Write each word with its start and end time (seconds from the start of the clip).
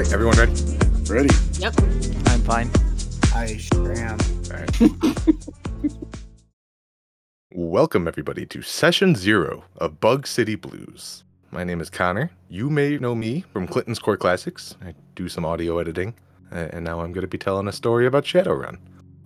right, 0.00 0.12
everyone 0.14 0.36
ready? 0.38 0.52
Ready? 1.10 1.34
Yep. 1.58 1.74
I'm 2.28 2.40
fine. 2.40 2.70
I 3.34 3.58
sure 3.58 3.92
am. 3.92 4.18
All 4.50 4.58
right. 4.58 4.80
Welcome, 7.52 8.08
everybody, 8.08 8.46
to 8.46 8.62
session 8.62 9.14
zero 9.14 9.64
of 9.76 10.00
Bug 10.00 10.26
City 10.26 10.54
Blues. 10.54 11.24
My 11.50 11.64
name 11.64 11.82
is 11.82 11.90
Connor. 11.90 12.30
You 12.48 12.70
may 12.70 12.96
know 12.96 13.14
me 13.14 13.44
from 13.52 13.66
Clinton's 13.66 13.98
Core 13.98 14.16
Classics. 14.16 14.74
I 14.82 14.94
do 15.16 15.28
some 15.28 15.44
audio 15.44 15.76
editing, 15.78 16.14
and 16.50 16.82
now 16.82 17.00
I'm 17.00 17.12
going 17.12 17.20
to 17.20 17.28
be 17.28 17.36
telling 17.36 17.68
a 17.68 17.72
story 17.72 18.06
about 18.06 18.24
Shadowrun. 18.24 18.78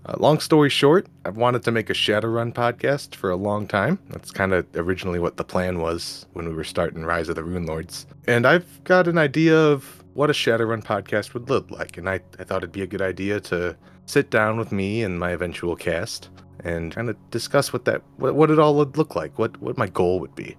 Uh, 0.06 0.17
long 0.19 0.41
story 0.41 0.70
short, 0.70 1.06
I've 1.25 1.37
wanted 1.37 1.62
to 1.62 1.70
make 1.70 1.89
a 1.89 1.95
Shadowrun 1.95 2.53
podcast 2.53 3.15
for 3.15 3.31
a 3.31 3.37
long 3.37 3.69
time. 3.69 4.01
That's 4.11 4.33
kind 4.33 4.53
of 4.53 4.67
originally 4.75 5.20
what 5.20 5.37
the 5.37 5.45
plan 5.45 5.79
was 5.79 6.27
when 6.33 6.48
we 6.48 6.55
were 6.55 6.65
starting 6.65 7.05
Rise 7.05 7.29
of 7.29 7.37
the 7.37 7.43
Runelords. 7.43 8.06
And 8.27 8.45
I've 8.45 8.83
got 8.83 9.06
an 9.06 9.19
idea 9.19 9.56
of 9.56 10.04
what 10.15 10.31
a 10.31 10.33
Shadowrun 10.33 10.83
podcast 10.83 11.35
would 11.35 11.51
look 11.51 11.71
like, 11.71 11.99
and 11.99 12.09
I, 12.09 12.21
I 12.39 12.45
thought 12.45 12.59
it'd 12.59 12.73
be 12.73 12.83
a 12.83 12.87
good 12.87 13.03
idea 13.03 13.41
to 13.41 13.77
sit 14.07 14.31
down 14.31 14.57
with 14.57 14.73
me 14.73 15.03
and 15.03 15.19
my 15.19 15.31
eventual 15.31 15.77
cast 15.77 16.31
and 16.61 16.93
kind 16.93 17.11
of 17.11 17.17
discuss 17.31 17.73
what 17.73 17.85
that 17.85 18.03
what, 18.17 18.35
what 18.35 18.51
it 18.51 18.59
all 18.59 18.75
would 18.77 18.97
look 18.97 19.15
like, 19.15 19.39
what 19.39 19.61
what 19.61 19.77
my 19.77 19.89
goal 19.89 20.21
would 20.21 20.35
be. 20.35 20.57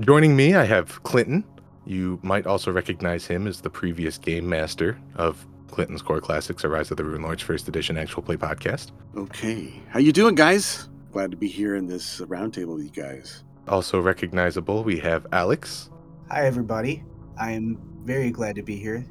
Joining 0.00 0.36
me, 0.36 0.54
I 0.54 0.64
have 0.64 1.02
Clinton. 1.04 1.44
You 1.86 2.18
might 2.22 2.46
also 2.46 2.72
recognize 2.72 3.26
him 3.26 3.46
as 3.46 3.60
the 3.60 3.70
previous 3.70 4.18
game 4.18 4.48
master 4.48 5.00
of 5.14 5.46
Clinton's 5.70 6.02
Core 6.02 6.20
Classics, 6.20 6.64
A 6.64 6.68
Rise 6.68 6.90
of 6.90 6.96
the 6.96 7.04
Runelords 7.04 7.42
First 7.42 7.68
Edition 7.68 7.96
Actual 7.96 8.22
Play 8.22 8.36
Podcast. 8.36 8.90
Okay. 9.16 9.72
How 9.88 10.00
you 10.00 10.12
doing, 10.12 10.34
guys? 10.34 10.88
Glad 11.12 11.30
to 11.30 11.36
be 11.36 11.48
here 11.48 11.76
in 11.76 11.86
this 11.86 12.20
roundtable 12.22 12.74
with 12.74 12.84
you 12.84 12.90
guys. 12.90 13.44
Also 13.68 14.00
recognizable, 14.00 14.84
we 14.84 14.98
have 14.98 15.26
Alex. 15.32 15.90
Hi, 16.28 16.44
everybody. 16.44 17.04
I'm 17.38 17.78
very 18.06 18.30
glad 18.30 18.54
to 18.54 18.62
be 18.62 18.76
here. 18.76 19.04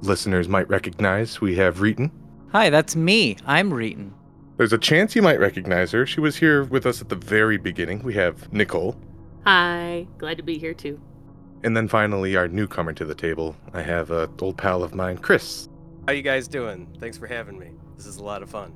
Listeners 0.00 0.48
might 0.48 0.68
recognize 0.70 1.40
we 1.40 1.54
have 1.56 1.78
Reeton. 1.78 2.10
Hi, 2.52 2.70
that's 2.70 2.96
me. 2.96 3.36
I'm 3.46 3.70
Reeton. 3.70 4.12
There's 4.56 4.72
a 4.72 4.78
chance 4.78 5.14
you 5.14 5.20
might 5.20 5.38
recognize 5.38 5.92
her. 5.92 6.06
She 6.06 6.20
was 6.20 6.36
here 6.36 6.64
with 6.64 6.86
us 6.86 7.02
at 7.02 7.10
the 7.10 7.16
very 7.16 7.58
beginning. 7.58 8.02
We 8.02 8.14
have 8.14 8.50
Nicole. 8.52 8.96
Hi. 9.44 10.06
Glad 10.16 10.38
to 10.38 10.42
be 10.42 10.58
here 10.58 10.72
too. 10.72 10.98
And 11.62 11.76
then 11.76 11.88
finally, 11.88 12.36
our 12.36 12.48
newcomer 12.48 12.92
to 12.94 13.04
the 13.04 13.14
table, 13.14 13.54
I 13.74 13.82
have 13.82 14.10
a 14.10 14.30
old 14.40 14.56
pal 14.56 14.82
of 14.82 14.94
mine, 14.94 15.18
Chris. 15.18 15.68
How 16.06 16.14
you 16.14 16.22
guys 16.22 16.48
doing? 16.48 16.88
Thanks 16.98 17.18
for 17.18 17.26
having 17.26 17.58
me. 17.58 17.72
This 17.96 18.06
is 18.06 18.16
a 18.16 18.24
lot 18.24 18.42
of 18.42 18.48
fun. 18.48 18.72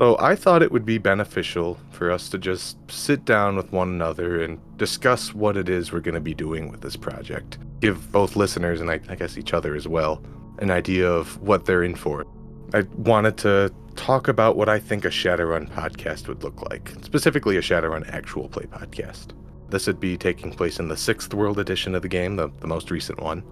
So 0.00 0.16
I 0.18 0.34
thought 0.34 0.62
it 0.62 0.72
would 0.72 0.86
be 0.86 0.96
beneficial 0.96 1.78
for 1.90 2.10
us 2.10 2.30
to 2.30 2.38
just 2.38 2.78
sit 2.90 3.26
down 3.26 3.54
with 3.54 3.70
one 3.70 3.90
another 3.90 4.42
and 4.42 4.58
discuss 4.78 5.34
what 5.34 5.58
it 5.58 5.68
is 5.68 5.92
we're 5.92 6.00
going 6.00 6.14
to 6.14 6.20
be 6.20 6.32
doing 6.32 6.70
with 6.70 6.80
this 6.80 6.96
project. 6.96 7.58
Give 7.80 8.10
both 8.10 8.34
listeners 8.34 8.80
and 8.80 8.90
I, 8.90 8.98
I 9.10 9.14
guess 9.14 9.36
each 9.36 9.52
other 9.52 9.74
as 9.74 9.86
well 9.86 10.22
an 10.60 10.70
idea 10.70 11.06
of 11.06 11.38
what 11.42 11.66
they're 11.66 11.82
in 11.82 11.94
for. 11.94 12.24
I 12.72 12.84
wanted 12.96 13.36
to 13.38 13.74
talk 13.94 14.26
about 14.26 14.56
what 14.56 14.70
I 14.70 14.78
think 14.78 15.04
a 15.04 15.08
Shadowrun 15.08 15.68
podcast 15.70 16.28
would 16.28 16.42
look 16.42 16.62
like, 16.70 16.88
specifically 17.02 17.58
a 17.58 17.60
Shadowrun 17.60 18.08
actual 18.10 18.48
play 18.48 18.64
podcast. 18.64 19.32
This 19.68 19.86
would 19.86 20.00
be 20.00 20.16
taking 20.16 20.50
place 20.50 20.78
in 20.78 20.88
the 20.88 20.96
sixth 20.96 21.34
world 21.34 21.58
edition 21.58 21.94
of 21.94 22.00
the 22.00 22.08
game, 22.08 22.36
the, 22.36 22.48
the 22.60 22.66
most 22.66 22.90
recent 22.90 23.20
one. 23.20 23.42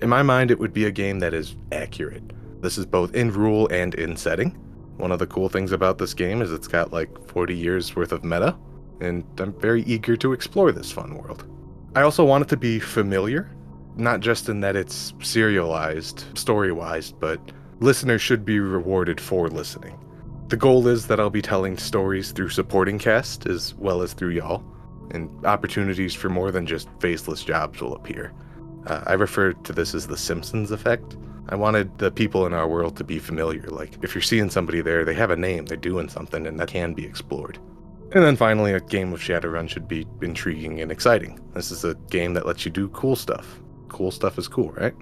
In 0.00 0.08
my 0.08 0.22
mind, 0.22 0.50
it 0.50 0.58
would 0.58 0.72
be 0.72 0.86
a 0.86 0.90
game 0.90 1.18
that 1.18 1.34
is 1.34 1.56
accurate. 1.72 2.22
This 2.62 2.78
is 2.78 2.86
both 2.86 3.14
in 3.14 3.30
rule 3.30 3.68
and 3.68 3.94
in 3.96 4.16
setting. 4.16 4.56
One 5.00 5.12
of 5.12 5.18
the 5.18 5.26
cool 5.26 5.48
things 5.48 5.72
about 5.72 5.96
this 5.96 6.12
game 6.12 6.42
is 6.42 6.52
it's 6.52 6.68
got 6.68 6.92
like 6.92 7.08
40 7.28 7.56
years 7.56 7.96
worth 7.96 8.12
of 8.12 8.22
meta, 8.22 8.54
and 9.00 9.24
I'm 9.38 9.58
very 9.58 9.82
eager 9.84 10.14
to 10.18 10.34
explore 10.34 10.72
this 10.72 10.92
fun 10.92 11.16
world. 11.16 11.46
I 11.96 12.02
also 12.02 12.22
want 12.22 12.42
it 12.42 12.48
to 12.50 12.58
be 12.58 12.78
familiar, 12.78 13.50
not 13.96 14.20
just 14.20 14.50
in 14.50 14.60
that 14.60 14.76
it's 14.76 15.14
serialized, 15.22 16.24
story 16.36 16.70
wise, 16.70 17.12
but 17.12 17.40
listeners 17.80 18.20
should 18.20 18.44
be 18.44 18.60
rewarded 18.60 19.18
for 19.18 19.48
listening. 19.48 19.98
The 20.48 20.58
goal 20.58 20.86
is 20.86 21.06
that 21.06 21.18
I'll 21.18 21.30
be 21.30 21.40
telling 21.40 21.78
stories 21.78 22.32
through 22.32 22.50
supporting 22.50 22.98
cast 22.98 23.46
as 23.46 23.74
well 23.76 24.02
as 24.02 24.12
through 24.12 24.30
y'all, 24.30 24.62
and 25.12 25.30
opportunities 25.46 26.14
for 26.14 26.28
more 26.28 26.50
than 26.50 26.66
just 26.66 26.88
faceless 26.98 27.42
jobs 27.42 27.80
will 27.80 27.94
appear. 27.94 28.34
Uh, 28.86 29.02
I 29.06 29.14
refer 29.14 29.54
to 29.54 29.72
this 29.72 29.94
as 29.94 30.06
the 30.06 30.16
Simpsons 30.18 30.70
effect. 30.70 31.16
I 31.50 31.56
wanted 31.56 31.98
the 31.98 32.12
people 32.12 32.46
in 32.46 32.54
our 32.54 32.68
world 32.68 32.96
to 32.98 33.04
be 33.04 33.18
familiar. 33.18 33.66
Like, 33.66 33.98
if 34.02 34.14
you're 34.14 34.22
seeing 34.22 34.50
somebody 34.50 34.80
there, 34.80 35.04
they 35.04 35.14
have 35.14 35.30
a 35.30 35.36
name, 35.36 35.66
they're 35.66 35.76
doing 35.76 36.08
something, 36.08 36.46
and 36.46 36.58
that 36.60 36.68
can 36.68 36.94
be 36.94 37.04
explored. 37.04 37.58
And 38.12 38.24
then 38.24 38.36
finally, 38.36 38.72
a 38.72 38.80
game 38.80 39.12
of 39.12 39.20
Shadowrun 39.20 39.68
should 39.68 39.88
be 39.88 40.06
intriguing 40.22 40.80
and 40.80 40.92
exciting. 40.92 41.40
This 41.54 41.72
is 41.72 41.84
a 41.84 41.96
game 42.08 42.34
that 42.34 42.46
lets 42.46 42.64
you 42.64 42.70
do 42.70 42.88
cool 42.90 43.16
stuff. 43.16 43.60
Cool 43.88 44.12
stuff 44.12 44.38
is 44.38 44.46
cool, 44.46 44.70
right? 44.72 44.94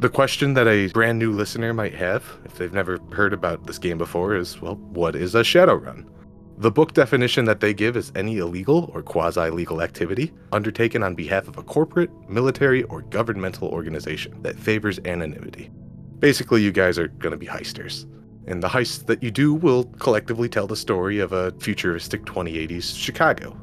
The 0.00 0.08
question 0.08 0.54
that 0.54 0.66
a 0.66 0.88
brand 0.88 1.18
new 1.18 1.30
listener 1.30 1.72
might 1.72 1.94
have, 1.94 2.24
if 2.44 2.56
they've 2.56 2.72
never 2.72 2.98
heard 3.12 3.32
about 3.32 3.66
this 3.66 3.78
game 3.78 3.98
before, 3.98 4.34
is 4.34 4.60
well, 4.60 4.76
what 4.76 5.14
is 5.14 5.34
a 5.34 5.40
Shadowrun? 5.40 6.06
The 6.60 6.70
book 6.70 6.92
definition 6.92 7.46
that 7.46 7.60
they 7.60 7.72
give 7.72 7.96
is 7.96 8.12
any 8.14 8.36
illegal 8.36 8.90
or 8.92 9.02
quasi 9.02 9.48
legal 9.48 9.80
activity 9.80 10.30
undertaken 10.52 11.02
on 11.02 11.14
behalf 11.14 11.48
of 11.48 11.56
a 11.56 11.62
corporate, 11.62 12.10
military, 12.28 12.82
or 12.82 13.00
governmental 13.00 13.68
organization 13.68 14.42
that 14.42 14.58
favors 14.58 14.98
anonymity. 15.06 15.70
Basically, 16.18 16.62
you 16.62 16.70
guys 16.70 16.98
are 16.98 17.08
going 17.08 17.30
to 17.30 17.38
be 17.38 17.46
heisters. 17.46 18.04
And 18.46 18.62
the 18.62 18.68
heists 18.68 19.06
that 19.06 19.22
you 19.22 19.30
do 19.30 19.54
will 19.54 19.84
collectively 20.00 20.50
tell 20.50 20.66
the 20.66 20.76
story 20.76 21.18
of 21.18 21.32
a 21.32 21.52
futuristic 21.60 22.26
2080s 22.26 22.94
Chicago. 22.94 23.58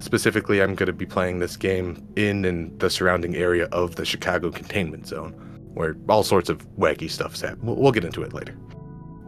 Specifically, 0.00 0.60
I'm 0.60 0.74
going 0.74 0.88
to 0.88 0.92
be 0.92 1.06
playing 1.06 1.38
this 1.38 1.56
game 1.56 2.06
in 2.16 2.44
and 2.44 2.78
the 2.78 2.90
surrounding 2.90 3.34
area 3.34 3.64
of 3.72 3.96
the 3.96 4.04
Chicago 4.04 4.50
containment 4.50 5.06
zone, 5.06 5.32
where 5.72 5.96
all 6.06 6.22
sorts 6.22 6.50
of 6.50 6.58
wacky 6.76 7.10
stuff's 7.10 7.40
happening. 7.40 7.64
We'll, 7.64 7.76
we'll 7.76 7.92
get 7.92 8.04
into 8.04 8.22
it 8.22 8.34
later. 8.34 8.54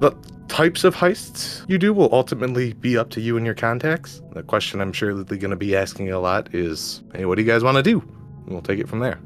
The 0.01 0.13
types 0.49 0.85
of 0.85 0.95
heists 0.95 1.65
you 1.69 1.79
do 1.79 1.93
will 1.93 2.09
ultimately 2.13 2.75
be 2.75 2.97
up 2.97 3.11
to 3.11 3.21
you 3.21 3.37
and 3.37 3.47
your 3.47 3.55
contacts. 3.55 4.23
The 4.33 4.43
question 4.43 4.81
I'm 4.81 4.93
sure 4.93 5.15
that 5.15 5.29
they're 5.29 5.39
going 5.39 5.51
to 5.51 5.57
be 5.57 5.77
asking 5.77 6.11
a 6.11 6.21
lot 6.21 6.55
is, 6.55 7.03
hey, 7.15 7.25
what 7.25 7.37
do 7.37 7.43
you 7.43 7.49
guys 7.49 7.65
want 7.65 7.77
to 7.77 7.83
do? 7.83 8.01
And 8.01 8.51
we'll 8.51 8.63
take 8.63 8.79
it 8.79 8.89
from 8.89 9.01
there. 9.01 9.19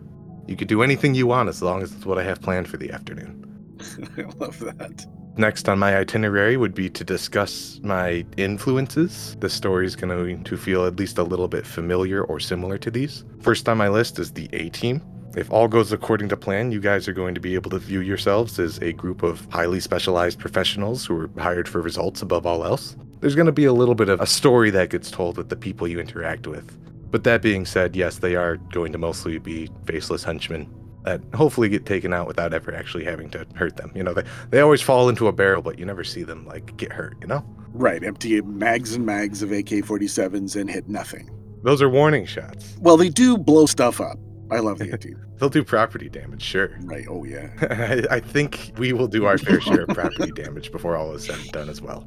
You 0.46 0.56
could 0.56 0.68
do 0.68 0.82
anything 0.82 1.14
you 1.14 1.26
want 1.26 1.48
as 1.48 1.62
long 1.62 1.82
as 1.82 1.92
it's 1.92 2.06
what 2.06 2.18
I 2.18 2.22
have 2.22 2.40
planned 2.40 2.68
for 2.68 2.78
the 2.78 2.90
afternoon. 2.90 3.44
I 4.16 4.22
love 4.38 4.58
that. 4.60 5.06
Next 5.36 5.68
on 5.68 5.78
my 5.78 5.96
itinerary 5.96 6.56
would 6.56 6.74
be 6.74 6.90
to 6.90 7.04
discuss 7.04 7.78
my 7.82 8.24
influences. 8.36 9.36
The 9.38 9.48
story 9.48 9.86
is 9.86 9.94
going 9.94 10.42
to 10.42 10.56
feel 10.56 10.84
at 10.84 10.96
least 10.96 11.16
a 11.18 11.22
little 11.22 11.46
bit 11.46 11.64
familiar 11.64 12.24
or 12.24 12.40
similar 12.40 12.76
to 12.78 12.90
these. 12.90 13.24
First 13.40 13.68
on 13.68 13.78
my 13.78 13.88
list 13.88 14.18
is 14.18 14.32
the 14.32 14.48
A 14.52 14.68
Team. 14.70 15.00
If 15.38 15.52
all 15.52 15.68
goes 15.68 15.92
according 15.92 16.30
to 16.30 16.36
plan, 16.36 16.72
you 16.72 16.80
guys 16.80 17.06
are 17.06 17.12
going 17.12 17.32
to 17.36 17.40
be 17.40 17.54
able 17.54 17.70
to 17.70 17.78
view 17.78 18.00
yourselves 18.00 18.58
as 18.58 18.78
a 18.78 18.92
group 18.92 19.22
of 19.22 19.46
highly 19.52 19.78
specialized 19.78 20.40
professionals 20.40 21.06
who 21.06 21.16
are 21.16 21.30
hired 21.38 21.68
for 21.68 21.80
results 21.80 22.22
above 22.22 22.44
all 22.44 22.64
else. 22.64 22.96
There's 23.20 23.36
going 23.36 23.46
to 23.46 23.52
be 23.52 23.64
a 23.64 23.72
little 23.72 23.94
bit 23.94 24.08
of 24.08 24.20
a 24.20 24.26
story 24.26 24.70
that 24.70 24.90
gets 24.90 25.12
told 25.12 25.36
with 25.36 25.48
the 25.48 25.54
people 25.54 25.86
you 25.86 26.00
interact 26.00 26.48
with. 26.48 26.76
But 27.12 27.22
that 27.22 27.40
being 27.40 27.66
said, 27.66 27.94
yes, 27.94 28.18
they 28.18 28.34
are 28.34 28.56
going 28.72 28.90
to 28.90 28.98
mostly 28.98 29.38
be 29.38 29.70
faceless 29.86 30.24
henchmen 30.24 30.68
that 31.04 31.20
hopefully 31.34 31.68
get 31.68 31.86
taken 31.86 32.12
out 32.12 32.26
without 32.26 32.52
ever 32.52 32.74
actually 32.74 33.04
having 33.04 33.30
to 33.30 33.46
hurt 33.54 33.76
them. 33.76 33.92
You 33.94 34.02
know, 34.02 34.14
they, 34.14 34.24
they 34.50 34.58
always 34.58 34.82
fall 34.82 35.08
into 35.08 35.28
a 35.28 35.32
barrel, 35.32 35.62
but 35.62 35.78
you 35.78 35.86
never 35.86 36.02
see 36.02 36.24
them 36.24 36.46
like 36.46 36.76
get 36.76 36.90
hurt, 36.90 37.16
you 37.20 37.28
know? 37.28 37.44
Right. 37.68 38.02
Empty 38.02 38.40
mags 38.40 38.92
and 38.92 39.06
mags 39.06 39.40
of 39.40 39.52
AK 39.52 39.66
47s 39.66 40.60
and 40.60 40.68
hit 40.68 40.88
nothing. 40.88 41.30
Those 41.62 41.80
are 41.80 41.88
warning 41.88 42.26
shots. 42.26 42.76
Well, 42.80 42.96
they 42.96 43.08
do 43.08 43.38
blow 43.38 43.66
stuff 43.66 44.00
up. 44.00 44.18
I 44.50 44.58
love 44.60 44.78
the 44.78 44.92
18. 44.94 45.16
They'll 45.36 45.48
do 45.48 45.64
property 45.64 46.08
damage, 46.08 46.42
sure. 46.42 46.70
right. 46.82 47.06
Oh, 47.08 47.24
yeah. 47.24 47.50
I, 48.10 48.16
I 48.16 48.20
think 48.20 48.72
we 48.78 48.92
will 48.92 49.08
do 49.08 49.26
our 49.26 49.38
fair 49.38 49.60
share 49.60 49.82
of 49.82 49.88
property 49.88 50.32
damage 50.32 50.72
before 50.72 50.96
all 50.96 51.12
is 51.14 51.24
said 51.24 51.38
and 51.38 51.50
done 51.52 51.68
as 51.68 51.80
well. 51.82 52.06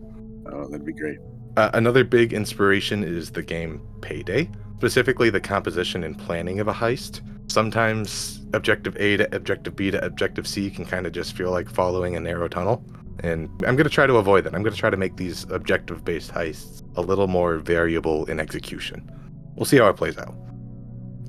Oh, 0.52 0.68
that'd 0.68 0.86
be 0.86 0.94
great. 0.94 1.20
Uh, 1.58 1.70
another 1.74 2.04
big 2.04 2.34
inspiration 2.34 3.04
is 3.04 3.32
the 3.32 3.44
game 3.44 3.82
Payday, 4.02 4.50
specifically 4.78 5.30
the 5.30 5.42
composition 5.42 6.04
and 6.04 6.18
planning 6.18 6.60
of 6.60 6.68
a 6.68 6.74
heist. 6.74 7.22
Sometimes 7.52 8.42
objective 8.54 8.96
A 8.98 9.18
to 9.18 9.36
objective 9.36 9.76
B 9.76 9.92
to 9.92 10.04
objective 10.04 10.48
C 10.48 10.70
can 10.72 10.86
kind 10.86 11.06
of 11.06 11.12
just 11.12 11.36
feel 11.36 11.52
like 11.52 11.70
following 11.70 12.16
a 12.16 12.20
narrow 12.20 12.48
tunnel. 12.48 12.84
And 13.20 13.50
I'm 13.68 13.76
going 13.76 13.84
to 13.84 13.90
try 13.90 14.08
to 14.08 14.16
avoid 14.16 14.46
that. 14.46 14.56
I'm 14.56 14.64
going 14.64 14.74
to 14.74 14.80
try 14.80 14.90
to 14.90 14.98
make 14.98 15.18
these 15.18 15.44
objective 15.52 16.04
based 16.04 16.32
heists 16.32 16.82
a 16.96 17.02
little 17.02 17.28
more 17.28 17.58
variable 17.58 18.26
in 18.26 18.40
execution. 18.40 19.10
We'll 19.56 19.66
see 19.66 19.78
how 19.78 19.90
it 19.90 19.98
plays 19.98 20.18
out. 20.18 20.34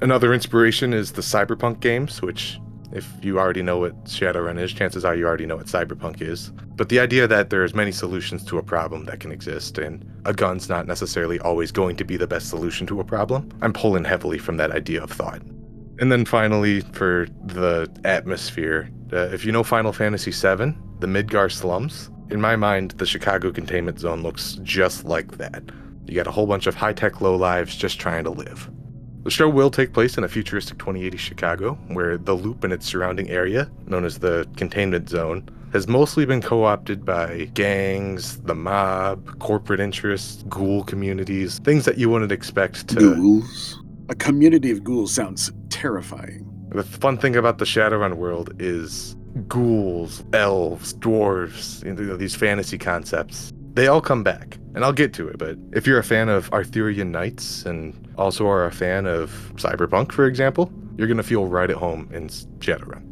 Another 0.03 0.35
inspiration 0.35 0.93
is 0.93 1.13
the 1.13 1.23
Cyberpunk 1.23 1.79
games, 1.79 2.21
which, 2.23 2.59
if 2.91 3.09
you 3.23 3.39
already 3.39 3.63
know 3.63 3.79
what 3.79 4.05
Shadowrun 4.07 4.61
is, 4.61 4.73
chances 4.73 5.05
are 5.05 5.15
you 5.15 5.25
already 5.25 5.47
know 5.47 5.55
what 5.55 5.67
Cyberpunk 5.67 6.21
is. 6.21 6.51
But 6.75 6.89
the 6.89 6.99
idea 6.99 7.29
that 7.29 7.51
there's 7.51 7.73
many 7.73 7.93
solutions 7.93 8.45
to 8.47 8.59
a 8.59 8.65
problem 8.65 9.05
that 9.05 9.21
can 9.21 9.31
exist, 9.31 9.79
and 9.79 10.05
a 10.25 10.33
gun's 10.35 10.69
not 10.69 10.89
necessarily 10.89 11.39
always 11.39 11.71
going 11.71 11.95
to 11.95 12.05
be 12.05 12.17
the 12.17 12.27
best 12.27 12.49
solution 12.49 12.85
to 12.89 12.99
a 12.99 13.05
problem, 13.05 13.49
I'm 13.63 13.73
pulling 13.73 14.03
heavily 14.03 14.39
from 14.39 14.57
that 14.57 14.73
idea 14.73 15.01
of 15.01 15.13
thought. 15.13 15.41
And 16.01 16.11
then 16.11 16.25
finally, 16.25 16.81
for 16.81 17.29
the 17.45 17.89
atmosphere, 18.03 18.91
uh, 19.13 19.29
if 19.29 19.45
you 19.45 19.53
know 19.53 19.63
Final 19.63 19.93
Fantasy 19.93 20.33
VII, 20.33 20.75
the 20.99 21.07
Midgar 21.07 21.53
slums, 21.53 22.11
in 22.29 22.41
my 22.41 22.57
mind, 22.57 22.91
the 22.93 23.07
Chicago 23.07 23.53
containment 23.53 24.01
zone 24.01 24.25
looks 24.25 24.55
just 24.65 25.05
like 25.05 25.39
that. 25.39 25.63
You 26.07 26.17
got 26.17 26.27
a 26.27 26.33
whole 26.33 26.49
bunch 26.49 26.67
of 26.67 26.75
high 26.75 26.93
tech 26.93 27.21
low 27.21 27.37
lives 27.37 27.77
just 27.77 28.01
trying 28.01 28.25
to 28.25 28.31
live. 28.31 28.69
The 29.25 29.31
show 29.31 29.49
will 29.49 29.71
take 29.71 29.93
place 29.93 30.19
in 30.19 30.25
a 30.25 30.29
futuristic 30.29 30.79
2080 30.79 31.17
Chicago, 31.17 31.75
where 31.89 32.19
the 32.19 32.35
loop 32.35 32.65
and 32.65 32.73
its 32.73 32.87
surrounding 32.87 33.31
area, 33.31 33.71
known 33.87 34.05
as 34.05 34.19
the 34.19 34.49
containment 34.57 35.09
zone, 35.09 35.49
has 35.73 35.87
mostly 35.87 36.27
been 36.27 36.43
co 36.43 36.65
opted 36.65 37.05
by 37.05 37.49
gangs, 37.55 38.39
the 38.43 38.55
mob, 38.55 39.39
corporate 39.39 39.79
interests, 39.79 40.43
ghoul 40.49 40.83
communities, 40.83 41.61
things 41.61 41.85
that 41.85 41.99
you 41.99 42.11
wouldn't 42.11 42.33
expect 42.33 42.89
to. 42.89 43.15
Ghouls. 43.15 43.81
A 44.09 44.15
community 44.17 44.73
of 44.73 44.83
ghouls 44.83 45.15
sounds 45.15 45.53
terrifying. 45.71 46.49
The 46.71 46.83
fun 46.83 47.17
thing 47.17 47.37
about 47.37 47.59
the 47.59 47.65
Shadowrun 47.65 48.15
world 48.17 48.53
is 48.59 49.15
ghouls, 49.47 50.25
elves, 50.33 50.95
dwarves, 50.95 51.85
you 51.85 51.93
know, 51.95 52.17
these 52.17 52.35
fantasy 52.35 52.77
concepts. 52.77 53.53
They 53.75 53.87
all 53.87 54.01
come 54.01 54.23
back, 54.23 54.59
and 54.75 54.85
I'll 54.85 54.93
get 54.93 55.13
to 55.15 55.29
it. 55.29 55.39
But 55.39 55.57
if 55.73 55.87
you're 55.87 55.99
a 55.99 56.05
fan 56.05 56.29
of 56.29 56.51
Arthurian 56.53 57.11
Knights 57.11 57.65
and 57.65 58.13
also 58.17 58.47
are 58.47 58.67
a 58.67 58.73
fan 58.73 59.07
of 59.07 59.53
Cyberpunk, 59.57 60.13
for 60.13 60.27
example, 60.27 60.73
you're 60.97 61.07
going 61.07 61.17
to 61.17 61.23
feel 61.23 61.47
right 61.47 61.71
at 61.71 61.77
home 61.77 62.09
in 62.13 62.29
Shadowrun. 62.29 63.09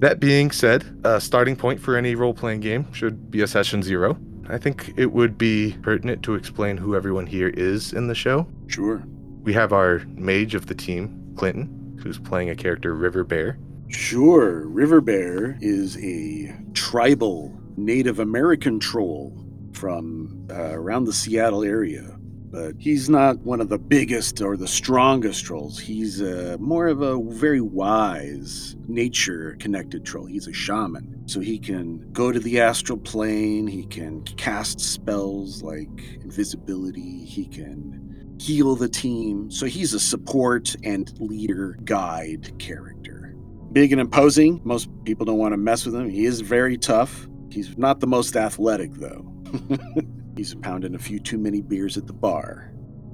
That 0.00 0.20
being 0.20 0.50
said, 0.50 0.84
a 1.04 1.20
starting 1.20 1.56
point 1.56 1.80
for 1.80 1.96
any 1.96 2.14
role 2.14 2.34
playing 2.34 2.60
game 2.60 2.92
should 2.92 3.30
be 3.30 3.42
a 3.42 3.46
session 3.46 3.82
zero. 3.82 4.16
I 4.48 4.56
think 4.56 4.94
it 4.96 5.12
would 5.12 5.36
be 5.36 5.76
pertinent 5.82 6.22
to 6.22 6.34
explain 6.34 6.76
who 6.76 6.94
everyone 6.94 7.26
here 7.26 7.48
is 7.48 7.92
in 7.92 8.06
the 8.06 8.14
show. 8.14 8.46
Sure. 8.68 9.02
We 9.42 9.52
have 9.54 9.72
our 9.72 10.02
mage 10.08 10.54
of 10.54 10.66
the 10.66 10.74
team, 10.74 11.34
Clinton, 11.36 11.98
who's 12.02 12.18
playing 12.18 12.48
a 12.48 12.54
character 12.54 12.94
River 12.94 13.24
Bear. 13.24 13.58
Sure. 13.88 14.66
River 14.66 15.00
Bear 15.00 15.58
is 15.60 15.98
a 15.98 16.54
tribal 16.74 17.58
Native 17.76 18.20
American 18.20 18.78
troll 18.78 19.32
from 19.78 20.46
uh, 20.50 20.72
around 20.72 21.04
the 21.04 21.12
Seattle 21.12 21.62
area. 21.62 22.16
But 22.50 22.76
he's 22.78 23.10
not 23.10 23.38
one 23.40 23.60
of 23.60 23.68
the 23.68 23.78
biggest 23.78 24.40
or 24.40 24.56
the 24.56 24.66
strongest 24.66 25.44
trolls. 25.44 25.78
He's 25.78 26.22
uh, 26.22 26.56
more 26.58 26.86
of 26.86 27.02
a 27.02 27.22
very 27.22 27.60
wise, 27.60 28.74
nature 28.86 29.56
connected 29.60 30.06
troll. 30.06 30.24
He's 30.24 30.46
a 30.46 30.52
shaman. 30.52 31.22
So 31.26 31.40
he 31.40 31.58
can 31.58 32.10
go 32.12 32.32
to 32.32 32.40
the 32.40 32.58
astral 32.60 32.98
plane, 32.98 33.66
he 33.66 33.84
can 33.84 34.22
cast 34.22 34.80
spells 34.80 35.62
like 35.62 35.90
invisibility, 36.22 37.24
he 37.26 37.46
can 37.46 38.36
heal 38.40 38.74
the 38.76 38.88
team. 38.88 39.50
So 39.50 39.66
he's 39.66 39.92
a 39.92 40.00
support 40.00 40.74
and 40.82 41.12
leader 41.20 41.76
guide 41.84 42.58
character. 42.58 43.34
Big 43.72 43.92
and 43.92 44.00
imposing. 44.00 44.62
Most 44.64 44.88
people 45.04 45.26
don't 45.26 45.38
want 45.38 45.52
to 45.52 45.58
mess 45.58 45.84
with 45.84 45.94
him. 45.94 46.08
He 46.08 46.24
is 46.24 46.40
very 46.40 46.78
tough. 46.78 47.28
He's 47.50 47.76
not 47.76 48.00
the 48.00 48.06
most 48.06 48.36
athletic, 48.36 48.94
though. 48.94 49.37
He's 50.36 50.54
pounding 50.54 50.94
a 50.94 50.98
few 50.98 51.18
too 51.18 51.38
many 51.38 51.60
beers 51.60 51.96
at 51.96 52.06
the 52.06 52.12
bar. 52.12 52.72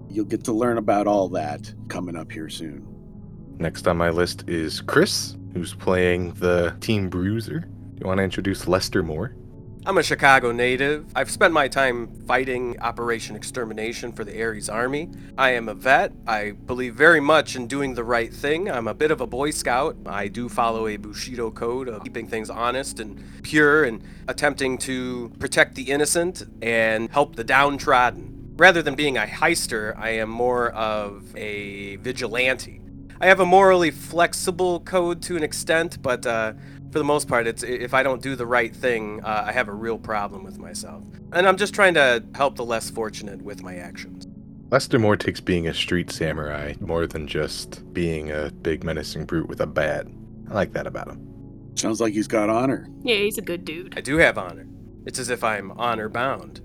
You'll 0.09 0.25
get 0.25 0.45
to 0.45 0.53
learn 0.53 0.79
about 0.79 1.07
all 1.07 1.29
that 1.31 1.73
coming 1.89 2.17
up 2.17 2.31
here 2.31 2.49
soon. 2.49 2.87
Next 3.59 3.87
on 3.87 3.97
my 3.97 4.11
list 4.11 4.49
is 4.49 4.81
Chris, 4.81 5.37
who's 5.53 5.75
playing 5.75 6.35
the 6.35 6.77
Team 6.81 7.09
Bruiser. 7.09 7.65
You 8.01 8.07
want 8.07 8.19
to 8.19 8.25
introduce 8.25 8.67
Lester 8.67 9.03
Moore? 9.03 9.35
I'm 9.87 9.99
a 9.99 10.03
Chicago 10.03 10.51
native. 10.51 11.05
I've 11.15 11.31
spent 11.31 11.53
my 11.53 11.69
time 11.69 12.09
fighting 12.27 12.81
Operation 12.81 13.37
Extermination 13.37 14.13
for 14.13 14.25
the 14.25 14.43
Ares 14.43 14.71
Army. 14.71 15.11
I 15.37 15.51
am 15.51 15.69
a 15.69 15.75
vet. 15.75 16.11
I 16.27 16.53
believe 16.53 16.95
very 16.95 17.21
much 17.21 17.55
in 17.55 17.67
doing 17.67 17.93
the 17.93 18.03
right 18.03 18.33
thing. 18.33 18.71
I'm 18.71 18.89
a 18.89 18.95
bit 18.95 19.11
of 19.11 19.21
a 19.21 19.27
Boy 19.27 19.51
Scout. 19.51 19.95
I 20.07 20.29
do 20.29 20.49
follow 20.49 20.87
a 20.87 20.97
Bushido 20.97 21.51
code 21.51 21.89
of 21.89 22.03
keeping 22.03 22.27
things 22.27 22.49
honest 22.49 22.99
and 22.99 23.23
pure 23.43 23.85
and 23.85 24.03
attempting 24.27 24.79
to 24.79 25.31
protect 25.39 25.75
the 25.75 25.91
innocent 25.91 26.45
and 26.63 27.11
help 27.11 27.37
the 27.37 27.45
downtrodden. 27.45 28.55
Rather 28.57 28.81
than 28.81 28.95
being 28.95 29.19
a 29.19 29.27
heister, 29.27 29.95
I 29.99 30.13
am 30.13 30.31
more 30.31 30.71
of 30.71 31.37
a 31.37 31.97
vigilante. 31.97 32.81
I 33.21 33.27
have 33.27 33.41
a 33.41 33.47
morally 33.47 33.91
flexible 33.91 34.81
code 34.81 35.23
to 35.23 35.37
an 35.37 35.43
extent, 35.43 36.03
but 36.03 36.27
uh, 36.27 36.55
for 36.95 37.01
the 37.01 37.05
most 37.05 37.27
part, 37.27 37.49
it's 37.49 37.65
if 37.65 37.93
I 37.93 38.05
don't 38.05 38.23
do 38.23 38.37
the 38.37 38.47
right 38.47 38.73
thing, 38.73 39.21
uh, 39.25 39.43
I 39.49 39.51
have 39.51 39.67
a 39.67 39.73
real 39.73 39.99
problem 39.99 40.45
with 40.45 40.61
myself. 40.61 41.03
And 41.33 41.49
I'm 41.49 41.57
just 41.57 41.75
trying 41.75 41.95
to 41.95 42.23
help 42.37 42.55
the 42.55 42.65
less 42.65 42.89
fortunate 42.89 43.43
with 43.43 43.65
my 43.65 43.75
actions. 43.75 44.29
Lester 44.71 45.01
Moore 45.01 45.17
takes 45.17 45.41
being 45.41 45.67
a 45.67 45.75
street 45.75 46.13
samurai 46.13 46.75
more 46.79 47.09
than 47.09 47.27
just 47.27 47.93
being 47.93 48.31
a 48.31 48.53
big 48.63 48.85
menacing 48.85 49.25
brute 49.25 49.49
with 49.49 49.61
a 49.61 49.67
bat. 49.67 50.07
I 50.49 50.55
like 50.55 50.73
that 50.75 50.87
about 50.87 51.09
him. 51.09 51.73
Sounds 51.75 52.01
like 52.01 52.13
he's 52.13 52.29
got 52.29 52.49
honor. 52.49 52.87
Yeah, 53.03 53.17
he's 53.17 53.39
a 53.39 53.43
good 53.43 53.65
dude. 53.65 53.99
I 53.99 54.01
do 54.01 54.19
have 54.19 54.39
honor. 54.39 54.69
It's 55.05 55.19
as 55.19 55.31
if 55.31 55.43
I'm 55.43 55.73
honor 55.73 56.09
bound. 56.09 56.61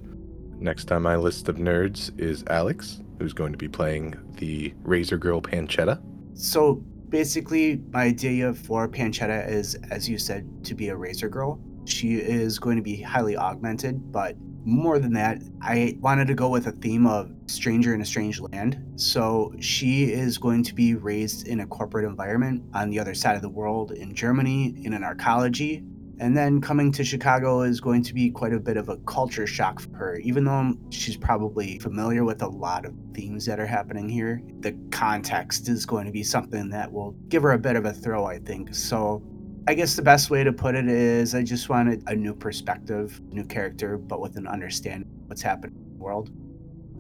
Next 0.60 0.92
on 0.92 1.02
my 1.02 1.16
list 1.16 1.50
of 1.50 1.56
nerds 1.56 2.12
is 2.20 2.44
Alex, 2.52 3.02
who's 3.18 3.34
going 3.34 3.52
to 3.52 3.58
be 3.58 3.68
playing 3.68 4.14
the 4.38 4.76
Razor 4.84 5.18
Girl 5.18 5.42
Panchetta. 5.42 6.00
So 6.36 6.84
basically, 7.10 7.82
my 7.92 8.04
idea 8.04 8.54
for 8.54 8.88
Panchetta 8.88 9.50
is, 9.50 9.76
as 9.90 10.08
you 10.08 10.18
said, 10.18 10.48
to 10.66 10.76
be 10.76 10.90
a 10.90 10.96
Razor 10.96 11.30
Girl. 11.30 11.60
She 11.86 12.16
is 12.16 12.60
going 12.60 12.78
to 12.78 12.84
be 12.84 13.02
highly 13.02 13.36
augmented, 13.36 14.12
but 14.12 14.36
more 14.66 15.00
than 15.00 15.14
that, 15.14 15.42
I 15.62 15.98
wanted 16.00 16.28
to 16.28 16.36
go 16.36 16.50
with 16.50 16.68
a 16.68 16.72
theme 16.72 17.08
of 17.08 17.32
stranger 17.48 17.94
in 17.94 18.02
a 18.02 18.06
strange 18.06 18.40
land. 18.40 18.84
So 18.96 19.54
she 19.60 20.12
is 20.12 20.38
going 20.38 20.64
to 20.64 20.76
be 20.76 20.96
raised 20.96 21.48
in 21.48 21.62
a 21.62 21.68
corporate 21.68 22.06
environment 22.06 22.64
on 22.74 22.90
the 22.90 23.00
other 23.00 23.14
side 23.14 23.36
of 23.36 23.42
the 23.42 23.50
world 23.50 23.92
in 23.92 24.14
Germany 24.14 24.76
in 24.84 24.94
an 24.94 25.04
arcology. 25.04 25.84
And 26.20 26.36
then 26.36 26.60
coming 26.60 26.92
to 26.94 27.04
Chicago 27.04 27.62
is 27.62 27.80
going 27.80 28.04
to 28.04 28.14
be 28.14 28.30
quite 28.30 28.52
a 28.54 28.60
bit 28.60 28.76
of 28.76 28.90
a 28.90 28.98
culture 28.98 29.48
shock 29.48 29.80
for 29.80 29.96
her, 29.96 30.16
even 30.18 30.44
though 30.44 30.74
she's 30.90 31.16
probably 31.16 31.80
familiar 31.80 32.26
with 32.26 32.42
a 32.42 32.48
lot 32.48 32.86
of 32.86 32.94
themes 33.14 33.46
that 33.46 33.58
are 33.60 33.66
happening 33.66 34.10
here. 34.10 34.42
The 34.60 34.74
context 34.92 35.70
is 35.70 35.86
going 35.86 36.06
to 36.08 36.12
be 36.12 36.24
something 36.24 36.70
that 36.72 36.92
will 36.92 37.12
give 37.30 37.44
her 37.44 37.54
a 37.54 37.58
bit 37.58 37.78
of 37.78 37.86
a 37.86 37.94
throw, 37.94 38.26
I 38.26 38.40
think. 38.40 38.76
So 38.76 39.24
I 39.68 39.74
guess 39.76 39.96
the 39.96 40.02
best 40.02 40.30
way 40.30 40.44
to 40.44 40.52
put 40.52 40.76
it 40.76 40.90
is 40.90 41.34
I 41.36 41.44
just 41.44 41.70
wanted 41.70 42.04
a 42.08 42.16
new 42.16 42.36
perspective, 42.36 43.22
new 43.32 43.46
character, 43.46 43.98
but 43.98 44.20
with 44.20 44.36
an 44.36 44.48
understanding 44.48 45.10
of 45.24 45.30
what's 45.30 45.42
happening 45.42 45.78
in 45.78 45.98
the 45.98 46.04
world. 46.04 46.32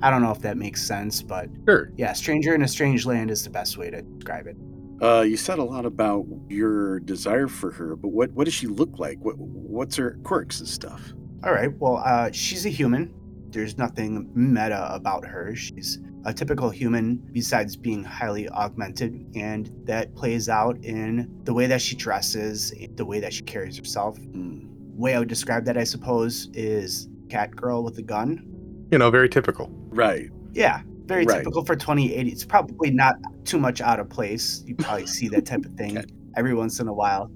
I 0.02 0.10
don't 0.10 0.22
know 0.22 0.32
if 0.32 0.40
that 0.44 0.56
makes 0.56 0.82
sense, 0.82 1.22
but 1.22 1.50
Sure. 1.68 1.92
yeah, 1.98 2.14
Stranger 2.14 2.56
in 2.56 2.62
a 2.62 2.68
Strange 2.70 3.06
Land 3.06 3.32
is 3.32 3.44
the 3.44 3.50
best 3.50 3.78
way 3.78 3.90
to 3.90 4.02
describe 4.02 4.48
it. 4.48 4.56
Uh, 5.02 5.22
you 5.22 5.38
said 5.38 5.60
a 5.60 5.64
lot 5.64 5.86
about 5.86 6.26
your 6.50 7.00
desire 7.00 7.48
for 7.48 7.72
her, 7.72 7.96
but 7.96 8.10
what, 8.10 8.32
what 8.32 8.46
does 8.46 8.54
she 8.54 8.68
look 8.68 9.00
like? 9.00 9.18
What 9.20 9.38
what's 9.38 9.96
her 9.96 10.20
quirks 10.24 10.60
and 10.60 10.68
stuff? 10.68 11.14
All 11.44 11.54
right, 11.54 11.72
well, 11.80 12.02
uh, 12.06 12.32
she's 12.32 12.66
a 12.66 12.70
human. 12.70 13.14
There's 13.50 13.78
nothing 13.78 14.30
meta 14.36 14.94
about 14.94 15.26
her. 15.26 15.56
She's 15.56 16.00
a 16.26 16.34
typical 16.34 16.70
human 16.70 17.16
besides 17.32 17.78
being 17.78 18.04
highly 18.04 18.50
augmented, 18.50 19.26
and 19.36 19.72
that 19.86 20.14
plays 20.16 20.50
out 20.50 20.78
in 20.84 21.30
the 21.46 21.54
way 21.54 21.66
that 21.68 21.82
she 21.82 21.96
dresses, 21.96 22.74
the 22.96 23.06
way 23.06 23.22
that 23.22 23.34
she 23.34 23.44
carries 23.44 23.78
herself. 23.78 24.18
Hmm. 24.18 24.66
Way 24.98 25.16
I 25.16 25.20
would 25.20 25.30
describe 25.30 25.64
that, 25.66 25.78
I 25.78 25.86
suppose, 25.86 26.50
is 26.54 27.08
cat 27.30 27.56
girl 27.56 27.86
with 27.86 27.98
a 28.00 28.02
gun. 28.02 28.46
You 28.92 28.98
know, 28.98 29.10
very 29.10 29.30
typical. 29.30 29.70
Right. 29.88 30.30
Yeah, 30.52 30.82
very 31.10 31.26
Right. 31.26 31.40
typical 31.40 31.66
for 31.66 31.76
2080. 31.76 32.30
It's 32.32 32.46
probably 32.46 32.92
not 32.92 33.16
too 33.44 33.60
much 33.60 33.82
out 33.82 34.00
of 34.00 34.10
place. 34.10 34.64
You 34.66 34.76
probably 34.76 35.08
see 35.08 35.28
that 35.30 35.46
type 35.46 35.66
of 35.66 35.74
thing 35.74 35.98
Okay. 35.98 36.08
every 36.38 36.54
once 36.54 36.80
in 36.80 36.88
a 36.88 36.94
while, 36.94 37.30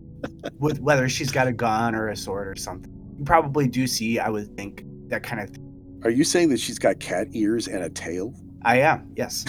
with 0.59 0.79
whether 0.79 1.09
she's 1.09 1.31
got 1.31 1.47
a 1.47 1.51
gun 1.51 1.93
or 1.95 2.07
a 2.09 2.15
sword 2.15 2.47
or 2.47 2.55
something. 2.55 2.89
You 3.19 3.25
probably 3.25 3.67
do 3.67 3.85
see, 3.87 4.19
I 4.19 4.29
would 4.29 4.55
think, 4.55 4.83
that 5.09 5.23
kind 5.23 5.41
of 5.41 5.49
thing. 5.49 5.99
Are 6.03 6.09
you 6.09 6.23
saying 6.23 6.49
that 6.49 6.59
she's 6.59 6.79
got 6.79 6.99
cat 6.99 7.27
ears 7.33 7.67
and 7.67 7.83
a 7.83 7.89
tail? 7.89 8.33
I 8.63 8.77
am, 8.79 9.11
yes. 9.17 9.43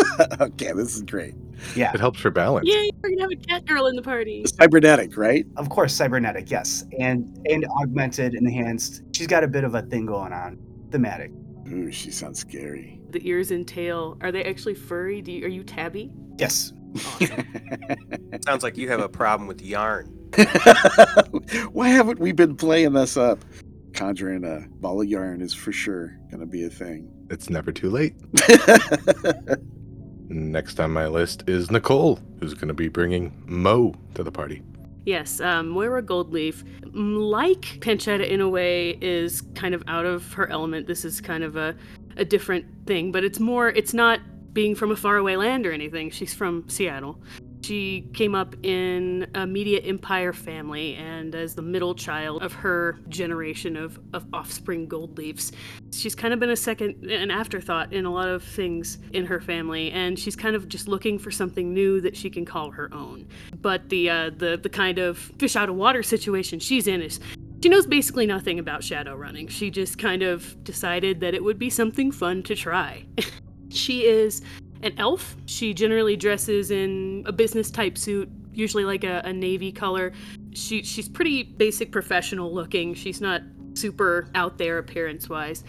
okay, 0.40 0.72
this 0.72 0.96
is 0.96 1.02
great. 1.02 1.34
Yeah, 1.74 1.92
It 1.94 2.00
helps 2.00 2.20
for 2.20 2.30
balance. 2.30 2.66
Yay, 2.68 2.90
we're 3.02 3.10
gonna 3.10 3.22
have 3.22 3.30
a 3.30 3.36
cat 3.36 3.64
girl 3.66 3.86
in 3.86 3.96
the 3.96 4.02
party. 4.02 4.44
Cybernetic, 4.60 5.16
right? 5.16 5.46
of 5.56 5.68
course, 5.70 5.94
cybernetic, 5.94 6.50
yes, 6.50 6.84
and 6.98 7.38
and 7.48 7.64
augmented, 7.80 8.34
enhanced. 8.34 9.02
She's 9.14 9.26
got 9.26 9.42
a 9.44 9.48
bit 9.48 9.64
of 9.64 9.74
a 9.74 9.82
thing 9.82 10.04
going 10.06 10.32
on. 10.32 10.58
Thematic. 10.90 11.30
Ooh, 11.72 11.90
she 11.90 12.10
sounds 12.10 12.38
scary. 12.38 13.00
The 13.10 13.26
ears 13.28 13.50
and 13.50 13.66
tail, 13.66 14.16
are 14.20 14.30
they 14.30 14.44
actually 14.44 14.74
furry? 14.74 15.20
Do 15.20 15.32
you, 15.32 15.44
are 15.44 15.48
you 15.48 15.64
tabby? 15.64 16.12
Yes. 16.38 16.72
Sounds 18.46 18.62
like 18.62 18.76
you 18.76 18.88
have 18.88 19.00
a 19.00 19.08
problem 19.08 19.46
with 19.46 19.60
yarn. 19.60 20.06
Why 21.72 21.88
haven't 21.88 22.18
we 22.20 22.32
been 22.32 22.56
playing 22.56 22.92
this 22.94 23.16
up? 23.16 23.44
Conjuring 23.92 24.44
a 24.44 24.66
ball 24.80 25.00
of 25.00 25.08
yarn 25.08 25.40
is 25.40 25.52
for 25.54 25.72
sure 25.72 26.18
going 26.30 26.40
to 26.40 26.46
be 26.46 26.64
a 26.64 26.70
thing. 26.70 27.10
It's 27.30 27.50
never 27.50 27.72
too 27.72 27.90
late. 27.90 28.14
Next 30.28 30.80
on 30.80 30.90
my 30.90 31.06
list 31.06 31.44
is 31.48 31.70
Nicole, 31.70 32.18
who's 32.40 32.54
going 32.54 32.68
to 32.68 32.74
be 32.74 32.88
bringing 32.88 33.32
Mo 33.46 33.94
to 34.14 34.22
the 34.22 34.32
party. 34.32 34.62
Yes, 35.06 35.40
um, 35.40 35.68
Moira 35.68 36.02
Goldleaf, 36.02 36.64
like 36.92 37.60
Panchetta 37.78 38.28
in 38.28 38.40
a 38.40 38.48
way, 38.48 38.98
is 39.00 39.40
kind 39.54 39.72
of 39.72 39.84
out 39.86 40.04
of 40.04 40.32
her 40.32 40.50
element. 40.50 40.88
This 40.88 41.04
is 41.04 41.20
kind 41.20 41.44
of 41.44 41.54
a, 41.54 41.76
a 42.16 42.24
different 42.24 42.66
thing, 42.86 43.12
but 43.12 43.22
it's 43.22 43.38
more, 43.38 43.68
it's 43.68 43.94
not 43.94 44.18
being 44.52 44.74
from 44.74 44.90
a 44.90 44.96
faraway 44.96 45.36
land 45.36 45.64
or 45.64 45.70
anything. 45.70 46.10
She's 46.10 46.34
from 46.34 46.68
Seattle. 46.68 47.20
She 47.66 48.08
came 48.12 48.36
up 48.36 48.54
in 48.64 49.26
a 49.34 49.44
media 49.44 49.80
empire 49.80 50.32
family, 50.32 50.94
and 50.94 51.34
as 51.34 51.56
the 51.56 51.62
middle 51.62 51.96
child 51.96 52.44
of 52.44 52.52
her 52.52 52.96
generation 53.08 53.76
of, 53.76 53.98
of 54.12 54.24
offspring 54.32 54.86
gold 54.86 55.18
leafs, 55.18 55.50
she's 55.92 56.14
kind 56.14 56.32
of 56.32 56.38
been 56.38 56.50
a 56.50 56.56
second, 56.56 57.10
an 57.10 57.32
afterthought 57.32 57.92
in 57.92 58.06
a 58.06 58.12
lot 58.12 58.28
of 58.28 58.44
things 58.44 58.98
in 59.14 59.26
her 59.26 59.40
family, 59.40 59.90
and 59.90 60.16
she's 60.16 60.36
kind 60.36 60.54
of 60.54 60.68
just 60.68 60.86
looking 60.86 61.18
for 61.18 61.32
something 61.32 61.74
new 61.74 62.00
that 62.02 62.16
she 62.16 62.30
can 62.30 62.44
call 62.44 62.70
her 62.70 62.88
own. 62.94 63.26
But 63.60 63.88
the 63.88 64.10
uh, 64.10 64.30
the 64.36 64.56
the 64.62 64.68
kind 64.68 65.00
of 65.00 65.18
fish 65.18 65.56
out 65.56 65.68
of 65.68 65.74
water 65.74 66.04
situation 66.04 66.60
she's 66.60 66.86
in 66.86 67.02
is 67.02 67.18
she 67.64 67.68
knows 67.68 67.84
basically 67.84 68.26
nothing 68.26 68.60
about 68.60 68.84
shadow 68.84 69.16
running. 69.16 69.48
She 69.48 69.72
just 69.72 69.98
kind 69.98 70.22
of 70.22 70.62
decided 70.62 71.18
that 71.18 71.34
it 71.34 71.42
would 71.42 71.58
be 71.58 71.70
something 71.70 72.12
fun 72.12 72.44
to 72.44 72.54
try. 72.54 73.06
she 73.70 74.04
is 74.04 74.40
an 74.86 74.98
elf. 74.98 75.36
She 75.46 75.74
generally 75.74 76.16
dresses 76.16 76.70
in 76.70 77.24
a 77.26 77.32
business 77.32 77.70
type 77.70 77.98
suit, 77.98 78.30
usually 78.52 78.84
like 78.84 79.04
a, 79.04 79.20
a 79.24 79.32
navy 79.32 79.72
color. 79.72 80.12
She 80.54 80.82
she's 80.82 81.08
pretty 81.08 81.42
basic 81.42 81.92
professional 81.92 82.54
looking. 82.54 82.94
She's 82.94 83.20
not 83.20 83.42
super 83.74 84.28
out 84.34 84.58
there 84.58 84.78
appearance 84.78 85.28
wise. 85.28 85.64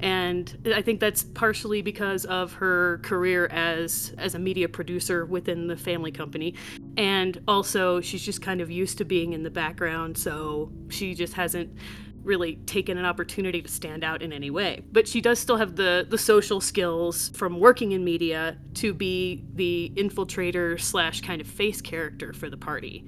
And 0.00 0.70
I 0.76 0.82
think 0.82 1.00
that's 1.00 1.24
partially 1.24 1.82
because 1.82 2.24
of 2.26 2.52
her 2.52 3.00
career 3.02 3.46
as 3.46 4.14
as 4.18 4.34
a 4.34 4.38
media 4.38 4.68
producer 4.68 5.26
within 5.26 5.66
the 5.66 5.76
family 5.76 6.12
company. 6.12 6.54
And 6.96 7.40
also 7.48 8.00
she's 8.00 8.22
just 8.22 8.42
kind 8.42 8.60
of 8.60 8.70
used 8.70 8.98
to 8.98 9.04
being 9.04 9.32
in 9.32 9.42
the 9.42 9.50
background, 9.50 10.16
so 10.16 10.70
she 10.88 11.14
just 11.14 11.32
hasn't 11.32 11.76
really 12.22 12.56
taken 12.66 12.98
an 12.98 13.04
opportunity 13.04 13.62
to 13.62 13.68
stand 13.68 14.04
out 14.04 14.22
in 14.22 14.32
any 14.32 14.50
way. 14.50 14.82
But 14.92 15.08
she 15.08 15.20
does 15.20 15.38
still 15.38 15.56
have 15.56 15.76
the 15.76 16.06
the 16.08 16.18
social 16.18 16.60
skills 16.60 17.30
from 17.30 17.60
working 17.60 17.92
in 17.92 18.04
media 18.04 18.58
to 18.74 18.92
be 18.92 19.44
the 19.54 19.92
infiltrator 19.96 20.80
slash 20.80 21.20
kind 21.20 21.40
of 21.40 21.46
face 21.46 21.80
character 21.80 22.32
for 22.32 22.50
the 22.50 22.56
party. 22.56 23.04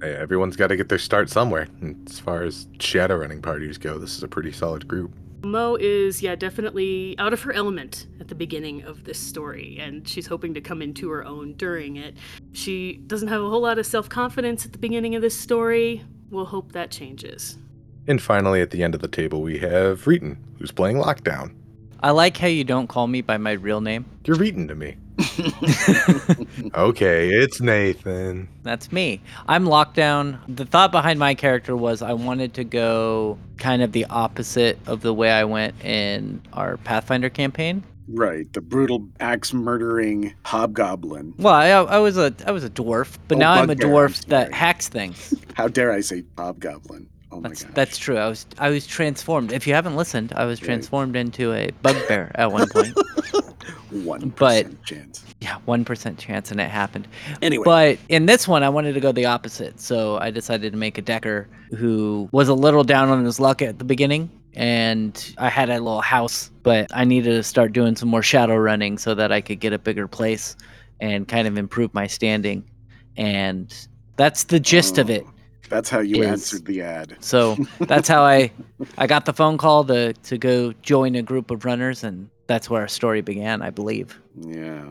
Hey, 0.00 0.16
everyone's 0.16 0.56
got 0.56 0.68
to 0.68 0.76
get 0.76 0.88
their 0.88 0.98
start 0.98 1.30
somewhere. 1.30 1.68
And 1.80 2.08
as 2.10 2.18
far 2.18 2.42
as 2.42 2.66
shadow 2.80 3.16
running 3.16 3.40
parties 3.40 3.78
go, 3.78 3.98
this 3.98 4.16
is 4.16 4.22
a 4.24 4.28
pretty 4.28 4.50
solid 4.50 4.88
group. 4.88 5.12
Mo 5.44 5.76
is, 5.80 6.22
yeah, 6.22 6.34
definitely 6.34 7.16
out 7.18 7.32
of 7.32 7.42
her 7.42 7.52
element 7.52 8.06
at 8.20 8.28
the 8.28 8.34
beginning 8.34 8.82
of 8.82 9.04
this 9.04 9.18
story, 9.18 9.76
and 9.80 10.06
she's 10.06 10.26
hoping 10.26 10.54
to 10.54 10.60
come 10.60 10.82
into 10.82 11.10
her 11.10 11.24
own 11.24 11.54
during 11.54 11.96
it. 11.96 12.16
She 12.52 12.98
doesn't 13.06 13.28
have 13.28 13.42
a 13.42 13.48
whole 13.48 13.60
lot 13.60 13.78
of 13.78 13.86
self 13.86 14.08
confidence 14.08 14.64
at 14.64 14.72
the 14.72 14.78
beginning 14.78 15.14
of 15.14 15.22
this 15.22 15.38
story. 15.38 16.04
We'll 16.30 16.46
hope 16.46 16.72
that 16.72 16.90
changes. 16.90 17.58
And 18.08 18.20
finally, 18.20 18.60
at 18.60 18.70
the 18.70 18.82
end 18.82 18.94
of 18.94 19.00
the 19.00 19.08
table, 19.08 19.42
we 19.42 19.58
have 19.58 20.04
Reeton, 20.04 20.36
who's 20.58 20.72
playing 20.72 20.96
Lockdown. 20.96 21.54
I 22.00 22.10
like 22.10 22.36
how 22.36 22.48
you 22.48 22.64
don't 22.64 22.88
call 22.88 23.06
me 23.06 23.20
by 23.20 23.38
my 23.38 23.52
real 23.52 23.80
name. 23.80 24.04
You're 24.24 24.36
Reeton 24.36 24.66
to 24.68 24.74
me. 24.74 24.96
okay, 26.74 27.28
it's 27.28 27.60
Nathan. 27.60 28.48
That's 28.64 28.90
me. 28.90 29.20
I'm 29.46 29.66
Lockdown. 29.66 30.38
The 30.48 30.64
thought 30.64 30.90
behind 30.90 31.20
my 31.20 31.34
character 31.34 31.76
was 31.76 32.02
I 32.02 32.12
wanted 32.12 32.54
to 32.54 32.64
go 32.64 33.38
kind 33.58 33.82
of 33.82 33.92
the 33.92 34.04
opposite 34.06 34.80
of 34.86 35.02
the 35.02 35.14
way 35.14 35.30
I 35.30 35.44
went 35.44 35.80
in 35.84 36.42
our 36.54 36.76
Pathfinder 36.78 37.30
campaign. 37.30 37.84
Right, 38.08 38.52
the 38.52 38.60
brutal 38.60 39.06
axe 39.20 39.52
murdering 39.52 40.34
hobgoblin. 40.44 41.34
Well, 41.38 41.54
I, 41.54 41.68
I 41.68 41.98
was 41.98 42.18
a 42.18 42.34
I 42.46 42.50
was 42.50 42.64
a 42.64 42.70
dwarf, 42.70 43.16
but 43.28 43.36
Oh, 43.36 43.38
now 43.38 43.52
I'm 43.52 43.70
a 43.70 43.76
bugbear, 43.76 43.86
I'm 43.86 44.10
dwarf 44.10 44.24
that 44.26 44.52
hacks 44.52 44.88
things. 44.88 45.32
How 45.54 45.68
dare 45.68 45.92
I 45.92 46.00
say 46.00 46.24
hobgoblin? 46.36 47.08
Oh 47.32 47.40
That's 47.40 47.64
that's 47.64 47.96
true. 47.96 48.18
I 48.18 48.28
was 48.28 48.46
I 48.58 48.68
was 48.68 48.86
transformed. 48.86 49.52
If 49.52 49.66
you 49.66 49.72
haven't 49.74 49.96
listened, 49.96 50.32
I 50.36 50.44
was 50.44 50.60
transformed 50.60 51.16
into 51.16 51.52
a 51.54 51.70
bugbear 51.82 52.30
at 52.34 52.52
one 52.52 52.68
point. 52.68 52.94
one 53.90 54.28
but- 54.36 54.84
chance. 54.84 55.24
yeah, 55.40 55.56
one 55.64 55.84
percent 55.84 56.18
chance, 56.18 56.50
and 56.50 56.60
it 56.60 56.68
happened. 56.70 57.08
Anyway, 57.40 57.64
But 57.64 57.98
in 58.10 58.26
this 58.26 58.46
one, 58.46 58.62
I 58.62 58.68
wanted 58.68 58.92
to 58.94 59.00
go 59.00 59.12
the 59.12 59.24
opposite. 59.24 59.80
So 59.80 60.18
I 60.18 60.30
decided 60.30 60.72
to 60.72 60.78
make 60.78 60.98
a 60.98 61.02
Decker 61.02 61.48
who 61.76 62.28
was 62.32 62.48
a 62.48 62.54
little 62.54 62.84
down 62.84 63.08
on 63.08 63.24
his 63.24 63.40
luck 63.40 63.62
at 63.62 63.78
the 63.78 63.84
beginning. 63.84 64.30
And 64.54 65.34
I 65.38 65.48
had 65.48 65.70
a 65.70 65.74
little 65.80 66.02
house, 66.02 66.50
but 66.62 66.90
I 66.94 67.04
needed 67.04 67.30
to 67.30 67.42
start 67.42 67.72
doing 67.72 67.96
some 67.96 68.10
more 68.10 68.22
shadow 68.22 68.56
running 68.56 68.98
so 68.98 69.14
that 69.14 69.32
I 69.32 69.40
could 69.40 69.60
get 69.60 69.72
a 69.72 69.78
bigger 69.78 70.06
place 70.06 70.54
and 71.00 71.26
kind 71.26 71.48
of 71.48 71.56
improve 71.56 71.94
my 71.94 72.06
standing. 72.06 72.62
And 73.16 73.74
that's 74.16 74.44
the 74.44 74.60
gist 74.60 74.98
of 74.98 75.08
it. 75.08 75.24
Oh. 75.26 75.32
That's 75.72 75.88
how 75.90 76.00
you 76.00 76.22
is- 76.22 76.28
answered 76.28 76.64
the 76.66 76.82
ad. 76.82 77.16
So 77.20 77.56
that's 77.80 78.08
how 78.08 78.22
I 78.22 78.52
I 78.98 79.06
got 79.06 79.24
the 79.26 79.32
phone 79.32 79.58
call 79.58 79.84
to 79.84 80.12
to 80.12 80.38
go 80.38 80.72
join 80.82 81.14
a 81.14 81.22
group 81.22 81.50
of 81.50 81.64
runners 81.64 82.04
and 82.04 82.28
that's 82.46 82.68
where 82.68 82.82
our 82.82 82.88
story 82.88 83.20
began, 83.22 83.62
I 83.62 83.70
believe. 83.70 84.20
Yeah. 84.38 84.84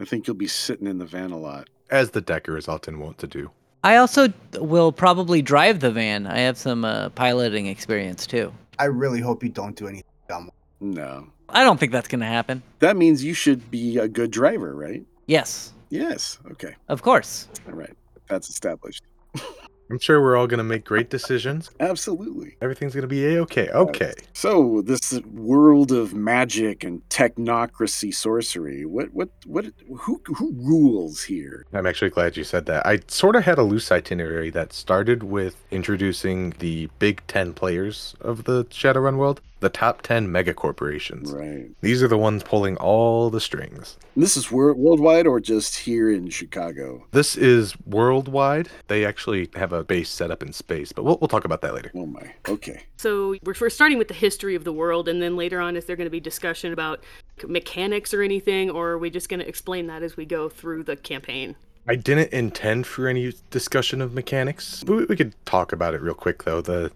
I 0.00 0.04
think 0.04 0.26
you'll 0.26 0.36
be 0.36 0.46
sitting 0.48 0.86
in 0.86 0.98
the 0.98 1.04
van 1.06 1.30
a 1.30 1.38
lot. 1.38 1.68
As 1.90 2.10
the 2.10 2.20
Decker 2.20 2.56
is 2.56 2.68
often 2.68 2.98
wont 2.98 3.18
to 3.18 3.26
do. 3.26 3.50
I 3.84 3.96
also 3.96 4.32
will 4.58 4.92
probably 4.92 5.42
drive 5.42 5.80
the 5.80 5.90
van. 5.90 6.26
I 6.26 6.38
have 6.38 6.56
some 6.56 6.84
uh, 6.84 7.10
piloting 7.10 7.66
experience 7.66 8.26
too. 8.26 8.52
I 8.78 8.84
really 8.86 9.20
hope 9.20 9.42
you 9.42 9.48
don't 9.50 9.76
do 9.76 9.86
anything 9.88 10.10
dumb. 10.28 10.50
No. 10.80 11.26
I 11.48 11.64
don't 11.64 11.78
think 11.78 11.92
that's 11.92 12.08
going 12.08 12.20
to 12.20 12.26
happen. 12.26 12.62
That 12.78 12.96
means 12.96 13.22
you 13.22 13.34
should 13.34 13.70
be 13.70 13.98
a 13.98 14.08
good 14.08 14.30
driver, 14.30 14.74
right? 14.74 15.04
Yes, 15.26 15.72
Yes. 15.90 16.38
Okay. 16.52 16.74
of 16.88 17.02
course. 17.02 17.48
All 17.66 17.74
right. 17.74 17.94
That's 18.28 18.48
established. 18.48 19.02
I'm 19.90 19.98
sure 19.98 20.22
we're 20.22 20.36
all 20.36 20.46
going 20.46 20.58
to 20.58 20.64
make 20.64 20.84
great 20.84 21.10
decisions. 21.10 21.70
Absolutely. 21.80 22.56
Everything's 22.62 22.94
going 22.94 23.02
to 23.02 23.08
be 23.08 23.26
a-okay. 23.26 23.68
Okay. 23.68 24.14
So 24.32 24.82
this 24.82 25.20
world 25.32 25.92
of 25.92 26.14
magic 26.14 26.84
and 26.84 27.06
technocracy 27.08 28.14
sorcery, 28.14 28.84
what 28.86 29.12
what 29.12 29.28
what 29.46 29.66
who 30.00 30.20
who 30.24 30.52
rules 30.52 31.22
here? 31.22 31.66
I'm 31.72 31.86
actually 31.86 32.10
glad 32.10 32.36
you 32.36 32.44
said 32.44 32.66
that. 32.66 32.86
I 32.86 33.00
sort 33.08 33.36
of 33.36 33.44
had 33.44 33.58
a 33.58 33.62
loose 33.62 33.92
itinerary 33.92 34.50
that 34.50 34.72
started 34.72 35.22
with 35.22 35.56
introducing 35.70 36.50
the 36.58 36.88
big 36.98 37.22
10 37.26 37.52
players 37.52 38.14
of 38.20 38.44
the 38.44 38.64
Shadowrun 38.66 39.16
world, 39.16 39.40
the 39.62 39.70
top 39.70 40.02
10 40.02 40.30
mega 40.30 40.52
corporations. 40.52 41.32
Right. 41.32 41.70
These 41.80 42.02
are 42.02 42.08
the 42.08 42.18
ones 42.18 42.42
pulling 42.42 42.76
all 42.76 43.30
the 43.30 43.40
strings. 43.40 43.96
And 44.14 44.22
this 44.22 44.36
is 44.36 44.50
wor- 44.50 44.74
worldwide 44.74 45.26
or 45.26 45.40
just 45.40 45.76
here 45.76 46.10
in 46.10 46.28
Chicago? 46.28 47.06
This 47.12 47.36
is 47.36 47.74
worldwide. 47.86 48.68
They 48.88 49.06
actually 49.06 49.48
have 49.54 49.72
a 49.72 49.84
base 49.84 50.10
set 50.10 50.30
up 50.30 50.42
in 50.42 50.52
space, 50.52 50.92
but 50.92 51.04
we'll, 51.04 51.16
we'll 51.20 51.28
talk 51.28 51.44
about 51.44 51.62
that 51.62 51.74
later. 51.74 51.92
Oh 51.94 52.06
my. 52.06 52.34
Okay. 52.48 52.82
So 52.98 53.36
we're, 53.44 53.54
we're 53.58 53.70
starting 53.70 53.98
with 53.98 54.08
the 54.08 54.14
history 54.14 54.54
of 54.54 54.64
the 54.64 54.72
world, 54.72 55.08
and 55.08 55.22
then 55.22 55.36
later 55.36 55.60
on, 55.60 55.76
is 55.76 55.86
there 55.86 55.96
going 55.96 56.06
to 56.06 56.10
be 56.10 56.20
discussion 56.20 56.72
about 56.72 57.02
mechanics 57.46 58.12
or 58.12 58.22
anything, 58.22 58.68
or 58.68 58.90
are 58.90 58.98
we 58.98 59.08
just 59.08 59.28
going 59.28 59.40
to 59.40 59.48
explain 59.48 59.86
that 59.86 60.02
as 60.02 60.16
we 60.16 60.26
go 60.26 60.48
through 60.48 60.82
the 60.82 60.96
campaign? 60.96 61.54
I 61.86 61.96
didn't 61.96 62.32
intend 62.32 62.86
for 62.86 63.08
any 63.08 63.32
discussion 63.50 64.00
of 64.00 64.12
mechanics. 64.12 64.84
We, 64.86 65.04
we 65.04 65.16
could 65.16 65.34
talk 65.46 65.72
about 65.72 65.94
it 65.94 66.00
real 66.00 66.14
quick 66.14 66.44
though. 66.44 66.60
The 66.60 66.92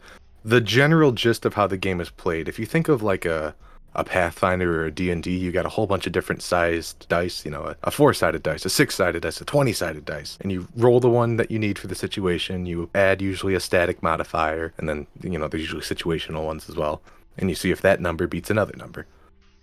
the 0.47 0.61
general 0.61 1.11
gist 1.11 1.45
of 1.45 1.55
how 1.55 1.67
the 1.67 1.77
game 1.77 2.01
is 2.01 2.09
played. 2.09 2.49
If 2.49 2.61
you 2.61 2.67
think 2.67 2.89
of 2.89 3.03
like 3.03 3.25
a 3.25 3.55
a 3.97 4.05
Pathfinder 4.05 4.83
or 4.83 4.85
a 4.85 4.91
D&D, 4.91 5.35
you 5.35 5.51
got 5.51 5.65
a 5.65 5.71
whole 5.71 5.87
bunch 5.87 6.07
of 6.07 6.13
different 6.13 6.43
sized 6.43 7.09
dice, 7.09 7.47
you 7.47 7.51
know, 7.51 7.63
a, 7.63 7.77
a 7.85 7.91
four-sided 7.91 8.43
dice, 8.43 8.67
a 8.67 8.69
six-sided 8.69 9.23
dice, 9.23 9.41
a 9.41 9.45
20-sided 9.47 10.05
dice, 10.05 10.37
and 10.43 10.53
you 10.53 10.69
roll 10.77 11.01
the 11.01 11.09
one 11.09 11.37
that 11.37 11.51
you 11.51 11.59
need 11.59 11.79
for 11.79 11.87
the 11.87 11.95
situation. 11.95 12.67
You 12.67 12.91
add 12.95 13.23
usually 13.23 13.55
a 13.55 13.61
static 13.61 14.03
modifier, 14.03 14.75
and 14.77 14.87
then, 14.87 15.07
you 15.23 15.39
know, 15.39 15.49
there's 15.49 15.63
usually 15.63 15.81
situational 15.81 16.45
ones 16.45 16.69
as 16.69 16.77
well, 16.77 17.01
and 17.39 17.49
you 17.49 17.57
see 17.57 17.71
if 17.71 17.81
that 17.81 18.03
number 18.03 18.27
beats 18.27 18.51
another 18.51 18.75
number. 18.77 19.07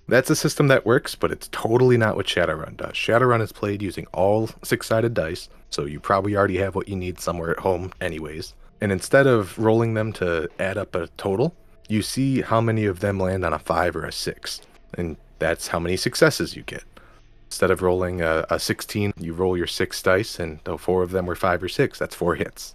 That's 0.08 0.32
a 0.32 0.36
system 0.36 0.68
that 0.70 0.84
works, 0.84 1.14
but 1.14 1.32
it's 1.32 1.48
totally 1.52 1.96
not 1.96 2.16
what 2.16 2.26
Shadowrun 2.26 2.76
does. 2.76 2.96
Shadowrun 2.96 3.40
is 3.40 3.52
played 3.52 3.84
using 3.84 4.08
all 4.14 4.50
six 4.64 4.88
sided 4.88 5.14
dice, 5.14 5.48
so 5.70 5.86
you 5.86 6.00
probably 6.00 6.36
already 6.36 6.58
have 6.58 6.74
what 6.74 6.88
you 6.90 6.96
need 6.96 7.20
somewhere 7.20 7.52
at 7.52 7.60
home, 7.60 7.94
anyways. 8.02 8.56
And 8.84 8.92
instead 8.92 9.28
of 9.28 9.58
rolling 9.58 9.94
them 9.94 10.12
to 10.12 10.50
add 10.60 10.78
up 10.78 10.94
a 10.94 11.08
total, 11.16 11.56
you 11.88 12.02
see 12.02 12.42
how 12.42 12.60
many 12.60 12.84
of 12.84 13.00
them 13.00 13.18
land 13.18 13.46
on 13.46 13.54
a 13.54 13.58
five 13.58 13.96
or 13.96 14.04
a 14.04 14.12
six, 14.12 14.60
and 14.98 15.16
that's 15.40 15.70
how 15.70 15.80
many 15.80 15.96
successes 15.96 16.58
you 16.58 16.64
get. 16.64 16.84
Instead 17.46 17.72
of 17.72 17.82
rolling 17.82 18.20
a, 18.20 18.46
a 18.50 18.60
16, 18.60 19.14
you 19.18 19.34
roll 19.34 19.56
your 19.56 19.68
six 19.68 20.04
dice, 20.04 20.38
and 20.38 20.60
though 20.66 20.76
four 20.76 21.02
of 21.02 21.12
them 21.12 21.26
were 21.28 21.36
five 21.36 21.64
or 21.64 21.70
six, 21.70 21.98
that's 21.98 22.14
four 22.14 22.36
hits. 22.36 22.74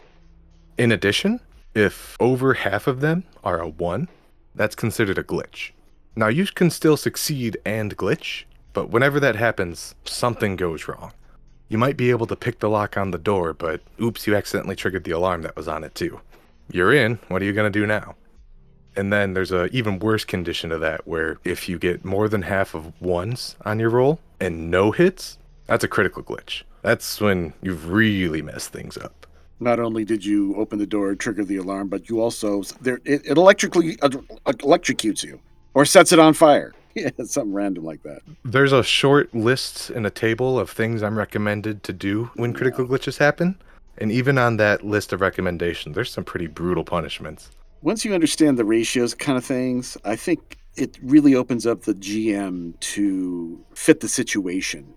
In 0.78 0.92
addition, 0.92 1.40
if 1.74 2.16
over 2.18 2.54
half 2.54 2.86
of 2.86 3.02
them 3.02 3.24
are 3.44 3.60
a 3.60 3.68
one, 3.68 4.08
that's 4.54 4.74
considered 4.74 5.18
a 5.18 5.22
glitch. 5.22 5.72
Now, 6.16 6.28
you 6.28 6.46
can 6.46 6.70
still 6.70 6.96
succeed 6.96 7.58
and 7.66 7.98
glitch, 7.98 8.44
but 8.72 8.88
whenever 8.88 9.20
that 9.20 9.36
happens, 9.36 9.94
something 10.06 10.56
goes 10.56 10.88
wrong. 10.88 11.12
You 11.68 11.76
might 11.76 11.96
be 11.96 12.10
able 12.10 12.26
to 12.26 12.36
pick 12.36 12.60
the 12.60 12.70
lock 12.70 12.96
on 12.96 13.10
the 13.10 13.18
door, 13.18 13.52
but 13.52 13.82
oops, 14.00 14.26
you 14.26 14.34
accidentally 14.34 14.74
triggered 14.74 15.04
the 15.04 15.10
alarm 15.10 15.42
that 15.42 15.54
was 15.54 15.68
on 15.68 15.84
it 15.84 15.94
too. 15.94 16.20
You're 16.70 16.94
in, 16.94 17.18
what 17.28 17.42
are 17.42 17.44
you 17.44 17.52
going 17.52 17.70
to 17.70 17.78
do 17.78 17.86
now? 17.86 18.14
And 18.96 19.12
then 19.12 19.34
there's 19.34 19.52
a 19.52 19.66
even 19.66 19.98
worse 19.98 20.24
condition 20.24 20.70
to 20.70 20.78
that 20.78 21.06
where 21.06 21.38
if 21.44 21.68
you 21.68 21.78
get 21.78 22.04
more 22.04 22.28
than 22.28 22.42
half 22.42 22.74
of 22.74 23.00
ones 23.00 23.54
on 23.64 23.78
your 23.78 23.90
roll 23.90 24.18
and 24.40 24.70
no 24.70 24.90
hits, 24.92 25.38
that's 25.66 25.84
a 25.84 25.88
critical 25.88 26.22
glitch. 26.22 26.62
That's 26.82 27.20
when 27.20 27.52
you've 27.62 27.90
really 27.90 28.40
messed 28.40 28.72
things 28.72 28.96
up. 28.96 29.26
Not 29.60 29.78
only 29.78 30.04
did 30.04 30.24
you 30.24 30.54
open 30.56 30.78
the 30.78 30.86
door, 30.86 31.14
trigger 31.14 31.44
the 31.44 31.56
alarm, 31.56 31.88
but 31.88 32.08
you 32.08 32.20
also 32.20 32.62
there 32.80 33.00
it, 33.04 33.26
it 33.26 33.36
electrically 33.36 34.00
uh, 34.00 34.08
electrocutes 34.46 35.22
you 35.22 35.38
or 35.74 35.84
sets 35.84 36.12
it 36.12 36.18
on 36.18 36.32
fire. 36.32 36.72
yeah, 36.94 37.10
something 37.24 37.52
random 37.52 37.84
like 37.84 38.02
that. 38.02 38.20
There's 38.44 38.72
a 38.72 38.82
short 38.82 39.34
list 39.34 39.90
in 39.90 40.06
a 40.06 40.10
table 40.10 40.58
of 40.58 40.70
things 40.70 41.02
I'm 41.02 41.18
recommended 41.18 41.82
to 41.84 41.92
do 41.92 42.30
when 42.34 42.52
critical 42.52 42.86
glitches 42.86 43.18
happen. 43.18 43.56
And 43.98 44.12
even 44.12 44.38
on 44.38 44.56
that 44.58 44.84
list 44.84 45.12
of 45.12 45.20
recommendations, 45.20 45.94
there's 45.94 46.12
some 46.12 46.24
pretty 46.24 46.46
brutal 46.46 46.84
punishments. 46.84 47.50
Once 47.82 48.04
you 48.04 48.14
understand 48.14 48.58
the 48.58 48.64
ratios 48.64 49.14
kind 49.14 49.36
of 49.36 49.44
things, 49.44 49.96
I 50.04 50.16
think 50.16 50.58
it 50.76 50.98
really 51.02 51.34
opens 51.34 51.66
up 51.66 51.82
the 51.82 51.94
GM 51.94 52.78
to 52.80 53.64
fit 53.74 54.00
the 54.00 54.08
situation. 54.08 54.94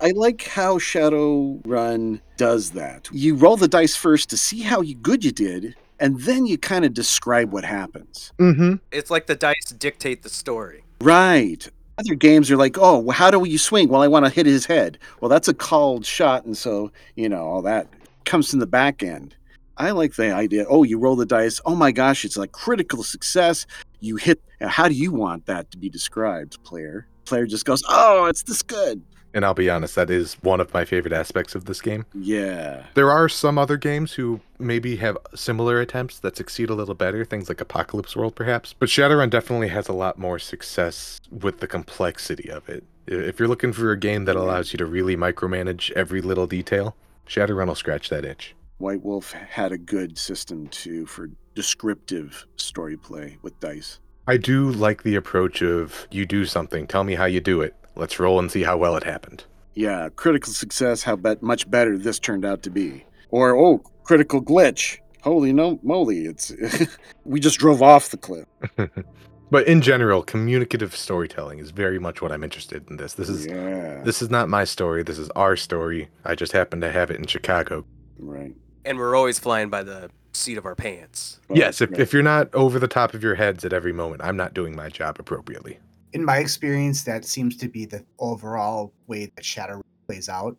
I 0.00 0.10
like 0.10 0.42
how 0.46 0.78
Shadowrun 0.78 2.20
does 2.36 2.70
that. 2.72 3.08
You 3.12 3.36
roll 3.36 3.56
the 3.56 3.68
dice 3.68 3.94
first 3.94 4.28
to 4.30 4.36
see 4.36 4.60
how 4.60 4.82
good 5.00 5.24
you 5.24 5.30
did, 5.30 5.76
and 6.00 6.20
then 6.20 6.44
you 6.44 6.58
kind 6.58 6.84
of 6.84 6.92
describe 6.92 7.52
what 7.52 7.64
happens. 7.64 8.32
Mm-hmm. 8.38 8.74
It's 8.90 9.10
like 9.10 9.26
the 9.26 9.36
dice 9.36 9.66
dictate 9.78 10.22
the 10.22 10.28
story. 10.28 10.81
Right. 11.02 11.68
Other 11.98 12.14
games 12.14 12.48
are 12.50 12.56
like, 12.56 12.78
oh, 12.78 13.10
how 13.10 13.30
do 13.32 13.44
you 13.44 13.58
swing? 13.58 13.88
Well, 13.88 14.02
I 14.02 14.08
want 14.08 14.24
to 14.24 14.30
hit 14.30 14.46
his 14.46 14.66
head. 14.66 14.98
Well, 15.20 15.28
that's 15.28 15.48
a 15.48 15.54
called 15.54 16.06
shot, 16.06 16.44
and 16.44 16.56
so 16.56 16.92
you 17.16 17.28
know 17.28 17.44
all 17.44 17.60
that 17.62 17.88
comes 18.24 18.50
from 18.50 18.60
the 18.60 18.66
back 18.68 19.02
end. 19.02 19.34
I 19.78 19.90
like 19.90 20.14
the 20.14 20.32
idea. 20.32 20.64
Oh, 20.68 20.84
you 20.84 21.00
roll 21.00 21.16
the 21.16 21.26
dice. 21.26 21.60
Oh 21.66 21.74
my 21.74 21.90
gosh, 21.90 22.24
it's 22.24 22.36
like 22.36 22.52
critical 22.52 23.02
success. 23.02 23.66
You 23.98 24.14
hit. 24.14 24.40
How 24.60 24.86
do 24.86 24.94
you 24.94 25.10
want 25.10 25.46
that 25.46 25.72
to 25.72 25.78
be 25.78 25.88
described, 25.88 26.62
player? 26.62 27.08
Player 27.24 27.46
just 27.46 27.64
goes, 27.64 27.82
oh, 27.88 28.26
it's 28.26 28.44
this 28.44 28.62
good. 28.62 29.02
And 29.34 29.44
I'll 29.44 29.54
be 29.54 29.70
honest, 29.70 29.94
that 29.94 30.10
is 30.10 30.34
one 30.42 30.60
of 30.60 30.72
my 30.74 30.84
favorite 30.84 31.12
aspects 31.12 31.54
of 31.54 31.64
this 31.64 31.80
game. 31.80 32.04
Yeah. 32.14 32.84
There 32.94 33.10
are 33.10 33.28
some 33.28 33.58
other 33.58 33.76
games 33.76 34.12
who 34.12 34.40
maybe 34.58 34.96
have 34.96 35.16
similar 35.34 35.80
attempts 35.80 36.18
that 36.20 36.36
succeed 36.36 36.70
a 36.70 36.74
little 36.74 36.94
better, 36.94 37.24
things 37.24 37.48
like 37.48 37.60
Apocalypse 37.60 38.14
World 38.14 38.34
perhaps. 38.34 38.74
But 38.78 38.88
Shadowrun 38.88 39.30
definitely 39.30 39.68
has 39.68 39.88
a 39.88 39.92
lot 39.92 40.18
more 40.18 40.38
success 40.38 41.20
with 41.30 41.60
the 41.60 41.66
complexity 41.66 42.50
of 42.50 42.68
it. 42.68 42.84
If 43.06 43.38
you're 43.38 43.48
looking 43.48 43.72
for 43.72 43.90
a 43.90 43.98
game 43.98 44.26
that 44.26 44.36
allows 44.36 44.72
you 44.72 44.76
to 44.78 44.86
really 44.86 45.16
micromanage 45.16 45.90
every 45.92 46.20
little 46.20 46.46
detail, 46.46 46.94
Shadowrun 47.26 47.66
will 47.66 47.74
scratch 47.74 48.08
that 48.10 48.24
itch. 48.24 48.54
White 48.78 49.02
Wolf 49.02 49.32
had 49.32 49.72
a 49.72 49.78
good 49.78 50.18
system 50.18 50.68
too 50.68 51.06
for 51.06 51.30
descriptive 51.54 52.46
story 52.56 52.96
play 52.96 53.38
with 53.42 53.58
dice. 53.60 53.98
I 54.26 54.36
do 54.36 54.70
like 54.70 55.02
the 55.02 55.16
approach 55.16 55.62
of 55.62 56.06
you 56.10 56.26
do 56.26 56.44
something, 56.46 56.86
tell 56.86 57.02
me 57.02 57.14
how 57.14 57.24
you 57.24 57.40
do 57.40 57.60
it. 57.60 57.74
Let's 57.96 58.18
roll 58.18 58.38
and 58.38 58.50
see 58.50 58.62
how 58.62 58.76
well 58.76 58.96
it 58.96 59.04
happened. 59.04 59.44
Yeah, 59.74 60.08
critical 60.16 60.52
success. 60.52 61.02
How 61.02 61.16
bet 61.16 61.42
much 61.42 61.70
better 61.70 61.96
this 61.96 62.18
turned 62.18 62.44
out 62.44 62.62
to 62.64 62.70
be. 62.70 63.04
Or 63.30 63.56
oh, 63.56 63.78
critical 64.04 64.42
glitch. 64.42 64.98
Holy 65.22 65.52
no 65.52 65.78
moly! 65.82 66.26
It's 66.26 66.52
we 67.24 67.38
just 67.40 67.58
drove 67.58 67.80
off 67.80 68.10
the 68.10 68.16
cliff. 68.16 68.46
but 69.50 69.66
in 69.68 69.80
general, 69.80 70.22
communicative 70.22 70.96
storytelling 70.96 71.58
is 71.60 71.70
very 71.70 71.98
much 71.98 72.20
what 72.20 72.32
I'm 72.32 72.42
interested 72.42 72.84
in 72.90 72.96
this. 72.96 73.14
This 73.14 73.28
is 73.28 73.46
yeah, 73.46 74.02
this 74.02 74.20
is 74.20 74.30
not 74.30 74.48
my 74.48 74.64
story, 74.64 75.02
this 75.04 75.18
is 75.18 75.30
our 75.30 75.56
story. 75.56 76.08
I 76.24 76.34
just 76.34 76.52
happen 76.52 76.80
to 76.80 76.90
have 76.90 77.10
it 77.10 77.18
in 77.18 77.26
Chicago. 77.26 77.84
right. 78.18 78.54
And 78.84 78.98
we're 78.98 79.14
always 79.14 79.38
flying 79.38 79.70
by 79.70 79.84
the 79.84 80.10
seat 80.32 80.58
of 80.58 80.66
our 80.66 80.74
pants. 80.74 81.38
yes, 81.54 81.80
if, 81.80 81.92
Right. 81.92 82.00
if 82.00 82.12
you're 82.12 82.24
not 82.24 82.52
over 82.52 82.80
the 82.80 82.88
top 82.88 83.14
of 83.14 83.22
your 83.22 83.36
heads 83.36 83.64
at 83.64 83.72
every 83.72 83.92
moment, 83.92 84.22
I'm 84.24 84.36
not 84.36 84.54
doing 84.54 84.74
my 84.74 84.88
job 84.88 85.16
appropriately. 85.20 85.78
In 86.12 86.24
my 86.24 86.38
experience, 86.38 87.04
that 87.04 87.24
seems 87.24 87.56
to 87.58 87.68
be 87.68 87.86
the 87.86 88.04
overall 88.18 88.92
way 89.06 89.30
that 89.34 89.44
Shadow 89.44 89.80
plays 90.06 90.28
out. 90.28 90.56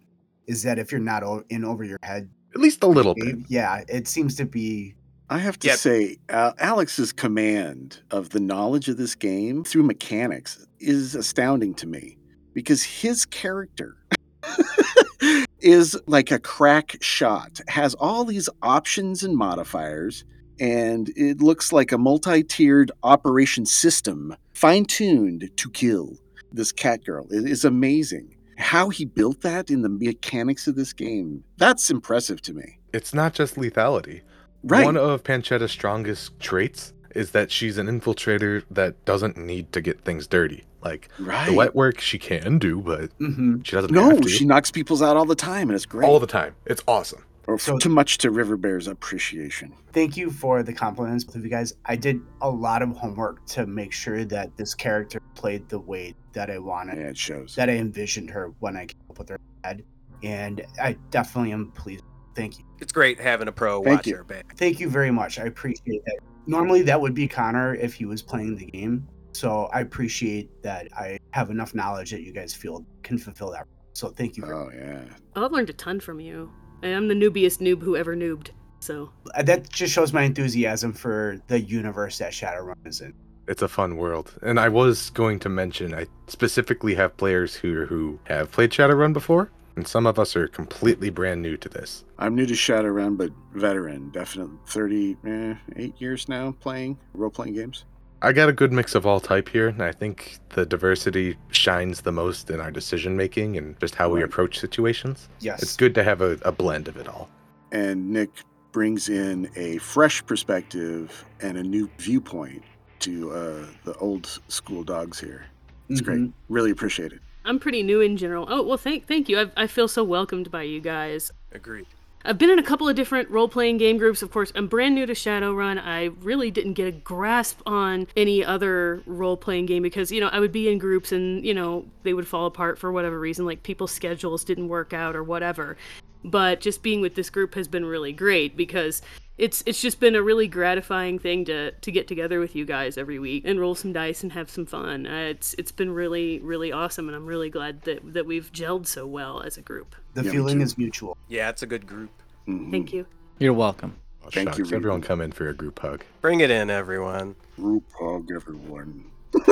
Is 0.48 0.63
that 0.63 0.79
if 0.79 0.91
you're 0.91 1.00
not 1.01 1.24
in 1.50 1.63
over 1.63 1.83
your 1.83 2.00
head, 2.03 2.29
At 2.55 2.62
least 2.62 2.83
a 2.83 2.88
little 2.88 3.13
bit. 3.15 3.36
yeah, 3.48 3.83
it 3.88 4.07
seems 4.07 4.36
to 4.36 4.45
be. 4.45 4.95
I 5.29 5.38
have 5.39 5.57
to 5.60 5.67
Yep. 5.69 5.77
say, 5.79 6.17
uh, 6.29 6.51
Alex's 6.60 7.13
command 7.13 8.01
of 8.12 8.29
the 8.29 8.39
knowledge 8.39 8.89
of 8.89 8.98
this 8.98 9.15
game 9.15 9.63
through 9.63 9.83
mechanics 9.83 10.65
is 10.79 11.15
astounding 11.15 11.74
to 11.75 11.88
me 11.88 12.17
because 12.53 12.83
his 12.83 13.25
character 13.25 13.95
is 15.60 15.98
like 16.07 16.29
a 16.31 16.39
crack 16.39 16.98
shot, 17.01 17.62
has 17.69 17.93
all 17.95 18.25
these 18.25 18.50
options 18.62 19.24
and 19.24 19.36
modifiers, 19.38 20.25
and 20.60 21.10
it 21.15 21.41
looks 21.41 21.72
like 21.72 21.91
a 21.91 21.98
multi 21.98 22.43
tiered 22.43 22.91
operation 23.03 23.65
system 23.65 24.36
fine 24.53 24.86
tuned 24.86 25.50
to 25.57 25.69
kill 25.69 26.17
this 26.51 26.72
cat 26.72 27.03
girl. 27.03 27.25
It 27.32 27.45
is 27.49 27.65
amazing. 27.65 28.36
How 28.58 28.89
he 28.89 29.06
built 29.06 29.41
that 29.41 29.69
in 29.71 29.82
the 29.82 29.89
mechanics 29.89 30.67
of 30.67 30.75
this 30.75 30.93
game, 30.93 31.43
that's 31.58 31.89
impressive 31.89 32.41
to 32.43 32.54
me. 32.54 32.78
It's 32.93 33.13
not 33.13 33.34
just 33.34 33.56
lethality. 33.56 34.21
Right. 34.63 34.86
One 34.86 34.95
of 34.95 35.23
Panchetta's 35.23 35.71
strongest 35.71 36.39
traits 36.39 36.93
is 37.15 37.32
that 37.32 37.51
she's 37.51 37.78
an 37.78 37.88
infiltrator 37.88 38.63
that 38.71 39.04
doesn't 39.06 39.38
need 39.38 39.71
to 39.73 39.82
get 39.82 40.01
things 40.06 40.28
dirty. 40.28 40.63
Like 40.84 41.10
right. 41.19 41.47
the 41.49 41.54
wet 41.56 41.75
work 41.75 41.99
she 41.99 42.19
can 42.19 42.60
do, 42.60 42.80
but 42.82 43.12
hmm 43.17 43.62
she 43.63 43.75
doesn't 43.75 43.91
No, 43.91 44.10
have 44.12 44.21
to. 44.21 44.30
she 44.30 44.45
knocks 44.45 44.69
people's 44.71 45.01
out 45.01 45.15
all 45.17 45.25
the 45.25 45.36
time, 45.36 45.69
and 45.69 45.75
it's 45.75 45.86
great. 45.86 46.08
all 46.08 46.19
the 46.19 46.28
time. 46.28 46.56
It's 46.65 46.84
awesome. 46.88 47.23
Or 47.47 47.60
So- 47.60 47.77
too 47.77 47.89
much 47.89 48.17
to 48.19 48.32
River 48.32 48.58
Bear's 48.58 48.88
appreciation. 48.88 49.73
Thank 49.91 50.15
you 50.17 50.32
for 50.32 50.63
the 50.63 50.73
compliments, 50.73 51.23
both 51.23 51.36
of 51.36 51.43
you 51.43 51.49
guys. 51.49 51.73
I 51.86 51.95
did 51.95 52.21
a 52.41 52.49
lot 52.49 52.82
of 52.82 52.89
homework 52.95 53.45
to 53.47 53.65
make 53.65 53.91
sure 53.91 54.25
that 54.25 54.56
this 54.58 54.73
character 54.73 55.19
played 55.36 55.67
the 55.69 55.79
way 55.79 56.15
that 56.34 56.49
I 56.49 56.58
wanted, 56.60 56.97
Yeah, 56.97 57.10
it 57.10 57.17
shows. 57.17 57.56
that 57.56 57.69
I 57.69 57.73
envisioned 57.73 58.29
her 58.32 58.53
when 58.60 58.75
I 58.77 58.86
came 58.86 59.01
up 59.10 59.19
with 59.19 59.29
her 59.29 59.39
head, 59.63 59.84
and 60.23 60.62
I 60.82 60.97
definitely 61.12 61.51
am 61.51 61.71
pleased. 61.71 62.03
Thank 62.36 62.58
you. 62.58 62.65
It's 62.79 62.91
great 62.91 63.19
having 63.19 63.47
a 63.47 63.51
pro 63.51 63.84
Thank 63.84 63.97
watch 63.97 64.08
you. 64.08 64.17
our 64.17 64.23
back. 64.23 64.56
Thank 64.58 64.79
you 64.79 64.89
very 64.89 65.12
much. 65.12 65.38
I 65.39 65.43
appreciate 65.43 66.03
that. 66.06 66.17
Normally, 66.47 66.82
that 66.84 66.99
would 66.99 67.13
be 67.13 67.27
Connor 67.27 67.75
if 67.75 67.93
he 67.93 68.06
was 68.06 68.21
playing 68.21 68.56
the 68.58 68.65
game. 68.65 69.08
So 69.34 69.65
I 69.73 69.82
appreciate 69.82 70.49
that 70.63 70.88
I 70.97 71.17
have 71.32 71.49
enough 71.51 71.73
knowledge 71.75 72.12
that 72.12 72.21
you 72.21 72.32
guys 72.34 72.53
feel 72.53 72.86
can 73.03 73.17
fulfill 73.17 73.51
that. 73.51 73.65
So 73.93 74.10
thank 74.10 74.38
you. 74.38 74.43
Very 74.45 74.56
oh 74.56 74.69
yeah. 74.75 75.03
I've 75.36 75.51
learned 75.51 75.69
a 75.69 75.73
ton 75.73 75.99
from 75.99 76.19
you. 76.19 76.51
I'm 76.84 77.08
the 77.08 77.13
noobiest 77.15 77.60
noob 77.60 77.82
who 77.82 77.96
ever 77.96 78.15
noobed. 78.15 78.50
So 78.80 79.10
Uh, 79.34 79.43
That 79.43 79.69
just 79.69 79.93
shows 79.93 80.12
my 80.13 80.24
enthusiasm 80.24 80.93
for 80.93 81.39
the 81.48 81.60
universe 81.60 82.17
that 82.17 82.34
Shadowrun 82.34 82.76
is 82.86 83.02
in. 83.02 83.13
It's 83.48 83.62
a 83.62 83.67
fun 83.67 83.98
world. 83.98 84.34
And 84.41 84.60
I 84.60 84.69
was 84.69 85.10
going 85.10 85.39
to 85.39 85.50
mention 85.50 85.93
I 85.93 86.06
specifically 86.28 86.96
have 86.96 87.15
players 87.17 87.56
who 87.56 87.86
who 87.86 88.19
have 88.26 88.52
played 88.52 88.72
Shadowrun 88.72 89.13
before, 89.13 89.50
and 89.76 89.88
some 89.88 90.06
of 90.06 90.17
us 90.19 90.36
are 90.36 90.48
completely 90.48 91.10
brand 91.10 91.41
new 91.41 91.58
to 91.58 91.69
this. 91.69 92.04
I'm 92.19 92.36
new 92.36 92.46
to 92.46 92.54
Shadowrun, 92.54 93.17
but 93.17 93.32
veteran, 93.54 94.12
definitely 94.12 94.58
30, 94.67 95.17
eh, 95.26 95.56
eight 95.76 96.00
years 96.00 96.30
now 96.30 96.54
playing 96.60 96.98
role 97.13 97.30
playing 97.32 97.56
games. 97.56 97.86
I 98.25 98.31
got 98.31 98.47
a 98.47 98.53
good 98.53 98.71
mix 98.71 98.95
of 98.95 99.05
all 99.05 99.19
type 99.19 99.49
here, 99.49 99.67
and 99.67 99.81
I 99.83 99.91
think 99.91 100.39
the 100.49 100.65
diversity 100.65 101.36
shines 101.51 102.01
the 102.01 102.13
most 102.13 102.49
in 102.49 102.62
our 102.62 102.71
decision 102.71 103.17
making 103.17 103.57
and 103.57 103.77
just 103.81 103.95
how 103.95 104.09
we 104.09 104.23
approach 104.23 104.59
situations. 104.59 105.27
Yes. 105.41 105.62
It's 105.62 105.75
good 105.75 105.93
to 105.95 106.05
have 106.05 106.21
a, 106.21 106.38
a 106.43 106.51
blend 106.53 106.88
of 106.88 106.95
it 106.95 107.09
all. 107.09 107.29
And 107.73 108.09
Nick 108.12 108.29
brings 108.71 109.09
in 109.09 109.49
a 109.57 109.77
fresh 109.79 110.25
perspective 110.25 111.25
and 111.41 111.57
a 111.57 111.63
new 111.63 111.89
viewpoint 111.97 112.63
to 112.99 113.31
uh, 113.31 113.65
the 113.83 113.93
old 113.97 114.39
school 114.47 114.83
dogs 114.86 115.19
here. 115.19 115.45
It's 115.89 115.99
great. 115.99 116.19
Mhm. 116.19 116.33
Really 116.47 116.71
appreciate 116.71 117.12
it. 117.12 117.19
I'm 117.43 117.59
pretty 117.59 117.83
new 117.83 117.99
in 117.99 118.15
general. 118.15 118.47
Oh 118.49 118.63
well, 118.63 118.77
thank 118.77 119.05
thank 119.05 119.27
you. 119.27 119.38
I, 119.41 119.51
I 119.57 119.67
feel 119.67 119.89
so 119.89 120.01
welcomed 120.01 120.49
by 120.49 120.63
you 120.63 120.79
guys. 120.79 121.29
Agreed. 121.51 121.88
I've 122.25 122.38
been 122.38 122.49
in 122.49 122.57
a 122.57 122.63
couple 122.63 122.88
of 122.88 122.95
different 122.95 123.29
role 123.29 123.49
playing 123.49 123.79
game 123.79 123.97
groups. 123.97 124.21
Of 124.21 124.31
course, 124.31 124.53
I'm 124.55 124.67
brand 124.67 124.95
new 124.95 125.05
to 125.05 125.13
Shadowrun. 125.13 125.77
I 125.83 126.05
really 126.21 126.51
didn't 126.51 126.73
get 126.73 126.88
a 126.88 126.91
grasp 126.91 127.59
on 127.65 128.07
any 128.15 128.45
other 128.45 129.03
role 129.05 129.36
playing 129.36 129.65
game 129.65 129.83
because, 129.83 130.09
you 130.09 130.21
know, 130.21 130.29
I 130.29 130.39
would 130.39 130.53
be 130.53 130.69
in 130.69 130.77
groups 130.77 131.12
and, 131.12 131.45
you 131.45 131.53
know, 131.53 131.86
they 132.03 132.13
would 132.13 132.27
fall 132.27 132.45
apart 132.45 132.79
for 132.79 132.93
whatever 132.93 133.19
reason, 133.19 133.45
like 133.45 133.63
people's 133.63 133.91
schedules 133.91 134.45
didn't 134.45 134.69
work 134.69 134.93
out 134.93 135.17
or 135.17 135.23
whatever. 135.23 135.75
But 136.23 136.62
just 136.62 136.81
being 136.81 137.01
with 137.01 137.15
this 137.15 137.29
group 137.29 137.55
has 137.55 137.67
been 137.67 137.83
really 137.83 138.13
great 138.13 138.55
because 138.55 139.01
it's 139.38 139.63
it's 139.65 139.82
just 139.82 140.00
been 140.00 140.15
a 140.15 140.22
really 140.22 140.48
gratifying 140.48 141.17
thing 141.19 141.46
to 141.46 141.72
to 141.72 141.91
get 141.91 142.08
together 142.08 142.39
with 142.39 142.56
you 142.56 142.65
guys 142.65 142.98
every 142.98 143.17
week 143.19 143.43
and 143.46 143.60
roll 143.60 143.74
some 143.76 143.91
dice 143.93 144.22
and 144.24 144.32
have 144.34 144.50
some 144.50 144.65
fun. 144.65 145.08
Uh, 145.08 145.28
it's 145.32 145.56
it's 145.58 145.72
been 145.72 145.91
really 145.91 146.39
really 146.39 146.72
awesome 146.72 147.08
and 147.08 147.15
I'm 147.15 147.26
really 147.26 147.50
glad 147.50 147.82
that 147.84 148.13
that 148.13 148.26
we've 148.26 148.52
gelled 148.52 148.86
so 148.88 149.08
well 149.08 149.41
as 149.41 149.58
a 149.58 149.62
group. 149.62 149.96
The 150.13 150.24
Yeah, 150.24 150.32
feeling 150.32 150.62
is 150.62 150.78
mutual. 150.78 151.17
Yeah, 151.28 151.50
it's 151.50 151.63
a 151.63 151.67
good 151.67 151.88
group. 151.88 152.12
Mhm. 152.48 152.69
Thank 152.72 152.93
you. 152.93 153.06
You're 153.39 153.54
welcome. 153.54 153.96
Oh, 154.26 154.30
Thank 154.32 154.58
you, 154.58 154.63
Everyone 154.65 154.84
Regan. 154.84 155.02
come 155.02 155.22
in 155.22 155.32
for 155.34 155.50
a 155.50 155.54
group 155.54 155.80
hug. 155.80 156.04
Bring 156.22 156.39
it 156.39 156.50
in, 156.50 156.69
everyone. 156.69 157.36
Group 157.58 157.84
hug, 158.00 158.30
everyone. 158.34 159.06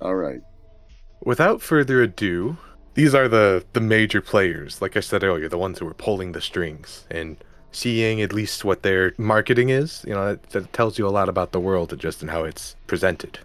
All 0.00 0.14
right. 0.14 0.40
Without 1.22 1.60
further 1.60 2.02
ado, 2.02 2.56
these 2.94 3.14
are 3.14 3.28
the 3.28 3.64
the 3.74 3.80
major 3.80 4.20
players. 4.20 4.80
Like 4.80 4.96
I 4.96 5.00
said 5.00 5.22
earlier, 5.22 5.48
the 5.48 5.58
ones 5.58 5.78
who 5.78 5.86
are 5.86 5.94
pulling 5.94 6.32
the 6.32 6.40
strings 6.40 7.06
and 7.10 7.36
seeing 7.72 8.20
at 8.20 8.32
least 8.32 8.64
what 8.64 8.82
their 8.82 9.12
marketing 9.18 9.68
is. 9.68 10.04
You 10.06 10.14
know, 10.14 10.26
that, 10.26 10.50
that 10.50 10.72
tells 10.72 10.98
you 10.98 11.06
a 11.06 11.10
lot 11.10 11.28
about 11.28 11.52
the 11.52 11.60
world 11.60 11.96
just 11.98 12.22
in 12.22 12.28
how 12.28 12.44
it's 12.44 12.76
presented. 12.86 13.38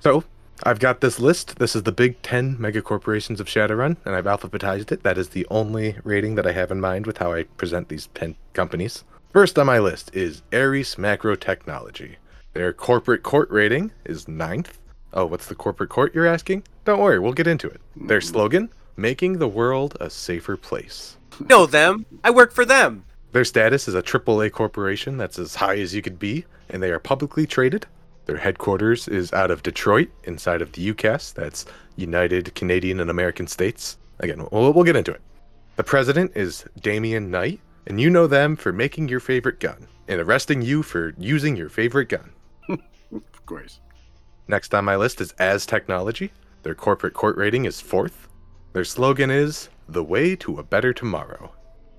So 0.00 0.24
I've 0.64 0.80
got 0.80 1.00
this 1.00 1.18
list. 1.18 1.58
This 1.58 1.76
is 1.76 1.84
the 1.84 1.92
big 1.92 2.20
10 2.22 2.60
mega 2.60 2.82
corporations 2.82 3.40
of 3.40 3.46
Shadowrun, 3.46 3.96
and 4.04 4.14
I've 4.14 4.24
alphabetized 4.24 4.92
it. 4.92 5.02
That 5.02 5.18
is 5.18 5.30
the 5.30 5.46
only 5.50 5.96
rating 6.04 6.34
that 6.36 6.46
I 6.46 6.52
have 6.52 6.70
in 6.70 6.80
mind 6.80 7.06
with 7.06 7.18
how 7.18 7.32
I 7.32 7.44
present 7.44 7.88
these 7.88 8.08
10 8.14 8.36
companies. 8.52 9.04
First 9.32 9.58
on 9.58 9.66
my 9.66 9.78
list 9.78 10.14
is 10.14 10.42
Ares 10.52 10.98
Macro 10.98 11.36
Technology. 11.36 12.16
Their 12.52 12.72
corporate 12.72 13.22
court 13.22 13.50
rating 13.50 13.92
is 14.04 14.28
ninth. 14.28 14.78
Oh, 15.14 15.26
what's 15.26 15.46
the 15.46 15.54
corporate 15.54 15.90
court 15.90 16.14
you're 16.14 16.26
asking? 16.26 16.64
Don't 16.84 17.00
worry, 17.00 17.18
we'll 17.18 17.32
get 17.32 17.46
into 17.46 17.68
it. 17.68 17.80
Their 17.96 18.20
slogan 18.20 18.70
Making 18.96 19.38
the 19.38 19.48
world 19.48 19.96
a 20.00 20.10
safer 20.10 20.56
place. 20.56 21.16
Know 21.48 21.64
them. 21.64 22.04
I 22.22 22.30
work 22.30 22.52
for 22.52 22.66
them. 22.66 23.04
Their 23.32 23.44
status 23.46 23.88
is 23.88 23.94
a 23.94 24.02
AAA 24.02 24.52
corporation 24.52 25.16
that's 25.16 25.38
as 25.38 25.54
high 25.54 25.78
as 25.78 25.94
you 25.94 26.02
could 26.02 26.18
be, 26.18 26.44
and 26.68 26.82
they 26.82 26.90
are 26.90 26.98
publicly 26.98 27.46
traded. 27.46 27.86
Their 28.26 28.36
headquarters 28.36 29.08
is 29.08 29.32
out 29.32 29.50
of 29.50 29.62
Detroit, 29.62 30.10
inside 30.24 30.60
of 30.60 30.72
the 30.72 30.92
UCAS, 30.92 31.32
that's 31.32 31.64
United 31.96 32.54
Canadian 32.54 33.00
and 33.00 33.10
American 33.10 33.46
States. 33.46 33.96
Again, 34.20 34.46
we'll, 34.52 34.72
we'll 34.72 34.84
get 34.84 34.96
into 34.96 35.12
it. 35.12 35.22
The 35.76 35.82
president 35.82 36.32
is 36.34 36.66
Damien 36.80 37.30
Knight, 37.30 37.60
and 37.86 37.98
you 37.98 38.10
know 38.10 38.26
them 38.26 38.54
for 38.54 38.70
making 38.70 39.08
your 39.08 39.20
favorite 39.20 39.60
gun 39.60 39.88
and 40.08 40.20
arresting 40.20 40.60
you 40.60 40.82
for 40.82 41.14
using 41.16 41.56
your 41.56 41.70
favorite 41.70 42.10
gun. 42.10 42.32
Of 43.12 43.46
course. 43.46 43.80
Next 44.46 44.74
on 44.74 44.84
my 44.84 44.96
list 44.96 45.20
is 45.20 45.32
Aztechnology. 45.34 46.30
Their 46.62 46.74
corporate 46.74 47.14
court 47.14 47.36
rating 47.36 47.64
is 47.64 47.80
fourth. 47.80 48.28
Their 48.72 48.84
slogan 48.84 49.30
is 49.30 49.68
The 49.88 50.04
Way 50.04 50.36
to 50.36 50.58
a 50.58 50.62
Better 50.62 50.92
Tomorrow. 50.92 51.52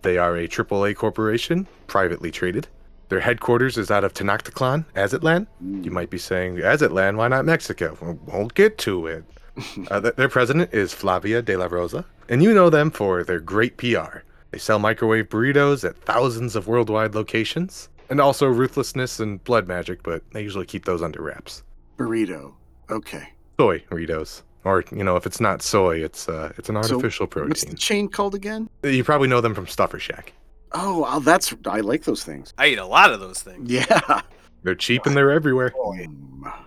They 0.03 0.17
are 0.17 0.35
a 0.35 0.47
AAA 0.47 0.95
corporation, 0.95 1.65
privately 1.87 2.29
traded. 2.29 2.67
Their 3.07 3.21
headquarters 3.21 3.77
is 3.77 3.89
out 3.89 4.03
of 4.03 4.13
Tenochtitlan, 4.13 4.85
Azatlan. 4.95 5.47
You 5.61 5.91
might 5.91 6.09
be 6.09 6.17
saying, 6.17 6.57
Azatlan, 6.57 7.15
why 7.15 7.29
not 7.29 7.45
Mexico? 7.45 7.97
Well, 8.01 8.19
We 8.25 8.33
won't 8.33 8.53
get 8.53 8.77
to 8.79 9.07
it. 9.07 9.23
uh, 9.91 9.99
their 9.99 10.27
president 10.29 10.73
is 10.73 10.93
Flavia 10.93 11.41
de 11.41 11.55
la 11.55 11.67
Rosa, 11.67 12.05
and 12.27 12.43
you 12.43 12.53
know 12.53 12.69
them 12.69 12.91
for 12.91 13.23
their 13.23 13.39
great 13.39 13.77
PR. 13.77 14.19
They 14.51 14.57
sell 14.57 14.77
microwave 14.77 15.29
burritos 15.29 15.87
at 15.87 15.95
thousands 15.97 16.55
of 16.57 16.67
worldwide 16.67 17.15
locations, 17.15 17.87
and 18.09 18.19
also 18.19 18.47
ruthlessness 18.47 19.21
and 19.21 19.41
blood 19.43 19.67
magic, 19.69 20.03
but 20.03 20.21
they 20.33 20.41
usually 20.43 20.65
keep 20.65 20.83
those 20.85 21.01
under 21.01 21.21
wraps 21.21 21.63
Burrito. 21.97 22.55
Okay. 22.89 23.29
soy 23.57 23.79
Doritos. 23.89 24.41
Or 24.65 24.83
you 24.91 25.03
know, 25.03 25.15
if 25.15 25.25
it's 25.25 25.39
not 25.39 25.61
soy, 25.61 26.03
it's 26.03 26.29
uh, 26.29 26.53
it's 26.57 26.69
an 26.69 26.81
So, 26.83 26.99
protein 26.99 27.49
What's 27.49 27.65
the 27.65 27.75
chain 27.75 28.07
called 28.07 28.33
again? 28.33 28.69
You 28.83 29.03
probably 29.03 29.27
know 29.27 29.41
them 29.41 29.53
from 29.53 29.67
Stuffer 29.67 29.99
Shack. 29.99 30.33
Oh, 30.71 31.05
oh, 31.07 31.19
that's 31.19 31.53
I 31.65 31.81
like 31.81 32.03
those 32.03 32.23
things. 32.23 32.53
I 32.57 32.67
eat 32.67 32.79
a 32.79 32.85
lot 32.85 33.11
of 33.11 33.19
those 33.19 33.41
things. 33.41 33.69
Yeah. 33.69 34.21
They're 34.63 34.75
cheap 34.75 35.05
and 35.05 35.15
they're 35.15 35.31
everywhere. 35.31 35.73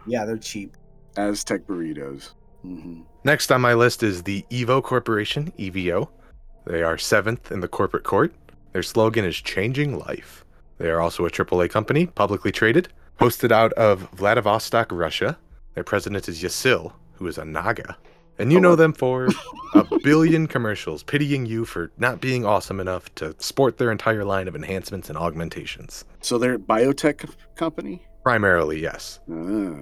Yeah, 0.06 0.24
they're 0.26 0.37
cheap. 0.37 0.76
Aztec 1.16 1.66
burritos. 1.66 2.32
hmm 2.62 3.00
Next 3.24 3.50
on 3.50 3.61
my 3.61 3.74
list 3.74 4.02
is 4.02 4.22
the 4.22 4.44
Evo 4.50 4.82
Corporation, 4.82 5.50
EVO. 5.59 6.09
They 6.66 6.82
are 6.82 6.98
seventh 6.98 7.50
in 7.50 7.61
the 7.61 7.68
corporate 7.68 8.04
court. 8.04 8.35
Their 8.72 8.82
slogan 8.82 9.24
is 9.24 9.37
"Changing 9.37 9.98
Life." 9.98 10.44
They 10.78 10.90
are 10.90 11.00
also 11.00 11.24
a 11.24 11.30
AAA 11.30 11.70
company, 11.70 12.06
publicly 12.06 12.52
traded, 12.52 12.88
hosted 13.18 13.50
out 13.50 13.72
of 13.72 14.09
Vladivostok, 14.11 14.92
Russia. 14.92 15.38
Their 15.74 15.85
president 15.85 16.28
is 16.28 16.42
Yasil, 16.42 16.92
who 17.16 17.26
is 17.26 17.38
a 17.38 17.44
Naga. 17.44 17.96
And 18.38 18.52
you 18.52 18.59
Oh, 18.59 18.62
know 18.62 18.76
them 18.76 18.92
for 18.92 19.29
a 19.74 19.85
billion 20.02 20.46
commercials 20.46 21.02
pitying 21.02 21.46
you 21.46 21.64
for 21.64 21.90
not 21.96 22.20
being 22.20 22.44
awesome 22.44 22.81
enough 22.81 23.12
to 23.16 23.35
sport 23.38 23.79
their 23.79 23.90
entire 23.90 24.24
line 24.24 24.46
of 24.48 24.55
enhancements 24.55 25.09
and 25.09 25.16
augmentations. 25.16 26.05
So 26.20 26.37
they're 26.38 26.55
a 26.55 26.59
biotech 26.59 27.29
company. 27.55 28.02
Primarily, 28.22 28.81
yes. 28.83 29.20
Ah, 29.31 29.76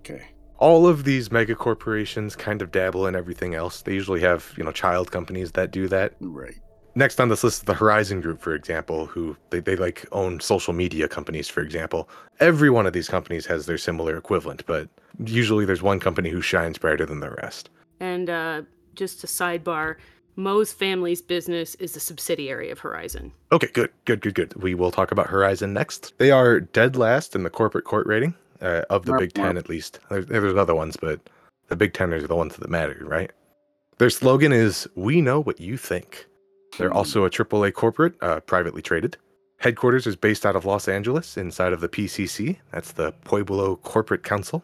okay. 0.00 0.22
All 0.58 0.86
of 0.86 1.04
these 1.04 1.30
mega 1.32 1.54
corporations 1.54 2.36
kind 2.36 2.62
of 2.62 2.70
dabble 2.70 3.06
in 3.06 3.14
everything 3.16 3.54
else. 3.54 3.82
They 3.82 3.92
usually 3.92 4.20
have, 4.20 4.54
you 4.56 4.64
know, 4.64 4.72
child 4.72 5.10
companies 5.10 5.52
that 5.52 5.70
do 5.70 5.88
that. 5.88 6.14
Right. 6.20 6.54
Next 6.96 7.20
on 7.20 7.28
this 7.28 7.42
list 7.42 7.58
is 7.58 7.62
the 7.64 7.74
Horizon 7.74 8.20
Group, 8.20 8.40
for 8.40 8.54
example, 8.54 9.06
who 9.06 9.36
they, 9.50 9.58
they 9.58 9.74
like 9.74 10.06
own 10.12 10.38
social 10.38 10.72
media 10.72 11.08
companies, 11.08 11.48
for 11.48 11.60
example. 11.60 12.08
Every 12.38 12.70
one 12.70 12.86
of 12.86 12.92
these 12.92 13.08
companies 13.08 13.46
has 13.46 13.66
their 13.66 13.78
similar 13.78 14.16
equivalent, 14.16 14.64
but 14.66 14.88
usually 15.24 15.64
there's 15.64 15.82
one 15.82 15.98
company 15.98 16.30
who 16.30 16.40
shines 16.40 16.78
brighter 16.78 17.04
than 17.04 17.20
the 17.20 17.30
rest. 17.30 17.70
And 17.98 18.30
uh, 18.30 18.62
just 18.94 19.24
a 19.24 19.26
sidebar, 19.26 19.96
Moe's 20.36 20.72
family's 20.72 21.20
business 21.20 21.74
is 21.76 21.96
a 21.96 22.00
subsidiary 22.00 22.70
of 22.70 22.78
Horizon. 22.78 23.32
Okay, 23.50 23.68
good, 23.72 23.90
good, 24.04 24.20
good, 24.20 24.34
good. 24.34 24.54
We 24.62 24.74
will 24.74 24.90
talk 24.92 25.10
about 25.10 25.26
Horizon 25.28 25.72
next. 25.72 26.12
They 26.18 26.30
are 26.30 26.60
dead 26.60 26.96
last 26.96 27.34
in 27.34 27.42
the 27.42 27.50
corporate 27.50 27.84
court 27.84 28.06
rating 28.06 28.34
uh, 28.60 28.82
of 28.90 29.04
the 29.04 29.12
Marp, 29.12 29.20
Big 29.20 29.32
Ten, 29.32 29.56
at 29.56 29.68
least. 29.68 29.98
There's, 30.10 30.26
there's 30.26 30.56
other 30.56 30.74
ones, 30.74 30.96
but 30.96 31.20
the 31.68 31.76
Big 31.76 31.92
Ten 31.92 32.12
are 32.12 32.20
the 32.20 32.36
ones 32.36 32.56
that 32.56 32.70
matter, 32.70 33.00
right? 33.02 33.30
Their 33.98 34.10
slogan 34.10 34.52
is 34.52 34.88
"We 34.94 35.20
know 35.20 35.40
what 35.40 35.60
you 35.60 35.76
think." 35.76 36.26
They're 36.78 36.92
also 36.92 37.24
a 37.24 37.30
AAA 37.30 37.72
corporate, 37.74 38.14
uh, 38.22 38.40
privately 38.40 38.82
traded. 38.82 39.16
Headquarters 39.58 40.06
is 40.06 40.16
based 40.16 40.44
out 40.44 40.56
of 40.56 40.64
Los 40.64 40.88
Angeles, 40.88 41.36
inside 41.36 41.72
of 41.72 41.80
the 41.80 41.88
PCC. 41.88 42.58
That's 42.72 42.92
the 42.92 43.12
Pueblo 43.24 43.76
Corporate 43.76 44.22
Council. 44.22 44.62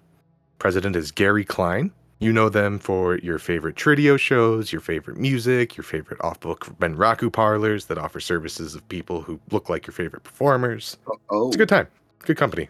President 0.59 0.97
is 0.97 1.11
Gary 1.11 1.45
Klein. 1.45 1.93
You 2.19 2.35
know 2.35 2.51
them 2.51 2.79
for 2.79 3.17
your 3.19 3.39
favorite 3.39 3.77
Tridio 3.77 4.19
shows, 4.19 4.73
your 4.73 4.83
favorite 4.83 5.17
music, 5.17 5.75
your 5.75 5.85
favorite 5.85 6.21
off-book 6.23 6.67
Bunraku 6.79 7.33
parlors 7.33 7.87
that 7.87 7.97
offer 7.97 8.21
services 8.21 8.75
of 8.75 8.87
people 8.91 9.23
who 9.23 9.41
look 9.51 9.71
like 9.71 9.87
your 9.87 9.95
favorite 9.95 10.23
performers. 10.23 10.99
Oh. 11.31 11.47
It's 11.47 11.57
a 11.57 11.59
good 11.59 11.71
time. 11.71 11.89
Good 12.19 12.37
company. 12.37 12.69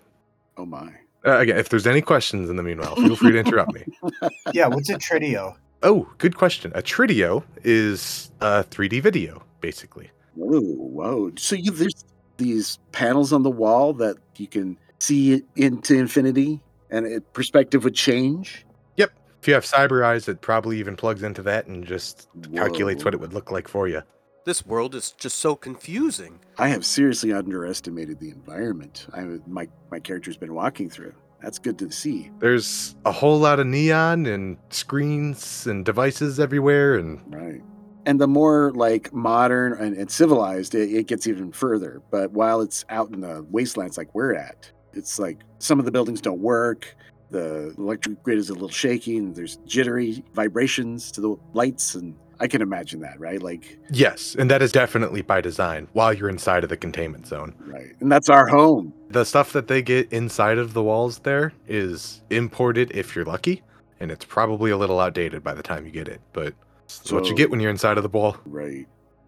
Oh 0.57 0.67
my. 0.67 0.93
Uh, 1.27 1.39
again, 1.39 1.59
if 1.59 1.69
there's 1.69 1.87
any 1.87 2.01
questions 2.01 2.49
in 2.49 2.55
the 2.55 2.63
meanwhile, 2.63 2.95
feel 2.95 3.17
free 3.17 3.33
to 3.33 3.39
interrupt 3.39 3.75
me. 3.75 3.85
Yeah, 4.55 4.69
what's 4.69 4.89
a 4.89 4.95
Tridio? 4.95 5.57
Oh, 5.83 6.11
good 6.19 6.37
question. 6.37 6.73
A 6.75 6.83
Tridio 6.83 7.43
is 7.65 8.31
a 8.41 8.65
3D 8.65 9.03
video, 9.03 9.43
basically. 9.61 10.11
Whoa, 10.35 10.61
whoa. 10.61 11.33
So 11.37 11.57
you 11.57 11.71
there's 11.71 12.05
these 12.37 12.79
panels 12.93 13.33
on 13.33 13.43
the 13.43 13.51
wall 13.51 13.93
that 13.95 14.17
you 14.37 14.47
can 14.47 14.79
see 14.99 15.43
into 15.57 15.95
infinity, 15.95 16.61
and 16.91 17.07
it, 17.07 17.33
perspective 17.33 17.85
would 17.85 17.95
change. 17.95 18.67
Yep. 18.97 19.13
If 19.41 19.49
you 19.49 19.55
have 19.55 19.65
cyber 19.65 20.05
eyes, 20.05 20.29
it 20.29 20.41
probably 20.41 20.79
even 20.79 20.97
plugs 20.97 21.23
into 21.23 21.43
that 21.43 21.67
and 21.67 21.87
just 21.87 22.29
calculates 22.55 23.05
what 23.05 23.15
it 23.15 23.21
would 23.21 23.33
look 23.33 23.51
like 23.51 23.69
for 23.69 23.89
you. 23.89 24.03
This 24.45 24.65
world 24.65 24.95
is 24.95 25.13
just 25.13 25.39
so 25.39 25.55
confusing. 25.55 26.41
I 26.59 26.69
have 26.69 26.85
seriously 26.85 27.33
underestimated 27.33 28.21
the 28.21 28.31
environment 28.31 29.07
I 29.13 29.39
my 29.47 29.69
my 29.91 30.01
character's 30.01 30.37
been 30.37 30.55
walking 30.55 30.89
through. 30.89 31.15
That's 31.43 31.59
good 31.59 31.79
to 31.79 31.91
see. 31.91 32.31
There's 32.39 32.95
a 33.05 33.13
whole 33.13 33.39
lot 33.39 33.61
of 33.61 33.67
neon 33.67 34.27
and 34.27 34.57
screens 34.71 35.67
and 35.67 35.85
devices 35.85 36.39
everywhere, 36.39 36.97
and 36.97 37.21
Right. 37.33 37.63
And 38.07 38.21
the 38.21 38.27
more 38.27 38.73
like 38.75 39.13
modern 39.13 39.75
and, 39.75 39.97
and 39.97 40.11
civilized, 40.11 40.75
it, 40.75 40.91
it 40.91 41.07
gets 41.07 41.27
even 41.27 41.53
further. 41.53 42.03
But 42.11 42.33
while 42.33 42.61
it's 42.61 42.85
out 42.89 43.11
in 43.11 43.21
the 43.21 43.45
wastelands 43.51 43.99
like 43.99 44.15
we're 44.15 44.35
at, 44.35 44.71
it's 44.95 45.19
like 45.19 45.41
some 45.59 45.79
of 45.79 45.85
the 45.85 45.93
buildings 45.93 46.21
don't 46.21 46.41
work. 46.41 46.97
The 47.31 47.75
electric 47.79 48.23
grid 48.23 48.39
is 48.39 48.51
a 48.51 48.55
little 48.55 48.69
shaky, 48.69 49.19
and 49.19 49.35
there's 49.35 49.57
jittery 49.67 50.25
vibrations 50.35 51.13
to 51.13 51.21
the 51.21 51.37
lights. 51.53 51.95
And 51.95 52.17
I 52.41 52.47
can 52.49 52.63
imagine 52.63 53.01
that, 53.01 53.21
right? 53.21 53.43
Like, 53.43 53.79
yes, 53.93 54.35
and 54.35 54.51
that 54.51 54.63
is 54.63 54.73
definitely 54.73 55.21
by 55.21 55.41
design 55.43 55.89
while 55.93 56.13
you're 56.13 56.31
inside 56.31 56.65
of 56.65 56.71
the 56.71 56.77
containment 56.77 57.27
zone. 57.27 57.55
right. 57.67 57.95
And 58.01 58.11
that's 58.11 58.31
our 58.31 58.47
home. 58.47 58.95
The 59.11 59.25
stuff 59.25 59.53
that 59.53 59.69
they 59.69 59.83
get 59.83 60.11
inside 60.13 60.57
of 60.57 60.73
the 60.73 60.83
walls 60.83 61.19
there 61.19 61.53
is 61.69 62.23
imported 62.31 62.91
if 62.93 63.15
you're 63.15 63.27
lucky, 63.27 63.63
and 64.01 64.11
it's 64.11 64.25
probably 64.25 64.71
a 64.71 64.79
little 64.79 64.99
outdated 65.01 65.45
by 65.45 65.53
the 65.53 65.63
time 65.63 65.85
you 65.85 65.93
get 65.93 66.09
it, 66.09 66.21
but 66.33 66.55
it's 66.85 67.13
what 67.13 67.27
you 67.27 67.35
get 67.35 67.51
when 67.51 67.61
you're 67.61 67.71
inside 67.71 67.99
of 67.99 68.03
the 68.03 68.09
wall. 68.09 68.37
Right. 68.47 68.87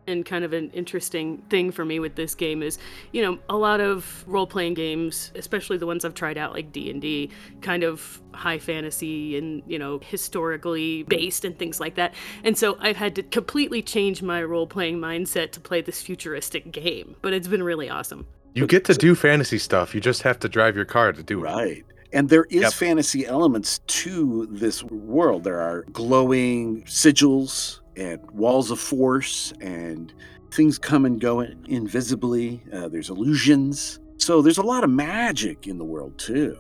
And 0.09 0.27
kind 0.27 0.45
of 0.45 0.53
an 0.53 0.71
interesting 0.73 1.39
thing 1.49 1.71
for 1.71 1.85
me 1.85 2.01
with 2.01 2.17
this 2.17 2.35
game 2.35 2.61
is, 2.61 2.77
you 3.13 3.23
know, 3.23 3.39
a 3.49 3.57
lot 3.57 3.81
of 3.81 4.25
role-playing 4.27 4.75
games, 4.75 5.31
especially 5.37 5.77
the 5.77 5.87
ones 5.87 6.05
I've 6.05 6.15
tried 6.15 6.37
out 6.37 6.53
like 6.53 6.73
D&D, 6.73 7.31
kind 7.61 7.85
of 7.85 8.21
high 8.33 8.59
fantasy 8.59 9.39
and, 9.39 9.63
you 9.65 9.79
know, 9.79 10.01
historically 10.03 11.05
based 11.05 11.45
and 11.45 11.57
things 11.57 11.79
like 11.79 11.95
that. 11.95 12.15
And 12.43 12.59
so 12.59 12.77
I've 12.81 12.97
had 12.97 13.15
to 13.15 13.23
completely 13.23 13.81
change 13.81 14.23
my 14.23 14.43
role-playing 14.43 14.99
mindset 14.99 15.53
to 15.53 15.61
play 15.61 15.83
this 15.83 16.03
futuristic 16.03 16.73
game, 16.73 17.15
but 17.23 17.33
it's 17.33 17.47
been 17.47 17.63
really 17.63 17.89
awesome. 17.89 18.27
You 18.55 18.67
get 18.67 18.85
to 18.87 18.95
do 18.95 19.15
fantasy 19.15 19.59
stuff, 19.59 19.95
you 19.95 20.01
just 20.01 20.23
have 20.23 20.41
to 20.41 20.49
drive 20.49 20.75
your 20.75 20.85
car 20.85 21.13
to 21.13 21.23
do 21.23 21.39
it. 21.39 21.43
Right. 21.45 21.85
And 22.13 22.29
there 22.29 22.47
is 22.51 22.63
Yep. 22.63 22.73
fantasy 22.73 23.25
elements 23.25 23.79
to 23.87 24.47
this 24.51 24.83
world. 24.83 25.45
There 25.45 25.61
are 25.61 25.85
glowing 25.93 26.83
sigils 26.83 27.79
and 27.97 28.21
walls 28.33 28.71
of 28.71 28.81
force, 28.81 29.53
and 29.61 30.13
things 30.51 30.79
come 30.79 31.05
and 31.05 31.21
go 31.21 31.41
invisibly. 31.67 32.63
Uh, 32.73 32.89
there's 32.89 33.11
illusions. 33.11 33.99
So 34.19 34.41
there's 34.43 34.59
a 34.59 34.63
lot 34.63 34.85
of 34.85 34.91
magic 34.91 35.67
in 35.67 35.79
the 35.79 35.85
world, 35.85 36.17
too. 36.19 36.57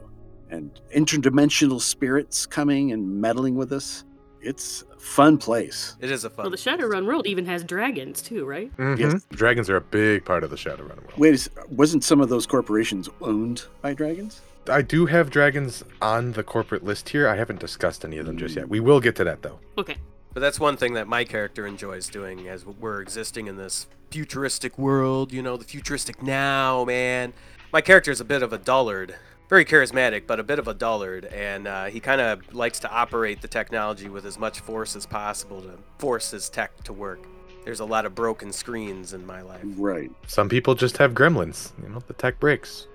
And 0.50 0.70
interdimensional 0.94 1.80
spirits 1.80 2.44
coming 2.46 2.92
and 2.92 3.20
meddling 3.20 3.54
with 3.54 3.72
us. 3.72 4.04
It's 4.42 4.82
a 4.94 4.98
fun 4.98 5.38
place. 5.38 5.96
It 6.00 6.10
is 6.10 6.24
a 6.24 6.30
fun. 6.30 6.44
Well, 6.44 6.50
the 6.50 6.56
Shadowrun 6.56 7.06
world 7.06 7.26
even 7.28 7.46
has 7.46 7.62
dragons 7.62 8.20
too, 8.20 8.44
right? 8.44 8.76
Mhm. 8.76 8.98
Yes. 8.98 9.24
Dragons 9.30 9.70
are 9.70 9.76
a 9.76 9.80
big 9.80 10.24
part 10.24 10.42
of 10.42 10.50
the 10.50 10.56
Shadowrun 10.56 10.96
world. 10.96 11.12
Wait, 11.16 11.32
is- 11.34 11.48
wasn't 11.70 12.02
some 12.02 12.20
of 12.20 12.28
those 12.28 12.44
corporations 12.44 13.08
owned 13.20 13.62
by 13.82 13.94
dragons? 13.94 14.40
I 14.68 14.82
do 14.82 15.06
have 15.06 15.30
dragons 15.30 15.84
on 16.02 16.32
the 16.32 16.42
corporate 16.42 16.84
list 16.84 17.08
here. 17.10 17.28
I 17.28 17.36
haven't 17.36 17.60
discussed 17.60 18.04
any 18.04 18.18
of 18.18 18.26
them 18.26 18.36
just 18.36 18.56
yet. 18.56 18.68
We 18.68 18.80
will 18.80 19.00
get 19.00 19.14
to 19.16 19.24
that 19.24 19.42
though. 19.42 19.60
Okay. 19.78 19.96
But 20.34 20.40
that's 20.40 20.58
one 20.58 20.76
thing 20.76 20.94
that 20.94 21.06
my 21.06 21.24
character 21.24 21.66
enjoys 21.66 22.08
doing 22.08 22.48
as 22.48 22.64
we're 22.64 23.02
existing 23.02 23.48
in 23.48 23.56
this 23.56 23.86
futuristic 24.10 24.78
world, 24.78 25.32
you 25.32 25.42
know, 25.42 25.56
the 25.56 25.64
futuristic 25.64 26.22
now, 26.22 26.84
man. 26.84 27.32
My 27.72 27.80
character 27.80 28.10
is 28.10 28.20
a 28.20 28.24
bit 28.24 28.42
of 28.42 28.52
a 28.52 28.58
dullard. 28.58 29.14
very 29.48 29.64
charismatic, 29.66 30.26
but 30.26 30.40
a 30.40 30.42
bit 30.42 30.58
of 30.58 30.68
a 30.68 30.74
dullard, 30.74 31.26
and 31.26 31.66
uh, 31.68 31.84
he 31.84 32.00
kind 32.00 32.20
of 32.20 32.54
likes 32.54 32.80
to 32.80 32.90
operate 32.90 33.42
the 33.42 33.48
technology 33.48 34.08
with 34.08 34.24
as 34.24 34.38
much 34.38 34.60
force 34.60 34.96
as 34.96 35.04
possible 35.04 35.60
to 35.60 35.78
force 35.98 36.30
his 36.30 36.48
tech 36.48 36.82
to 36.84 36.92
work. 36.94 37.26
There's 37.64 37.80
a 37.80 37.84
lot 37.84 38.06
of 38.06 38.14
broken 38.14 38.52
screens 38.52 39.12
in 39.12 39.24
my 39.26 39.42
life. 39.42 39.62
Right. 39.76 40.10
Some 40.26 40.48
people 40.48 40.74
just 40.74 40.96
have 40.96 41.12
gremlins. 41.12 41.72
You 41.82 41.90
know, 41.90 42.00
the 42.06 42.14
tech 42.14 42.40
breaks. 42.40 42.88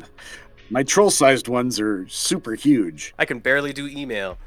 My 0.70 0.82
troll 0.82 1.10
sized 1.10 1.48
ones 1.48 1.80
are 1.80 2.06
super 2.08 2.54
huge. 2.54 3.14
I 3.18 3.24
can 3.24 3.38
barely 3.38 3.72
do 3.72 3.86
email. 3.88 4.38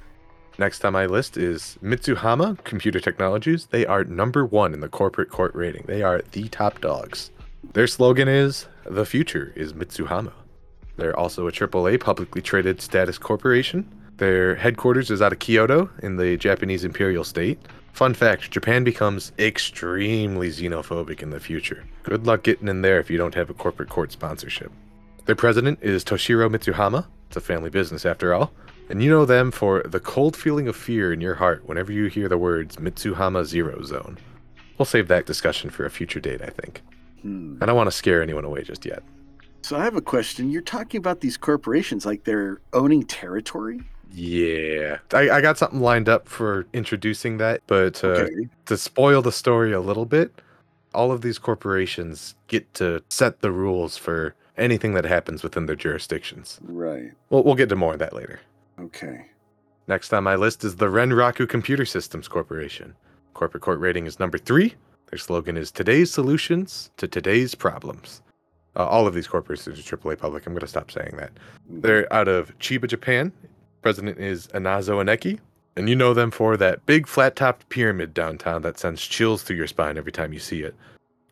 Next 0.59 0.83
on 0.83 0.93
my 0.93 1.05
list 1.05 1.37
is 1.37 1.77
Mitsuhama 1.83 2.63
Computer 2.63 2.99
Technologies. 2.99 3.67
They 3.67 3.85
are 3.85 4.03
number 4.03 4.43
one 4.43 4.73
in 4.73 4.79
the 4.79 4.89
corporate 4.89 5.29
court 5.29 5.53
rating. 5.53 5.83
They 5.85 6.01
are 6.01 6.23
the 6.31 6.47
top 6.49 6.81
dogs. 6.81 7.29
Their 7.73 7.85
slogan 7.85 8.27
is 8.27 8.65
The 8.89 9.05
future 9.05 9.53
is 9.55 9.73
Mitsuhama. 9.73 10.31
They're 10.95 11.15
also 11.15 11.47
a 11.47 11.51
AAA 11.51 11.99
publicly 11.99 12.41
traded 12.41 12.81
status 12.81 13.19
corporation. 13.19 13.87
Their 14.17 14.55
headquarters 14.55 15.11
is 15.11 15.21
out 15.21 15.31
of 15.31 15.37
Kyoto 15.37 15.91
in 16.01 16.17
the 16.17 16.37
Japanese 16.37 16.83
imperial 16.83 17.23
state. 17.23 17.59
Fun 17.93 18.15
fact 18.15 18.49
Japan 18.49 18.83
becomes 18.83 19.33
extremely 19.37 20.49
xenophobic 20.49 21.21
in 21.21 21.29
the 21.29 21.39
future. 21.39 21.85
Good 22.01 22.25
luck 22.25 22.41
getting 22.41 22.67
in 22.67 22.81
there 22.81 22.99
if 22.99 23.11
you 23.11 23.17
don't 23.19 23.35
have 23.35 23.51
a 23.51 23.53
corporate 23.53 23.89
court 23.89 24.11
sponsorship. 24.11 24.71
Their 25.25 25.35
president 25.35 25.77
is 25.83 26.03
Toshiro 26.03 26.49
Mitsuhama. 26.49 27.05
It's 27.27 27.37
a 27.37 27.41
family 27.41 27.69
business 27.69 28.07
after 28.07 28.33
all. 28.33 28.51
And 28.89 29.04
you 29.04 29.10
know 29.10 29.26
them 29.26 29.52
for 29.52 29.84
the 29.84 30.00
cold 30.00 30.36
feeling 30.36 30.67
of 30.67 30.76
fear 30.76 31.12
in 31.12 31.19
your 31.21 31.36
heart 31.36 31.67
whenever 31.67 31.91
you 31.91 32.06
hear 32.06 32.30
the 32.30 32.38
words 32.38 32.78
Mitsuhama 32.78 33.43
Zero 33.45 33.84
Zone. 33.84 34.17
We'll 34.78 34.86
save 34.86 35.08
that 35.10 35.26
discussion 35.26 35.69
for 35.69 35.86
a 35.86 35.89
future 35.89 36.19
date, 36.19 36.41
I 36.41 36.50
think. 36.50 36.82
Hmm. 37.21 37.58
I 37.62 37.65
don't 37.65 37.76
want 37.76 37.88
to 37.88 37.95
scare 37.95 38.21
anyone 38.21 38.45
away 38.45 38.63
just 38.63 38.86
yet. 38.86 39.04
So 39.62 39.76
I 39.76 39.84
have 39.84 39.95
a 39.95 40.02
question. 40.02 40.50
You're 40.52 40.62
talking 40.62 41.00
about 41.00 41.19
these 41.19 41.36
corporations 41.36 42.06
like 42.06 42.23
they're 42.23 42.62
owning 42.73 43.04
territory? 43.04 43.82
Yeah. 44.13 45.00
I, 45.13 45.30
I 45.30 45.41
got 45.41 45.58
something 45.58 45.82
lined 45.82 46.08
up 46.08 46.30
for 46.30 46.65
introducing 46.71 47.38
that, 47.39 47.62
but 47.67 48.02
uh, 48.04 48.08
Okay. 48.08 48.47
to 48.67 48.78
spoil 48.78 49.21
the 49.21 49.32
story 49.34 49.73
a 49.73 49.82
little 49.82 50.06
bit, 50.06 50.32
all 50.93 51.12
of 51.12 51.21
these 51.21 51.38
corporations 51.39 52.36
get 52.47 52.73
to 52.76 53.04
set 53.10 53.41
the 53.41 53.52
rules 53.52 53.97
for 53.97 54.34
anything 54.58 54.93
that 54.93 55.04
happens 55.04 55.43
within 55.43 55.65
their 55.65 55.76
jurisdictions. 55.76 56.60
Right. 56.63 57.12
We'll, 57.30 57.43
we'll 57.43 57.56
get 57.56 57.67
to 57.69 57.76
more 57.76 57.93
of 57.93 58.00
that 58.00 58.13
later. 58.13 58.39
Okay. 58.79 59.25
Next 59.87 60.13
on 60.13 60.23
my 60.23 60.35
list 60.35 60.63
is 60.63 60.75
the 60.75 60.87
Renraku 60.87 61.47
Computer 61.47 61.85
Systems 61.85 62.27
Corporation. 62.27 62.95
Corporate 63.33 63.63
court 63.63 63.79
rating 63.79 64.05
is 64.05 64.19
number 64.19 64.37
three. 64.37 64.75
Their 65.09 65.19
slogan 65.19 65.57
is 65.57 65.71
Today's 65.71 66.11
Solutions 66.11 66.91
to 66.97 67.07
Today's 67.07 67.55
Problems. 67.55 68.21
Uh, 68.75 68.85
all 68.85 69.07
of 69.07 69.13
these 69.15 69.27
corporations 69.27 69.79
are 69.79 69.97
AAA 69.97 70.19
public. 70.19 70.45
I'm 70.45 70.53
going 70.53 70.61
to 70.61 70.67
stop 70.67 70.91
saying 70.91 71.15
that. 71.17 71.31
They're 71.67 72.11
out 72.13 72.27
of 72.27 72.57
Chiba, 72.59 72.87
Japan. 72.87 73.31
President 73.81 74.19
is 74.19 74.47
Inazo 74.47 75.03
Aneki. 75.03 75.39
And 75.75 75.87
you 75.87 75.95
know 75.95 76.13
them 76.13 76.31
for 76.31 76.57
that 76.57 76.85
big 76.85 77.07
flat 77.07 77.35
topped 77.35 77.69
pyramid 77.69 78.13
downtown 78.13 78.63
that 78.63 78.79
sends 78.79 79.05
chills 79.05 79.43
through 79.43 79.57
your 79.57 79.67
spine 79.67 79.97
every 79.97 80.11
time 80.11 80.33
you 80.33 80.39
see 80.39 80.61
it. 80.61 80.75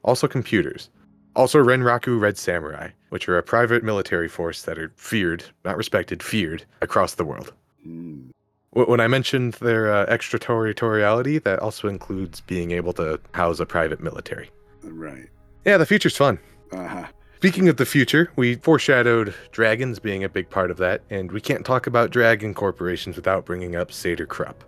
Also, 0.03 0.27
computers. 0.27 0.89
Also, 1.35 1.61
Renraku 1.61 2.19
Red 2.19 2.37
Samurai, 2.37 2.89
which 3.09 3.27
are 3.27 3.37
a 3.37 3.43
private 3.43 3.83
military 3.83 4.29
force 4.29 4.61
that 4.63 4.77
are 4.77 4.91
feared, 4.95 5.43
not 5.65 5.75
respected, 5.75 6.23
feared 6.23 6.63
across 6.81 7.15
the 7.15 7.25
world. 7.25 7.53
Hmm. 7.83 8.29
When 8.71 8.99
I 8.99 9.07
mentioned 9.07 9.53
their 9.55 9.93
uh, 9.93 10.05
extraterritoriality, 10.07 11.39
that 11.39 11.59
also 11.59 11.87
includes 11.87 12.41
being 12.41 12.71
able 12.71 12.93
to 12.93 13.19
house 13.33 13.59
a 13.59 13.65
private 13.65 14.01
military. 14.01 14.49
Right. 14.83 15.29
Yeah, 15.65 15.77
the 15.77 15.85
future's 15.85 16.17
fun. 16.17 16.39
Uh 16.71 16.87
huh. 16.87 17.05
Speaking 17.37 17.69
of 17.69 17.77
the 17.77 17.85
future, 17.85 18.31
we 18.35 18.55
foreshadowed 18.55 19.33
dragons 19.51 19.99
being 19.99 20.23
a 20.23 20.29
big 20.29 20.49
part 20.49 20.71
of 20.71 20.77
that, 20.77 21.03
and 21.09 21.31
we 21.31 21.41
can't 21.41 21.65
talk 21.65 21.85
about 21.85 22.11
dragon 22.11 22.53
corporations 22.53 23.15
without 23.15 23.45
bringing 23.45 23.75
up 23.75 23.91
Saeder-Krupp. 23.91 24.63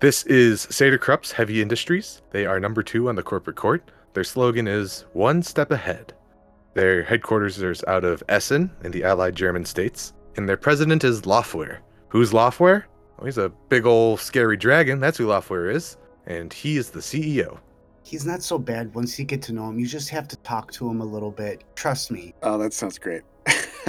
This 0.00 0.22
is 0.24 0.62
Saeder-Krupp's 0.70 1.32
Heavy 1.32 1.60
Industries. 1.60 2.22
They 2.30 2.46
are 2.46 2.60
number 2.60 2.82
two 2.82 3.08
on 3.08 3.16
the 3.16 3.22
corporate 3.22 3.56
court. 3.56 3.90
Their 4.14 4.24
slogan 4.24 4.68
is 4.68 5.04
One 5.12 5.42
Step 5.42 5.72
Ahead. 5.72 6.14
Their 6.74 7.02
headquarters 7.02 7.60
is 7.60 7.84
out 7.88 8.04
of 8.04 8.22
Essen 8.28 8.70
in 8.84 8.92
the 8.92 9.02
Allied 9.04 9.34
German 9.34 9.64
states, 9.64 10.12
and 10.36 10.48
their 10.48 10.56
president 10.56 11.02
is 11.02 11.22
Lofwyr. 11.22 11.78
Who's 12.08 12.30
Lofwyr? 12.30 12.84
Well, 13.18 13.26
he's 13.26 13.38
a 13.38 13.52
big 13.68 13.86
old 13.86 14.20
scary 14.20 14.56
dragon. 14.56 15.00
That's 15.00 15.18
who 15.18 15.26
Lofwyr 15.26 15.72
is, 15.72 15.96
and 16.26 16.52
he 16.52 16.76
is 16.76 16.90
the 16.90 17.00
CEO. 17.00 17.58
He's 18.04 18.24
not 18.24 18.42
so 18.42 18.56
bad 18.58 18.94
once 18.94 19.18
you 19.18 19.24
get 19.24 19.42
to 19.42 19.52
know 19.52 19.68
him. 19.68 19.78
You 19.80 19.86
just 19.86 20.10
have 20.10 20.28
to 20.28 20.36
talk 20.38 20.70
to 20.72 20.88
him 20.88 21.00
a 21.00 21.04
little 21.04 21.30
bit. 21.32 21.64
Trust 21.74 22.10
me. 22.10 22.34
Oh, 22.42 22.58
that 22.58 22.72
sounds 22.72 22.98
great. 22.98 23.22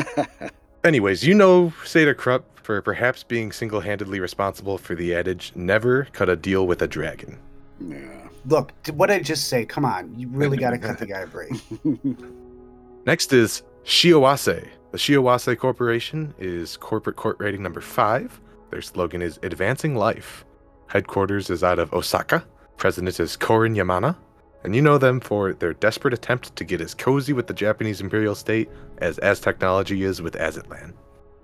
Anyways, 0.83 1.23
you 1.23 1.35
know 1.35 1.73
Saeder-Krupp 1.83 2.59
for 2.63 2.81
perhaps 2.81 3.23
being 3.23 3.51
single 3.51 3.79
handedly 3.79 4.19
responsible 4.19 4.77
for 4.77 4.95
the 4.95 5.13
adage 5.13 5.51
never 5.55 6.05
cut 6.13 6.29
a 6.29 6.35
deal 6.35 6.65
with 6.65 6.81
a 6.81 6.87
dragon. 6.87 7.37
yeah. 7.79 8.24
Look, 8.47 8.73
what 8.93 9.07
did 9.07 9.15
I 9.17 9.19
just 9.19 9.47
say? 9.47 9.65
Come 9.65 9.85
on. 9.85 10.17
You 10.17 10.27
really 10.29 10.57
got 10.57 10.71
to 10.71 10.77
cut 10.77 10.99
the 10.99 11.05
guy 11.05 11.21
a 11.21 11.27
break. 11.27 11.51
Next 13.05 13.33
is 13.33 13.63
Shiawase. 13.83 14.67
The 14.91 14.97
Shiawase 14.97 15.57
Corporation 15.57 16.33
is 16.37 16.77
corporate 16.77 17.15
court 17.15 17.37
rating 17.39 17.63
number 17.63 17.81
five. 17.81 18.39
Their 18.69 18.81
slogan 18.81 19.21
is 19.21 19.39
Advancing 19.43 19.95
Life. 19.95 20.45
Headquarters 20.87 21.49
is 21.49 21.63
out 21.63 21.79
of 21.79 21.93
Osaka. 21.93 22.45
President 22.77 23.19
is 23.19 23.35
Korin 23.35 23.75
Yamana. 23.75 24.15
And 24.63 24.75
you 24.75 24.81
know 24.81 24.97
them 24.97 25.19
for 25.19 25.53
their 25.53 25.73
desperate 25.73 26.13
attempt 26.13 26.55
to 26.55 26.63
get 26.63 26.81
as 26.81 26.95
cozy 26.95 27.33
with 27.33 27.45
the 27.45 27.53
Japanese 27.53 28.01
imperial 28.01 28.33
state 28.33 28.69
as 28.97 29.17
Aztechnology 29.19 30.01
is 30.01 30.21
with 30.21 30.33
Azatlan. 30.33 30.93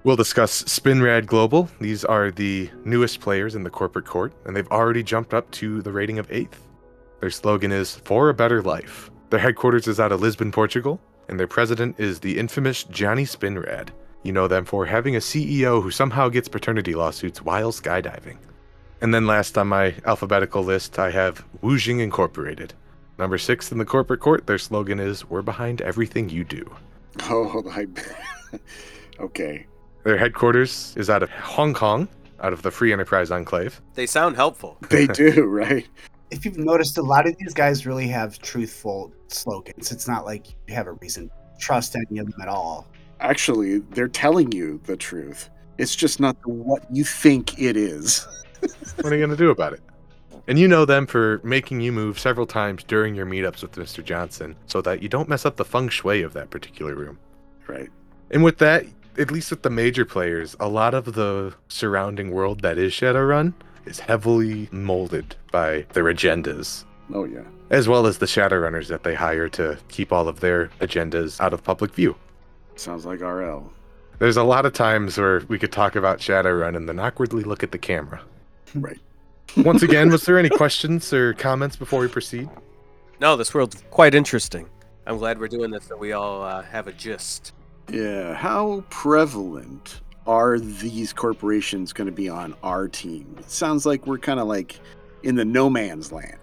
We'll 0.04 0.16
discuss 0.16 0.64
Spinrad 0.64 1.28
Global. 1.28 1.70
These 1.80 2.04
are 2.04 2.32
the 2.32 2.72
newest 2.84 3.20
players 3.20 3.54
in 3.54 3.62
the 3.62 3.70
corporate 3.70 4.06
court, 4.06 4.34
and 4.46 4.56
they've 4.56 4.68
already 4.70 5.04
jumped 5.04 5.36
up 5.36 5.52
to 5.52 5.84
the 5.84 5.92
rating 5.92 6.18
of 6.18 6.32
eighth. 6.32 6.68
Their 7.22 7.30
slogan 7.30 7.72
is 7.72 7.98
For 7.98 8.30
a 8.30 8.34
Better 8.34 8.64
Life. 8.64 9.12
Their 9.30 9.40
headquarters 9.40 9.88
is 9.88 10.00
out 10.00 10.12
of 10.12 10.22
Lisbon, 10.22 10.52
Portugal, 10.52 11.00
and 11.30 11.40
their 11.40 11.48
president 11.48 12.00
is 12.00 12.20
the 12.20 12.40
infamous 12.40 12.84
Johnny 12.86 13.26
Spinrad. 13.26 13.90
You 14.24 14.34
know 14.34 14.48
them 14.48 14.66
for 14.66 14.88
having 14.88 15.16
a 15.16 15.20
CEO 15.20 15.84
who 15.84 15.92
somehow 15.92 16.30
gets 16.30 16.48
paternity 16.48 16.96
lawsuits 16.96 17.44
while 17.44 17.72
skydiving. 17.72 18.38
And 19.02 19.14
then 19.14 19.28
last 19.28 19.56
on 19.56 19.68
my 19.68 19.94
alphabetical 20.04 20.64
list, 20.64 20.98
I 20.98 21.12
have 21.12 21.46
Wuxing 21.62 22.02
Incorporated. 22.02 22.74
Number 23.20 23.38
six 23.38 23.72
in 23.72 23.78
the 23.78 23.86
corporate 23.86 24.20
court, 24.20 24.48
their 24.48 24.58
slogan 24.58 25.00
is 25.00 25.30
We're 25.30 25.44
behind 25.44 25.80
everything 25.82 26.28
you 26.28 26.44
do. 26.44 26.76
oh, 27.30 27.64
I... 27.70 27.86
okay. 29.20 29.68
Their 30.04 30.18
headquarters 30.18 30.96
is 30.98 31.08
out 31.08 31.22
of 31.22 31.30
Hong 31.30 31.76
Kong, 31.76 32.08
out 32.42 32.52
of 32.52 32.64
the 32.64 32.72
Free 32.72 32.92
Enterprise 32.92 33.30
Enclave. 33.30 33.80
They 33.94 34.08
sound 34.08 34.38
helpful. 34.38 34.80
They 34.90 35.06
do, 35.06 35.44
right? 35.46 35.88
If 36.32 36.46
you've 36.46 36.58
noticed, 36.58 36.98
a 36.98 37.02
lot 37.02 37.28
of 37.28 37.38
these 37.38 37.54
guys 37.54 37.86
really 37.86 38.08
have 38.08 38.40
truthful 38.40 39.12
slogans. 39.28 39.92
It's 39.92 40.08
not 40.08 40.26
like 40.26 40.48
you 40.68 40.74
have 40.74 40.88
a 40.88 40.94
reason 40.94 41.28
to 41.28 41.60
trust 41.60 41.96
any 41.96 42.20
of 42.20 42.32
them 42.32 42.42
at 42.42 42.48
all. 42.48 42.88
Actually, 43.20 43.80
they're 43.80 44.08
telling 44.08 44.52
you 44.52 44.80
the 44.86 44.96
truth. 44.96 45.50
It's 45.78 45.96
just 45.96 46.20
not 46.20 46.36
what 46.46 46.84
you 46.90 47.04
think 47.04 47.60
it 47.60 47.76
is. 47.76 48.26
What 49.02 49.12
are 49.12 49.16
you 49.16 49.20
going 49.20 49.30
to 49.32 49.36
do 49.36 49.50
about 49.50 49.74
it? 49.74 49.82
And 50.48 50.58
you 50.58 50.68
know 50.68 50.86
them 50.86 51.06
for 51.06 51.40
making 51.44 51.82
you 51.82 51.92
move 51.92 52.20
several 52.20 52.48
times 52.48 52.84
during 52.84 53.14
your 53.14 53.26
meetups 53.26 53.62
with 53.62 53.74
Mr. 53.74 54.04
Johnson 54.04 54.56
so 54.66 54.82
that 54.82 55.02
you 55.02 55.10
don't 55.10 55.30
mess 55.30 55.46
up 55.46 55.56
the 55.56 55.66
feng 55.66 55.90
shui 55.90 56.24
of 56.24 56.34
that 56.34 56.50
particular 56.50 56.96
room. 56.96 57.20
Right. 57.68 57.90
And 58.32 58.44
with 58.44 58.58
that, 58.60 58.86
at 59.18 59.32
least 59.32 59.52
with 59.52 59.62
the 59.62 59.70
major 59.70 60.06
players, 60.06 60.56
a 60.60 60.68
lot 60.68 60.94
of 60.94 61.14
the 61.14 61.54
surrounding 61.68 62.32
world 62.32 62.62
that 62.62 62.78
is 62.78 62.94
Shadowrun 62.94 63.54
is 63.86 64.00
heavily 64.00 64.68
molded 64.72 65.36
by 65.52 65.86
their 65.94 66.06
agendas, 66.06 66.86
Oh, 67.14 67.24
yeah. 67.26 67.42
as 67.70 67.88
well 67.88 68.06
as 68.08 68.18
the 68.20 68.26
Shadowrunners 68.26 68.88
that 68.88 69.04
they 69.04 69.14
hire 69.16 69.50
to 69.50 69.78
keep 69.90 70.12
all 70.12 70.28
of 70.28 70.40
their 70.40 70.68
agendas 70.80 71.40
out 71.42 71.54
of 71.54 71.64
public 71.64 71.94
view. 71.94 72.16
Sounds 72.76 73.06
like 73.06 73.22
RL. 73.22 73.72
There's 74.20 74.38
a 74.38 74.44
lot 74.44 74.66
of 74.66 74.74
times 74.74 75.18
where 75.18 75.42
we 75.48 75.58
could 75.60 75.72
talk 75.72 75.96
about 75.96 76.20
Shadowrun 76.20 76.76
and 76.76 76.88
then 76.88 77.00
awkwardly 77.00 77.44
look 77.44 77.64
at 77.64 77.72
the 77.72 77.78
camera. 77.80 78.22
Right. 78.76 79.00
Once 79.58 79.84
again, 79.84 80.10
was 80.10 80.24
there 80.26 80.40
any 80.40 80.48
questions 80.64 81.12
or 81.12 81.34
comments 81.34 81.76
before 81.76 82.00
we 82.00 82.08
proceed? 82.08 82.50
No, 83.20 83.36
this 83.36 83.54
world's 83.54 83.84
quite 83.92 84.16
interesting. 84.16 84.70
I'm 85.06 85.18
glad 85.18 85.40
we're 85.40 85.50
doing 85.50 85.72
this 85.72 85.84
so 85.86 85.98
we 85.98 86.14
all 86.14 86.42
uh, 86.42 86.62
have 86.62 86.88
a 86.88 86.94
gist. 86.94 87.52
Yeah. 87.92 88.34
How 88.34 88.86
prevalent 88.90 90.00
are 90.28 90.60
these 90.60 91.14
corporations 91.14 91.94
going 91.94 92.06
to 92.08 92.12
be 92.12 92.30
on 92.30 92.56
our 92.64 92.88
team? 92.88 93.36
It 93.40 93.50
sounds 93.50 93.86
like 93.86 94.06
we're 94.08 94.20
kind 94.20 94.40
of 94.40 94.48
like 94.48 94.80
in 95.24 95.36
the 95.36 95.46
no 95.46 95.70
man's 95.70 96.12
land. 96.12 96.38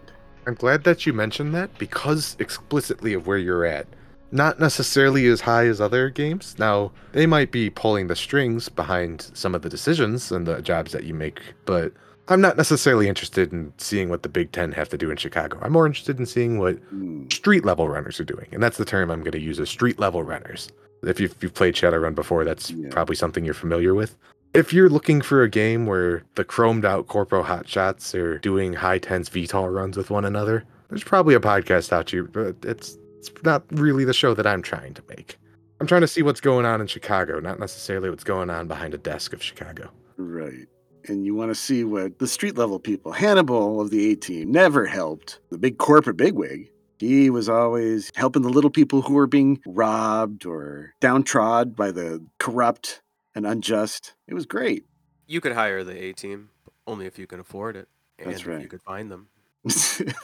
I'm 0.46 0.54
glad 0.54 0.84
that 0.84 1.06
you 1.06 1.12
mentioned 1.12 1.54
that 1.54 1.76
because 1.78 2.36
explicitly 2.38 3.12
of 3.12 3.26
where 3.26 3.38
you're 3.38 3.64
at. 3.64 3.86
Not 4.30 4.60
necessarily 4.60 5.26
as 5.26 5.40
high 5.40 5.66
as 5.66 5.80
other 5.80 6.10
games. 6.10 6.54
Now, 6.58 6.92
they 7.12 7.26
might 7.26 7.50
be 7.50 7.70
pulling 7.70 8.08
the 8.08 8.16
strings 8.16 8.68
behind 8.68 9.30
some 9.32 9.54
of 9.54 9.62
the 9.62 9.70
decisions 9.70 10.30
and 10.32 10.46
the 10.46 10.60
jobs 10.60 10.92
that 10.92 11.04
you 11.04 11.14
make, 11.14 11.40
but 11.64 11.92
I'm 12.28 12.42
not 12.42 12.58
necessarily 12.58 13.08
interested 13.08 13.52
in 13.54 13.72
seeing 13.78 14.10
what 14.10 14.22
the 14.22 14.28
Big 14.28 14.52
Ten 14.52 14.72
have 14.72 14.90
to 14.90 14.98
do 14.98 15.10
in 15.10 15.16
Chicago. 15.16 15.58
I'm 15.62 15.72
more 15.72 15.86
interested 15.86 16.18
in 16.18 16.26
seeing 16.26 16.58
what 16.58 16.76
Hmm. 16.90 17.26
street 17.30 17.64
level 17.64 17.88
runners 17.88 18.20
are 18.20 18.24
doing. 18.24 18.48
And 18.52 18.62
that's 18.62 18.76
the 18.76 18.84
term 18.84 19.10
I'm 19.10 19.20
going 19.20 19.32
to 19.32 19.40
use 19.40 19.58
is 19.58 19.70
street 19.70 19.98
level 19.98 20.22
runners. 20.22 20.68
If 21.02 21.20
you've, 21.20 21.34
you've 21.40 21.54
played 21.54 21.74
Shadowrun 21.74 22.14
before, 22.14 22.44
that's 22.44 22.70
Yeah. 22.70 22.88
probably 22.90 23.16
something 23.16 23.44
you're 23.44 23.54
familiar 23.54 23.94
with. 23.94 24.16
If 24.54 24.72
you're 24.72 24.88
looking 24.88 25.20
for 25.20 25.42
a 25.42 25.48
game 25.48 25.86
where 25.86 26.24
the 26.34 26.44
chromed 26.44 26.84
out 26.84 27.06
corpo 27.06 27.42
hotshots 27.42 28.14
are 28.18 28.38
doing 28.38 28.72
high 28.72 28.98
tense 28.98 29.28
VTOL 29.28 29.72
runs 29.72 29.96
with 29.96 30.10
one 30.10 30.24
another, 30.24 30.64
there's 30.88 31.04
probably 31.04 31.34
a 31.34 31.40
podcast 31.40 31.92
out 31.92 32.10
here, 32.10 32.24
but 32.24 32.56
it's 32.62 32.96
it's 33.18 33.30
not 33.42 33.62
really 33.72 34.04
the 34.04 34.14
show 34.14 34.32
that 34.34 34.46
I'm 34.46 34.62
trying 34.62 34.94
to 34.94 35.02
make. 35.08 35.36
I'm 35.80 35.86
trying 35.86 36.00
to 36.00 36.08
see 36.08 36.22
what's 36.22 36.40
going 36.40 36.64
on 36.64 36.80
in 36.80 36.86
Chicago, 36.86 37.40
not 37.40 37.58
necessarily 37.60 38.10
what's 38.10 38.24
going 38.24 38.48
on 38.48 38.68
behind 38.68 38.94
a 38.94 38.98
desk 38.98 39.32
of 39.32 39.42
Chicago. 39.42 39.90
Right. 40.16 40.66
And 41.08 41.24
you 41.26 41.34
want 41.34 41.50
to 41.50 41.54
see 41.54 41.84
what 41.84 42.18
the 42.18 42.26
street 42.26 42.56
level 42.56 42.78
people, 42.78 43.12
Hannibal 43.12 43.80
of 43.80 43.90
the 43.90 44.10
A 44.12 44.14
team, 44.16 44.50
never 44.50 44.86
helped. 44.86 45.40
The 45.50 45.58
big 45.58 45.78
corporate 45.78 46.16
bigwig. 46.16 46.70
He 46.98 47.30
was 47.30 47.48
always 47.48 48.10
helping 48.14 48.42
the 48.42 48.48
little 48.48 48.70
people 48.70 49.02
who 49.02 49.14
were 49.14 49.26
being 49.26 49.60
robbed 49.66 50.46
or 50.46 50.94
downtrodden 51.00 51.74
by 51.74 51.90
the 51.92 52.24
corrupt 52.38 53.02
and 53.34 53.46
unjust. 53.46 54.14
It 54.26 54.34
was 54.34 54.46
great. 54.46 54.84
You 55.26 55.40
could 55.40 55.52
hire 55.52 55.84
the 55.84 55.96
A 55.96 56.12
team 56.12 56.50
only 56.86 57.06
if 57.06 57.18
you 57.18 57.26
can 57.26 57.40
afford 57.40 57.76
it. 57.76 57.88
And 58.18 58.30
That's 58.30 58.40
if 58.40 58.46
right. 58.48 58.60
you 58.60 58.68
could 58.68 58.82
find 58.82 59.10
them. 59.10 59.28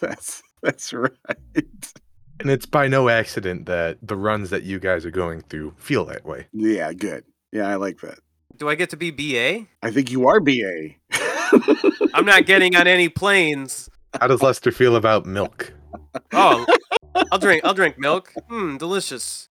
that's 0.00 0.42
that's 0.62 0.92
right. 0.92 1.12
And 2.40 2.50
it's 2.50 2.66
by 2.66 2.88
no 2.88 3.08
accident 3.08 3.66
that 3.66 3.98
the 4.02 4.16
runs 4.16 4.50
that 4.50 4.62
you 4.64 4.80
guys 4.80 5.04
are 5.04 5.10
going 5.10 5.42
through 5.42 5.74
feel 5.76 6.04
that 6.06 6.24
way. 6.24 6.46
Yeah, 6.52 6.92
good. 6.92 7.24
Yeah, 7.52 7.68
I 7.68 7.76
like 7.76 8.00
that. 8.00 8.18
Do 8.56 8.68
I 8.68 8.74
get 8.74 8.90
to 8.90 8.96
be 8.96 9.10
BA? 9.10 9.66
I 9.82 9.90
think 9.90 10.10
you 10.10 10.26
are 10.28 10.40
BA. 10.40 10.94
I'm 12.14 12.24
not 12.24 12.46
getting 12.46 12.74
on 12.74 12.86
any 12.86 13.08
planes. 13.08 13.90
How 14.20 14.26
does 14.28 14.42
Lester 14.42 14.72
feel 14.72 14.96
about 14.96 15.26
milk? 15.26 15.72
Oh, 16.32 16.66
I'll 17.32 17.38
drink. 17.38 17.64
I'll 17.64 17.74
drink 17.74 17.98
milk. 17.98 18.32
Hmm, 18.48 18.76
delicious. 18.76 19.48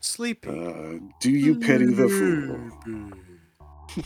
Sleepy. 0.00 0.48
Uh, 0.48 0.98
do 1.20 1.30
you 1.30 1.56
pity 1.56 1.86
the 1.86 2.08
fool? 2.08 4.02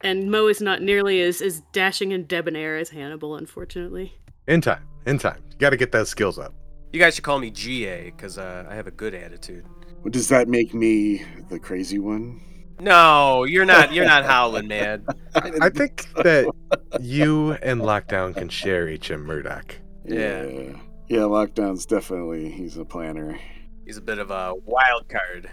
And 0.00 0.30
Mo 0.30 0.46
is 0.46 0.60
not 0.60 0.80
nearly 0.80 1.20
as, 1.22 1.40
as 1.40 1.60
dashing 1.72 2.12
and 2.12 2.28
debonair 2.28 2.76
as 2.76 2.90
Hannibal, 2.90 3.34
unfortunately. 3.34 4.14
In 4.46 4.60
time, 4.60 4.86
in 5.06 5.18
time. 5.18 5.42
You 5.50 5.58
got 5.58 5.70
to 5.70 5.76
get 5.76 5.90
those 5.90 6.08
skills 6.08 6.38
up. 6.38 6.54
You 6.92 7.00
guys 7.00 7.16
should 7.16 7.24
call 7.24 7.38
me 7.40 7.50
GA 7.50 8.04
because 8.04 8.38
uh, 8.38 8.64
I 8.68 8.74
have 8.76 8.86
a 8.86 8.92
good 8.92 9.12
attitude. 9.12 9.66
Well, 10.02 10.10
Does 10.10 10.28
that 10.28 10.48
make 10.48 10.72
me 10.72 11.24
the 11.48 11.58
crazy 11.58 11.98
one? 11.98 12.40
No, 12.80 13.42
you're 13.42 13.64
not. 13.64 13.92
You're 13.92 14.04
not 14.04 14.24
howling, 14.24 14.68
man. 14.68 15.04
I 15.34 15.68
think 15.68 16.06
that 16.14 16.48
you 17.00 17.54
and 17.54 17.80
Lockdown 17.80 18.36
can 18.36 18.48
share 18.48 18.86
HM 18.86 19.24
Murdock. 19.24 19.74
Yeah. 20.08 20.44
Yeah. 20.46 20.76
Yeah, 21.08 21.20
Lockdown's 21.20 21.86
definitely, 21.86 22.50
he's 22.50 22.76
a 22.76 22.84
planner. 22.84 23.38
He's 23.86 23.96
a 23.96 24.02
bit 24.02 24.18
of 24.18 24.30
a 24.30 24.54
wild 24.66 25.08
card. 25.08 25.50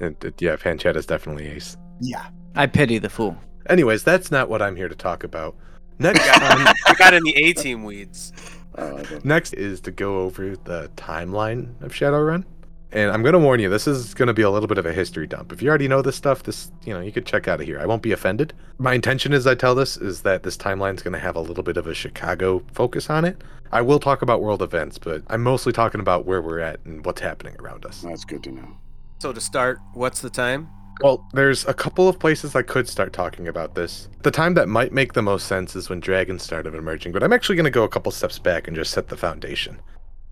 And, 0.00 0.16
uh, 0.24 0.30
yeah, 0.38 0.56
Panchetta's 0.56 1.04
definitely 1.04 1.48
ace. 1.48 1.76
Yeah. 2.00 2.28
I 2.54 2.66
pity 2.66 2.98
the 2.98 3.10
fool. 3.10 3.36
Anyways, 3.68 4.04
that's 4.04 4.30
not 4.30 4.48
what 4.48 4.62
I'm 4.62 4.74
here 4.74 4.88
to 4.88 4.94
talk 4.94 5.22
about. 5.22 5.54
Next, 5.98 6.24
got, 6.24 6.74
I 6.86 6.94
got 6.94 7.12
in 7.12 7.22
the 7.24 7.34
A 7.44 7.52
team 7.52 7.84
weeds. 7.84 8.32
Uh, 8.74 9.02
next 9.24 9.52
is 9.54 9.80
to 9.82 9.90
go 9.90 10.20
over 10.20 10.56
the 10.56 10.90
timeline 10.96 11.80
of 11.82 11.92
Shadowrun. 11.92 12.44
And 12.92 13.10
I'm 13.10 13.22
going 13.22 13.32
to 13.32 13.38
warn 13.38 13.60
you, 13.60 13.68
this 13.68 13.86
is 13.86 14.14
going 14.14 14.28
to 14.28 14.34
be 14.34 14.42
a 14.42 14.50
little 14.50 14.68
bit 14.68 14.78
of 14.78 14.86
a 14.86 14.92
history 14.92 15.26
dump. 15.26 15.52
If 15.52 15.60
you 15.60 15.68
already 15.68 15.88
know 15.88 16.02
this 16.02 16.16
stuff, 16.16 16.44
this, 16.44 16.70
you 16.84 16.94
know, 16.94 17.00
you 17.00 17.10
could 17.10 17.26
check 17.26 17.48
out 17.48 17.60
of 17.60 17.66
here. 17.66 17.80
I 17.80 17.86
won't 17.86 18.02
be 18.02 18.12
offended. 18.12 18.52
My 18.78 18.94
intention 18.94 19.32
as 19.32 19.46
I 19.46 19.54
tell 19.54 19.74
this 19.74 19.96
is 19.96 20.22
that 20.22 20.44
this 20.44 20.56
timeline's 20.56 21.02
going 21.02 21.12
to 21.12 21.18
have 21.18 21.36
a 21.36 21.40
little 21.40 21.64
bit 21.64 21.76
of 21.76 21.86
a 21.86 21.94
Chicago 21.94 22.62
focus 22.72 23.10
on 23.10 23.24
it. 23.24 23.42
I 23.72 23.82
will 23.82 23.98
talk 23.98 24.22
about 24.22 24.40
world 24.40 24.62
events, 24.62 24.98
but 24.98 25.22
I'm 25.26 25.42
mostly 25.42 25.72
talking 25.72 26.00
about 26.00 26.24
where 26.24 26.40
we're 26.40 26.60
at 26.60 26.78
and 26.84 27.04
what's 27.04 27.20
happening 27.20 27.56
around 27.58 27.84
us. 27.84 28.02
that's 28.02 28.24
good 28.24 28.44
to 28.44 28.52
know. 28.52 28.76
So 29.18 29.32
to 29.32 29.40
start, 29.40 29.80
what's 29.94 30.20
the 30.20 30.30
time? 30.30 30.68
Well, 31.02 31.26
there's 31.34 31.66
a 31.66 31.74
couple 31.74 32.08
of 32.08 32.18
places 32.18 32.54
I 32.54 32.62
could 32.62 32.88
start 32.88 33.12
talking 33.12 33.48
about 33.48 33.74
this. 33.74 34.08
The 34.22 34.30
time 34.30 34.54
that 34.54 34.68
might 34.68 34.92
make 34.92 35.12
the 35.12 35.22
most 35.22 35.46
sense 35.46 35.76
is 35.76 35.90
when 35.90 36.00
dragons 36.00 36.42
started 36.42 36.74
emerging, 36.74 37.12
but 37.12 37.22
I'm 37.22 37.32
actually 37.32 37.56
going 37.56 37.64
to 37.64 37.70
go 37.70 37.84
a 37.84 37.88
couple 37.88 38.12
steps 38.12 38.38
back 38.38 38.66
and 38.66 38.76
just 38.76 38.92
set 38.92 39.08
the 39.08 39.16
foundation. 39.16 39.78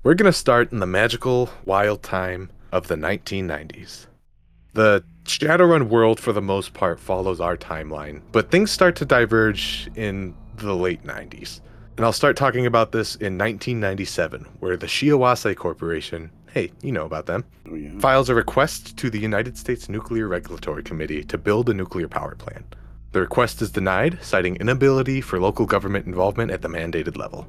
We're 0.05 0.13
going 0.15 0.31
to 0.31 0.39
start 0.39 0.71
in 0.71 0.81
the 0.81 0.87
magical, 0.87 1.49
wild 1.65 2.03
time 2.03 2.51
of 2.73 2.89
the 2.89 2.95
1990s. 2.95 4.07
The 4.75 5.03
Shadowrun 5.25 5.89
world, 5.89 6.21
for 6.21 6.35
the 6.35 6.43
most 6.43 6.75
part, 6.75 7.01
follows 7.01 7.41
our 7.41 7.57
timeline, 7.57 8.21
but 8.31 8.51
things 8.51 8.71
start 8.71 8.97
to 8.97 9.07
diverge 9.07 9.89
in 9.95 10.35
the 10.57 10.75
late 10.75 11.05
90s. 11.05 11.63
And 11.97 12.05
I'll 12.05 12.13
start 12.13 12.37
talking 12.37 12.67
about 12.67 12.93
this 12.93 13.15
in 13.17 13.39
1997, 13.39 14.47
where 14.61 14.77
the 14.77 14.87
Shiawase 14.87 15.57
Corporation, 15.57 16.31
hey, 16.53 16.71
you 16.83 16.93
know 16.93 17.07
about 17.07 17.25
them, 17.25 17.43
Oh, 17.67 17.75
yeah. 17.75 17.99
files 17.99 18.29
a 18.29 18.35
request 18.35 18.99
to 18.99 19.09
the 19.09 19.19
United 19.19 19.57
States 19.57 19.89
Nuclear 19.89 20.29
Regulatory 20.29 20.83
Committee 20.83 21.25
to 21.25 21.39
build 21.39 21.71
a 21.71 21.75
nuclear 21.75 22.09
power 22.09 22.35
plant. 22.35 22.75
The 23.13 23.21
request 23.21 23.63
is 23.63 23.71
denied, 23.71 24.19
citing 24.23 24.57
inability 24.57 25.23
for 25.23 25.41
local 25.41 25.65
government 25.65 26.05
involvement 26.05 26.51
at 26.51 26.61
the 26.61 26.69
mandated 26.69 27.17
level. 27.17 27.49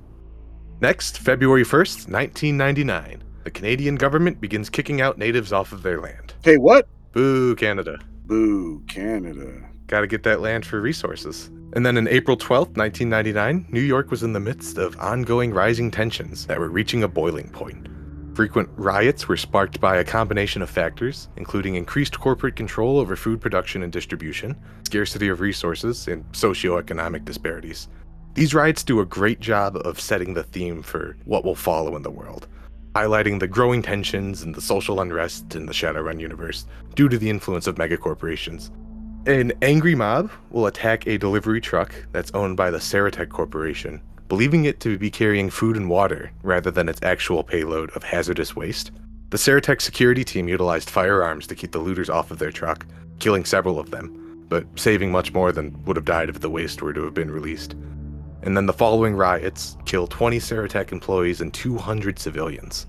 Next, 0.82 1.20
February 1.20 1.64
1st, 1.64 2.10
1999, 2.10 3.24
the 3.46 3.52
Canadian 3.52 3.96
government 3.96 4.42
begins 4.42 4.70
kicking 4.70 5.00
out 5.00 5.18
natives 5.18 5.54
off 5.54 5.72
of 5.72 5.84
their 5.84 6.02
land. 6.02 6.34
Hey, 6.44 6.58
what? 6.58 6.90
Boo, 7.14 7.56
Canada. 7.56 7.98
Boo, 8.26 8.84
Canada. 8.90 9.70
Gotta 9.88 10.08
get 10.08 10.24
that 10.24 10.42
land 10.42 10.66
for 10.66 10.82
resources. 10.82 11.50
And 11.74 11.86
then 11.86 11.96
in 11.96 12.10
April 12.10 12.36
12th, 12.36 12.76
1999, 12.76 13.68
New 13.70 13.80
York 13.80 14.12
was 14.12 14.24
in 14.24 14.34
the 14.34 14.40
midst 14.42 14.78
of 14.78 15.00
ongoing 15.00 15.54
rising 15.54 15.92
tensions 15.92 16.46
that 16.48 16.60
were 16.60 16.70
reaching 16.70 17.04
a 17.04 17.08
boiling 17.08 17.50
point. 17.52 17.88
Frequent 18.36 18.68
riots 18.76 19.30
were 19.30 19.38
sparked 19.38 19.80
by 19.80 19.96
a 19.96 20.04
combination 20.04 20.62
of 20.62 20.70
factors, 20.70 21.30
including 21.38 21.76
increased 21.76 22.20
corporate 22.20 22.58
control 22.58 23.00
over 23.00 23.16
food 23.16 23.40
production 23.40 23.82
and 23.82 23.94
distribution, 23.94 24.58
scarcity 24.84 25.30
of 25.30 25.40
resources, 25.40 26.10
and 26.10 26.26
socioeconomic 26.34 27.24
disparities. 27.24 27.88
These 28.36 28.54
riots 28.54 28.84
do 28.84 29.00
a 29.00 29.06
great 29.06 29.40
job 29.40 29.78
of 29.78 29.98
setting 29.98 30.34
the 30.34 30.44
theme 30.44 30.82
for 30.82 31.16
what 31.24 31.46
will 31.46 31.56
follow 31.56 31.96
in 31.96 32.02
the 32.02 32.12
world, 32.12 32.50
highlighting 32.94 33.40
the 33.40 33.48
growing 33.48 33.82
tensions 33.82 34.42
and 34.42 34.54
the 34.54 34.60
social 34.60 35.00
unrest 35.00 35.56
in 35.56 35.68
the 35.68 35.72
Shadowrun 35.72 36.20
universe 36.20 36.68
due 36.96 37.08
to 37.08 37.18
the 37.18 37.30
influence 37.30 37.66
of 37.66 37.76
megacorporations. 37.76 38.72
An 39.26 39.54
angry 39.62 39.96
mob 39.96 40.32
will 40.50 40.66
attack 40.66 41.08
a 41.08 41.18
delivery 41.18 41.62
truck 41.62 41.96
that's 42.12 42.32
owned 42.34 42.58
by 42.58 42.70
the 42.70 42.78
Seretech 42.78 43.30
Corporation, 43.30 44.02
believing 44.28 44.66
it 44.66 44.82
to 44.82 44.98
be 44.98 45.10
carrying 45.10 45.50
food 45.50 45.78
and 45.78 45.90
water 45.90 46.30
rather 46.44 46.72
than 46.72 46.90
its 46.90 47.00
actual 47.04 47.42
payload 47.42 47.90
of 47.92 48.04
hazardous 48.04 48.54
waste. 48.54 48.92
The 49.30 49.38
Seretech 49.38 49.80
security 49.80 50.26
team 50.26 50.50
utilized 50.50 50.90
firearms 50.90 51.48
to 51.48 51.56
keep 51.56 51.72
the 51.72 51.80
looters 51.80 52.10
off 52.10 52.32
of 52.32 52.40
their 52.40 52.52
truck, 52.52 52.86
killing 53.20 53.46
several 53.46 53.80
of 53.80 53.92
them, 53.92 54.46
but 54.50 54.66
saving 54.76 55.10
much 55.10 55.32
more 55.32 55.54
than 55.54 55.82
would 55.86 55.96
have 55.96 56.04
died 56.04 56.28
if 56.28 56.42
the 56.42 56.50
waste 56.50 56.82
were 56.82 56.92
to 56.92 57.06
have 57.06 57.14
been 57.14 57.32
released. 57.32 57.76
And 58.46 58.56
then 58.56 58.68
the 58.68 58.74
following 58.74 59.16
riots 59.16 59.76
kill 59.86 60.06
20 60.06 60.38
Seretech 60.38 60.92
employees 60.92 61.42
and 61.42 61.52
200 61.52 62.20
civilians. 62.20 62.86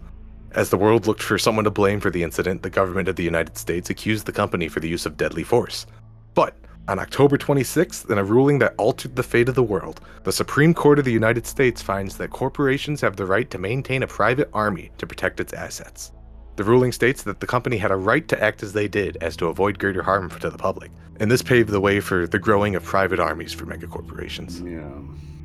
As 0.53 0.71
the 0.71 0.77
world 0.77 1.07
looked 1.07 1.23
for 1.23 1.39
someone 1.39 1.65
to 1.65 1.71
blame 1.71 1.99
for 1.99 2.11
the 2.11 2.23
incident, 2.23 2.63
the 2.63 2.71
government 2.71 3.09
of 3.09 3.17
the 3.17 3.25
United 3.25 3.57
States 3.57 3.91
accused 3.91 4.27
the 4.27 4.33
company 4.33 4.69
for 4.69 4.81
the 4.81 4.89
use 4.89 5.07
of 5.07 5.17
deadly 5.17 5.43
force. 5.43 5.87
But 6.35 6.57
on 6.89 6.99
October 6.99 7.37
26th, 7.37 8.11
in 8.11 8.19
a 8.19 8.25
ruling 8.25 8.59
that 8.61 8.75
altered 8.79 9.17
the 9.17 9.23
fate 9.23 9.49
of 9.49 9.55
the 9.55 9.63
world, 9.63 10.01
the 10.25 10.33
Supreme 10.33 10.73
Court 10.73 10.99
of 10.99 11.05
the 11.05 11.13
United 11.13 11.47
States 11.47 11.83
finds 11.83 12.17
that 12.17 12.31
corporations 12.31 13.01
have 13.01 13.17
the 13.17 13.27
right 13.27 13.51
to 13.51 13.59
maintain 13.59 14.03
a 14.03 14.07
private 14.07 14.51
army 14.53 14.91
to 14.99 15.07
protect 15.07 15.41
its 15.41 15.53
assets. 15.53 16.13
The 16.57 16.65
ruling 16.65 16.93
states 16.93 17.23
that 17.25 17.41
the 17.41 17.47
company 17.47 17.77
had 17.77 17.91
a 17.91 17.97
right 17.97 18.27
to 18.29 18.43
act 18.43 18.63
as 18.63 18.73
they 18.73 18.89
did 18.89 19.19
as 19.21 19.37
to 19.39 19.49
avoid 19.49 19.79
greater 19.79 20.03
harm 20.03 20.31
to 20.31 20.49
the 20.49 20.57
public, 20.57 20.91
and 21.19 21.31
this 21.31 21.43
paved 21.43 21.71
the 21.71 21.81
way 21.81 22.01
for 22.01 22.27
the 22.27 22.39
growing 22.39 22.77
of 22.77 22.85
private 22.85 23.21
armies 23.21 23.53
for 23.53 23.67
megacorporations. 23.67 24.65
Yeah. 24.65 25.36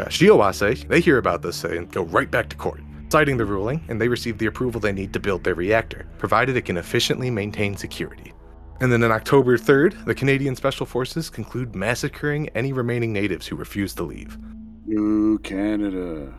Uh, 0.00 0.06
Shiawase, 0.06 0.88
they 0.88 1.00
hear 1.00 1.18
about 1.18 1.42
this 1.42 1.62
and 1.62 1.90
go 1.92 2.02
right 2.04 2.30
back 2.30 2.48
to 2.48 2.56
court, 2.56 2.80
citing 3.10 3.36
the 3.36 3.44
ruling, 3.44 3.84
and 3.88 4.00
they 4.00 4.08
receive 4.08 4.38
the 4.38 4.46
approval 4.46 4.80
they 4.80 4.92
need 4.92 5.12
to 5.12 5.20
build 5.20 5.44
their 5.44 5.54
reactor, 5.54 6.06
provided 6.16 6.56
it 6.56 6.62
can 6.62 6.78
efficiently 6.78 7.28
maintain 7.28 7.76
security. 7.76 8.32
And 8.80 8.90
then 8.90 9.04
on 9.04 9.12
October 9.12 9.58
3rd, 9.58 10.06
the 10.06 10.14
Canadian 10.14 10.56
Special 10.56 10.86
Forces 10.86 11.28
conclude 11.28 11.74
massacring 11.74 12.48
any 12.50 12.72
remaining 12.72 13.12
natives 13.12 13.46
who 13.46 13.56
refuse 13.56 13.94
to 13.96 14.02
leave. 14.04 14.38
New 14.86 15.38
Canada. 15.40 16.32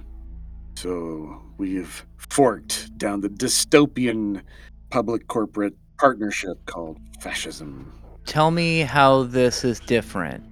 So 0.76 1.39
we've 1.58 2.03
forked 2.18 2.97
down 2.97 3.22
the 3.22 3.30
dystopian 3.30 4.41
public 4.89 5.28
corporate 5.28 5.76
partnership 5.99 6.66
called 6.66 6.97
fascism. 7.20 7.93
Tell 8.26 8.49
me 8.49 8.80
how 8.80 9.24
this 9.24 9.64
is 9.64 9.80
different. 9.82 10.43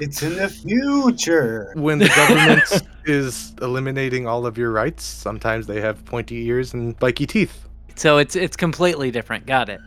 It's 0.00 0.22
in 0.22 0.36
the 0.36 0.48
future. 0.48 1.72
when 1.74 1.98
the 1.98 2.08
government 2.08 2.62
is 3.04 3.54
eliminating 3.60 4.26
all 4.26 4.46
of 4.46 4.56
your 4.58 4.70
rights, 4.72 5.04
sometimes 5.04 5.66
they 5.66 5.80
have 5.80 6.04
pointy 6.04 6.46
ears 6.46 6.74
and 6.74 6.94
spiky 6.96 7.26
teeth. 7.26 7.68
So 7.96 8.18
it's 8.18 8.36
it's 8.36 8.56
completely 8.56 9.10
different. 9.10 9.46
Got 9.46 9.68
it. 9.68 9.80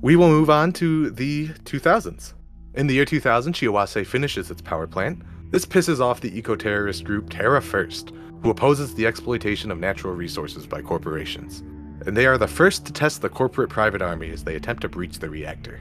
We 0.00 0.16
will 0.16 0.28
move 0.28 0.50
on 0.50 0.72
to 0.74 1.10
the 1.10 1.48
2000s. 1.64 2.34
In 2.74 2.86
the 2.86 2.94
year 2.94 3.04
2000, 3.04 3.52
Shiawase 3.54 4.04
finishes 4.06 4.50
its 4.50 4.60
power 4.62 4.86
plant. 4.86 5.22
This 5.50 5.64
pisses 5.66 6.00
off 6.00 6.20
the 6.22 6.36
eco 6.36 6.56
terrorist 6.56 7.04
group 7.04 7.28
Terra 7.30 7.60
First, 7.62 8.12
who 8.42 8.50
opposes 8.50 8.94
the 8.94 9.06
exploitation 9.06 9.70
of 9.70 9.78
natural 9.78 10.14
resources 10.14 10.66
by 10.66 10.80
corporations. 10.82 11.62
and 12.06 12.16
they 12.16 12.26
are 12.26 12.36
the 12.38 12.48
first 12.48 12.84
to 12.86 12.92
test 12.92 13.20
the 13.22 13.28
corporate 13.28 13.70
private 13.70 14.02
army 14.02 14.28
as 14.30 14.42
they 14.42 14.56
attempt 14.56 14.82
to 14.82 14.88
breach 14.88 15.20
the 15.20 15.30
reactor. 15.30 15.80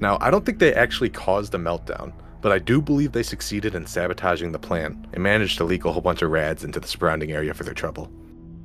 Now, 0.00 0.16
I 0.22 0.30
don't 0.30 0.46
think 0.46 0.58
they 0.58 0.72
actually 0.72 1.10
caused 1.10 1.54
a 1.54 1.58
meltdown, 1.58 2.14
but 2.40 2.52
I 2.52 2.58
do 2.58 2.80
believe 2.80 3.12
they 3.12 3.22
succeeded 3.22 3.74
in 3.74 3.86
sabotaging 3.86 4.52
the 4.52 4.58
plan 4.58 5.06
and 5.12 5.22
managed 5.22 5.58
to 5.58 5.64
leak 5.64 5.84
a 5.84 5.92
whole 5.92 6.02
bunch 6.02 6.22
of 6.22 6.30
rads 6.30 6.64
into 6.64 6.80
the 6.80 6.88
surrounding 6.88 7.32
area 7.32 7.54
for 7.54 7.64
their 7.64 7.74
trouble. 7.74 8.10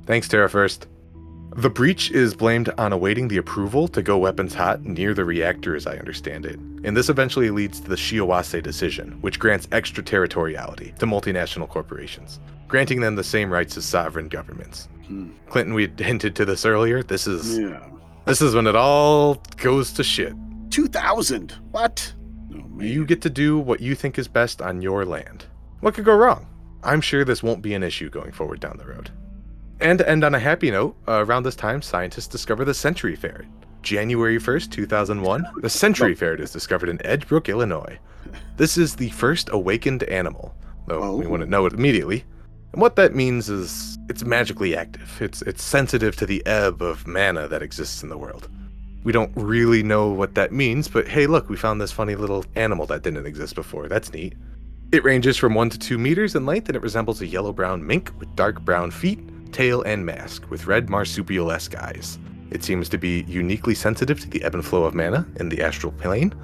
Thanks, 0.06 0.28
Terra 0.28 0.48
First. 0.48 0.86
The 1.56 1.70
breach 1.70 2.10
is 2.10 2.34
blamed 2.34 2.68
on 2.76 2.92
awaiting 2.92 3.28
the 3.28 3.38
approval 3.38 3.88
to 3.88 4.02
go 4.02 4.18
weapons 4.18 4.52
hot 4.52 4.82
near 4.84 5.14
the 5.14 5.24
reactor, 5.24 5.74
as 5.74 5.86
I 5.86 5.96
understand 5.96 6.44
it. 6.44 6.58
And 6.84 6.94
this 6.94 7.08
eventually 7.08 7.50
leads 7.50 7.80
to 7.80 7.88
the 7.88 7.96
Shiawase 7.96 8.62
decision, 8.62 9.12
which 9.22 9.38
grants 9.38 9.66
extraterritoriality 9.72 10.92
to 10.98 11.06
multinational 11.06 11.68
corporations, 11.68 12.40
granting 12.68 13.00
them 13.00 13.16
the 13.16 13.24
same 13.24 13.50
rights 13.50 13.76
as 13.76 13.84
sovereign 13.86 14.28
governments. 14.28 14.88
Hmm. 15.06 15.30
Clinton, 15.48 15.72
we 15.74 15.82
had 15.82 15.98
hinted 15.98 16.36
to 16.36 16.44
this 16.44 16.66
earlier. 16.66 17.02
This 17.02 17.26
is 17.26 17.58
Yeah. 17.58 17.80
this 18.26 18.42
is 18.42 18.54
when 18.54 18.66
it 18.66 18.76
all 18.76 19.42
goes 19.56 19.92
to 19.92 20.04
shit. 20.04 20.34
2000. 20.70 21.54
What? 21.70 22.12
Oh. 22.78 22.80
You 22.82 23.04
get 23.04 23.22
to 23.22 23.30
do 23.30 23.58
what 23.58 23.80
you 23.80 23.94
think 23.94 24.18
is 24.18 24.28
best 24.28 24.60
on 24.62 24.82
your 24.82 25.04
land. 25.04 25.46
What 25.80 25.94
could 25.94 26.04
go 26.04 26.16
wrong? 26.16 26.46
I'm 26.82 27.00
sure 27.00 27.24
this 27.24 27.42
won't 27.42 27.62
be 27.62 27.74
an 27.74 27.82
issue 27.82 28.08
going 28.10 28.32
forward 28.32 28.60
down 28.60 28.76
the 28.78 28.86
road. 28.86 29.10
And 29.80 29.98
to 29.98 30.08
end 30.08 30.24
on 30.24 30.34
a 30.34 30.38
happy 30.38 30.70
note, 30.70 30.96
uh, 31.06 31.24
around 31.26 31.42
this 31.42 31.56
time, 31.56 31.82
scientists 31.82 32.28
discover 32.28 32.64
the 32.64 32.74
century 32.74 33.16
ferret. 33.16 33.46
January 33.82 34.38
1st, 34.38 34.70
2001, 34.72 35.44
the 35.60 35.68
century 35.70 36.14
ferret 36.14 36.40
is 36.40 36.50
discovered 36.50 36.88
in 36.88 36.98
Edgebrook, 36.98 37.48
Illinois. 37.48 37.98
This 38.56 38.78
is 38.78 38.96
the 38.96 39.10
first 39.10 39.48
awakened 39.52 40.02
animal, 40.04 40.54
though 40.86 41.16
we 41.16 41.26
Oh. 41.26 41.28
wouldn't 41.28 41.50
know 41.50 41.66
it 41.66 41.72
immediately. 41.74 42.24
And 42.72 42.80
what 42.82 42.96
that 42.96 43.14
means 43.14 43.48
is 43.48 43.96
it's 44.08 44.24
magically 44.24 44.76
active. 44.76 45.18
It's 45.20 45.40
it's 45.42 45.62
sensitive 45.62 46.16
to 46.16 46.26
the 46.26 46.44
ebb 46.46 46.82
of 46.82 47.06
mana 47.06 47.46
that 47.48 47.62
exists 47.62 48.02
in 48.02 48.08
the 48.08 48.18
world. 48.18 48.48
We 49.06 49.12
don't 49.12 49.30
really 49.36 49.84
know 49.84 50.08
what 50.08 50.34
that 50.34 50.50
means, 50.50 50.88
but 50.88 51.06
hey, 51.06 51.28
look, 51.28 51.48
we 51.48 51.56
found 51.56 51.80
this 51.80 51.92
funny 51.92 52.16
little 52.16 52.44
animal 52.56 52.86
that 52.86 53.04
didn't 53.04 53.24
exist 53.24 53.54
before. 53.54 53.86
That's 53.86 54.12
neat. 54.12 54.34
It 54.90 55.04
ranges 55.04 55.36
from 55.36 55.54
1 55.54 55.70
to 55.70 55.78
2 55.78 55.96
meters 55.96 56.34
in 56.34 56.44
length 56.44 56.68
and 56.68 56.74
it 56.74 56.82
resembles 56.82 57.20
a 57.20 57.26
yellow 57.26 57.52
brown 57.52 57.86
mink 57.86 58.10
with 58.18 58.34
dark 58.34 58.62
brown 58.62 58.90
feet, 58.90 59.20
tail, 59.52 59.82
and 59.82 60.04
mask 60.04 60.50
with 60.50 60.66
red 60.66 60.90
marsupial 60.90 61.52
esque 61.52 61.76
eyes. 61.76 62.18
It 62.50 62.64
seems 62.64 62.88
to 62.88 62.98
be 62.98 63.24
uniquely 63.28 63.76
sensitive 63.76 64.18
to 64.22 64.28
the 64.28 64.42
ebb 64.42 64.54
and 64.54 64.64
flow 64.64 64.82
of 64.82 64.92
mana 64.96 65.24
in 65.36 65.50
the 65.50 65.62
astral 65.62 65.92
plane, 65.92 66.34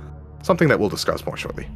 something 0.45 0.69
that 0.69 0.79
we'll 0.79 0.89
discuss 0.89 1.27
more 1.27 1.37
shortly. 1.37 1.69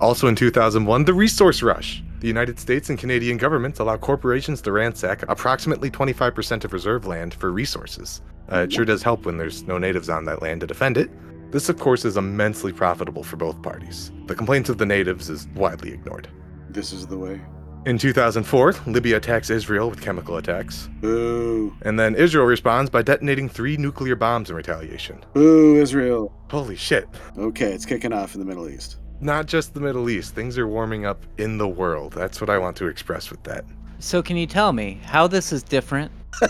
Also 0.00 0.26
in 0.26 0.34
2001, 0.34 1.04
the 1.04 1.12
resource 1.12 1.62
rush. 1.62 2.02
The 2.20 2.26
United 2.26 2.58
States 2.58 2.90
and 2.90 2.98
Canadian 2.98 3.36
governments 3.36 3.78
allow 3.78 3.96
corporations 3.96 4.60
to 4.62 4.72
ransack 4.72 5.22
approximately 5.28 5.88
25% 5.88 6.64
of 6.64 6.72
reserve 6.72 7.06
land 7.06 7.32
for 7.32 7.52
resources. 7.52 8.22
Uh, 8.50 8.60
it 8.60 8.72
sure 8.72 8.84
does 8.84 9.04
help 9.04 9.24
when 9.24 9.36
there's 9.36 9.62
no 9.64 9.78
natives 9.78 10.08
on 10.08 10.24
that 10.24 10.42
land 10.42 10.62
to 10.62 10.66
defend 10.66 10.96
it. 10.96 11.10
This, 11.52 11.68
of 11.68 11.78
course, 11.78 12.04
is 12.04 12.16
immensely 12.16 12.72
profitable 12.72 13.22
for 13.22 13.36
both 13.36 13.62
parties. 13.62 14.10
The 14.26 14.34
complaints 14.34 14.68
of 14.68 14.78
the 14.78 14.86
natives 14.86 15.30
is 15.30 15.46
widely 15.54 15.92
ignored. 15.92 16.28
This 16.68 16.92
is 16.92 17.06
the 17.06 17.16
way. 17.16 17.40
In 17.86 17.96
2004, 17.96 18.74
Libya 18.86 19.16
attacks 19.18 19.48
Israel 19.48 19.88
with 19.88 20.02
chemical 20.02 20.36
attacks, 20.38 20.88
Boo. 21.00 21.72
and 21.82 21.98
then 21.98 22.16
Israel 22.16 22.44
responds 22.44 22.90
by 22.90 23.00
detonating 23.00 23.48
three 23.48 23.76
nuclear 23.76 24.16
bombs 24.16 24.50
in 24.50 24.56
retaliation. 24.56 25.24
Boo, 25.32 25.76
Israel. 25.76 26.32
Holy 26.50 26.74
shit. 26.76 27.06
Okay, 27.38 27.72
it's 27.72 27.86
kicking 27.86 28.12
off 28.12 28.34
in 28.34 28.40
the 28.40 28.46
Middle 28.46 28.68
East. 28.68 28.96
Not 29.20 29.46
just 29.46 29.74
the 29.74 29.80
Middle 29.80 30.08
East, 30.10 30.34
things 30.34 30.56
are 30.58 30.68
warming 30.68 31.04
up 31.04 31.24
in 31.38 31.58
the 31.58 31.68
world. 31.68 32.12
That's 32.12 32.40
what 32.40 32.48
I 32.50 32.58
want 32.58 32.76
to 32.76 32.86
express 32.86 33.30
with 33.30 33.42
that. 33.44 33.64
So 33.98 34.22
can 34.22 34.36
you 34.36 34.46
tell 34.46 34.72
me 34.72 35.00
how 35.02 35.26
this 35.26 35.52
is 35.52 35.62
different? 35.62 36.12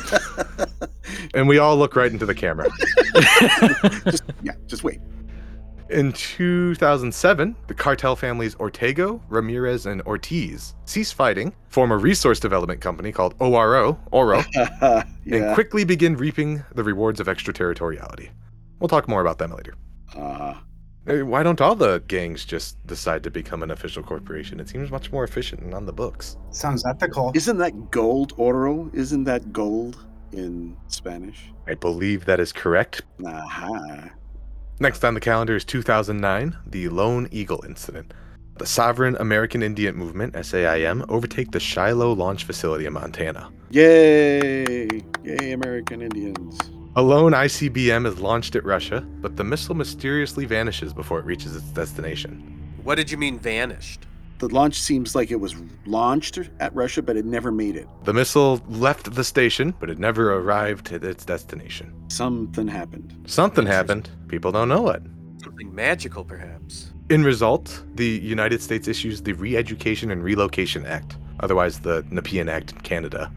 And 1.35 1.49
we 1.49 1.59
all 1.59 1.77
look 1.77 1.97
right 1.97 2.11
into 2.11 2.27
the 2.27 2.35
camera. 2.35 2.69
just 4.05 4.25
yeah, 4.43 4.53
just 4.67 4.85
wait. 4.85 5.01
In 5.91 6.13
2007, 6.13 7.57
the 7.67 7.75
cartel 7.75 8.15
families 8.15 8.55
Ortego, 8.57 9.23
Ramirez, 9.29 9.87
and 9.87 10.03
Ortiz 10.03 10.75
cease 10.85 11.13
fighting, 11.13 11.55
form 11.69 11.93
a 11.93 11.97
resource 11.97 12.39
development 12.39 12.81
company 12.81 13.11
called 13.11 13.35
ORO, 13.39 13.99
Oro, 14.13 14.45
and 15.27 15.55
quickly 15.55 15.85
begin 15.85 16.17
reaping 16.17 16.63
the 16.75 16.85
rewards 16.85 17.21
of 17.21 17.29
extraterritoriality. 17.29 18.31
We'll 18.81 18.89
talk 18.89 19.09
more 19.09 19.23
about 19.23 19.39
them 19.39 19.53
later. 19.53 19.75
Uh, 20.15 20.55
Why 21.09 21.43
don't 21.43 21.61
all 21.63 21.75
the 21.75 22.03
gangs 22.07 22.45
just 22.45 22.87
decide 22.87 23.23
to 23.23 23.31
become 23.31 23.63
an 23.63 23.71
official 23.71 24.03
corporation? 24.03 24.61
It 24.61 24.69
seems 24.69 24.91
much 24.91 25.11
more 25.11 25.25
efficient 25.25 25.63
and 25.63 25.73
on 25.73 25.87
the 25.87 25.93
books. 25.93 26.37
Sounds 26.51 26.85
ethical. 26.85 27.33
isn't 27.35 27.57
that 27.57 27.91
gold, 27.91 28.35
Oro? 28.37 28.91
Isn't 28.93 29.25
that 29.25 29.51
gold 29.51 30.05
in 30.33 30.77
Spanish? 30.89 31.51
I 31.67 31.75
believe 31.75 32.27
that 32.27 32.41
is 32.41 32.53
correct. 32.53 33.03
Aha. 33.25 34.11
Next 34.81 35.03
on 35.03 35.15
the 35.15 35.21
calendar 35.21 35.57
is 35.57 35.65
2009, 35.65 36.59
the 36.67 36.91
Lone 36.91 37.27
Eagle 37.31 37.65
Incident. 37.67 38.13
The 38.59 38.67
Sovereign 38.67 39.17
American 39.19 39.63
Indian 39.63 39.97
Movement, 39.97 40.35
SAIM, 40.45 41.05
overtake 41.09 41.53
the 41.53 41.61
Shiloh 41.61 42.13
launch 42.13 42.45
facility 42.45 42.85
in 42.85 42.93
Montana. 42.93 43.51
Yay! 43.71 44.89
Yay, 45.25 45.53
American 45.53 46.03
Indians. 46.03 46.59
A 46.99 47.03
lone 47.03 47.31
ICBM 47.31 48.09
is 48.09 48.19
launched 48.19 48.57
at 48.57 48.65
Russia, 48.65 49.03
but 49.21 49.37
the 49.37 49.45
missile 49.45 49.77
mysteriously 49.77 50.47
vanishes 50.47 50.93
before 50.93 51.21
it 51.21 51.27
reaches 51.27 51.55
its 51.55 51.67
destination. 51.67 52.75
What 52.83 52.97
did 52.97 53.09
you 53.09 53.17
mean 53.17 53.39
vanished? 53.39 54.05
The 54.39 54.49
launch 54.49 54.83
seems 54.83 55.15
like 55.15 55.31
it 55.31 55.39
was 55.39 55.55
launched 55.87 56.41
at 56.59 56.75
Russia, 56.75 57.01
but 57.01 57.17
it 57.17 57.25
never 57.25 57.53
made 57.53 57.77
it. 57.77 57.87
The 58.03 58.13
missile 58.13 58.61
left 58.69 59.15
the 59.15 59.23
station, 59.23 59.75
but 59.79 59.91
it 59.91 60.01
never 60.01 60.35
arrived 60.35 60.91
at 60.91 61.05
its 61.05 61.25
destination. 61.25 61.95
Something 62.09 62.67
happened. 62.67 63.15
Something 63.29 63.67
happened. 63.67 64.11
People 64.27 64.51
don't 64.51 64.69
know 64.69 64.83
what. 64.83 65.01
Something 65.45 65.73
magical, 65.73 66.25
perhaps. 66.25 66.93
In 67.11 67.23
result, 67.23 67.81
the 67.95 68.09
United 68.09 68.61
States 68.61 68.89
issues 68.89 69.23
the 69.23 69.35
Re 69.35 69.57
Education 69.57 70.11
and 70.11 70.25
Relocation 70.25 70.85
Act, 70.85 71.17
otherwise 71.39 71.79
the 71.79 72.05
Nepean 72.11 72.49
Act 72.49 72.73
in 72.73 72.81
Canada. 72.81 73.31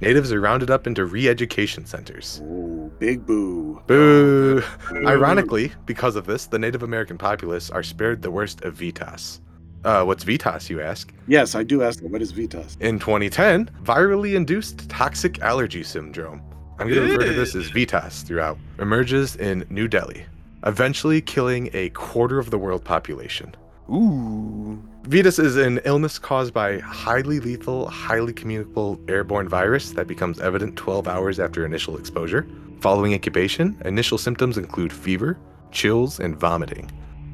Natives 0.00 0.30
are 0.30 0.40
rounded 0.40 0.70
up 0.70 0.86
into 0.86 1.06
re 1.06 1.28
education 1.28 1.86
centers. 1.86 2.42
Oh, 2.44 2.90
big 2.98 3.24
boo. 3.24 3.82
Boo! 3.86 4.60
Boo. 4.60 5.06
Ironically, 5.06 5.72
because 5.86 6.16
of 6.16 6.26
this, 6.26 6.46
the 6.46 6.58
Native 6.58 6.82
American 6.82 7.16
populace 7.16 7.70
are 7.70 7.82
spared 7.82 8.20
the 8.20 8.30
worst 8.30 8.62
of 8.62 8.74
VITAS. 8.74 9.40
Uh, 9.84 10.04
what's 10.04 10.24
VITAS, 10.24 10.68
you 10.68 10.82
ask? 10.82 11.14
Yes, 11.28 11.54
I 11.54 11.62
do 11.62 11.82
ask 11.82 12.02
what 12.02 12.20
is 12.20 12.32
Vitas? 12.32 12.78
In 12.80 12.98
2010, 12.98 13.70
virally 13.82 14.34
induced 14.34 14.88
toxic 14.90 15.40
allergy 15.40 15.82
syndrome, 15.82 16.42
I'm 16.78 16.88
going 16.88 17.06
to 17.06 17.12
refer 17.16 17.32
to 17.32 17.32
this 17.32 17.54
as 17.54 17.68
VITAS 17.70 18.22
throughout, 18.22 18.58
emerges 18.78 19.36
in 19.36 19.64
New 19.70 19.88
Delhi, 19.88 20.26
eventually 20.64 21.22
killing 21.22 21.70
a 21.72 21.88
quarter 21.90 22.38
of 22.38 22.50
the 22.50 22.58
world 22.58 22.84
population. 22.84 23.54
Ooh. 23.90 24.82
VITAS 25.06 25.38
is 25.38 25.56
an 25.56 25.78
illness 25.84 26.18
caused 26.18 26.52
by 26.52 26.80
highly 26.80 27.38
lethal, 27.38 27.86
highly 27.86 28.32
communicable 28.32 29.00
airborne 29.06 29.48
virus 29.48 29.92
that 29.92 30.08
becomes 30.08 30.40
evident 30.40 30.74
12 30.74 31.06
hours 31.06 31.38
after 31.38 31.64
initial 31.64 31.96
exposure. 31.96 32.44
Following 32.80 33.12
incubation, 33.12 33.80
initial 33.84 34.18
symptoms 34.18 34.58
include 34.58 34.92
fever, 34.92 35.38
chills, 35.70 36.18
and 36.18 36.36
vomiting. 36.36 36.90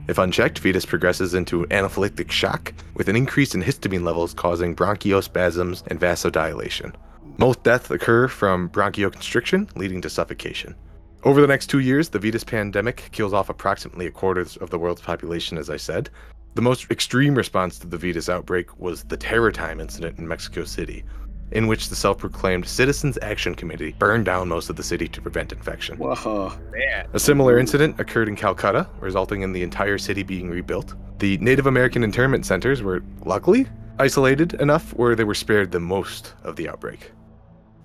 If 0.07 0.19
unchecked, 0.19 0.59
VITAS 0.59 0.85
progresses 0.85 1.33
into 1.33 1.65
anaphylactic 1.69 2.31
shock, 2.31 2.75
with 2.93 3.09
an 3.09 3.17
increase 3.17 3.55
in 3.55 3.63
histamine 3.63 4.05
levels 4.05 4.35
causing 4.35 4.77
bronchiospasms 4.77 5.87
and 5.87 5.99
vasodilation. 5.99 6.95
Most 7.39 7.63
deaths 7.63 7.91
occur 7.91 8.29
from 8.29 8.69
bronchioconstriction, 8.69 9.75
leading 9.79 10.03
to 10.03 10.11
suffocation. 10.11 10.75
Over 11.25 11.41
the 11.41 11.47
next 11.47 11.69
two 11.69 11.79
years, 11.79 12.11
the 12.11 12.19
VITAS 12.19 12.45
pandemic 12.45 13.09
kills 13.13 13.33
off 13.33 13.49
approximately 13.49 14.07
a 14.07 14.11
quarter 14.11 14.43
of 14.61 14.69
the 14.69 14.79
world's 14.79 15.01
population, 15.01 15.57
as 15.57 15.71
I 15.71 15.77
said, 15.77 16.11
the 16.55 16.63
most 16.63 16.91
extreme 16.91 17.35
response 17.35 17.79
to 17.79 17.87
the 17.87 17.97
VITAS 17.97 18.29
outbreak 18.29 18.79
was 18.79 19.05
the 19.05 19.17
Terror 19.17 19.53
Time 19.53 19.81
incident 19.81 20.19
in 20.19 20.29
Mexico 20.29 20.65
City, 20.65 21.03
in 21.53 21.67
which 21.67 21.89
the 21.89 21.97
self 21.97 22.19
proclaimed 22.19 22.67
Citizens 22.67 23.19
Action 23.23 23.55
Committee 23.55 23.95
burned 23.99 24.27
down 24.27 24.49
most 24.49 24.69
of 24.69 24.77
the 24.77 24.83
city 24.83 25.09
to 25.09 25.23
prevent 25.23 25.53
infection. 25.53 25.97
Whoa. 25.99 26.53
Man. 26.71 27.09
A 27.15 27.19
similar 27.19 27.59
incident 27.59 27.99
occurred 27.99 28.29
in 28.29 28.37
Calcutta, 28.37 28.87
resulting 29.01 29.43
in 29.43 29.53
the 29.53 29.63
entire 29.63 29.99
city 29.99 30.23
being 30.23 30.51
rebuilt. 30.51 30.95
The 31.19 31.39
Native 31.39 31.67
American 31.67 32.05
internment 32.05 32.45
centers 32.45 32.83
were, 32.83 33.03
luckily, 33.25 33.67
isolated 33.99 34.55
enough 34.55 34.93
where 34.95 35.15
they 35.15 35.25
were 35.25 35.35
spared 35.35 35.71
the 35.71 35.81
most 35.81 36.35
of 36.43 36.57
the 36.57 36.69
outbreak. 36.69 37.13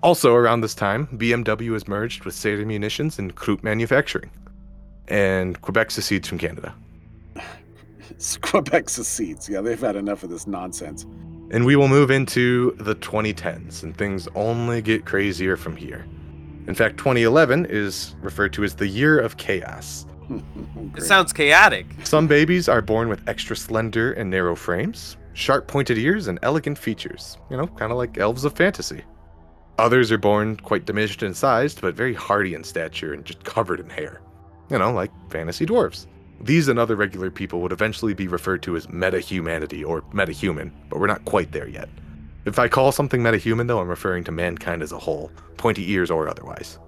Also, 0.02 0.34
around 0.34 0.60
this 0.60 0.74
time, 0.74 1.06
BMW 1.14 1.74
is 1.74 1.88
merged 1.88 2.24
with 2.24 2.34
Saeder 2.34 2.66
Munitions 2.66 3.18
and 3.18 3.34
Krupp 3.34 3.62
Manufacturing, 3.62 4.30
and 5.08 5.60
Quebec 5.60 5.90
secedes 5.90 6.28
from 6.28 6.38
Canada. 6.38 6.74
It's 8.18 8.36
Quebec 8.36 8.88
secedes. 8.88 9.48
Yeah, 9.48 9.60
they've 9.60 9.78
had 9.78 9.94
enough 9.94 10.24
of 10.24 10.30
this 10.30 10.48
nonsense. 10.48 11.06
And 11.52 11.64
we 11.64 11.76
will 11.76 11.86
move 11.86 12.10
into 12.10 12.72
the 12.80 12.96
2010s, 12.96 13.84
and 13.84 13.96
things 13.96 14.26
only 14.34 14.82
get 14.82 15.04
crazier 15.06 15.56
from 15.56 15.76
here. 15.76 16.04
In 16.66 16.74
fact, 16.74 16.98
2011 16.98 17.68
is 17.70 18.16
referred 18.20 18.52
to 18.54 18.64
as 18.64 18.74
the 18.74 18.88
year 18.88 19.20
of 19.20 19.36
chaos. 19.36 20.04
It 20.96 21.02
sounds 21.04 21.32
chaotic. 21.32 21.86
Some 22.02 22.26
babies 22.26 22.68
are 22.68 22.82
born 22.82 23.08
with 23.08 23.26
extra 23.28 23.54
slender 23.54 24.12
and 24.14 24.28
narrow 24.28 24.56
frames, 24.56 25.16
sharp 25.34 25.68
pointed 25.68 25.96
ears, 25.96 26.26
and 26.26 26.40
elegant 26.42 26.76
features. 26.76 27.38
You 27.50 27.56
know, 27.56 27.68
kind 27.68 27.92
of 27.92 27.98
like 27.98 28.18
elves 28.18 28.44
of 28.44 28.54
fantasy. 28.54 29.04
Others 29.78 30.10
are 30.10 30.18
born 30.18 30.56
quite 30.56 30.86
diminished 30.86 31.22
in 31.22 31.34
size, 31.34 31.76
but 31.76 31.94
very 31.94 32.14
hardy 32.14 32.54
in 32.54 32.64
stature 32.64 33.12
and 33.12 33.24
just 33.24 33.44
covered 33.44 33.78
in 33.78 33.88
hair. 33.88 34.20
You 34.70 34.78
know, 34.78 34.92
like 34.92 35.12
fantasy 35.30 35.66
dwarves. 35.66 36.06
These 36.40 36.68
and 36.68 36.78
other 36.78 36.94
regular 36.94 37.30
people 37.30 37.60
would 37.60 37.72
eventually 37.72 38.14
be 38.14 38.28
referred 38.28 38.62
to 38.62 38.76
as 38.76 38.88
meta-humanity 38.88 39.82
or 39.82 40.02
metahuman, 40.12 40.70
but 40.88 41.00
we're 41.00 41.08
not 41.08 41.24
quite 41.24 41.50
there 41.50 41.68
yet. 41.68 41.88
If 42.44 42.58
I 42.58 42.68
call 42.68 42.92
something 42.92 43.20
metahuman, 43.20 43.66
though, 43.66 43.80
I'm 43.80 43.88
referring 43.88 44.24
to 44.24 44.32
mankind 44.32 44.82
as 44.82 44.92
a 44.92 44.98
whole, 44.98 45.32
pointy 45.56 45.90
ears 45.90 46.10
or 46.10 46.28
otherwise. 46.28 46.78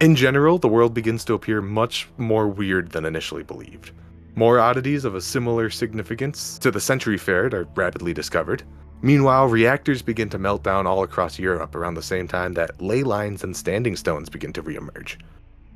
In 0.00 0.16
general, 0.16 0.58
the 0.58 0.68
world 0.68 0.94
begins 0.94 1.24
to 1.26 1.34
appear 1.34 1.60
much 1.60 2.08
more 2.16 2.48
weird 2.48 2.90
than 2.90 3.04
initially 3.04 3.42
believed. 3.42 3.90
More 4.34 4.58
oddities 4.58 5.04
of 5.04 5.14
a 5.14 5.20
similar 5.20 5.68
significance 5.68 6.58
to 6.60 6.70
the 6.70 6.80
Century 6.80 7.18
Ferret 7.18 7.52
are 7.52 7.66
rapidly 7.74 8.14
discovered. 8.14 8.62
Meanwhile, 9.02 9.48
reactors 9.48 10.00
begin 10.00 10.30
to 10.30 10.38
melt 10.38 10.62
down 10.62 10.86
all 10.86 11.02
across 11.02 11.38
Europe 11.38 11.74
around 11.74 11.94
the 11.94 12.02
same 12.02 12.26
time 12.26 12.54
that 12.54 12.80
ley 12.80 13.02
lines 13.02 13.44
and 13.44 13.56
standing 13.56 13.96
stones 13.96 14.28
begin 14.28 14.52
to 14.54 14.62
reemerge. 14.62 15.16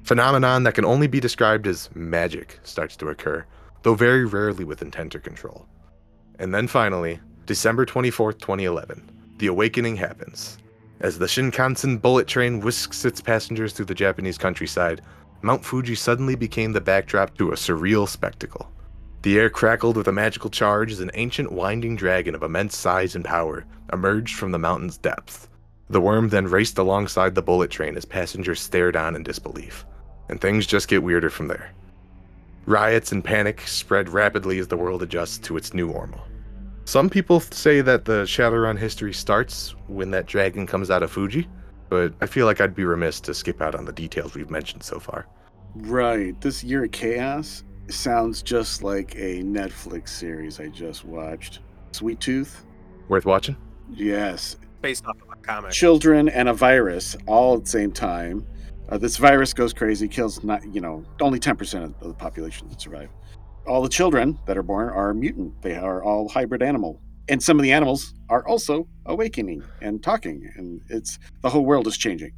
Phenomenon 0.04 0.64
that 0.64 0.74
can 0.74 0.84
only 0.84 1.06
be 1.06 1.20
described 1.20 1.66
as 1.66 1.88
magic 1.94 2.58
starts 2.64 2.96
to 2.96 3.08
occur, 3.08 3.44
though 3.82 3.94
very 3.94 4.24
rarely 4.24 4.64
with 4.64 4.82
intent 4.82 5.14
or 5.14 5.20
control. 5.20 5.66
And 6.40 6.52
then 6.52 6.66
finally, 6.66 7.20
December 7.46 7.86
24th, 7.86 8.38
2011, 8.40 9.10
the 9.38 9.46
awakening 9.46 9.96
happens. 9.96 10.58
As 11.00 11.18
the 11.18 11.26
Shinkansen 11.26 12.00
bullet 12.00 12.26
train 12.26 12.60
whisks 12.60 13.04
its 13.04 13.20
passengers 13.20 13.72
through 13.72 13.86
the 13.86 13.94
Japanese 13.94 14.38
countryside, 14.38 15.02
Mount 15.40 15.64
Fuji 15.64 15.94
suddenly 15.94 16.34
became 16.34 16.72
the 16.72 16.80
backdrop 16.80 17.36
to 17.38 17.50
a 17.50 17.56
surreal 17.56 18.08
spectacle. 18.08 18.70
The 19.22 19.38
air 19.38 19.50
crackled 19.50 19.96
with 19.96 20.08
a 20.08 20.12
magical 20.12 20.50
charge 20.50 20.90
as 20.90 21.00
an 21.00 21.12
ancient 21.14 21.52
winding 21.52 21.94
dragon 21.94 22.34
of 22.34 22.42
immense 22.42 22.76
size 22.76 23.14
and 23.14 23.24
power 23.24 23.64
emerged 23.92 24.34
from 24.36 24.50
the 24.50 24.58
mountain's 24.58 24.98
depths. 24.98 25.48
The 25.88 26.00
worm 26.00 26.28
then 26.28 26.46
raced 26.46 26.78
alongside 26.78 27.34
the 27.34 27.42
bullet 27.42 27.70
train 27.70 27.96
as 27.96 28.04
passengers 28.04 28.60
stared 28.60 28.96
on 28.96 29.14
in 29.14 29.22
disbelief. 29.22 29.84
And 30.28 30.40
things 30.40 30.66
just 30.66 30.88
get 30.88 31.02
weirder 31.02 31.30
from 31.30 31.48
there. 31.48 31.72
Riots 32.66 33.12
and 33.12 33.24
panic 33.24 33.62
spread 33.62 34.08
rapidly 34.08 34.58
as 34.58 34.68
the 34.68 34.76
world 34.76 35.02
adjusts 35.02 35.38
to 35.38 35.56
its 35.56 35.74
new 35.74 35.88
normal. 35.88 36.20
Some 36.84 37.08
people 37.10 37.40
say 37.40 37.80
that 37.80 38.04
the 38.04 38.24
Shadowrun 38.24 38.78
history 38.78 39.12
starts 39.12 39.74
when 39.86 40.10
that 40.12 40.26
dragon 40.26 40.66
comes 40.66 40.90
out 40.90 41.02
of 41.02 41.10
Fuji, 41.10 41.48
but 41.88 42.12
I 42.20 42.26
feel 42.26 42.46
like 42.46 42.60
I'd 42.60 42.74
be 42.74 42.84
remiss 42.84 43.20
to 43.20 43.34
skip 43.34 43.60
out 43.60 43.74
on 43.74 43.84
the 43.84 43.92
details 43.92 44.34
we've 44.34 44.50
mentioned 44.50 44.82
so 44.82 44.98
far. 44.98 45.26
Right. 45.74 46.38
This 46.40 46.62
Year 46.64 46.84
of 46.84 46.92
Chaos 46.92 47.64
sounds 47.88 48.42
just 48.42 48.82
like 48.82 49.14
a 49.16 49.42
Netflix 49.42 50.08
series 50.10 50.60
I 50.60 50.68
just 50.68 51.04
watched. 51.04 51.60
Sweet 51.92 52.20
Tooth? 52.20 52.64
Worth 53.08 53.26
watching? 53.26 53.56
Yes. 53.90 54.56
Based 54.80 55.04
off 55.06 55.16
of 55.22 55.28
a 55.32 55.36
comic. 55.36 55.72
Children 55.72 56.28
and 56.28 56.48
a 56.48 56.54
virus 56.54 57.16
all 57.26 57.56
at 57.56 57.64
the 57.64 57.70
same 57.70 57.92
time. 57.92 58.46
Uh, 58.92 58.98
this 58.98 59.16
virus 59.16 59.54
goes 59.54 59.72
crazy, 59.72 60.06
kills 60.06 60.44
not 60.44 60.62
you 60.74 60.80
know 60.80 61.02
only 61.22 61.38
ten 61.38 61.56
percent 61.56 61.96
of 62.02 62.08
the 62.08 62.12
population 62.12 62.68
that 62.68 62.78
survive. 62.78 63.08
All 63.66 63.80
the 63.80 63.88
children 63.88 64.38
that 64.44 64.58
are 64.58 64.62
born 64.62 64.90
are 64.90 65.14
mutant. 65.14 65.62
They 65.62 65.76
are 65.76 66.04
all 66.04 66.28
hybrid 66.28 66.62
animal, 66.62 67.00
and 67.26 67.42
some 67.42 67.58
of 67.58 67.62
the 67.62 67.72
animals 67.72 68.12
are 68.28 68.46
also 68.46 68.86
awakening 69.06 69.62
and 69.80 70.02
talking, 70.02 70.46
and 70.56 70.82
it's 70.90 71.18
the 71.40 71.48
whole 71.48 71.64
world 71.64 71.86
is 71.86 71.96
changing. 71.96 72.32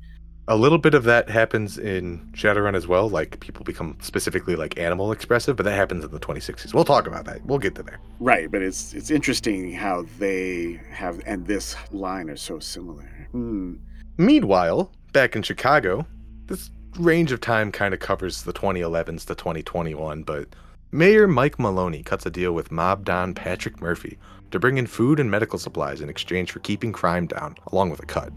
A 0.47 0.55
little 0.55 0.79
bit 0.79 0.95
of 0.95 1.03
that 1.05 1.29
happens 1.29 1.77
in 1.77 2.31
Shadowrun 2.37 2.77
as 2.77 2.87
well. 2.87 3.09
Like 3.09 3.41
people 3.41 3.65
become 3.65 3.97
specifically 4.01 4.55
like 4.55 4.79
animal 4.79 5.11
expressive, 5.11 5.57
but 5.57 5.65
that 5.65 5.75
happens 5.75 6.05
in 6.05 6.13
the 6.13 6.21
2060s. 6.21 6.73
We'll 6.73 6.85
talk 6.85 7.09
about 7.09 7.25
that. 7.25 7.45
We'll 7.45 7.59
get 7.59 7.75
to 7.77 7.83
there. 7.83 7.99
Right, 8.21 8.49
but 8.49 8.63
it's 8.63 8.95
it's 8.95 9.11
interesting 9.11 9.73
how 9.73 10.07
they 10.21 10.81
have 10.93 11.21
and 11.27 11.45
this 11.49 11.75
line 11.91 12.31
are 12.31 12.37
so 12.37 12.61
similar. 12.61 13.27
Hmm. 13.33 13.75
Meanwhile, 14.19 14.93
back 15.13 15.35
in 15.35 15.43
Chicago, 15.43 16.07
this 16.47 16.71
range 16.99 17.33
of 17.33 17.41
time 17.41 17.73
kind 17.73 17.95
of 17.95 18.01
covers 18.01 18.43
the 18.43 18.53
2011s 18.53 19.27
to 19.27 19.35
2021, 19.35 20.23
but 20.23 20.49
Mayor 20.93 21.27
Mike 21.27 21.59
Maloney 21.59 22.03
cuts 22.03 22.27
a 22.27 22.31
deal 22.31 22.53
with 22.53 22.71
Mob 22.71 23.05
Don 23.05 23.35
Patrick 23.35 23.81
Murphy 23.81 24.19
to 24.51 24.61
bring 24.61 24.79
in 24.79 24.87
food 24.87 25.19
and 25.19 25.31
medical 25.31 25.59
supplies 25.59 26.01
in 26.01 26.09
exchange 26.09 26.53
for 26.53 26.61
keeping 26.61 26.93
crime 26.93 27.27
down, 27.27 27.57
along 27.73 27.91
with 27.91 28.01
a 28.01 28.07
cut. 28.07 28.33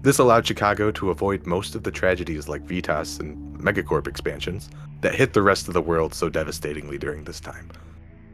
This 0.00 0.18
allowed 0.18 0.46
Chicago 0.46 0.90
to 0.90 1.10
avoid 1.10 1.46
most 1.46 1.76
of 1.76 1.84
the 1.84 1.92
tragedies 1.92 2.48
like 2.48 2.66
Vitas 2.66 3.20
and 3.20 3.56
Megacorp 3.60 4.08
expansions 4.08 4.68
that 5.00 5.14
hit 5.14 5.32
the 5.32 5.42
rest 5.42 5.68
of 5.68 5.74
the 5.74 5.80
world 5.80 6.12
so 6.12 6.28
devastatingly 6.28 6.98
during 6.98 7.22
this 7.22 7.38
time, 7.38 7.70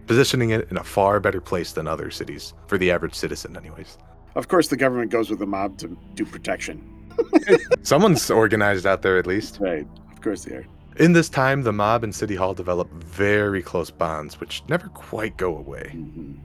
positioning 0.06 0.50
it 0.50 0.70
in 0.70 0.78
a 0.78 0.84
far 0.84 1.20
better 1.20 1.42
place 1.42 1.72
than 1.72 1.86
other 1.86 2.10
cities, 2.10 2.54
for 2.68 2.78
the 2.78 2.90
average 2.90 3.14
citizen, 3.14 3.54
anyways. 3.54 3.98
Of 4.34 4.48
course, 4.48 4.68
the 4.68 4.76
government 4.76 5.10
goes 5.10 5.28
with 5.28 5.40
the 5.40 5.46
mob 5.46 5.76
to 5.78 5.98
do 6.14 6.24
protection. 6.24 6.97
Someone's 7.82 8.30
organized 8.30 8.86
out 8.86 9.02
there 9.02 9.18
at 9.18 9.26
least. 9.26 9.58
Right. 9.60 9.86
Of 10.12 10.20
course 10.20 10.44
they 10.44 10.56
are. 10.56 10.66
In 10.98 11.12
this 11.12 11.28
time, 11.28 11.62
the 11.62 11.72
mob 11.72 12.02
and 12.02 12.14
City 12.14 12.34
Hall 12.34 12.54
develop 12.54 12.90
very 12.92 13.62
close 13.62 13.90
bonds, 13.90 14.40
which 14.40 14.62
never 14.68 14.88
quite 14.88 15.36
go 15.36 15.56
away. 15.56 15.92
Mhm. 15.94 16.38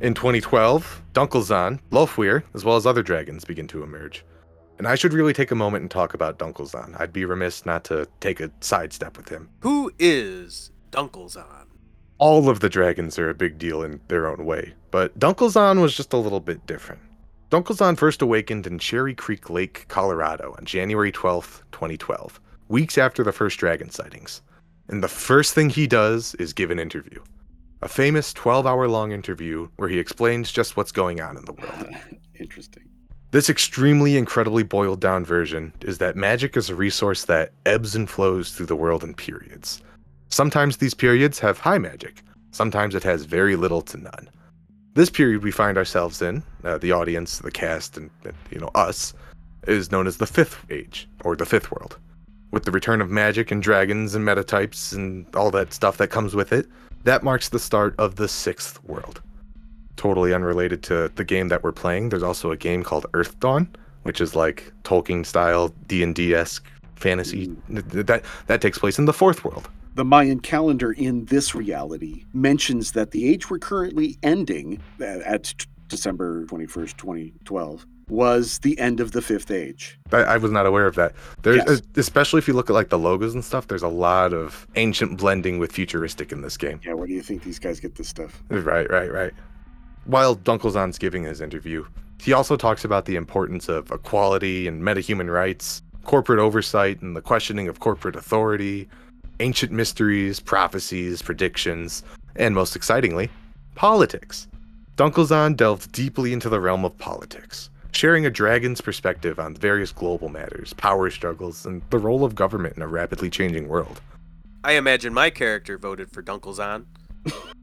In 0.00 0.14
2012, 0.14 1.02
Dunkelzahn, 1.14 1.80
Lofwyr, 1.90 2.42
as 2.54 2.64
well 2.64 2.76
as 2.76 2.86
other 2.86 3.02
dragons 3.02 3.44
begin 3.44 3.66
to 3.68 3.82
emerge. 3.82 4.24
And 4.78 4.86
I 4.86 4.94
should 4.94 5.14
really 5.14 5.32
take 5.32 5.50
a 5.50 5.54
moment 5.54 5.82
and 5.82 5.90
talk 5.90 6.12
about 6.12 6.38
Dunkelzahn. 6.38 7.00
I'd 7.00 7.12
be 7.12 7.24
remiss 7.24 7.64
not 7.64 7.82
to 7.84 8.06
take 8.20 8.40
a 8.40 8.50
sidestep 8.60 9.16
with 9.16 9.28
him. 9.30 9.48
Who 9.60 9.90
is 9.98 10.70
Dunkelzahn? 10.92 11.64
All 12.18 12.48
of 12.48 12.60
the 12.60 12.68
dragons 12.68 13.18
are 13.18 13.30
a 13.30 13.34
big 13.34 13.58
deal 13.58 13.82
in 13.82 14.00
their 14.08 14.26
own 14.26 14.44
way, 14.44 14.74
but 14.90 15.18
Dunkelzahn 15.18 15.80
was 15.80 15.94
just 15.96 16.12
a 16.12 16.16
little 16.18 16.40
bit 16.40 16.66
different. 16.66 17.00
Dunkelzahn 17.48 17.96
first 17.96 18.22
awakened 18.22 18.66
in 18.66 18.80
Cherry 18.80 19.14
Creek 19.14 19.48
Lake, 19.48 19.86
Colorado 19.86 20.56
on 20.58 20.64
January 20.64 21.12
12, 21.12 21.62
2012, 21.70 22.40
weeks 22.68 22.98
after 22.98 23.22
the 23.22 23.30
first 23.30 23.60
dragon 23.60 23.88
sightings. 23.88 24.42
And 24.88 25.00
the 25.00 25.08
first 25.08 25.54
thing 25.54 25.70
he 25.70 25.86
does 25.86 26.34
is 26.36 26.52
give 26.52 26.72
an 26.72 26.80
interview. 26.80 27.22
A 27.82 27.88
famous 27.88 28.32
12 28.32 28.66
hour 28.66 28.88
long 28.88 29.12
interview 29.12 29.68
where 29.76 29.88
he 29.88 30.00
explains 30.00 30.50
just 30.50 30.76
what's 30.76 30.90
going 30.90 31.20
on 31.20 31.36
in 31.36 31.44
the 31.44 31.52
world. 31.52 31.94
Interesting. 32.40 32.82
This 33.30 33.48
extremely 33.48 34.16
incredibly 34.16 34.64
boiled 34.64 35.00
down 35.00 35.24
version 35.24 35.72
is 35.82 35.98
that 35.98 36.16
magic 36.16 36.56
is 36.56 36.68
a 36.68 36.74
resource 36.74 37.26
that 37.26 37.52
ebbs 37.64 37.94
and 37.94 38.10
flows 38.10 38.50
through 38.50 38.66
the 38.66 38.74
world 38.74 39.04
in 39.04 39.14
periods. 39.14 39.82
Sometimes 40.30 40.78
these 40.78 40.94
periods 40.94 41.38
have 41.38 41.58
high 41.58 41.78
magic, 41.78 42.22
sometimes 42.50 42.96
it 42.96 43.04
has 43.04 43.24
very 43.24 43.54
little 43.54 43.82
to 43.82 43.98
none. 43.98 44.28
This 44.96 45.10
period 45.10 45.44
we 45.44 45.52
find 45.52 45.78
ourselves 45.78 46.20
in, 46.20 46.42
uh, 46.64 46.78
the 46.78 46.90
audience, 46.90 47.38
the 47.38 47.52
cast, 47.52 47.96
and, 47.96 48.10
and 48.24 48.34
you 48.50 48.58
know 48.58 48.70
us, 48.74 49.14
is 49.68 49.92
known 49.92 50.08
as 50.08 50.16
the 50.16 50.26
Fifth 50.26 50.64
Age, 50.70 51.08
or 51.24 51.36
the 51.36 51.46
Fifth 51.46 51.70
World. 51.70 51.98
With 52.50 52.64
the 52.64 52.72
return 52.72 53.00
of 53.00 53.10
magic 53.10 53.52
and 53.52 53.62
dragons 53.62 54.16
and 54.16 54.26
metatypes 54.26 54.92
and 54.92 55.26
all 55.36 55.52
that 55.52 55.72
stuff 55.72 55.98
that 55.98 56.08
comes 56.08 56.34
with 56.34 56.52
it, 56.52 56.66
that 57.04 57.22
marks 57.22 57.48
the 57.50 57.60
start 57.60 57.94
of 57.98 58.16
the 58.16 58.26
Sixth 58.26 58.82
World 58.82 59.22
totally 59.96 60.32
unrelated 60.32 60.82
to 60.84 61.10
the 61.16 61.24
game 61.24 61.48
that 61.48 61.62
we're 61.62 61.72
playing, 61.72 62.10
there's 62.10 62.22
also 62.22 62.50
a 62.50 62.56
game 62.56 62.82
called 62.82 63.06
Earthdawn, 63.12 63.66
which 64.02 64.20
is 64.20 64.36
like 64.36 64.72
Tolkien 64.84 65.24
style 65.26 65.74
D 65.88 66.02
and 66.02 66.14
D 66.14 66.34
esque 66.34 66.66
fantasy. 66.94 67.54
That 67.68 68.22
that 68.46 68.60
takes 68.60 68.78
place 68.78 68.98
in 68.98 69.06
the 69.06 69.12
fourth 69.12 69.44
world. 69.44 69.68
The 69.96 70.04
Mayan 70.04 70.40
calendar 70.40 70.92
in 70.92 71.24
this 71.24 71.54
reality 71.54 72.24
mentions 72.34 72.92
that 72.92 73.12
the 73.12 73.26
age 73.26 73.48
we're 73.48 73.58
currently 73.58 74.18
ending 74.22 74.78
uh, 75.00 75.04
at 75.24 75.44
t- 75.44 75.64
December 75.88 76.44
21st, 76.44 76.98
2012, 76.98 77.86
was 78.10 78.58
the 78.58 78.78
end 78.78 79.00
of 79.00 79.12
the 79.12 79.22
fifth 79.22 79.50
age. 79.50 79.98
I, 80.12 80.18
I 80.18 80.36
was 80.36 80.50
not 80.52 80.66
aware 80.66 80.86
of 80.86 80.96
that. 80.96 81.14
There's 81.42 81.62
Yes. 81.66 81.80
especially 81.96 82.36
if 82.40 82.46
you 82.46 82.52
look 82.52 82.68
at 82.68 82.74
like 82.74 82.90
the 82.90 82.98
logos 82.98 83.32
and 83.32 83.42
stuff. 83.42 83.68
There's 83.68 83.82
a 83.82 83.88
lot 83.88 84.34
of 84.34 84.66
ancient 84.76 85.16
blending 85.16 85.58
with 85.58 85.72
futuristic 85.72 86.30
in 86.30 86.42
this 86.42 86.58
game. 86.58 86.78
Yeah, 86.84 86.92
where 86.92 87.06
do 87.06 87.14
you 87.14 87.22
think 87.22 87.42
these 87.42 87.58
guys 87.58 87.80
get 87.80 87.94
this 87.94 88.08
stuff? 88.08 88.42
Right, 88.50 88.90
right, 88.90 89.10
right. 89.10 89.32
While 90.04 90.36
Dunkelzahn's 90.36 90.98
giving 90.98 91.24
his 91.24 91.40
interview, 91.40 91.86
he 92.20 92.34
also 92.34 92.56
talks 92.56 92.84
about 92.84 93.06
the 93.06 93.16
importance 93.16 93.66
of 93.70 93.90
equality 93.90 94.68
and 94.68 94.82
metahuman 94.82 95.32
rights, 95.32 95.82
corporate 96.04 96.38
oversight 96.38 97.00
and 97.00 97.16
the 97.16 97.22
questioning 97.22 97.66
of 97.66 97.80
corporate 97.80 98.14
authority, 98.14 98.90
ancient 99.40 99.72
mysteries, 99.72 100.40
prophecies, 100.40 101.22
predictions, 101.22 102.02
and 102.36 102.54
most 102.54 102.76
excitingly, 102.76 103.30
politics. 103.74 104.46
Dunkelzahn 104.96 105.56
delved 105.56 105.92
deeply 105.92 106.32
into 106.32 106.48
the 106.48 106.60
realm 106.60 106.84
of 106.84 106.96
politics, 106.96 107.70
sharing 107.92 108.24
a 108.26 108.30
dragon's 108.30 108.80
perspective 108.80 109.38
on 109.38 109.54
various 109.54 109.92
global 109.92 110.28
matters, 110.28 110.72
power 110.72 111.10
struggles, 111.10 111.66
and 111.66 111.82
the 111.90 111.98
role 111.98 112.24
of 112.24 112.34
government 112.34 112.76
in 112.76 112.82
a 112.82 112.88
rapidly 112.88 113.28
changing 113.28 113.68
world. 113.68 114.00
I 114.64 114.72
imagine 114.72 115.12
my 115.14 115.30
character 115.30 115.78
voted 115.78 116.10
for 116.10 116.22
Dunkelzahn. 116.22 116.86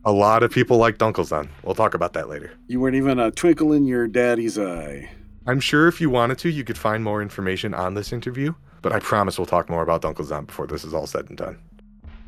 A 0.05 0.11
lot 0.11 0.43
of 0.43 0.51
people 0.51 0.77
like 0.77 0.97
Dunkelzahn. 0.97 1.47
We'll 1.63 1.75
talk 1.75 1.93
about 1.93 2.13
that 2.13 2.29
later. 2.29 2.51
You 2.67 2.79
weren't 2.79 2.95
even 2.95 3.19
a 3.19 3.31
twinkle 3.31 3.73
in 3.73 3.85
your 3.85 4.07
daddy's 4.07 4.59
eye. 4.59 5.09
I'm 5.47 5.59
sure 5.59 5.87
if 5.87 5.99
you 5.99 6.09
wanted 6.09 6.37
to, 6.39 6.49
you 6.49 6.63
could 6.63 6.77
find 6.77 7.03
more 7.03 7.21
information 7.21 7.73
on 7.73 7.93
this 7.93 8.13
interview, 8.13 8.53
but 8.83 8.91
I 8.91 8.99
promise 8.99 9.39
we'll 9.39 9.47
talk 9.47 9.69
more 9.69 9.81
about 9.81 10.03
Dunkelzahn 10.03 10.45
before 10.45 10.67
this 10.67 10.83
is 10.83 10.93
all 10.93 11.07
said 11.07 11.27
and 11.29 11.37
done. 11.37 11.57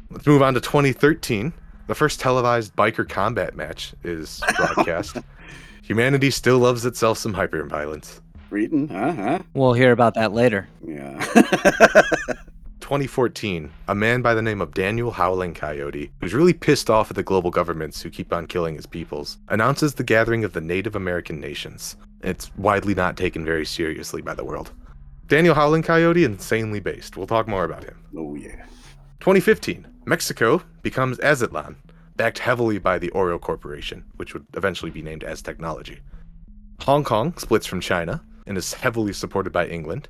Let's 0.10 0.26
move 0.26 0.42
on 0.42 0.56
to 0.56 0.62
2013. 0.62 1.54
The 1.88 1.94
first 1.94 2.20
televised 2.20 2.76
biker 2.76 3.08
combat 3.08 3.56
match 3.56 3.94
is 4.04 4.42
broadcast. 4.56 5.18
Humanity 5.84 6.32
still 6.32 6.58
loves 6.58 6.86
itself 6.86 7.20
some 7.20 7.36
hyperviolence. 7.36 8.22
Reading, 8.50 8.88
huh? 8.88 9.14
huh? 9.14 9.40
We'll 9.54 9.74
hear 9.74 9.92
about 9.92 10.16
that 10.16 10.32
later. 10.32 10.68
Yeah. 10.84 11.24
2014, 12.80 13.72
a 13.88 13.96
man 13.96 14.22
by 14.22 14.36
the 14.36 14.44
name 14.44 14.62
of 14.62 14.74
Daniel 14.74 15.10
Howling 15.12 15.56
Coyote, 15.56 16.12
who's 16.22 16.36
really 16.36 16.54
pissed 16.54 16.88
off 16.88 17.10
at 17.10 17.16
the 17.16 17.24
global 17.24 17.50
governments 17.50 18.02
who 18.02 18.12
keep 18.12 18.32
on 18.32 18.46
killing 18.46 18.76
his 18.76 18.86
peoples, 18.86 19.40
announces 19.50 19.96
the 19.96 20.04
gathering 20.04 20.44
of 20.44 20.54
the 20.54 20.62
Native 20.62 20.96
American 20.96 21.40
nations. 21.40 21.96
It's 22.22 22.56
widely 22.58 22.94
not 22.94 23.18
taken 23.18 23.44
very 23.44 23.66
seriously 23.66 24.22
by 24.22 24.36
the 24.36 24.46
world. 24.46 24.72
Daniel 25.28 25.56
Howling 25.56 25.82
Coyote, 25.82 26.24
insanely 26.24 26.80
based. 26.80 27.18
We'll 27.18 27.26
talk 27.28 27.48
more 27.48 27.66
about 27.66 27.84
him. 27.84 27.98
oh 28.16 28.36
yeah. 28.36 28.66
2015, 29.22 29.88
Mexico 30.06 30.62
becomes 30.84 31.18
Aztlan, 31.18 31.76
backed 32.16 32.38
heavily 32.38 32.78
by 32.78 33.00
the 33.00 33.10
Oro 33.10 33.40
Corporation, 33.40 34.04
which 34.18 34.34
would 34.36 34.46
eventually 34.54 34.92
be 34.92 35.02
named 35.02 35.24
Aztechnology. 35.24 36.00
Hong 36.82 37.04
Kong 37.04 37.36
splits 37.38 37.66
from 37.66 37.82
China 37.82 38.22
and 38.46 38.56
is 38.56 38.74
heavily 38.74 39.14
supported 39.14 39.52
by 39.52 39.66
England. 39.68 40.08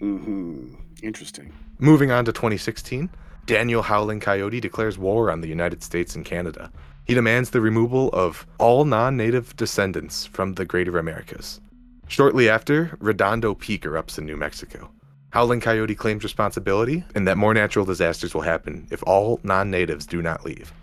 Mm-hmm. 0.00 0.74
Interesting. 1.02 1.52
Moving 1.80 2.12
on 2.12 2.24
to 2.26 2.32
2016, 2.32 3.10
Daniel 3.46 3.82
Howling 3.82 4.20
Coyote 4.20 4.60
declares 4.60 4.96
war 4.96 5.28
on 5.28 5.40
the 5.40 5.48
United 5.48 5.82
States 5.82 6.14
and 6.14 6.24
Canada. 6.24 6.70
He 7.04 7.14
demands 7.14 7.50
the 7.50 7.60
removal 7.60 8.10
of 8.12 8.46
all 8.58 8.84
non 8.84 9.16
native 9.16 9.56
descendants 9.56 10.24
from 10.24 10.54
the 10.54 10.64
Greater 10.64 10.98
Americas. 10.98 11.60
Shortly 12.12 12.46
after, 12.50 12.94
Redondo 13.00 13.54
Peak 13.54 13.84
erupts 13.84 14.18
in 14.18 14.26
New 14.26 14.36
Mexico. 14.36 14.90
Howling 15.30 15.60
Coyote 15.60 15.94
claims 15.94 16.22
responsibility 16.22 17.02
and 17.14 17.26
that 17.26 17.38
more 17.38 17.54
natural 17.54 17.86
disasters 17.86 18.34
will 18.34 18.42
happen 18.42 18.86
if 18.90 19.02
all 19.04 19.40
non 19.44 19.70
natives 19.70 20.04
do 20.04 20.20
not 20.20 20.44
leave. 20.44 20.74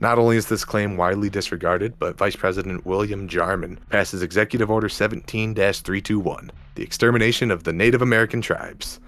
Not 0.00 0.18
only 0.18 0.36
is 0.36 0.48
this 0.48 0.64
claim 0.64 0.96
widely 0.96 1.30
disregarded, 1.30 1.96
but 2.00 2.18
Vice 2.18 2.34
President 2.34 2.84
William 2.84 3.28
Jarman 3.28 3.78
passes 3.88 4.20
Executive 4.20 4.68
Order 4.68 4.88
17 4.88 5.54
321, 5.54 6.50
the 6.74 6.82
extermination 6.82 7.52
of 7.52 7.62
the 7.62 7.72
Native 7.72 8.02
American 8.02 8.40
tribes. 8.40 8.98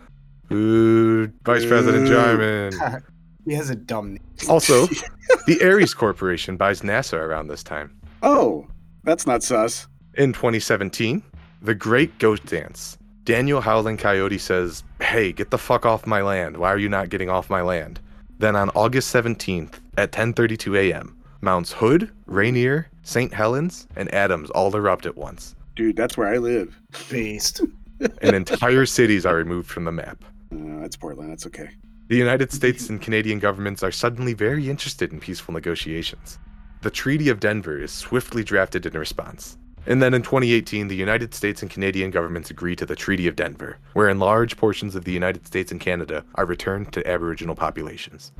Ooh, 0.52 1.26
Vice 1.42 1.66
President. 1.66 2.06
Jarman. 2.06 2.74
He 3.44 3.54
has 3.54 3.70
a 3.70 3.76
dumb 3.76 4.14
name. 4.14 4.24
Also, 4.48 4.86
the 5.46 5.62
Ares 5.62 5.94
Corporation 5.94 6.56
buys 6.56 6.80
NASA 6.80 7.16
around 7.16 7.46
this 7.46 7.62
time. 7.62 7.96
Oh, 8.22 8.66
that's 9.04 9.24
not 9.24 9.44
sus. 9.44 9.86
In 10.14 10.32
2017, 10.32 11.22
The 11.62 11.74
Great 11.74 12.18
Ghost 12.18 12.46
Dance. 12.46 12.98
Daniel 13.24 13.60
Howling 13.60 13.96
Coyote 13.96 14.38
says, 14.38 14.84
Hey, 15.00 15.32
get 15.32 15.50
the 15.50 15.58
fuck 15.58 15.84
off 15.84 16.06
my 16.06 16.22
land. 16.22 16.56
Why 16.56 16.68
are 16.70 16.78
you 16.78 16.88
not 16.88 17.08
getting 17.08 17.28
off 17.28 17.50
my 17.50 17.62
land? 17.62 17.98
Then 18.38 18.54
on 18.54 18.70
August 18.70 19.14
17th 19.14 19.74
at 19.96 20.12
10:32 20.12 20.76
a.m., 20.78 21.16
Mounts 21.40 21.72
Hood, 21.72 22.10
Rainier, 22.26 22.88
St. 23.02 23.32
Helens, 23.32 23.86
and 23.96 24.12
Adams 24.14 24.50
all 24.50 24.74
erupt 24.74 25.06
at 25.06 25.16
once, 25.16 25.56
Dude, 25.76 25.96
that's 25.96 26.16
where 26.16 26.28
I 26.28 26.38
live. 26.38 26.80
Based. 27.10 27.60
and 28.22 28.34
entire 28.34 28.86
cities 28.86 29.26
are 29.26 29.36
removed 29.36 29.70
from 29.70 29.84
the 29.84 29.92
map. 29.92 30.24
Uh, 30.52 30.80
that's 30.80 30.96
Portland. 30.96 31.30
That's 31.30 31.46
okay. 31.46 31.68
The 32.08 32.16
United 32.16 32.52
States 32.52 32.88
and 32.88 33.00
Canadian 33.00 33.38
governments 33.38 33.82
are 33.82 33.90
suddenly 33.90 34.32
very 34.32 34.70
interested 34.70 35.12
in 35.12 35.20
peaceful 35.20 35.52
negotiations. 35.52 36.38
The 36.82 36.90
Treaty 36.90 37.28
of 37.28 37.40
Denver 37.40 37.78
is 37.82 37.90
swiftly 37.90 38.42
drafted 38.44 38.86
in 38.86 38.92
response. 38.94 39.58
And 39.86 40.02
then 40.02 40.14
in 40.14 40.22
2018, 40.22 40.88
the 40.88 40.96
United 40.96 41.32
States 41.32 41.62
and 41.62 41.70
Canadian 41.70 42.10
governments 42.10 42.50
agree 42.50 42.74
to 42.76 42.86
the 42.86 42.96
Treaty 42.96 43.28
of 43.28 43.36
Denver, 43.36 43.78
wherein 43.92 44.18
large 44.18 44.56
portions 44.56 44.96
of 44.96 45.04
the 45.04 45.12
United 45.12 45.46
States 45.46 45.70
and 45.70 45.80
Canada 45.80 46.24
are 46.34 46.44
returned 46.44 46.92
to 46.92 47.08
Aboriginal 47.08 47.54
populations. 47.54 48.32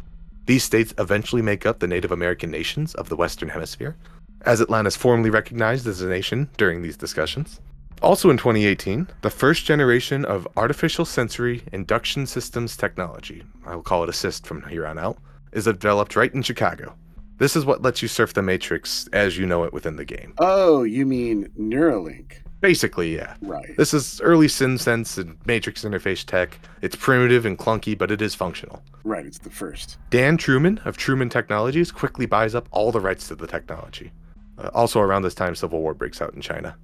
These 0.46 0.64
states 0.64 0.92
eventually 0.98 1.42
make 1.42 1.64
up 1.64 1.78
the 1.78 1.86
Native 1.86 2.10
American 2.10 2.50
nations 2.50 2.94
of 2.94 3.08
the 3.08 3.16
Western 3.16 3.48
Hemisphere, 3.48 3.96
as 4.42 4.60
Atlantis 4.60 4.96
formally 4.96 5.30
recognized 5.30 5.86
as 5.86 6.02
a 6.02 6.08
nation 6.08 6.48
during 6.56 6.82
these 6.82 6.96
discussions. 6.96 7.60
Also 8.02 8.28
in 8.28 8.36
2018, 8.36 9.08
the 9.22 9.30
first 9.30 9.64
generation 9.64 10.24
of 10.24 10.46
artificial 10.56 11.04
sensory 11.04 11.62
induction 11.72 12.26
systems 12.26 12.76
technology, 12.76 13.42
I'll 13.64 13.82
call 13.82 14.04
it 14.04 14.10
ASSIST 14.10 14.46
from 14.46 14.62
here 14.68 14.86
on 14.86 14.98
out, 14.98 15.18
is 15.52 15.64
developed 15.64 16.14
right 16.16 16.32
in 16.34 16.42
Chicago. 16.42 16.94
This 17.38 17.54
is 17.54 17.66
what 17.66 17.82
lets 17.82 18.00
you 18.00 18.08
surf 18.08 18.32
the 18.32 18.42
Matrix 18.42 19.08
as 19.12 19.36
you 19.36 19.46
know 19.46 19.64
it 19.64 19.72
within 19.72 19.96
the 19.96 20.04
game. 20.04 20.34
Oh, 20.38 20.84
you 20.84 21.04
mean 21.04 21.48
Neuralink? 21.58 22.38
Basically, 22.60 23.14
yeah. 23.14 23.34
Right. 23.42 23.76
This 23.76 23.92
is 23.92 24.20
early 24.22 24.46
SimSense 24.46 25.18
and 25.18 25.36
Matrix 25.46 25.84
interface 25.84 26.24
tech. 26.24 26.58
It's 26.80 26.96
primitive 26.96 27.44
and 27.44 27.58
clunky, 27.58 27.96
but 27.96 28.10
it 28.10 28.22
is 28.22 28.34
functional. 28.34 28.82
Right. 29.04 29.26
It's 29.26 29.38
the 29.38 29.50
first. 29.50 29.98
Dan 30.08 30.38
Truman 30.38 30.80
of 30.86 30.96
Truman 30.96 31.28
Technologies 31.28 31.92
quickly 31.92 32.24
buys 32.24 32.54
up 32.54 32.68
all 32.70 32.90
the 32.90 33.00
rights 33.00 33.28
to 33.28 33.34
the 33.34 33.46
technology. 33.46 34.10
Uh, 34.58 34.70
also, 34.72 35.00
around 35.00 35.22
this 35.22 35.34
time, 35.34 35.54
Civil 35.54 35.80
War 35.80 35.92
breaks 35.92 36.22
out 36.22 36.32
in 36.32 36.40
China. 36.40 36.76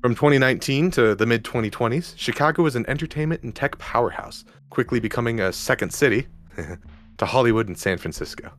From 0.00 0.14
2019 0.14 0.90
to 0.92 1.14
the 1.14 1.26
mid 1.26 1.44
2020s, 1.44 2.14
Chicago 2.16 2.62
was 2.62 2.74
an 2.74 2.86
entertainment 2.88 3.42
and 3.42 3.54
tech 3.54 3.78
powerhouse, 3.78 4.44
quickly 4.70 4.98
becoming 4.98 5.40
a 5.40 5.52
second 5.52 5.92
city 5.92 6.26
to 7.18 7.26
Hollywood 7.26 7.68
and 7.68 7.78
San 7.78 7.98
Francisco. 7.98 8.50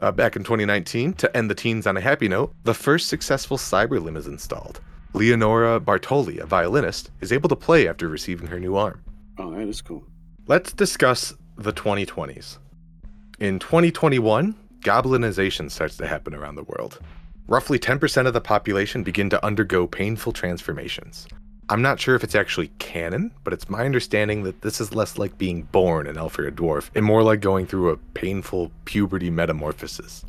Uh, 0.00 0.10
back 0.10 0.34
in 0.34 0.42
2019, 0.42 1.12
to 1.14 1.36
end 1.36 1.50
the 1.50 1.54
teens 1.54 1.86
on 1.86 1.96
a 1.96 2.00
happy 2.00 2.26
note, 2.26 2.54
the 2.64 2.72
first 2.72 3.08
successful 3.08 3.58
Cyberlimb 3.58 4.16
is 4.16 4.26
installed. 4.26 4.80
Leonora 5.12 5.78
Bartoli, 5.78 6.38
a 6.38 6.46
violinist, 6.46 7.10
is 7.20 7.32
able 7.32 7.48
to 7.50 7.56
play 7.56 7.86
after 7.86 8.08
receiving 8.08 8.46
her 8.46 8.58
new 8.58 8.76
arm. 8.76 9.02
Oh, 9.38 9.50
that 9.50 9.68
is 9.68 9.82
cool. 9.82 10.04
Let's 10.46 10.72
discuss 10.72 11.34
the 11.58 11.72
2020s. 11.72 12.58
In 13.40 13.58
2021, 13.58 14.54
goblinization 14.80 15.70
starts 15.70 15.96
to 15.98 16.06
happen 16.06 16.34
around 16.34 16.54
the 16.54 16.64
world. 16.64 16.98
Roughly 17.46 17.78
10% 17.78 18.26
of 18.26 18.32
the 18.32 18.40
population 18.40 19.02
begin 19.02 19.28
to 19.30 19.44
undergo 19.44 19.86
painful 19.86 20.32
transformations. 20.32 21.26
I'm 21.70 21.82
not 21.82 22.00
sure 22.00 22.16
if 22.16 22.24
it's 22.24 22.34
actually 22.34 22.72
canon, 22.80 23.30
but 23.44 23.52
it's 23.52 23.70
my 23.70 23.84
understanding 23.84 24.42
that 24.42 24.60
this 24.62 24.80
is 24.80 24.92
less 24.92 25.18
like 25.18 25.38
being 25.38 25.62
born 25.62 26.08
an 26.08 26.18
elf 26.18 26.36
or 26.36 26.48
a 26.48 26.50
dwarf, 26.50 26.90
and 26.96 27.04
more 27.04 27.22
like 27.22 27.40
going 27.40 27.64
through 27.64 27.90
a 27.90 27.96
painful 27.96 28.72
puberty 28.86 29.30
metamorphosis. 29.30 30.24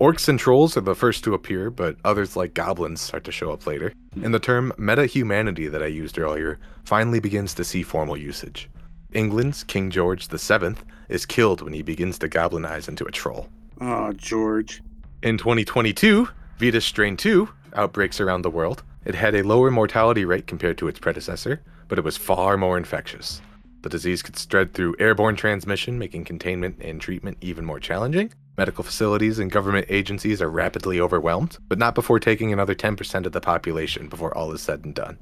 Orcs 0.00 0.26
and 0.26 0.38
trolls 0.38 0.74
are 0.74 0.80
the 0.80 0.94
first 0.94 1.22
to 1.24 1.34
appear, 1.34 1.68
but 1.68 1.96
others 2.02 2.34
like 2.34 2.54
goblins 2.54 3.02
start 3.02 3.24
to 3.24 3.32
show 3.32 3.50
up 3.50 3.66
later. 3.66 3.92
And 4.22 4.32
the 4.32 4.38
term 4.38 4.72
meta-humanity 4.78 5.68
that 5.68 5.82
I 5.82 5.86
used 5.86 6.18
earlier 6.18 6.58
finally 6.84 7.20
begins 7.20 7.52
to 7.54 7.64
see 7.64 7.82
formal 7.82 8.16
usage. 8.16 8.70
England's 9.12 9.64
King 9.64 9.90
George 9.90 10.28
VII 10.28 10.76
is 11.10 11.26
killed 11.26 11.60
when 11.60 11.74
he 11.74 11.82
begins 11.82 12.18
to 12.20 12.28
goblinize 12.28 12.88
into 12.88 13.04
a 13.04 13.10
troll. 13.10 13.50
Oh, 13.82 14.14
George. 14.14 14.82
In 15.22 15.36
2022, 15.36 16.26
VITAS 16.56 16.86
Strain 16.86 17.18
2 17.18 17.50
outbreaks 17.74 18.18
around 18.18 18.42
the 18.42 18.50
world. 18.50 18.82
It 19.06 19.14
had 19.14 19.36
a 19.36 19.44
lower 19.44 19.70
mortality 19.70 20.24
rate 20.24 20.48
compared 20.48 20.78
to 20.78 20.88
its 20.88 20.98
predecessor, 20.98 21.62
but 21.86 21.96
it 21.96 22.04
was 22.04 22.16
far 22.16 22.56
more 22.56 22.76
infectious. 22.76 23.40
The 23.82 23.88
disease 23.88 24.20
could 24.20 24.36
spread 24.36 24.74
through 24.74 24.96
airborne 24.98 25.36
transmission, 25.36 25.96
making 25.96 26.24
containment 26.24 26.82
and 26.82 27.00
treatment 27.00 27.38
even 27.40 27.64
more 27.64 27.78
challenging. 27.78 28.32
Medical 28.58 28.82
facilities 28.82 29.38
and 29.38 29.48
government 29.48 29.86
agencies 29.90 30.42
are 30.42 30.50
rapidly 30.50 30.98
overwhelmed, 30.98 31.58
but 31.68 31.78
not 31.78 31.94
before 31.94 32.18
taking 32.18 32.52
another 32.52 32.74
10% 32.74 33.26
of 33.26 33.30
the 33.30 33.40
population 33.40 34.08
before 34.08 34.36
all 34.36 34.50
is 34.50 34.60
said 34.60 34.84
and 34.84 34.92
done. 34.92 35.18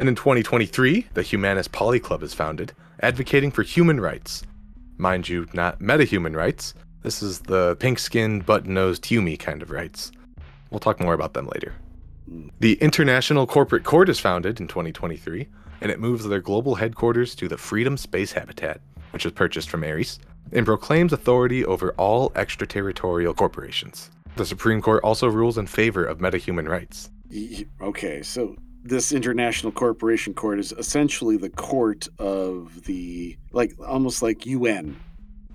And 0.00 0.08
in 0.08 0.16
2023, 0.16 1.06
the 1.14 1.22
Humanist 1.22 1.70
Poly 1.70 2.00
Club 2.00 2.24
is 2.24 2.34
founded, 2.34 2.72
advocating 3.00 3.52
for 3.52 3.62
human 3.62 4.00
rights. 4.00 4.42
Mind 4.96 5.28
you, 5.28 5.46
not 5.52 5.80
meta-human 5.80 6.34
rights. 6.34 6.74
This 7.02 7.22
is 7.22 7.38
the 7.38 7.76
pink-skinned, 7.76 8.44
button-nosed 8.44 9.06
Humi 9.06 9.36
kind 9.36 9.62
of 9.62 9.70
rights. 9.70 10.10
We'll 10.70 10.80
talk 10.80 10.98
more 10.98 11.14
about 11.14 11.34
them 11.34 11.46
later. 11.46 11.74
The 12.60 12.74
International 12.74 13.46
Corporate 13.46 13.84
Court 13.84 14.08
is 14.08 14.18
founded 14.18 14.60
in 14.60 14.68
2023, 14.68 15.48
and 15.80 15.90
it 15.90 16.00
moves 16.00 16.26
their 16.26 16.40
global 16.40 16.74
headquarters 16.74 17.34
to 17.36 17.48
the 17.48 17.56
Freedom 17.56 17.96
Space 17.96 18.32
Habitat, 18.32 18.80
which 19.12 19.24
was 19.24 19.32
purchased 19.32 19.70
from 19.70 19.84
Ares, 19.84 20.18
and 20.52 20.66
proclaims 20.66 21.12
authority 21.12 21.64
over 21.64 21.92
all 21.92 22.32
extraterritorial 22.34 23.34
corporations. 23.34 24.10
The 24.36 24.46
Supreme 24.46 24.82
Court 24.82 25.02
also 25.04 25.28
rules 25.28 25.58
in 25.58 25.66
favor 25.66 26.04
of 26.04 26.18
metahuman 26.18 26.68
rights. 26.68 27.10
Okay, 27.80 28.22
so 28.22 28.56
this 28.82 29.12
International 29.12 29.72
Corporation 29.72 30.34
Court 30.34 30.58
is 30.58 30.72
essentially 30.72 31.36
the 31.36 31.50
court 31.50 32.08
of 32.18 32.84
the, 32.84 33.36
like, 33.52 33.72
almost 33.86 34.22
like 34.22 34.46
UN, 34.46 34.96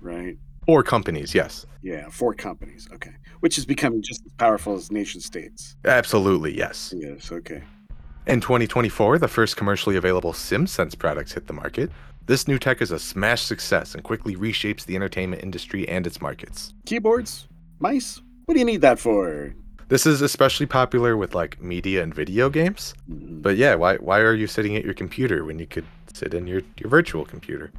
right? 0.00 0.38
Or 0.66 0.82
companies, 0.82 1.34
yes. 1.34 1.66
Yeah, 1.82 2.08
for 2.08 2.34
companies. 2.34 2.88
Okay. 2.94 3.12
Which 3.44 3.58
is 3.58 3.66
becoming 3.66 4.00
just 4.00 4.24
as 4.24 4.32
powerful 4.38 4.74
as 4.74 4.90
nation 4.90 5.20
states. 5.20 5.76
Absolutely, 5.84 6.56
yes. 6.56 6.94
Yes, 6.96 7.30
okay. 7.30 7.62
In 8.26 8.40
2024, 8.40 9.18
the 9.18 9.28
first 9.28 9.58
commercially 9.58 9.96
available 9.96 10.32
SimSense 10.32 10.98
products 10.98 11.34
hit 11.34 11.46
the 11.46 11.52
market. 11.52 11.90
This 12.24 12.48
new 12.48 12.58
tech 12.58 12.80
is 12.80 12.90
a 12.90 12.98
smash 12.98 13.42
success 13.42 13.94
and 13.94 14.02
quickly 14.02 14.34
reshapes 14.34 14.86
the 14.86 14.96
entertainment 14.96 15.42
industry 15.42 15.86
and 15.86 16.06
its 16.06 16.22
markets. 16.22 16.72
Keyboards? 16.86 17.46
Mice? 17.80 18.22
What 18.46 18.54
do 18.54 18.60
you 18.60 18.64
need 18.64 18.80
that 18.80 18.98
for? 18.98 19.54
This 19.88 20.06
is 20.06 20.22
especially 20.22 20.64
popular 20.64 21.14
with 21.14 21.34
like 21.34 21.60
media 21.60 22.02
and 22.02 22.14
video 22.14 22.48
games. 22.48 22.94
Mhm. 23.10 23.42
But 23.42 23.58
yeah, 23.58 23.74
why 23.74 23.96
why 23.96 24.20
are 24.20 24.32
you 24.32 24.46
sitting 24.46 24.74
at 24.74 24.86
your 24.86 24.94
computer 24.94 25.44
when 25.44 25.58
you 25.58 25.66
could 25.66 25.84
sit 26.14 26.32
in 26.32 26.46
your, 26.46 26.62
your 26.78 26.88
virtual 26.88 27.26
computer? 27.26 27.72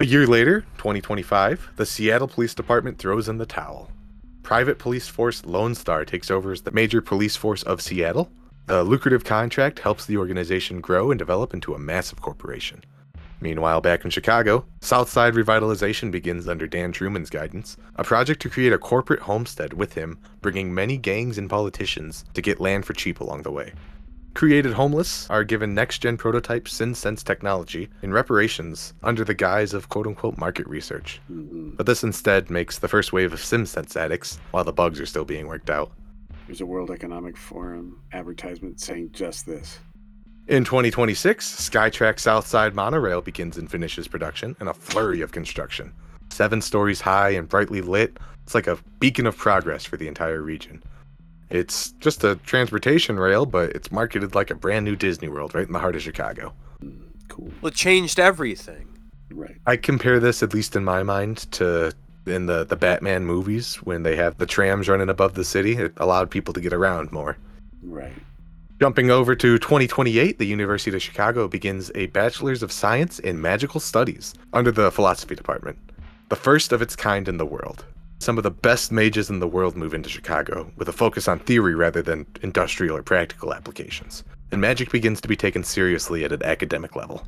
A 0.00 0.06
year 0.06 0.26
later, 0.26 0.62
2025, 0.78 1.72
the 1.76 1.84
Seattle 1.84 2.28
Police 2.28 2.54
Department 2.54 2.96
throws 2.96 3.28
in 3.28 3.36
the 3.36 3.44
towel. 3.44 3.90
Private 4.46 4.78
police 4.78 5.08
force 5.08 5.44
Lone 5.44 5.74
Star 5.74 6.04
takes 6.04 6.30
over 6.30 6.52
as 6.52 6.62
the 6.62 6.70
major 6.70 7.02
police 7.02 7.34
force 7.34 7.64
of 7.64 7.82
Seattle, 7.82 8.30
The 8.66 8.84
lucrative 8.84 9.24
contract 9.24 9.80
helps 9.80 10.06
the 10.06 10.18
organization 10.18 10.80
grow 10.80 11.10
and 11.10 11.18
develop 11.18 11.52
into 11.52 11.74
a 11.74 11.80
massive 11.80 12.20
corporation. 12.20 12.84
Meanwhile, 13.40 13.80
back 13.80 14.04
in 14.04 14.10
Chicago, 14.12 14.64
Southside 14.80 15.34
revitalization 15.34 16.12
begins 16.12 16.46
under 16.46 16.68
Dan 16.68 16.92
Truman's 16.92 17.28
guidance, 17.28 17.76
a 17.96 18.04
project 18.04 18.40
to 18.42 18.48
create 18.48 18.72
a 18.72 18.78
corporate 18.78 19.22
homestead 19.22 19.72
with 19.72 19.94
him, 19.94 20.16
bringing 20.42 20.72
many 20.72 20.96
gangs 20.96 21.38
and 21.38 21.50
politicians 21.50 22.24
to 22.34 22.40
get 22.40 22.60
land 22.60 22.86
for 22.86 22.92
cheap 22.92 23.18
along 23.18 23.42
the 23.42 23.50
way. 23.50 23.72
Created 24.36 24.74
homeless 24.74 25.26
are 25.30 25.44
given 25.44 25.74
next 25.74 26.00
gen 26.00 26.18
prototype 26.18 26.66
SimSense 26.66 27.24
technology 27.24 27.88
in 28.02 28.12
reparations 28.12 28.92
under 29.02 29.24
the 29.24 29.32
guise 29.32 29.72
of 29.72 29.88
quote 29.88 30.06
unquote 30.06 30.36
market 30.36 30.66
research. 30.66 31.22
Mhm. 31.32 31.74
But 31.74 31.86
this 31.86 32.04
instead 32.04 32.50
makes 32.50 32.78
the 32.78 32.86
first 32.86 33.14
wave 33.14 33.32
of 33.32 33.38
SimSense 33.38 33.96
addicts 33.96 34.38
while 34.50 34.62
the 34.62 34.74
bugs 34.74 35.00
are 35.00 35.06
still 35.06 35.24
being 35.24 35.46
worked 35.46 35.70
out. 35.70 35.90
There's 36.46 36.60
a 36.60 36.66
World 36.66 36.90
Economic 36.90 37.34
Forum 37.34 37.98
advertisement 38.12 38.78
saying 38.78 39.12
just 39.12 39.46
this. 39.46 39.78
In 40.48 40.64
2026, 40.64 41.70
Skytrack 41.70 42.20
Southside 42.20 42.74
Monorail 42.74 43.22
begins 43.22 43.56
and 43.56 43.70
finishes 43.70 44.06
production 44.06 44.54
in 44.60 44.68
a 44.68 44.74
flurry 44.74 45.22
of 45.22 45.32
construction. 45.32 45.92
Seven 46.28 46.60
stories 46.60 47.00
high 47.00 47.30
and 47.30 47.48
brightly 47.48 47.80
lit, 47.80 48.18
it's 48.44 48.54
like 48.54 48.66
a 48.66 48.76
beacon 49.00 49.26
of 49.26 49.38
progress 49.38 49.86
for 49.86 49.96
the 49.96 50.08
entire 50.08 50.42
region. 50.42 50.82
It's 51.50 51.92
just 51.92 52.24
a 52.24 52.36
transportation 52.36 53.18
rail, 53.18 53.46
but 53.46 53.70
it's 53.70 53.92
marketed 53.92 54.34
like 54.34 54.50
a 54.50 54.54
brand 54.54 54.84
new 54.84 54.96
Disney 54.96 55.28
World 55.28 55.54
right 55.54 55.66
in 55.66 55.72
the 55.72 55.78
heart 55.78 55.94
of 55.94 56.02
Chicago. 56.02 56.52
Mm, 56.82 57.02
cool. 57.28 57.52
Well, 57.60 57.70
it 57.70 57.74
changed 57.74 58.18
everything. 58.18 58.88
Right. 59.30 59.56
I 59.66 59.76
compare 59.76 60.18
this, 60.18 60.42
at 60.42 60.54
least 60.54 60.76
in 60.76 60.84
my 60.84 61.02
mind, 61.02 61.50
to 61.52 61.92
in 62.26 62.46
the, 62.46 62.64
the 62.64 62.76
Batman 62.76 63.24
movies 63.24 63.76
when 63.76 64.02
they 64.02 64.16
have 64.16 64.38
the 64.38 64.46
trams 64.46 64.88
running 64.88 65.08
above 65.08 65.34
the 65.34 65.44
city. 65.44 65.76
It 65.76 65.92
allowed 65.98 66.30
people 66.30 66.52
to 66.54 66.60
get 66.60 66.72
around 66.72 67.12
more. 67.12 67.36
Right. 67.82 68.12
Jumping 68.80 69.10
over 69.10 69.34
to 69.34 69.58
2028, 69.58 70.38
the 70.38 70.44
University 70.44 70.94
of 70.94 71.02
Chicago 71.02 71.48
begins 71.48 71.90
a 71.94 72.06
Bachelor's 72.08 72.62
of 72.62 72.70
Science 72.70 73.18
in 73.20 73.40
Magical 73.40 73.80
Studies 73.80 74.34
under 74.52 74.70
the 74.70 74.90
Philosophy 74.90 75.34
Department, 75.34 75.78
the 76.28 76.36
first 76.36 76.72
of 76.72 76.82
its 76.82 76.94
kind 76.94 77.26
in 77.28 77.38
the 77.38 77.46
world. 77.46 77.86
Some 78.18 78.38
of 78.38 78.44
the 78.44 78.50
best 78.50 78.90
mages 78.90 79.30
in 79.30 79.40
the 79.40 79.46
world 79.46 79.76
move 79.76 79.94
into 79.94 80.08
Chicago, 80.08 80.70
with 80.76 80.88
a 80.88 80.92
focus 80.92 81.28
on 81.28 81.38
theory 81.38 81.74
rather 81.74 82.02
than 82.02 82.26
industrial 82.42 82.96
or 82.96 83.02
practical 83.02 83.52
applications, 83.52 84.24
and 84.50 84.60
magic 84.60 84.90
begins 84.90 85.20
to 85.20 85.28
be 85.28 85.36
taken 85.36 85.62
seriously 85.62 86.24
at 86.24 86.32
an 86.32 86.42
academic 86.42 86.96
level. 86.96 87.26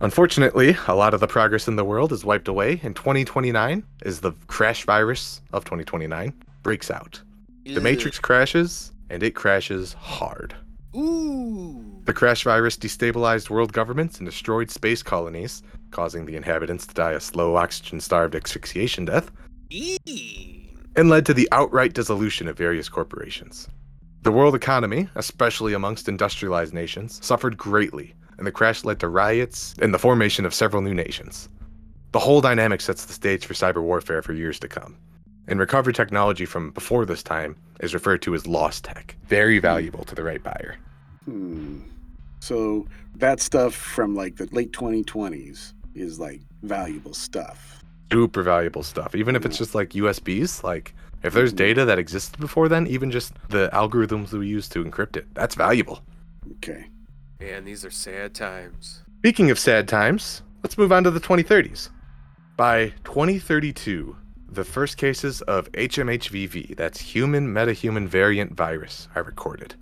Unfortunately, 0.00 0.76
a 0.88 0.94
lot 0.94 1.14
of 1.14 1.20
the 1.20 1.26
progress 1.26 1.68
in 1.68 1.76
the 1.76 1.84
world 1.84 2.12
is 2.12 2.24
wiped 2.24 2.48
away, 2.48 2.80
and 2.82 2.94
2029, 2.94 3.84
as 4.02 4.20
the 4.20 4.32
crash 4.46 4.84
virus 4.84 5.40
of 5.52 5.64
2029 5.64 6.32
breaks 6.62 6.90
out. 6.90 7.20
The 7.64 7.80
Matrix 7.80 8.18
crashes, 8.18 8.92
and 9.10 9.22
it 9.22 9.34
crashes 9.34 9.94
hard. 9.94 10.54
Ooh. 10.96 12.02
The 12.04 12.12
crash 12.12 12.44
virus 12.44 12.76
destabilized 12.76 13.50
world 13.50 13.72
governments 13.72 14.18
and 14.18 14.26
destroyed 14.26 14.70
space 14.70 15.02
colonies, 15.02 15.62
causing 15.90 16.26
the 16.26 16.36
inhabitants 16.36 16.86
to 16.86 16.94
die 16.94 17.12
a 17.12 17.20
slow, 17.20 17.56
oxygen 17.56 18.00
starved 18.00 18.36
asphyxiation 18.36 19.06
death, 19.06 19.30
And 20.96 21.08
led 21.08 21.26
to 21.26 21.34
the 21.34 21.48
outright 21.52 21.92
dissolution 21.92 22.48
of 22.48 22.56
various 22.56 22.88
corporations. 22.88 23.68
The 24.22 24.32
world 24.32 24.54
economy, 24.54 25.08
especially 25.16 25.74
amongst 25.74 26.08
industrialized 26.08 26.72
nations, 26.72 27.18
suffered 27.22 27.58
greatly, 27.58 28.14
and 28.38 28.46
the 28.46 28.52
crash 28.52 28.84
led 28.84 29.00
to 29.00 29.08
riots 29.08 29.74
and 29.82 29.92
the 29.92 29.98
formation 29.98 30.46
of 30.46 30.54
several 30.54 30.82
new 30.82 30.94
nations. 30.94 31.48
The 32.12 32.20
whole 32.20 32.40
dynamic 32.40 32.80
sets 32.80 33.04
the 33.04 33.12
stage 33.12 33.44
for 33.44 33.54
cyber 33.54 33.82
warfare 33.82 34.22
for 34.22 34.32
years 34.32 34.58
to 34.60 34.68
come. 34.68 34.96
And 35.46 35.60
recovered 35.60 35.94
technology 35.94 36.46
from 36.46 36.70
before 36.70 37.04
this 37.04 37.22
time 37.22 37.56
is 37.80 37.92
referred 37.92 38.22
to 38.22 38.34
as 38.34 38.46
lost 38.46 38.84
tech, 38.84 39.16
very 39.26 39.58
valuable 39.58 40.04
to 40.04 40.14
the 40.14 40.22
right 40.22 40.42
buyer. 40.42 40.76
Hmm. 41.26 41.80
So 42.40 42.86
that 43.16 43.40
stuff 43.40 43.74
from 43.74 44.14
like 44.14 44.36
the 44.36 44.48
late 44.52 44.72
2020s 44.72 45.72
is 45.94 46.18
like 46.18 46.40
valuable 46.62 47.14
stuff. 47.14 47.83
Super 48.14 48.44
valuable 48.44 48.84
stuff. 48.84 49.16
Even 49.16 49.34
if 49.34 49.44
it's 49.44 49.58
just 49.58 49.74
like 49.74 49.90
USBs, 49.90 50.62
like 50.62 50.94
if 51.24 51.32
there's 51.32 51.50
mm-hmm. 51.50 51.56
data 51.56 51.84
that 51.84 51.98
existed 51.98 52.38
before 52.38 52.68
then, 52.68 52.86
even 52.86 53.10
just 53.10 53.32
the 53.48 53.68
algorithms 53.72 54.30
we 54.32 54.46
use 54.46 54.68
to 54.68 54.84
encrypt 54.84 55.16
it, 55.16 55.26
that's 55.34 55.56
valuable. 55.56 56.00
Okay. 56.58 56.86
Man, 57.40 57.64
these 57.64 57.84
are 57.84 57.90
sad 57.90 58.32
times. 58.32 59.02
Speaking 59.18 59.50
of 59.50 59.58
sad 59.58 59.88
times, 59.88 60.42
let's 60.62 60.78
move 60.78 60.92
on 60.92 61.02
to 61.02 61.10
the 61.10 61.18
2030s. 61.18 61.88
By 62.56 62.90
2032, 63.02 64.16
the 64.48 64.64
first 64.64 64.96
cases 64.96 65.42
of 65.42 65.72
HMHVV, 65.72 66.76
that's 66.76 67.00
human 67.00 67.52
metahuman 67.52 68.06
variant 68.06 68.52
virus, 68.52 69.08
are 69.16 69.24
recorded. 69.24 69.74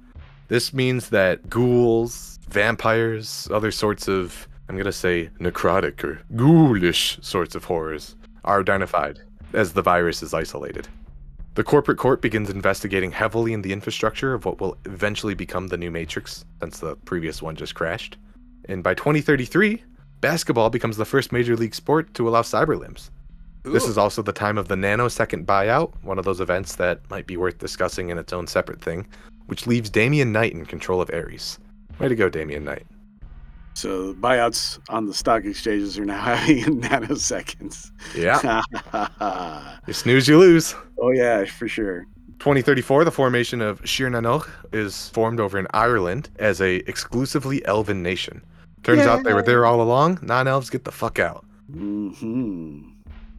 This 0.49 0.73
means 0.73 1.11
that 1.11 1.51
ghouls, 1.51 2.39
vampires, 2.49 3.47
other 3.53 3.71
sorts 3.71 4.09
of, 4.09 4.49
I'm 4.71 4.77
going 4.77 4.87
to 4.87 4.93
say 4.93 5.29
necrotic 5.39 6.03
or 6.03 6.23
ghoulish 6.35 7.19
sorts 7.21 7.55
of 7.55 7.65
horrors 7.65 8.17
are 8.45 8.61
identified 8.61 9.21
as 9.53 9.73
the 9.73 9.83
virus 9.83 10.23
is 10.23 10.35
isolated. 10.35 10.89
The 11.55 11.65
corporate 11.65 11.99
court 11.99 12.23
begins 12.23 12.49
investigating 12.49 13.13
heavily 13.13 13.53
in 13.53 13.61
the 13.61 13.73
infrastructure 13.73 14.33
of 14.33 14.47
what 14.47 14.61
will 14.61 14.79
eventually 14.87 15.35
become 15.35 15.69
the 15.69 15.77
new 15.77 15.91
Matrix, 15.91 16.47
since 16.61 16.79
the 16.79 16.97
previous 16.97 17.43
one 17.43 17.57
just 17.57 17.75
crashed. 17.75 18.17
And 18.69 18.83
by 18.83 18.95
2033, 18.95 19.83
basketball 20.23 20.71
becomes 20.71 20.97
the 20.97 21.05
first 21.05 21.31
major 21.31 21.55
league 21.57 21.75
sport 21.75 22.15
to 22.15 22.27
allow 22.27 22.41
cyber 22.41 22.79
limbs. 22.79 23.11
This 23.65 23.87
is 23.87 23.99
also 23.99 24.23
the 24.23 24.33
time 24.33 24.59
of 24.59 24.69
the 24.69 24.75
nanosecond 24.75 25.45
buyout, 25.45 25.93
one 26.03 26.19
of 26.19 26.25
those 26.25 26.41
events 26.41 26.77
that 26.77 27.09
might 27.11 27.27
be 27.27 27.37
worth 27.37 27.59
discussing 27.59 28.09
in 28.09 28.19
its 28.19 28.33
own 28.33 28.47
separate 28.47 28.81
thing, 28.81 29.07
which 29.47 29.67
leaves 29.67 29.91
Damian 29.91 30.33
Knight 30.33 30.53
in 30.53 30.65
control 30.65 31.01
of 31.01 31.11
Ares. 31.13 31.59
Way 32.01 32.09
to 32.09 32.17
go, 32.17 32.29
Damian 32.29 32.65
Knight. 32.65 32.87
So 33.75 34.15
buyouts 34.15 34.79
on 34.89 35.07
the 35.07 35.15
stock 35.15 35.45
exchanges 35.45 35.99
are 35.99 36.05
now 36.05 36.21
happening 36.23 36.59
in 36.65 36.81
nanoseconds. 36.81 37.91
Yeah. 38.15 38.63
you 39.87 39.93
snooze, 39.93 40.29
you 40.29 40.39
lose. 40.39 40.75
oh 41.01 41.11
yeah, 41.11 41.45
for 41.45 41.69
sure. 41.69 42.07
2034, 42.39 43.05
the 43.05 43.11
formation 43.13 43.61
of 43.61 43.81
Tír 43.83 44.11
na 44.11 44.21
nÓg 44.21 44.49
is 44.73 45.09
formed 45.11 45.39
over 45.39 45.59
in 45.59 45.67
Ireland 45.73 46.29
as 46.39 46.61
a 46.61 46.77
exclusively 46.89 47.65
elven 47.67 48.03
nation. 48.03 48.45
Turns 48.83 49.03
out 49.03 49.23
they 49.23 49.33
were 49.33 49.43
there 49.43 49.65
all 49.65 49.81
along. 49.81 50.19
Non-elves 50.23 50.69
get 50.69 50.85
the 50.85 50.91
fuck 50.91 51.19
out. 51.21 51.45
hmm 51.73 52.81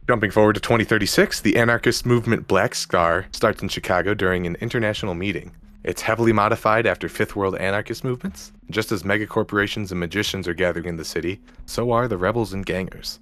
Jumping 0.08 0.30
forward 0.30 0.54
to 0.54 0.60
2036, 0.60 1.40
the 1.42 1.56
anarchist 1.56 2.04
movement 2.06 2.46
Black 2.46 2.74
Scar 2.74 3.26
starts 3.32 3.62
in 3.62 3.68
Chicago 3.68 4.14
during 4.14 4.46
an 4.46 4.56
international 4.60 5.14
meeting. 5.14 5.52
It's 5.84 6.00
heavily 6.02 6.32
modified 6.32 6.86
after 6.86 7.08
Fifth 7.10 7.36
World 7.36 7.56
anarchist 7.56 8.04
movements. 8.04 8.52
Just 8.70 8.90
as 8.90 9.02
megacorporations 9.02 9.90
and 9.90 10.00
magicians 10.00 10.48
are 10.48 10.54
gathering 10.54 10.86
in 10.86 10.96
the 10.96 11.04
city, 11.04 11.40
so 11.66 11.90
are 11.92 12.08
the 12.08 12.16
rebels 12.16 12.54
and 12.54 12.64
gangers. 12.64 13.20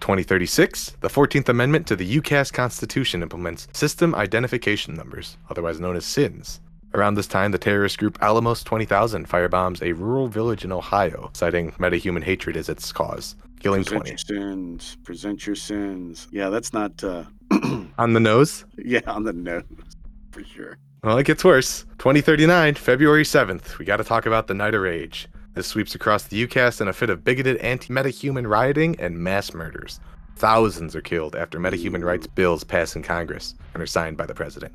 2036, 0.00 0.96
the 1.00 1.08
14th 1.08 1.48
Amendment 1.48 1.86
to 1.88 1.96
the 1.96 2.20
UCAS 2.20 2.52
Constitution 2.52 3.22
implements 3.22 3.66
System 3.72 4.14
Identification 4.14 4.94
Numbers, 4.94 5.38
otherwise 5.50 5.80
known 5.80 5.96
as 5.96 6.04
SINs. 6.04 6.60
Around 6.94 7.14
this 7.14 7.26
time, 7.26 7.50
the 7.50 7.58
terrorist 7.58 7.98
group 7.98 8.16
Alamos 8.22 8.62
20,000 8.62 9.28
firebombs 9.28 9.82
a 9.82 9.92
rural 9.92 10.28
village 10.28 10.64
in 10.64 10.70
Ohio, 10.70 11.30
citing 11.34 11.72
metahuman 11.72 12.22
hatred 12.22 12.56
as 12.56 12.68
its 12.68 12.92
cause, 12.92 13.34
killing 13.58 13.82
Present 13.82 14.04
20. 14.06 14.10
your 14.10 14.18
sins. 14.18 14.96
Present 15.02 15.46
your 15.46 15.56
sins. 15.56 16.28
Yeah, 16.30 16.50
that's 16.50 16.72
not. 16.72 17.02
uh 17.02 17.24
On 17.98 18.12
the 18.12 18.20
nose, 18.20 18.64
Yeah, 18.76 19.00
on 19.06 19.24
the 19.24 19.32
nose 19.32 19.64
for 20.30 20.44
sure. 20.44 20.76
Well, 21.04 21.18
it 21.18 21.26
gets 21.26 21.44
worse. 21.44 21.82
2039, 21.98 22.76
February 22.76 23.24
7th, 23.24 23.76
we 23.76 23.84
gotta 23.84 24.04
talk 24.04 24.24
about 24.24 24.46
the 24.46 24.54
Night 24.54 24.72
of 24.72 24.80
Rage. 24.80 25.28
This 25.52 25.66
sweeps 25.66 25.94
across 25.94 26.22
the 26.22 26.46
UCAS 26.46 26.80
in 26.80 26.88
a 26.88 26.94
fit 26.94 27.10
of 27.10 27.22
bigoted 27.22 27.58
anti 27.58 27.92
metahuman 27.92 28.48
rioting 28.48 28.98
and 28.98 29.18
mass 29.18 29.52
murders. 29.52 30.00
Thousands 30.36 30.96
are 30.96 31.02
killed 31.02 31.36
after 31.36 31.60
metahuman 31.60 32.02
rights 32.02 32.26
bills 32.26 32.64
pass 32.64 32.96
in 32.96 33.02
Congress 33.02 33.54
and 33.74 33.82
are 33.82 33.86
signed 33.86 34.16
by 34.16 34.24
the 34.24 34.32
president. 34.32 34.72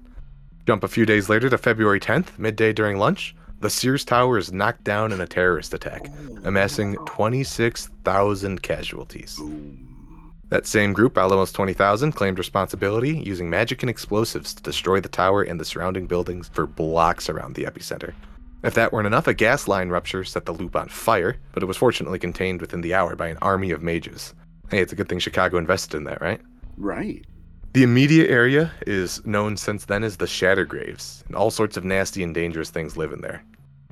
Jump 0.67 0.83
a 0.83 0.87
few 0.87 1.03
days 1.03 1.29
later 1.29 1.49
to 1.49 1.57
February 1.57 1.99
10th, 1.99 2.37
midday 2.37 2.73
during 2.73 2.99
lunch, 2.99 3.35
the 3.61 3.69
Sears 3.71 4.05
Tower 4.05 4.37
is 4.37 4.53
knocked 4.53 4.83
down 4.83 5.11
in 5.11 5.21
a 5.21 5.25
terrorist 5.25 5.73
attack, 5.73 6.11
amassing 6.43 6.95
26,000 7.07 8.61
casualties. 8.61 9.41
That 10.49 10.65
same 10.65 10.93
group, 10.93 11.17
Alamos 11.17 11.51
20,000, 11.51 12.11
claimed 12.13 12.39
responsibility 12.39 13.17
using 13.19 13.49
magic 13.49 13.83
and 13.83 13.89
explosives 13.89 14.53
to 14.55 14.63
destroy 14.63 14.99
the 14.99 15.07
tower 15.07 15.43
and 15.43 15.59
the 15.59 15.65
surrounding 15.65 16.07
buildings 16.07 16.49
for 16.51 16.65
blocks 16.65 17.29
around 17.29 17.53
the 17.53 17.65
epicenter. 17.65 18.13
If 18.63 18.73
that 18.73 18.91
weren't 18.91 19.07
enough, 19.07 19.27
a 19.27 19.33
gas 19.33 19.67
line 19.67 19.89
rupture 19.89 20.23
set 20.23 20.45
the 20.45 20.51
loop 20.51 20.75
on 20.75 20.89
fire, 20.89 21.37
but 21.53 21.61
it 21.61 21.67
was 21.67 21.77
fortunately 21.77 22.17
contained 22.17 22.61
within 22.61 22.81
the 22.81 22.95
hour 22.95 23.15
by 23.15 23.27
an 23.27 23.37
army 23.41 23.69
of 23.71 23.83
mages. 23.83 24.33
Hey, 24.71 24.79
it's 24.79 24.91
a 24.91 24.95
good 24.95 25.07
thing 25.07 25.19
Chicago 25.19 25.57
invested 25.57 25.95
in 25.95 26.03
that, 26.05 26.19
right? 26.19 26.41
Right. 26.77 27.25
The 27.73 27.83
immediate 27.83 28.31
area 28.31 28.71
is 28.87 29.23
known 29.27 29.55
since 29.55 29.85
then 29.85 30.03
as 30.03 30.17
the 30.17 30.25
Shatter 30.25 30.65
Graves, 30.65 31.23
and 31.27 31.35
all 31.35 31.51
sorts 31.51 31.77
of 31.77 31.85
nasty 31.85 32.23
and 32.23 32.33
dangerous 32.33 32.71
things 32.71 32.97
live 32.97 33.13
in 33.13 33.21
there. 33.21 33.43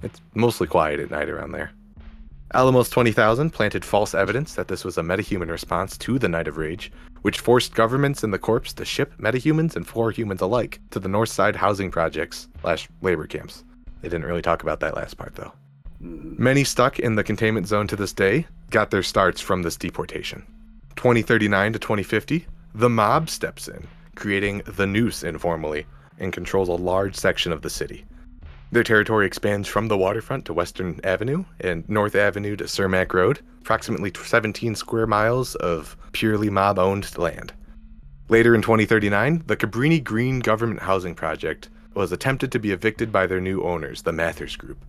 It's 0.02 0.22
mostly 0.34 0.66
quiet 0.66 1.00
at 1.00 1.12
night 1.12 1.30
around 1.30 1.52
there. 1.52 1.72
Alamos 2.54 2.90
20,000 2.90 3.50
planted 3.50 3.84
false 3.84 4.16
evidence 4.16 4.56
that 4.56 4.70
this 4.70 4.86
was 4.86 4.98
a 4.98 5.02
metahuman 5.02 5.50
response 5.50 5.98
to 5.98 6.18
the 6.18 6.30
Night 6.30 6.48
of 6.48 6.56
Rage, 6.56 6.92
which 7.22 7.40
forced 7.42 7.76
governments 7.76 8.24
and 8.24 8.34
the 8.34 8.40
Corps 8.40 8.74
to 8.74 8.86
ship 8.86 9.14
metahumans 9.20 9.76
and 9.76 9.86
floor 9.86 10.12
humans 10.12 10.40
alike 10.40 10.80
to 10.92 11.00
the 11.00 11.10
North 11.10 11.28
Side 11.30 11.58
housing 11.58 11.92
projects 11.92 12.48
slash 12.62 12.88
labor 13.02 13.28
camps. 13.28 13.66
They 14.02 14.08
didn't 14.08 14.26
really 14.26 14.42
talk 14.42 14.64
about 14.64 14.80
that 14.80 14.96
last 14.96 15.18
part, 15.18 15.36
though. 15.36 15.52
Mhm. 16.02 16.40
Many 16.40 16.64
stuck 16.64 17.00
in 17.00 17.16
the 17.16 17.24
containment 17.24 17.68
zone 17.68 17.88
to 17.88 17.98
this 17.98 18.14
day 18.14 18.48
got 18.70 18.92
their 18.92 19.04
starts 19.04 19.42
from 19.42 19.64
this 19.64 19.76
deportation. 19.76 20.44
2039 20.96 21.74
to 21.74 21.80
2050, 21.80 22.48
the 22.74 22.90
mob 22.90 23.30
steps 23.30 23.68
in, 23.68 23.88
creating 24.16 24.62
the 24.66 24.88
noose 24.88 25.22
informally, 25.22 25.86
and 26.18 26.32
controls 26.32 26.70
a 26.70 26.74
large 26.74 27.16
section 27.16 27.52
of 27.52 27.62
the 27.62 27.70
city. 27.70 28.06
Their 28.70 28.84
territory 28.84 29.26
expands 29.26 29.68
from 29.68 29.88
the 29.88 29.98
waterfront 29.98 30.46
to 30.46 30.54
Western 30.54 31.00
Avenue 31.04 31.46
and 31.62 31.88
North 31.88 32.16
Avenue 32.16 32.58
to 32.58 32.66
Cermak 32.66 33.14
Road, 33.14 33.40
approximately 33.62 34.12
17 34.14 34.76
square 34.76 35.08
miles 35.08 35.56
of 35.56 35.96
purely 36.12 36.50
mob 36.50 36.78
owned 36.78 37.18
land. 37.18 37.54
Later 38.28 38.54
in 38.54 38.62
2039, 38.62 39.44
the 39.48 39.56
Cabrini 39.56 40.04
Green 40.04 40.40
Government 40.40 40.82
Housing 40.82 41.16
Project 41.16 41.70
was 41.94 42.12
attempted 42.12 42.52
to 42.52 42.60
be 42.60 42.72
evicted 42.72 43.10
by 43.10 43.26
their 43.26 43.40
new 43.40 43.64
owners, 43.64 44.02
the 44.02 44.12
Mathers 44.12 44.58
Group. 44.58 44.84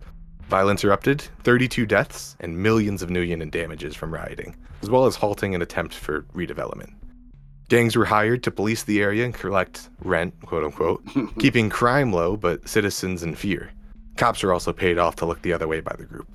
Violence 0.48 0.82
erupted, 0.82 1.20
32 1.44 1.86
deaths, 1.86 2.36
and 2.40 2.58
millions 2.58 3.00
of 3.00 3.10
Nuyen 3.10 3.40
in 3.40 3.50
damages 3.50 3.94
from 3.94 4.12
rioting, 4.12 4.56
as 4.82 4.90
well 4.90 5.06
as 5.06 5.14
halting 5.14 5.54
an 5.54 5.62
attempt 5.62 5.94
for 5.94 6.22
redevelopment. 6.34 6.94
Gangs 7.68 7.96
were 7.96 8.06
hired 8.06 8.42
to 8.44 8.50
police 8.50 8.84
the 8.84 9.02
area 9.02 9.24
and 9.24 9.34
collect 9.34 9.90
rent, 10.00 10.34
quote 10.46 10.64
unquote, 10.64 11.02
keeping 11.38 11.68
crime 11.68 12.12
low 12.12 12.36
but 12.36 12.66
citizens 12.68 13.22
in 13.22 13.34
fear. 13.34 13.70
Cops 14.16 14.42
were 14.42 14.52
also 14.52 14.72
paid 14.72 14.98
off 14.98 15.16
to 15.16 15.26
look 15.26 15.42
the 15.42 15.52
other 15.52 15.68
way 15.68 15.80
by 15.80 15.94
the 15.96 16.04
group. 16.04 16.28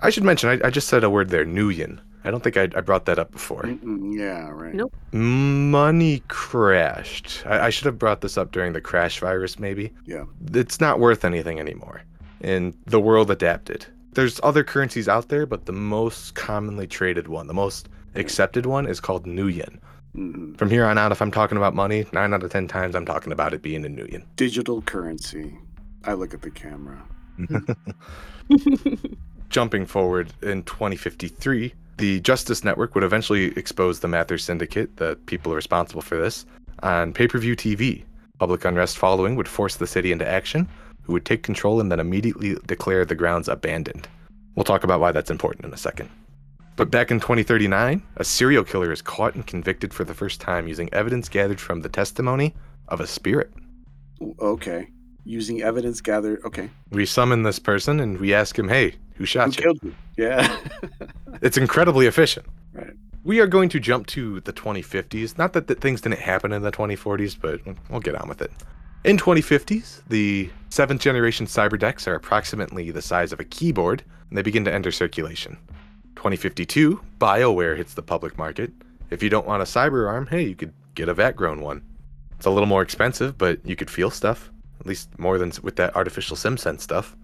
I 0.00 0.10
should 0.10 0.24
mention, 0.24 0.48
I, 0.48 0.66
I 0.66 0.70
just 0.70 0.88
said 0.88 1.04
a 1.04 1.10
word 1.10 1.28
there, 1.28 1.44
Nuyen. 1.44 2.00
I 2.24 2.30
don't 2.30 2.42
think 2.42 2.56
I, 2.56 2.62
I 2.74 2.80
brought 2.80 3.04
that 3.06 3.18
up 3.18 3.32
before. 3.32 3.62
Mm-mm, 3.62 4.16
yeah, 4.16 4.48
right. 4.48 4.74
Nope. 4.74 4.94
Money 5.12 6.22
crashed. 6.28 7.44
I, 7.46 7.66
I 7.66 7.70
should 7.70 7.86
have 7.86 7.98
brought 7.98 8.20
this 8.20 8.38
up 8.38 8.52
during 8.52 8.72
the 8.72 8.80
crash 8.80 9.20
virus, 9.20 9.58
maybe. 9.58 9.92
Yeah. 10.06 10.24
It's 10.52 10.80
not 10.80 11.00
worth 11.00 11.24
anything 11.24 11.58
anymore. 11.58 12.02
And 12.40 12.74
the 12.86 13.00
world 13.00 13.30
adapted. 13.30 13.86
There's 14.12 14.40
other 14.42 14.62
currencies 14.62 15.08
out 15.08 15.28
there, 15.28 15.46
but 15.46 15.66
the 15.66 15.72
most 15.72 16.34
commonly 16.34 16.86
traded 16.86 17.28
one, 17.28 17.46
the 17.46 17.54
most 17.54 17.88
accepted 18.14 18.66
one, 18.66 18.86
is 18.86 19.00
called 19.00 19.26
Nuyen. 19.26 19.78
Mhm. 20.16 20.56
From 20.58 20.68
here 20.70 20.84
on 20.84 20.98
out, 20.98 21.12
if 21.12 21.22
I'm 21.22 21.30
talking 21.30 21.56
about 21.56 21.74
money, 21.74 22.04
nine 22.12 22.34
out 22.34 22.42
of 22.42 22.50
ten 22.50 22.68
times 22.68 22.94
I'm 22.94 23.06
talking 23.06 23.32
about 23.32 23.54
it 23.54 23.62
being 23.62 23.84
a 23.84 23.88
Nuyen. 23.88 24.24
Digital 24.36 24.82
currency. 24.82 25.56
I 26.04 26.12
look 26.14 26.34
at 26.34 26.42
the 26.42 26.50
camera. 26.50 27.02
Jumping 29.48 29.86
forward 29.86 30.32
in 30.42 30.62
2053, 30.64 31.72
the 31.98 32.20
Justice 32.20 32.64
Network 32.64 32.94
would 32.94 33.04
eventually 33.04 33.56
expose 33.56 34.00
the 34.00 34.08
Mather 34.08 34.38
Syndicate, 34.38 34.96
the 34.96 35.16
people 35.26 35.54
responsible 35.54 36.02
for 36.02 36.16
this, 36.18 36.44
on 36.82 37.12
pay 37.12 37.28
per 37.28 37.38
view 37.38 37.54
TV. 37.56 38.04
Public 38.38 38.64
unrest 38.64 38.98
following 38.98 39.36
would 39.36 39.48
force 39.48 39.76
the 39.76 39.86
city 39.86 40.10
into 40.10 40.28
action, 40.28 40.68
who 41.02 41.12
would 41.12 41.24
take 41.24 41.42
control 41.42 41.80
and 41.80 41.92
then 41.92 42.00
immediately 42.00 42.56
declare 42.66 43.04
the 43.04 43.14
grounds 43.14 43.48
abandoned. 43.48 44.08
We'll 44.56 44.64
talk 44.64 44.84
about 44.84 45.00
why 45.00 45.12
that's 45.12 45.30
important 45.30 45.64
in 45.64 45.72
a 45.72 45.76
second. 45.78 46.10
But 46.76 46.90
back 46.90 47.10
in 47.10 47.20
2039, 47.20 48.02
a 48.16 48.24
serial 48.24 48.64
killer 48.64 48.92
is 48.92 49.02
caught 49.02 49.34
and 49.34 49.46
convicted 49.46 49.92
for 49.92 50.04
the 50.04 50.14
first 50.14 50.40
time 50.40 50.66
using 50.66 50.92
evidence 50.92 51.28
gathered 51.28 51.60
from 51.60 51.82
the 51.82 51.88
testimony 51.88 52.54
of 52.88 53.00
a 53.00 53.06
spirit. 53.06 53.52
Okay. 54.40 54.88
Using 55.24 55.62
evidence 55.62 56.00
gathered. 56.00 56.40
Okay. 56.44 56.70
We 56.90 57.06
summon 57.06 57.42
this 57.42 57.58
person 57.58 58.00
and 58.00 58.18
we 58.18 58.32
ask 58.34 58.58
him, 58.58 58.68
hey, 58.68 58.90
who 59.14 59.18
Who 59.18 59.26
shot 59.26 59.56
you? 59.56 59.62
killed 59.62 59.78
you? 59.82 59.94
Yeah. 60.16 60.56
It's 61.40 61.56
incredibly 61.56 62.06
efficient. 62.06 62.46
Right. 62.72 62.92
We 63.24 63.40
are 63.40 63.48
going 63.48 63.68
to 63.70 63.80
jump 63.80 64.06
to 64.08 64.40
the 64.40 64.52
2050s. 64.52 65.36
Not 65.36 65.54
that 65.54 65.66
the 65.66 65.74
things 65.74 66.00
didn't 66.00 66.20
happen 66.20 66.52
in 66.52 66.62
the 66.62 66.70
2040s, 66.70 67.36
but 67.40 67.60
we'll 67.90 67.98
get 68.00 68.14
on 68.14 68.28
with 68.28 68.40
it. 68.40 68.52
In 69.02 69.16
2050s, 69.16 70.02
the 70.08 70.50
seventh 70.70 71.00
generation 71.00 71.46
cyberdecks 71.46 72.06
are 72.06 72.14
approximately 72.14 72.92
the 72.92 73.02
size 73.02 73.32
of 73.32 73.40
a 73.40 73.44
keyboard, 73.44 74.04
and 74.28 74.38
they 74.38 74.42
begin 74.42 74.64
to 74.66 74.72
enter 74.72 74.92
circulation. 74.92 75.56
2052, 76.16 77.00
BioWare 77.18 77.76
hits 77.76 77.94
the 77.94 78.02
public 78.02 78.38
market. 78.38 78.72
If 79.10 79.22
you 79.22 79.28
don't 79.28 79.46
want 79.46 79.62
a 79.62 79.66
cyber 79.66 80.08
arm, 80.08 80.26
hey, 80.26 80.42
you 80.42 80.54
could 80.54 80.72
get 80.94 81.08
a 81.08 81.14
vat 81.14 81.36
grown 81.36 81.60
one. 81.60 81.82
It's 82.36 82.46
a 82.46 82.50
little 82.50 82.66
more 82.66 82.82
expensive, 82.82 83.38
but 83.38 83.64
you 83.64 83.76
could 83.76 83.90
feel 83.90 84.10
stuff. 84.10 84.50
At 84.80 84.86
least 84.86 85.18
more 85.18 85.38
than 85.38 85.52
with 85.62 85.76
that 85.76 85.94
artificial 85.94 86.36
SimSense 86.36 86.80
stuff. 86.80 87.16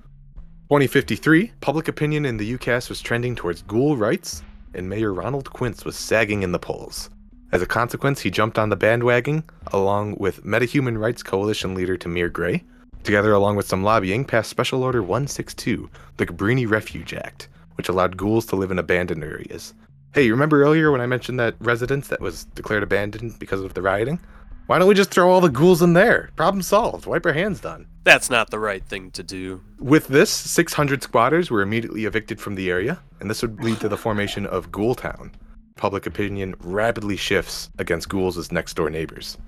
2053, 0.70 1.53
public 1.61 1.89
opinion 1.89 2.24
in 2.24 2.36
the 2.36 2.57
UCAS 2.57 2.89
was 2.89 3.01
trending 3.01 3.34
towards 3.34 3.62
ghoul 3.62 3.97
rights, 3.97 4.43
and 4.74 4.89
Mayor 4.89 5.14
Ronald 5.14 5.51
Quince 5.51 5.84
was 5.84 5.97
sagging 5.97 6.43
in 6.43 6.53
the 6.53 6.59
polls. 6.59 7.11
As 7.51 7.62
a 7.62 7.66
consequence, 7.66 8.20
he 8.20 8.30
jumped 8.30 8.59
on 8.59 8.68
the 8.68 8.76
bandwagon 8.76 9.43
along 9.72 10.16
with 10.18 10.45
MetaHuman 10.45 10.99
Rights 10.99 11.22
Coalition 11.22 11.74
leader 11.74 11.97
Tamir 11.97 12.30
Gray. 12.30 12.64
Together, 13.03 13.32
along 13.32 13.57
with 13.57 13.66
some 13.66 13.82
lobbying, 13.82 14.24
passed 14.26 14.51
Special 14.51 14.82
Order 14.82 15.03
162, 15.03 15.89
the 16.18 16.26
Cabrini 16.26 16.68
Refuge 16.68 17.14
Act, 17.14 17.49
which 17.78 17.88
allowed 17.88 18.16
ghouls 18.16 18.44
to 18.46 18.56
live 18.56 18.72
in 18.72 18.78
abandoned 18.78 19.22
areas. 19.22 19.72
Hey, 20.12 20.24
you 20.24 20.32
remember 20.32 20.62
earlier 20.62 20.90
when 20.90 21.00
I 21.00 21.06
mentioned 21.06 21.38
that 21.38 21.54
residence 21.60 22.08
that 22.08 22.20
was 22.20 22.44
declared 22.44 22.82
abandoned 22.82 23.38
because 23.38 23.60
of 23.60 23.74
the 23.74 23.82
rioting? 23.82 24.18
Why 24.66 24.78
don't 24.78 24.88
we 24.88 24.94
just 24.94 25.10
throw 25.10 25.30
all 25.30 25.40
the 25.40 25.48
ghouls 25.48 25.80
in 25.80 25.92
there? 25.92 26.30
Problem 26.34 26.60
solved. 26.60 27.06
Wipe 27.06 27.24
our 27.24 27.32
hands 27.32 27.60
done. 27.60 27.86
That's 28.02 28.28
not 28.28 28.50
the 28.50 28.58
right 28.58 28.84
thing 28.84 29.12
to 29.12 29.22
do. 29.22 29.62
With 29.78 30.08
this, 30.08 30.28
600 30.30 31.04
squatters 31.04 31.50
were 31.50 31.62
immediately 31.62 32.04
evicted 32.04 32.40
from 32.40 32.56
the 32.56 32.68
area, 32.68 33.00
and 33.20 33.30
this 33.30 33.42
would 33.42 33.62
lead 33.62 33.80
to 33.80 33.88
the 33.88 33.96
formation 33.96 34.44
of 34.44 34.72
Ghoul 34.72 34.96
Town. 34.96 35.30
Public 35.76 36.04
opinion 36.04 36.56
rapidly 36.58 37.16
shifts 37.16 37.70
against 37.78 38.08
ghouls 38.08 38.36
as 38.36 38.50
next 38.50 38.74
door 38.74 38.90
neighbors. 38.90 39.38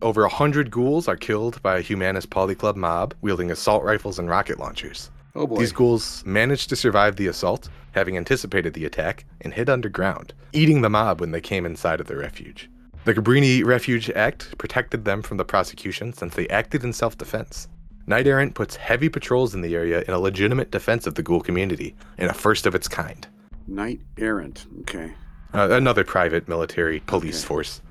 Over 0.00 0.22
100 0.22 0.70
ghouls 0.70 1.08
are 1.08 1.16
killed 1.16 1.60
by 1.60 1.78
a 1.78 1.82
Humanist 1.82 2.30
Polyclub 2.30 2.76
mob 2.76 3.14
wielding 3.20 3.50
assault 3.50 3.82
rifles 3.82 4.20
and 4.20 4.30
rocket 4.30 4.60
launchers. 4.60 5.10
Oh 5.34 5.46
boy. 5.46 5.58
These 5.58 5.72
ghouls 5.72 6.22
managed 6.26 6.68
to 6.70 6.76
survive 6.76 7.16
the 7.16 7.26
assault, 7.28 7.68
having 7.92 8.16
anticipated 8.16 8.74
the 8.74 8.84
attack, 8.84 9.24
and 9.40 9.52
hid 9.54 9.68
underground, 9.70 10.32
eating 10.52 10.80
the 10.82 10.90
mob 10.90 11.20
when 11.20 11.30
they 11.30 11.40
came 11.40 11.64
inside 11.66 12.00
of 12.00 12.06
their 12.06 12.18
refuge. 12.18 12.68
The 13.04 13.14
Cabrini 13.14 13.64
Refuge 13.64 14.10
Act 14.10 14.56
protected 14.58 15.04
them 15.04 15.22
from 15.22 15.36
the 15.36 15.44
prosecution 15.44 16.12
since 16.12 16.34
they 16.34 16.48
acted 16.48 16.84
in 16.84 16.92
self 16.92 17.16
defense. 17.16 17.68
Knight 18.06 18.26
Errant 18.26 18.54
puts 18.54 18.74
heavy 18.76 19.08
patrols 19.08 19.54
in 19.54 19.60
the 19.60 19.74
area 19.74 20.02
in 20.08 20.14
a 20.14 20.18
legitimate 20.18 20.70
defense 20.70 21.06
of 21.06 21.14
the 21.14 21.22
ghoul 21.22 21.40
community, 21.40 21.94
in 22.18 22.28
a 22.28 22.34
first 22.34 22.66
of 22.66 22.74
its 22.74 22.88
kind. 22.88 23.26
Knight 23.66 24.00
errant. 24.18 24.66
Okay. 24.80 25.12
Uh, 25.52 25.68
another 25.70 26.04
private 26.04 26.48
military 26.48 27.00
police 27.00 27.40
Okay. 27.42 27.48
force. 27.48 27.82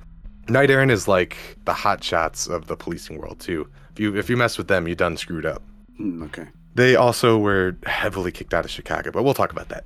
Knight 0.48 0.70
Errant 0.70 0.90
is 0.90 1.06
like 1.06 1.36
the 1.66 1.72
hot 1.74 2.02
shots 2.02 2.46
of 2.48 2.66
the 2.66 2.76
policing 2.76 3.18
world 3.18 3.38
too. 3.38 3.68
If 3.92 4.00
you 4.00 4.16
if 4.16 4.28
you 4.30 4.36
mess 4.36 4.58
with 4.58 4.66
them, 4.68 4.88
you 4.88 4.94
done 4.96 5.16
screwed 5.16 5.46
up. 5.46 5.62
Hmm, 5.96 6.22
okay. 6.24 6.46
They 6.78 6.94
also 6.94 7.36
were 7.38 7.76
heavily 7.86 8.30
kicked 8.30 8.54
out 8.54 8.64
of 8.64 8.70
Chicago, 8.70 9.10
but 9.10 9.24
we'll 9.24 9.34
talk 9.34 9.50
about 9.50 9.68
that. 9.70 9.82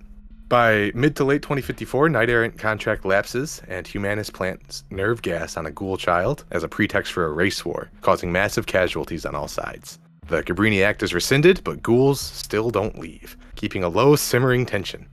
By 0.48 0.92
mid 0.94 1.16
to 1.16 1.24
late 1.24 1.40
2054, 1.40 2.10
Knight 2.10 2.28
Errant 2.28 2.58
contract 2.58 3.06
lapses, 3.06 3.62
and 3.66 3.86
Humanis 3.86 4.30
plants 4.30 4.84
nerve 4.90 5.22
gas 5.22 5.56
on 5.56 5.64
a 5.64 5.70
ghoul 5.70 5.96
child 5.96 6.44
as 6.50 6.62
a 6.62 6.68
pretext 6.68 7.10
for 7.10 7.24
a 7.24 7.32
race 7.32 7.64
war, 7.64 7.90
causing 8.02 8.30
massive 8.30 8.66
casualties 8.66 9.24
on 9.24 9.34
all 9.34 9.48
sides. 9.48 10.00
The 10.28 10.42
Cabrini 10.42 10.84
Act 10.84 11.02
is 11.02 11.14
rescinded, 11.14 11.64
but 11.64 11.82
ghouls 11.82 12.20
still 12.20 12.68
don't 12.68 12.98
leave, 12.98 13.38
keeping 13.56 13.82
a 13.82 13.88
low, 13.88 14.14
simmering 14.14 14.66
tension. 14.66 15.08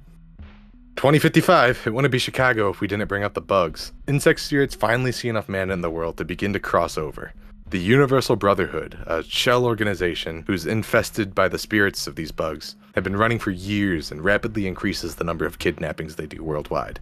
2055, 0.98 1.84
it 1.88 1.94
wouldn't 1.94 2.12
be 2.12 2.20
Chicago 2.20 2.70
if 2.70 2.82
we 2.82 2.90
didn't 2.90 3.08
bring 3.08 3.24
up 3.24 3.36
the 3.36 3.40
bugs. 3.40 3.94
Insect 4.06 4.42
spirits 4.42 4.76
finally 4.76 5.14
see 5.14 5.30
enough 5.30 5.48
mana 5.48 5.72
in 5.72 5.80
the 5.80 5.90
world 5.90 6.18
to 6.18 6.26
begin 6.26 6.52
to 6.52 6.60
cross 6.60 6.98
over. 6.98 7.32
The 7.70 7.78
Universal 7.78 8.38
Brotherhood, 8.38 8.98
a 9.06 9.22
shell 9.22 9.64
organization 9.64 10.44
who's 10.48 10.66
infested 10.66 11.36
by 11.36 11.48
the 11.48 11.60
spirits 11.60 12.08
of 12.08 12.16
these 12.16 12.32
bugs, 12.32 12.76
have 12.96 13.04
been 13.04 13.16
running 13.16 13.38
for 13.38 13.52
years 13.52 14.12
and 14.12 14.24
rapidly 14.24 14.66
increases 14.66 15.14
the 15.14 15.24
number 15.24 15.46
of 15.46 15.60
kidnappings 15.60 16.16
they 16.16 16.26
do 16.26 16.44
worldwide. 16.44 17.00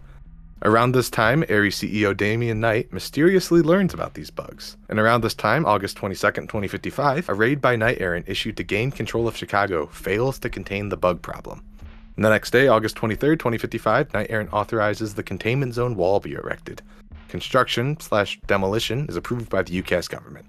Around 0.60 0.92
this 0.92 1.08
time, 1.08 1.42
Ares 1.48 1.76
CEO 1.76 2.14
Damian 2.14 2.60
Knight 2.60 2.92
mysteriously 2.92 3.62
learns 3.62 3.94
about 3.94 4.12
these 4.12 4.30
bugs. 4.30 4.76
And 4.90 4.98
around 4.98 5.22
this 5.22 5.32
time, 5.32 5.64
August 5.64 5.96
22nd, 5.96 6.42
2055, 6.42 7.30
a 7.30 7.34
raid 7.34 7.62
by 7.62 7.74
Knight 7.74 7.96
Errant 7.98 8.28
issued 8.28 8.58
to 8.58 8.62
gain 8.62 8.90
control 8.90 9.26
of 9.26 9.38
Chicago 9.38 9.86
fails 9.86 10.38
to 10.40 10.50
contain 10.50 10.90
the 10.90 10.98
bug 10.98 11.22
problem. 11.22 11.64
And 12.16 12.24
the 12.26 12.28
next 12.28 12.50
day, 12.50 12.68
August 12.68 12.94
23rd, 12.96 13.38
2055, 13.38 14.12
Knight 14.12 14.26
Errant 14.28 14.52
authorizes 14.52 15.14
the 15.14 15.22
containment 15.22 15.72
zone 15.72 15.96
wall 15.96 16.20
be 16.20 16.34
erected. 16.34 16.82
Construction 17.28 17.98
slash 18.00 18.38
demolition 18.46 19.06
is 19.08 19.16
approved 19.16 19.48
by 19.48 19.62
the 19.62 19.82
UCAS 19.82 20.10
government. 20.10 20.44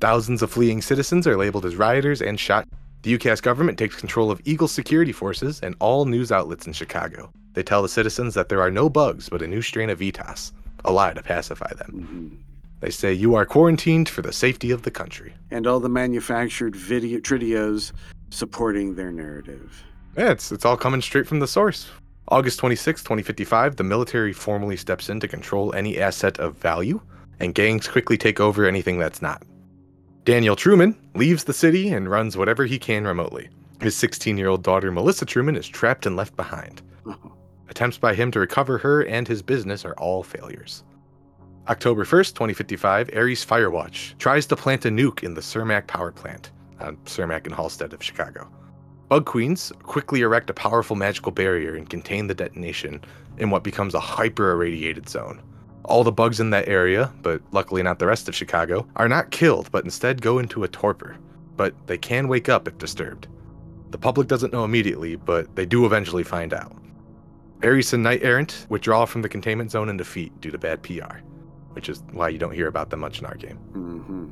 Thousands 0.00 0.42
of 0.42 0.50
fleeing 0.52 0.80
citizens 0.80 1.26
are 1.26 1.36
labeled 1.36 1.66
as 1.66 1.74
rioters 1.74 2.22
and 2.22 2.38
shot. 2.38 2.68
The 3.02 3.16
UCAS 3.18 3.42
government 3.42 3.78
takes 3.78 3.96
control 3.96 4.30
of 4.30 4.40
Eagle 4.44 4.68
security 4.68 5.12
forces 5.12 5.60
and 5.60 5.74
all 5.80 6.04
news 6.04 6.30
outlets 6.30 6.66
in 6.66 6.72
Chicago. 6.72 7.32
They 7.54 7.64
tell 7.64 7.82
the 7.82 7.88
citizens 7.88 8.34
that 8.34 8.48
there 8.48 8.60
are 8.60 8.70
no 8.70 8.88
bugs 8.88 9.28
but 9.28 9.42
a 9.42 9.48
new 9.48 9.62
strain 9.62 9.90
of 9.90 9.98
VITAS, 9.98 10.52
a 10.84 10.92
lie 10.92 11.14
to 11.14 11.22
pacify 11.22 11.72
them. 11.74 11.90
hmm 11.90 12.28
They 12.80 12.90
say 12.90 13.12
you 13.12 13.34
are 13.34 13.44
quarantined 13.44 14.08
for 14.08 14.22
the 14.22 14.32
safety 14.32 14.70
of 14.70 14.82
the 14.82 14.90
country. 14.92 15.34
And 15.50 15.66
all 15.66 15.80
the 15.80 15.88
manufactured 15.88 16.76
video 16.76 17.18
trideos 17.18 17.92
supporting 18.30 18.94
their 18.94 19.10
narrative. 19.10 19.82
Yeah, 20.16 20.30
it's, 20.30 20.52
it's 20.52 20.64
all 20.64 20.76
coming 20.76 21.02
straight 21.02 21.26
from 21.26 21.40
the 21.40 21.48
source. 21.48 21.88
August 22.28 22.60
26, 22.60 23.02
2055, 23.02 23.76
the 23.76 23.84
military 23.84 24.32
formally 24.32 24.76
steps 24.76 25.08
in 25.08 25.18
to 25.18 25.26
control 25.26 25.74
any 25.74 25.98
asset 25.98 26.38
of 26.38 26.56
value, 26.56 27.00
and 27.40 27.54
gangs 27.54 27.88
quickly 27.88 28.16
take 28.18 28.38
over 28.38 28.64
anything 28.64 28.98
that's 28.98 29.22
not. 29.22 29.42
Daniel 30.28 30.56
Truman 30.56 30.94
leaves 31.14 31.44
the 31.44 31.54
city 31.54 31.88
and 31.88 32.10
runs 32.10 32.36
whatever 32.36 32.66
he 32.66 32.78
can 32.78 33.06
remotely. 33.06 33.48
His 33.80 33.96
16 33.96 34.36
year 34.36 34.48
old 34.48 34.62
daughter, 34.62 34.92
Melissa 34.92 35.24
Truman, 35.24 35.56
is 35.56 35.66
trapped 35.66 36.04
and 36.04 36.16
left 36.16 36.36
behind. 36.36 36.82
Attempts 37.70 37.96
by 37.96 38.14
him 38.14 38.30
to 38.32 38.38
recover 38.38 38.76
her 38.76 39.00
and 39.06 39.26
his 39.26 39.40
business 39.40 39.86
are 39.86 39.94
all 39.94 40.22
failures. 40.22 40.84
October 41.66 42.04
1st, 42.04 42.34
2055, 42.34 43.08
Ares 43.16 43.42
Firewatch 43.42 44.18
tries 44.18 44.44
to 44.44 44.54
plant 44.54 44.84
a 44.84 44.90
nuke 44.90 45.22
in 45.22 45.32
the 45.32 45.40
Cermak 45.40 45.86
power 45.86 46.12
plant 46.12 46.50
on 46.78 46.98
Cermak 47.06 47.46
and 47.46 47.54
Halsted 47.54 47.94
of 47.94 48.04
Chicago. 48.04 48.52
Bug 49.08 49.24
Queens 49.24 49.72
quickly 49.82 50.20
erect 50.20 50.50
a 50.50 50.52
powerful 50.52 50.94
magical 50.94 51.32
barrier 51.32 51.74
and 51.74 51.88
contain 51.88 52.26
the 52.26 52.34
detonation 52.34 53.00
in 53.38 53.48
what 53.48 53.64
becomes 53.64 53.94
a 53.94 54.00
hyper 54.00 54.50
irradiated 54.50 55.08
zone. 55.08 55.40
All 55.88 56.04
the 56.04 56.12
bugs 56.12 56.38
in 56.38 56.50
that 56.50 56.68
area, 56.68 57.10
but 57.22 57.40
luckily 57.50 57.82
not 57.82 57.98
the 57.98 58.06
rest 58.06 58.28
of 58.28 58.34
Chicago, 58.34 58.86
are 58.96 59.08
not 59.08 59.30
killed 59.30 59.70
but 59.72 59.84
instead 59.84 60.20
go 60.20 60.38
into 60.38 60.62
a 60.62 60.68
torpor. 60.68 61.16
But 61.56 61.74
they 61.86 61.98
can 61.98 62.28
wake 62.28 62.48
up 62.48 62.68
if 62.68 62.76
disturbed. 62.78 63.26
The 63.90 63.98
public 63.98 64.28
doesn't 64.28 64.52
know 64.52 64.64
immediately, 64.64 65.16
but 65.16 65.56
they 65.56 65.64
do 65.64 65.86
eventually 65.86 66.22
find 66.22 66.52
out. 66.52 66.76
Ares 67.64 67.92
and 67.94 68.02
Knight 68.02 68.22
Errant 68.22 68.66
withdraw 68.68 69.06
from 69.06 69.22
the 69.22 69.28
containment 69.28 69.70
zone 69.70 69.88
in 69.88 69.96
defeat 69.96 70.38
due 70.42 70.50
to 70.50 70.58
bad 70.58 70.82
PR, 70.82 71.16
which 71.72 71.88
is 71.88 72.02
why 72.12 72.28
you 72.28 72.38
don't 72.38 72.54
hear 72.54 72.68
about 72.68 72.90
them 72.90 73.00
much 73.00 73.18
in 73.18 73.26
our 73.26 73.34
game. 73.34 73.56
hmm 73.56 74.26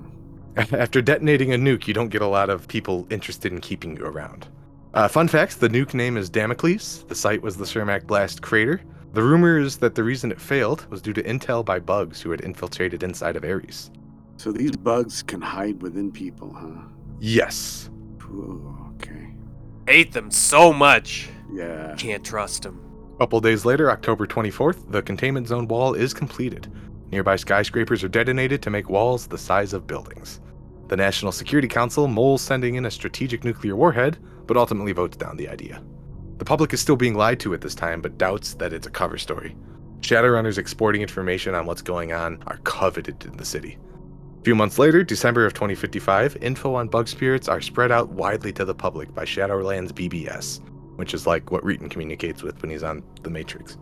After 0.73 1.03
detonating 1.03 1.53
a 1.53 1.57
nuke, 1.57 1.87
you 1.87 1.93
don't 1.93 2.09
get 2.09 2.23
a 2.23 2.27
lot 2.27 2.49
of 2.49 2.67
people 2.69 3.07
interested 3.11 3.53
in 3.53 3.61
keeping 3.61 3.97
you 3.97 4.05
around. 4.05 4.47
Uh, 4.95 5.07
fun 5.07 5.29
facts 5.29 5.57
the 5.57 5.69
nuke 5.69 5.93
name 5.93 6.17
is 6.17 6.31
Damocles. 6.31 7.05
The 7.09 7.15
site 7.15 7.43
was 7.43 7.57
the 7.57 7.67
Cermak 7.67 8.07
Blast 8.07 8.41
crater. 8.41 8.81
The 9.17 9.23
rumor 9.23 9.59
is 9.59 9.79
that 9.79 9.95
the 9.95 10.05
reason 10.05 10.31
it 10.31 10.39
failed 10.39 10.87
was 10.91 11.01
due 11.01 11.15
to 11.15 11.23
intel 11.23 11.65
by 11.65 11.79
bugs 11.79 12.21
who 12.21 12.31
had 12.33 12.43
infiltrated 12.43 13.03
inside 13.03 13.35
of 13.35 13.45
Ares. 13.45 13.91
So 14.37 14.53
these 14.53 14.77
bugs 14.77 15.23
can 15.23 15.41
hide 15.41 15.81
within 15.81 16.13
people, 16.13 16.53
huh? 16.53 16.83
Yes. 17.19 17.89
Ooh, 18.25 18.77
okay. 18.97 19.33
Hate 19.89 20.13
them 20.13 20.31
so 20.31 20.71
much. 20.71 21.31
Yeah. 21.51 21.95
Can't 21.97 22.23
trust 22.23 22.65
them. 22.65 22.79
A 23.15 23.21
couple 23.21 23.41
days 23.41 23.65
later, 23.65 23.91
October 23.91 24.27
24th, 24.27 24.93
the 24.93 25.01
containment 25.01 25.49
zone 25.49 25.67
wall 25.67 25.95
is 25.95 26.13
completed. 26.13 26.71
Nearby 27.11 27.37
skyscrapers 27.37 28.05
are 28.05 28.09
detonated 28.09 28.61
to 28.61 28.69
make 28.69 28.91
walls 28.91 29.27
the 29.27 29.39
size 29.39 29.73
of 29.73 29.87
buildings. 29.87 30.43
The 30.89 30.97
National 30.99 31.33
Security 31.33 31.69
Council 31.69 32.07
moles 32.07 32.43
sending 32.43 32.75
in 32.75 32.85
a 32.85 32.91
strategic 32.91 33.45
nuclear 33.45 33.77
warhead, 33.77 34.19
but 34.47 34.59
ultimately 34.59 34.93
votes 34.93 35.17
down 35.17 35.39
the 35.39 35.49
idea. 35.49 35.83
The 36.39 36.45
public 36.45 36.73
is 36.73 36.81
still 36.81 36.97
being 36.97 37.15
lied 37.15 37.41
to 37.41 37.55
at 37.55 37.61
this 37.61 37.75
time, 37.75 38.01
but 38.01 38.19
doubts 38.19 38.55
that 38.55 38.73
it's 38.73 38.87
a 38.87 38.91
cover 38.91 39.17
story. 39.19 39.57
Shadowrunners 40.01 40.59
exporting 40.59 41.03
information 41.03 41.55
on 41.55 41.67
what's 41.67 41.83
going 41.83 42.13
on 42.13 42.43
are 42.47 42.59
coveted 42.59 43.25
in 43.25 43.37
the 43.37 43.45
city. 43.45 43.79
A 44.41 44.45
few 44.45 44.55
months 44.55 44.79
later, 44.79 45.03
December 45.03 45.47
of 45.47 45.55
2055, 45.55 46.37
info 46.43 46.75
on 46.75 46.89
bug 46.89 47.09
spirits 47.09 47.49
are 47.49 47.61
spread 47.61 47.91
out 47.91 48.11
widely 48.11 48.53
to 48.53 48.65
the 48.65 48.75
public 48.75 49.13
by 49.15 49.25
Shadowlands 49.25 49.93
BBS, 49.93 50.61
which 50.97 51.15
is 51.15 51.27
like 51.27 51.51
what 51.51 51.65
Reeton 51.65 51.91
communicates 51.91 52.43
with 52.43 52.61
when 52.63 52.71
he's 52.71 52.83
on 52.83 53.03
The 53.23 53.31
Matrix. 53.31 53.79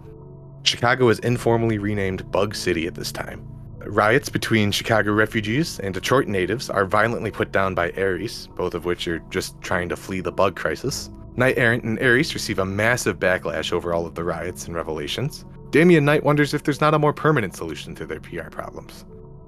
Chicago 0.63 1.09
is 1.09 1.19
informally 1.19 1.79
renamed 1.79 2.31
Bug 2.31 2.55
City 2.55 2.87
at 2.87 2.95
this 2.95 3.13
time. 3.13 3.47
Riots 3.87 4.31
between 4.31 4.71
Chicago 4.71 5.13
refugees 5.13 5.79
and 5.81 5.93
Detroit 5.93 6.27
natives 6.27 6.71
are 6.71 6.87
violently 6.87 7.31
put 7.31 7.53
down 7.53 7.75
by 7.75 7.93
Ares, 7.99 8.47
both 8.57 8.73
of 8.73 8.87
which 8.87 9.07
are 9.07 9.19
just 9.29 9.61
trying 9.61 9.91
to 9.91 9.97
flee 9.97 10.21
the 10.21 10.33
bug 10.33 10.57
crisis. 10.57 11.11
Knight 11.37 11.59
Errant 11.59 11.83
and 11.83 11.99
Ares 12.01 12.33
receive 12.33 12.61
a 12.61 12.65
massive 12.65 13.19
backlash 13.19 13.73
over 13.73 13.93
all 13.93 14.07
of 14.07 14.15
the 14.15 14.23
riots 14.23 14.67
and 14.67 14.77
revelations. 14.77 15.45
Damian 15.71 16.05
Knight 16.05 16.23
wonders 16.23 16.55
if 16.55 16.63
there's 16.63 16.81
not 16.81 16.95
a 16.95 16.99
more 16.99 17.13
permanent 17.13 17.57
solution 17.57 17.93
to 17.97 18.07
their 18.07 18.21
PR 18.21 18.51
problems. 18.51 19.05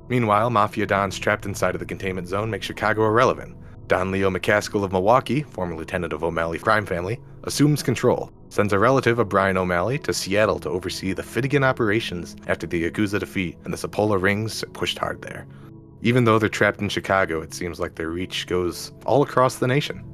Meanwhile, 0.08 0.50
Mafia 0.50 0.86
Dons 0.86 1.16
trapped 1.16 1.46
inside 1.46 1.76
of 1.76 1.78
the 1.78 1.86
containment 1.86 2.26
zone 2.26 2.50
make 2.50 2.64
Chicago 2.64 3.06
irrelevant. 3.06 3.56
Don 3.86 4.10
Leo 4.10 4.30
McCaskill 4.30 4.82
of 4.82 4.90
Milwaukee, 4.90 5.42
former 5.42 5.76
lieutenant 5.76 6.12
of 6.12 6.24
O'Malley 6.24 6.58
crime 6.58 6.86
family, 6.86 7.20
assumes 7.44 7.84
control, 7.84 8.32
sends 8.48 8.72
a 8.72 8.78
relative 8.80 9.20
of 9.20 9.28
Brian 9.28 9.56
O'Malley 9.56 9.96
to 10.00 10.12
Seattle 10.12 10.58
to 10.58 10.68
oversee 10.68 11.12
the 11.12 11.22
Finnegan 11.22 11.62
operations 11.62 12.34
after 12.48 12.66
the 12.66 12.90
Yakuza 12.90 13.20
defeat, 13.20 13.58
and 13.62 13.72
the 13.72 13.78
Seoulpa 13.78 14.20
rings 14.20 14.64
pushed 14.72 14.98
hard 14.98 15.22
there. 15.22 15.46
Even 16.02 16.24
though 16.24 16.40
they're 16.40 16.48
trapped 16.48 16.80
in 16.80 16.88
Chicago, 16.88 17.40
it 17.42 17.54
seems 17.54 17.78
like 17.78 17.94
their 17.94 18.10
reach 18.10 18.48
goes 18.48 18.92
all 19.04 19.22
across 19.22 19.56
the 19.56 19.68
nation. 19.68 20.04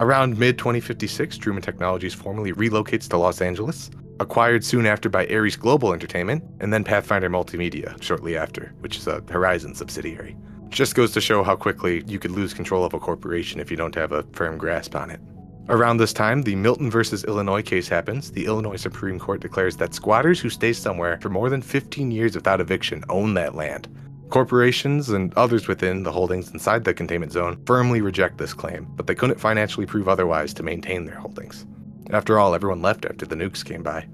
Around 0.00 0.38
mid 0.38 0.56
2056, 0.56 1.36
Truman 1.36 1.60
Technologies 1.62 2.14
formally 2.14 2.54
relocates 2.54 3.06
to 3.10 3.18
Los 3.18 3.42
Angeles, 3.42 3.90
acquired 4.18 4.64
soon 4.64 4.86
after 4.86 5.10
by 5.10 5.26
Ares 5.26 5.56
Global 5.56 5.92
Entertainment, 5.92 6.42
and 6.60 6.72
then 6.72 6.84
Pathfinder 6.84 7.28
Multimedia 7.28 8.02
shortly 8.02 8.34
after, 8.34 8.72
which 8.80 8.96
is 8.96 9.06
a 9.06 9.22
Horizon 9.28 9.74
subsidiary. 9.74 10.38
Just 10.70 10.94
goes 10.94 11.12
to 11.12 11.20
show 11.20 11.42
how 11.42 11.54
quickly 11.54 12.02
you 12.06 12.18
could 12.18 12.30
lose 12.30 12.54
control 12.54 12.82
of 12.82 12.94
a 12.94 12.98
corporation 12.98 13.60
if 13.60 13.70
you 13.70 13.76
don't 13.76 13.94
have 13.94 14.12
a 14.12 14.22
firm 14.32 14.56
grasp 14.56 14.96
on 14.96 15.10
it. 15.10 15.20
Around 15.68 15.98
this 15.98 16.14
time, 16.14 16.40
the 16.40 16.56
Milton 16.56 16.90
versus 16.90 17.24
Illinois 17.24 17.62
case 17.62 17.86
happens. 17.86 18.32
The 18.32 18.46
Illinois 18.46 18.76
Supreme 18.76 19.18
Court 19.18 19.42
declares 19.42 19.76
that 19.76 19.92
squatters 19.92 20.40
who 20.40 20.48
stay 20.48 20.72
somewhere 20.72 21.18
for 21.20 21.28
more 21.28 21.50
than 21.50 21.60
15 21.60 22.10
years 22.10 22.34
without 22.34 22.62
eviction 22.62 23.04
own 23.10 23.34
that 23.34 23.54
land. 23.54 23.86
Corporations 24.30 25.08
and 25.08 25.34
others 25.34 25.66
within 25.66 26.04
the 26.04 26.12
holdings 26.12 26.52
inside 26.52 26.84
the 26.84 26.94
containment 26.94 27.32
zone 27.32 27.60
firmly 27.66 28.00
reject 28.00 28.38
this 28.38 28.54
claim, 28.54 28.86
but 28.94 29.08
they 29.08 29.14
couldn't 29.14 29.40
financially 29.40 29.86
prove 29.86 30.08
otherwise 30.08 30.54
to 30.54 30.62
maintain 30.62 31.04
their 31.04 31.16
holdings. 31.16 31.66
After 32.10 32.38
all, 32.38 32.54
everyone 32.54 32.80
left 32.80 33.04
after 33.04 33.26
the 33.26 33.34
nukes 33.34 33.64
came 33.64 33.82
by. 33.82 34.06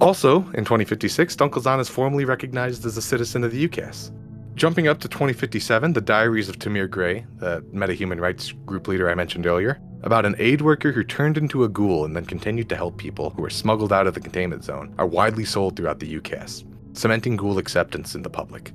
Also, 0.00 0.38
in 0.54 0.64
2056, 0.64 1.36
Dunkelzahn 1.36 1.78
is 1.78 1.88
formally 1.88 2.24
recognized 2.24 2.84
as 2.84 2.96
a 2.96 3.02
citizen 3.02 3.44
of 3.44 3.52
the 3.52 3.68
UCAS. 3.68 4.10
Jumping 4.56 4.88
up 4.88 4.98
to 5.00 5.08
2057, 5.08 5.92
the 5.92 6.00
diaries 6.00 6.48
of 6.48 6.58
Tamir 6.58 6.90
Gray, 6.90 7.24
the 7.36 7.64
meta-human 7.70 8.20
rights 8.20 8.50
group 8.50 8.88
leader 8.88 9.08
I 9.08 9.14
mentioned 9.14 9.46
earlier, 9.46 9.80
about 10.02 10.26
an 10.26 10.34
aid 10.38 10.62
worker 10.62 10.90
who 10.90 11.04
turned 11.04 11.38
into 11.38 11.62
a 11.62 11.68
ghoul 11.68 12.04
and 12.04 12.16
then 12.16 12.24
continued 12.24 12.68
to 12.70 12.76
help 12.76 12.96
people 12.96 13.30
who 13.30 13.42
were 13.42 13.50
smuggled 13.50 13.92
out 13.92 14.08
of 14.08 14.14
the 14.14 14.20
containment 14.20 14.64
zone, 14.64 14.92
are 14.98 15.06
widely 15.06 15.44
sold 15.44 15.76
throughout 15.76 16.00
the 16.00 16.12
UCAS, 16.12 16.64
cementing 16.96 17.36
ghoul 17.36 17.58
acceptance 17.58 18.16
in 18.16 18.22
the 18.22 18.30
public. 18.30 18.72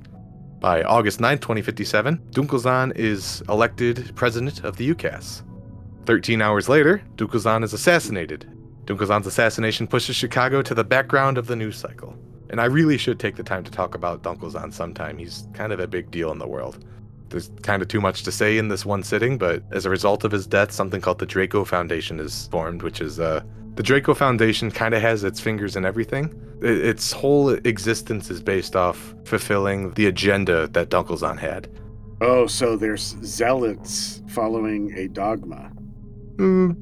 By 0.66 0.82
August 0.82 1.20
9, 1.20 1.38
2057, 1.38 2.18
Dunkelzahn 2.32 2.90
is 2.96 3.40
elected 3.48 4.10
president 4.16 4.64
of 4.64 4.76
the 4.76 4.92
UCAS. 4.92 5.44
13 6.06 6.42
hours 6.42 6.68
later, 6.68 7.00
Dunkelzahn 7.14 7.62
is 7.62 7.72
assassinated. 7.72 8.50
Dunkelzahn's 8.84 9.28
assassination 9.28 9.86
pushes 9.86 10.16
Chicago 10.16 10.62
to 10.62 10.74
the 10.74 10.82
background 10.82 11.38
of 11.38 11.46
the 11.46 11.54
news 11.54 11.76
cycle. 11.76 12.18
And 12.50 12.60
I 12.60 12.64
really 12.64 12.98
should 12.98 13.20
take 13.20 13.36
the 13.36 13.44
time 13.44 13.62
to 13.62 13.70
talk 13.70 13.94
about 13.94 14.24
Dunkelzahn 14.24 14.72
sometime. 14.72 15.18
He's 15.18 15.46
kind 15.54 15.72
of 15.72 15.78
a 15.78 15.86
big 15.86 16.10
deal 16.10 16.32
in 16.32 16.38
the 16.40 16.48
world. 16.48 16.84
There's 17.28 17.52
kind 17.62 17.80
of 17.80 17.86
too 17.86 18.00
much 18.00 18.24
to 18.24 18.32
say 18.32 18.58
in 18.58 18.66
this 18.66 18.84
one 18.84 19.04
sitting, 19.04 19.38
but 19.38 19.62
as 19.70 19.86
a 19.86 19.90
result 19.90 20.24
of 20.24 20.32
his 20.32 20.48
death, 20.48 20.72
something 20.72 21.00
called 21.00 21.20
the 21.20 21.26
Draco 21.26 21.64
Foundation 21.64 22.18
is 22.18 22.48
formed, 22.48 22.82
which 22.82 23.00
is 23.00 23.20
uh, 23.20 23.40
the 23.76 23.82
Draco 23.82 24.14
Foundation 24.14 24.70
kind 24.70 24.94
of 24.94 25.02
has 25.02 25.22
its 25.22 25.38
fingers 25.38 25.76
in 25.76 25.84
everything. 25.84 26.34
Its 26.62 27.12
whole 27.12 27.50
existence 27.50 28.30
is 28.30 28.42
based 28.42 28.74
off 28.74 29.14
fulfilling 29.24 29.92
the 29.92 30.06
agenda 30.06 30.66
that 30.68 30.88
Dunkelzahn 30.88 31.38
had. 31.38 31.68
Oh, 32.22 32.46
so 32.46 32.76
there's 32.76 33.16
zealots 33.22 34.22
following 34.28 34.96
a 34.96 35.08
dogma. 35.08 35.70
Hmm, 36.38 36.72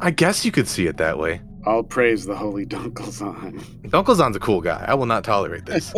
I 0.00 0.10
guess 0.10 0.44
you 0.46 0.50
could 0.50 0.66
see 0.66 0.86
it 0.86 0.96
that 0.96 1.18
way. 1.18 1.42
All 1.68 1.82
praise 1.82 2.24
the 2.24 2.34
holy 2.34 2.64
Dunkelzahn. 2.74 3.60
Dunkelzahn's 3.90 4.36
a 4.36 4.40
cool 4.40 4.62
guy. 4.62 4.82
I 4.88 4.94
will 4.94 5.04
not 5.04 5.22
tolerate 5.22 5.66
this. 5.66 5.92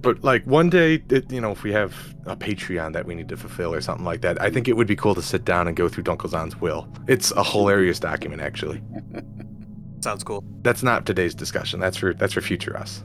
but 0.00 0.24
like 0.24 0.46
one 0.46 0.70
day, 0.70 1.02
it, 1.10 1.30
you 1.30 1.42
know, 1.42 1.50
if 1.50 1.62
we 1.62 1.70
have 1.70 1.94
a 2.24 2.34
Patreon 2.34 2.94
that 2.94 3.04
we 3.04 3.14
need 3.14 3.28
to 3.28 3.36
fulfill 3.36 3.74
or 3.74 3.82
something 3.82 4.06
like 4.06 4.22
that, 4.22 4.40
I 4.40 4.48
think 4.48 4.66
it 4.66 4.78
would 4.78 4.86
be 4.86 4.96
cool 4.96 5.14
to 5.14 5.20
sit 5.20 5.44
down 5.44 5.68
and 5.68 5.76
go 5.76 5.90
through 5.90 6.04
Dunkelzahn's 6.04 6.58
will. 6.58 6.88
It's 7.06 7.32
a 7.32 7.44
hilarious 7.44 8.00
document, 8.00 8.40
actually. 8.40 8.80
Sounds 10.00 10.24
cool. 10.24 10.42
That's 10.62 10.82
not 10.82 11.04
today's 11.04 11.34
discussion. 11.34 11.80
That's 11.80 11.98
for 11.98 12.14
that's 12.14 12.32
for 12.32 12.40
future 12.40 12.74
us. 12.78 13.04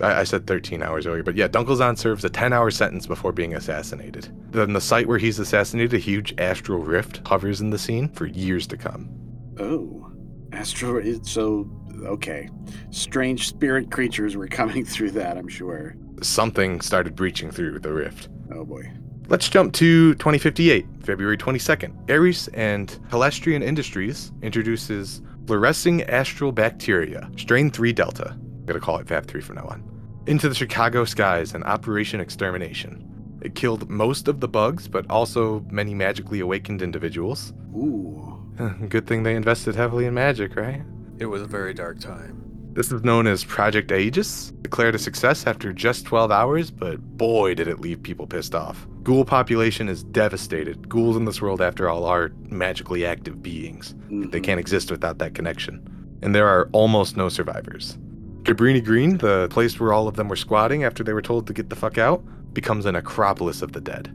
I, 0.00 0.20
I 0.20 0.24
said 0.24 0.46
13 0.46 0.82
hours 0.82 1.06
earlier, 1.06 1.22
but 1.22 1.36
yeah, 1.36 1.48
Dunkelzahn 1.48 1.98
serves 1.98 2.24
a 2.24 2.30
10-hour 2.30 2.70
sentence 2.70 3.06
before 3.06 3.32
being 3.32 3.54
assassinated. 3.54 4.34
Then 4.50 4.72
the 4.72 4.80
site 4.80 5.08
where 5.08 5.18
he's 5.18 5.38
assassinated, 5.38 5.92
a 5.92 5.98
huge 5.98 6.34
astral 6.38 6.78
rift 6.78 7.20
hovers 7.28 7.60
in 7.60 7.68
the 7.68 7.78
scene 7.78 8.08
for 8.08 8.24
years 8.24 8.66
to 8.68 8.78
come. 8.78 9.23
Oh, 9.58 10.12
Astro. 10.52 11.02
So, 11.22 11.70
okay. 12.04 12.48
Strange 12.90 13.48
spirit 13.48 13.90
creatures 13.90 14.36
were 14.36 14.48
coming 14.60 14.84
through 14.84 15.12
that, 15.12 15.36
I'm 15.36 15.48
sure. 15.48 15.96
Something 16.22 16.80
started 16.80 17.16
breaching 17.16 17.50
through 17.50 17.80
the 17.80 17.92
rift. 17.92 18.28
Oh 18.54 18.64
boy. 18.64 18.90
Let's 19.28 19.48
jump 19.48 19.72
to 19.74 20.14
2058, 20.14 20.86
February 21.02 21.38
22nd. 21.38 22.10
Ares 22.10 22.48
and 22.48 22.88
Telestrian 23.08 23.62
Industries 23.62 24.32
introduces 24.42 25.22
fluorescing 25.46 26.02
astral 26.04 26.52
bacteria, 26.52 27.30
strain 27.36 27.70
3 27.70 27.92
delta. 27.92 28.30
I'm 28.30 28.64
gonna 28.66 28.80
call 28.80 28.98
it 28.98 29.06
FAB3 29.06 29.42
from 29.42 29.56
now 29.56 29.66
on. 29.66 29.82
Into 30.26 30.48
the 30.48 30.54
Chicago 30.54 31.04
skies 31.04 31.54
in 31.54 31.62
Operation 31.64 32.20
Extermination. 32.20 33.38
It 33.42 33.54
killed 33.54 33.90
most 33.90 34.28
of 34.28 34.40
the 34.40 34.48
bugs, 34.48 34.88
but 34.88 35.10
also 35.10 35.60
many 35.70 35.94
magically 35.94 36.40
awakened 36.40 36.80
individuals. 36.80 37.52
Ooh. 37.74 38.43
Good 38.88 39.06
thing 39.06 39.22
they 39.22 39.34
invested 39.34 39.74
heavily 39.74 40.06
in 40.06 40.14
magic, 40.14 40.56
right? 40.56 40.82
It 41.18 41.26
was 41.26 41.42
a 41.42 41.46
very 41.46 41.74
dark 41.74 42.00
time. 42.00 42.44
This 42.74 42.90
is 42.90 43.04
known 43.04 43.28
as 43.28 43.44
Project 43.44 43.92
Aegis, 43.92 44.50
declared 44.62 44.96
a 44.96 44.98
success 44.98 45.46
after 45.46 45.72
just 45.72 46.06
12 46.06 46.32
hours, 46.32 46.70
but 46.72 47.00
boy 47.16 47.54
did 47.54 47.68
it 47.68 47.78
leave 47.78 48.02
people 48.02 48.26
pissed 48.26 48.54
off. 48.54 48.86
Ghoul 49.04 49.24
population 49.24 49.88
is 49.88 50.02
devastated. 50.02 50.88
Ghouls 50.88 51.16
in 51.16 51.24
this 51.24 51.40
world, 51.40 51.60
after 51.60 51.88
all, 51.88 52.04
are 52.04 52.32
magically 52.48 53.06
active 53.06 53.42
beings. 53.42 53.94
They 54.08 54.14
mm-hmm. 54.14 54.40
can't 54.40 54.58
exist 54.58 54.90
without 54.90 55.18
that 55.18 55.34
connection. 55.34 56.18
And 56.22 56.34
there 56.34 56.48
are 56.48 56.68
almost 56.72 57.16
no 57.16 57.28
survivors. 57.28 57.96
Cabrini 58.42 58.84
Green, 58.84 59.18
the 59.18 59.48
place 59.50 59.78
where 59.78 59.92
all 59.92 60.08
of 60.08 60.16
them 60.16 60.28
were 60.28 60.36
squatting 60.36 60.82
after 60.82 61.04
they 61.04 61.12
were 61.12 61.22
told 61.22 61.46
to 61.46 61.52
get 61.52 61.70
the 61.70 61.76
fuck 61.76 61.96
out, 61.96 62.24
becomes 62.52 62.86
an 62.86 62.94
necropolis 62.94 63.62
of 63.62 63.72
the 63.72 63.80
dead. 63.80 64.12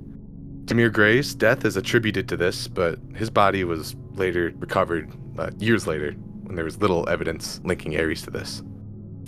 Tamir 0.66 0.92
Gray's 0.92 1.34
death 1.34 1.66
is 1.66 1.78
attributed 1.78 2.28
to 2.30 2.38
this, 2.38 2.68
but 2.68 3.00
his 3.16 3.30
body 3.30 3.64
was 3.64 3.96
later 4.20 4.54
recovered 4.58 5.12
uh, 5.38 5.50
years 5.58 5.88
later 5.88 6.12
when 6.44 6.56
there 6.56 6.66
was 6.66 6.82
little 6.82 7.08
evidence 7.10 7.62
linking 7.64 7.98
Ares 7.98 8.22
to 8.24 8.32
this. 8.32 8.62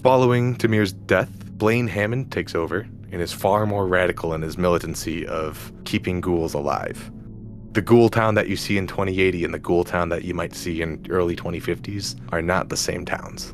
Following 0.04 0.56
Tamir's 0.56 0.94
death, 0.94 1.30
Blaine 1.58 1.88
Hammond 1.88 2.32
takes 2.32 2.56
over 2.56 2.88
and 3.12 3.22
is 3.22 3.32
far 3.32 3.66
more 3.66 3.88
radical 3.88 4.34
in 4.34 4.42
his 4.42 4.58
militancy 4.58 5.26
of 5.28 5.72
keeping 5.86 6.22
ghouls 6.22 6.54
alive. 6.54 7.12
The 7.74 7.82
ghoul 7.82 8.10
town 8.10 8.36
that 8.36 8.50
you 8.50 8.56
see 8.56 8.78
in 8.78 8.88
2080 8.88 9.46
and 9.46 9.54
the 9.54 9.60
ghoul 9.60 9.84
town 9.84 10.10
that 10.10 10.24
you 10.24 10.34
might 10.34 10.54
see 10.54 10.82
in 10.82 11.06
early 11.10 11.36
2050s 11.36 12.20
are 12.34 12.42
not 12.42 12.70
the 12.70 12.78
same 12.78 13.06
towns. 13.06 13.54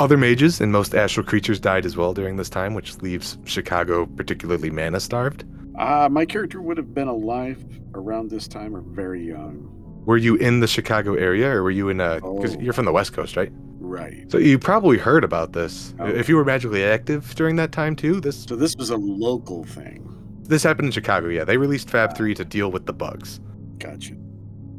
Other 0.00 0.16
mages 0.16 0.60
and 0.60 0.70
most 0.70 0.94
astral 0.94 1.26
creatures 1.26 1.58
died 1.58 1.86
as 1.86 1.96
well 1.96 2.12
during 2.12 2.36
this 2.36 2.50
time, 2.50 2.74
which 2.74 2.98
leaves 2.98 3.38
Chicago 3.44 4.06
particularly 4.06 4.70
mana 4.70 5.00
starved. 5.00 5.44
Uh, 5.78 6.08
my 6.10 6.26
character 6.26 6.60
would 6.60 6.76
have 6.76 6.92
been 6.94 7.08
alive 7.08 7.64
around 7.94 8.30
this 8.30 8.48
time 8.48 8.76
or 8.76 8.80
very 8.80 9.26
young. 9.26 9.77
Were 10.04 10.16
you 10.16 10.36
in 10.36 10.60
the 10.60 10.66
Chicago 10.66 11.14
area 11.14 11.48
or 11.50 11.62
were 11.62 11.70
you 11.70 11.88
in 11.88 12.00
a. 12.00 12.14
Because 12.16 12.56
Oh. 12.56 12.60
you're 12.60 12.72
from 12.72 12.84
the 12.86 12.92
West 12.92 13.12
Coast, 13.12 13.36
right? 13.36 13.52
Right. 13.80 14.30
So 14.30 14.38
you 14.38 14.58
probably 14.58 14.98
heard 14.98 15.24
about 15.24 15.52
this. 15.52 15.94
Oh. 15.98 16.06
If 16.06 16.28
you 16.28 16.36
were 16.36 16.44
magically 16.44 16.82
active 16.84 17.34
during 17.34 17.56
that 17.56 17.72
time 17.72 17.94
too, 17.96 18.20
this 18.20 18.44
So 18.44 18.56
this 18.56 18.74
was 18.76 18.90
a 18.90 18.96
local 18.96 19.64
thing. 19.64 20.04
this 20.44 20.62
happened 20.62 20.86
in 20.86 20.92
Chicago. 20.92 21.28
Yeah, 21.28 21.44
they 21.44 21.56
released 21.58 21.90
Fab 21.90 22.10
ah. 22.12 22.14
3 22.16 22.34
to 22.34 22.44
deal 22.44 22.70
with 22.70 22.86
the 22.86 22.92
bugs. 22.92 23.40
Gotcha. 23.78 24.14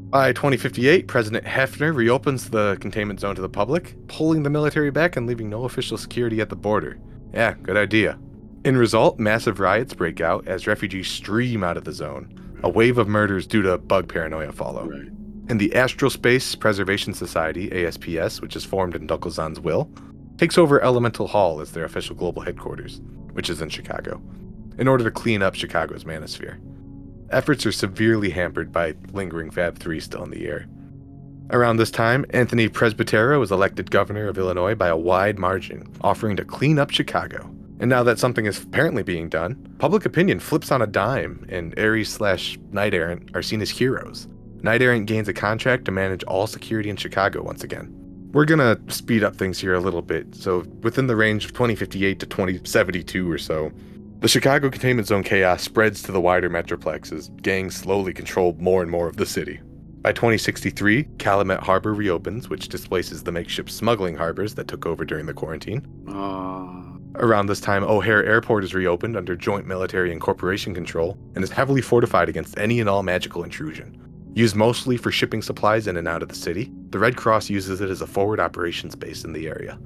By 0.09 0.33
2058, 0.33 1.07
President 1.07 1.45
Haeffner 1.45 1.93
reopens 1.93 2.49
the 2.49 2.77
containment 2.81 3.19
zone 3.19 3.35
to 3.35 3.41
the 3.41 3.49
public, 3.49 3.95
pulling 4.07 4.41
the 4.41 4.49
military 4.49 4.89
back 4.89 5.15
and 5.15 5.27
leaving 5.27 5.49
no 5.49 5.65
official 5.65 5.97
security 5.97 6.41
at 6.41 6.49
the 6.49 6.55
border. 6.55 6.97
Yeah, 7.31 7.53
good 7.61 7.77
idea. 7.77 8.17
In 8.65 8.75
result, 8.75 9.19
massive 9.19 9.59
riots 9.59 9.93
break 9.93 10.19
out 10.19 10.47
as 10.47 10.65
refugees 10.65 11.07
stream 11.07 11.63
out 11.63 11.77
of 11.77 11.83
the 11.83 11.91
zone. 11.91 12.33
A 12.63 12.69
wave 12.69 12.97
of 12.97 13.07
murders 13.07 13.47
due 13.47 13.61
to 13.61 13.77
bug 13.77 14.07
paranoia 14.07 14.51
follow. 14.51 14.87
Right. 14.87 15.11
And 15.47 15.59
the 15.59 15.75
Astral 15.75 16.11
Space 16.11 16.55
Preservation 16.55 17.13
Society, 17.13 17.71
ASPS, 17.71 18.41
which 18.41 18.55
is 18.55 18.65
formed 18.65 18.95
in 18.95 19.07
Dunkelzahn's 19.07 19.59
will, 19.59 19.89
takes 20.37 20.57
over 20.57 20.81
Elemental 20.81 21.27
Hall 21.27 21.59
as 21.61 21.71
their 21.71 21.85
official 21.85 22.15
global 22.15 22.41
headquarters, 22.41 23.01
which 23.33 23.49
is 23.49 23.61
in 23.61 23.69
Chicago, 23.69 24.21
in 24.77 24.87
order 24.87 25.03
to 25.03 25.11
clean 25.11 25.41
up 25.41 25.55
Chicago's 25.55 26.03
manasphere. 26.03 26.59
Efforts 27.31 27.65
are 27.65 27.71
severely 27.71 28.29
hampered 28.29 28.71
by 28.71 28.95
lingering 29.11 29.51
Fab 29.51 29.77
3 29.77 29.99
still 29.99 30.23
in 30.23 30.31
the 30.31 30.47
air. 30.47 30.67
Around 31.51 31.77
this 31.77 31.91
time, 31.91 32.25
Anthony 32.29 32.69
Presbytero 32.69 33.39
was 33.39 33.51
elected 33.51 33.89
governor 33.89 34.27
of 34.27 34.37
Illinois 34.37 34.75
by 34.75 34.87
a 34.87 34.97
wide 34.97 35.39
margin, 35.39 35.91
offering 36.01 36.35
to 36.35 36.45
clean 36.45 36.77
up 36.77 36.91
Chicago. 36.91 37.49
And 37.79 37.89
now 37.89 38.03
that 38.03 38.19
something 38.19 38.45
is 38.45 38.61
apparently 38.61 39.03
being 39.03 39.29
done, 39.29 39.75
public 39.79 40.05
opinion 40.05 40.39
flips 40.39 40.71
on 40.71 40.81
a 40.81 40.87
dime, 40.87 41.45
and 41.49 41.77
Ares 41.79 42.09
slash 42.09 42.57
Knight 42.71 42.93
Errant 42.93 43.31
are 43.33 43.41
seen 43.41 43.61
as 43.61 43.69
heroes. 43.69 44.27
Knight 44.61 44.81
Errant 44.81 45.05
gains 45.05 45.29
a 45.29 45.33
contract 45.33 45.85
to 45.85 45.91
manage 45.91 46.23
all 46.23 46.45
security 46.45 46.89
in 46.89 46.97
Chicago 46.97 47.41
once 47.41 47.63
again. 47.63 47.93
We're 48.33 48.45
gonna 48.45 48.77
speed 48.89 49.23
up 49.23 49.35
things 49.35 49.59
here 49.59 49.73
a 49.73 49.79
little 49.79 50.01
bit, 50.01 50.35
so 50.35 50.65
within 50.81 51.07
the 51.07 51.15
range 51.15 51.45
of 51.45 51.53
2058 51.53 52.19
to 52.19 52.25
2072 52.25 53.31
or 53.31 53.37
so, 53.37 53.71
the 54.19 54.27
Chicago 54.27 54.69
containment 54.69 55.07
zone 55.07 55.23
chaos 55.23 55.63
spreads 55.63 56.03
to 56.03 56.11
the 56.11 56.19
wider 56.19 56.49
metroplex 56.49 57.13
as 57.13 57.29
gangs 57.41 57.75
slowly 57.75 58.13
control 58.13 58.55
more 58.59 58.81
and 58.81 58.91
more 58.91 59.07
of 59.07 59.15
the 59.15 59.25
city. 59.25 59.61
By 60.01 60.11
2063, 60.11 61.05
Calumet 61.17 61.61
Harbor 61.61 61.93
reopens, 61.93 62.49
which 62.49 62.67
displaces 62.67 63.23
the 63.23 63.31
makeshift 63.31 63.71
smuggling 63.71 64.15
harbors 64.15 64.55
that 64.55 64.67
took 64.67 64.85
over 64.85 65.05
during 65.05 65.25
the 65.25 65.33
quarantine. 65.33 65.85
Uh, 66.07 66.88
Around 67.15 67.47
this 67.47 67.59
time, 67.59 67.83
O'Hare 67.83 68.23
Airport 68.23 68.63
is 68.63 68.73
reopened 68.75 69.17
under 69.17 69.35
joint 69.35 69.65
military 69.65 70.11
and 70.11 70.21
corporation 70.21 70.73
control 70.73 71.17
and 71.35 71.43
is 71.43 71.49
heavily 71.49 71.81
fortified 71.81 72.29
against 72.29 72.57
any 72.57 72.79
and 72.79 72.87
all 72.87 73.01
magical 73.01 73.43
intrusion. 73.43 73.99
Used 74.35 74.55
mostly 74.55 74.95
for 74.95 75.11
shipping 75.11 75.41
supplies 75.41 75.87
in 75.87 75.97
and 75.97 76.07
out 76.07 76.21
of 76.21 76.29
the 76.29 76.35
city, 76.35 76.71
the 76.91 76.99
Red 76.99 77.17
Cross 77.17 77.49
uses 77.49 77.81
it 77.81 77.89
as 77.89 78.01
a 78.01 78.07
forward 78.07 78.39
operations 78.39 78.95
base 78.95 79.23
in 79.23 79.33
the 79.33 79.47
area. 79.47 79.79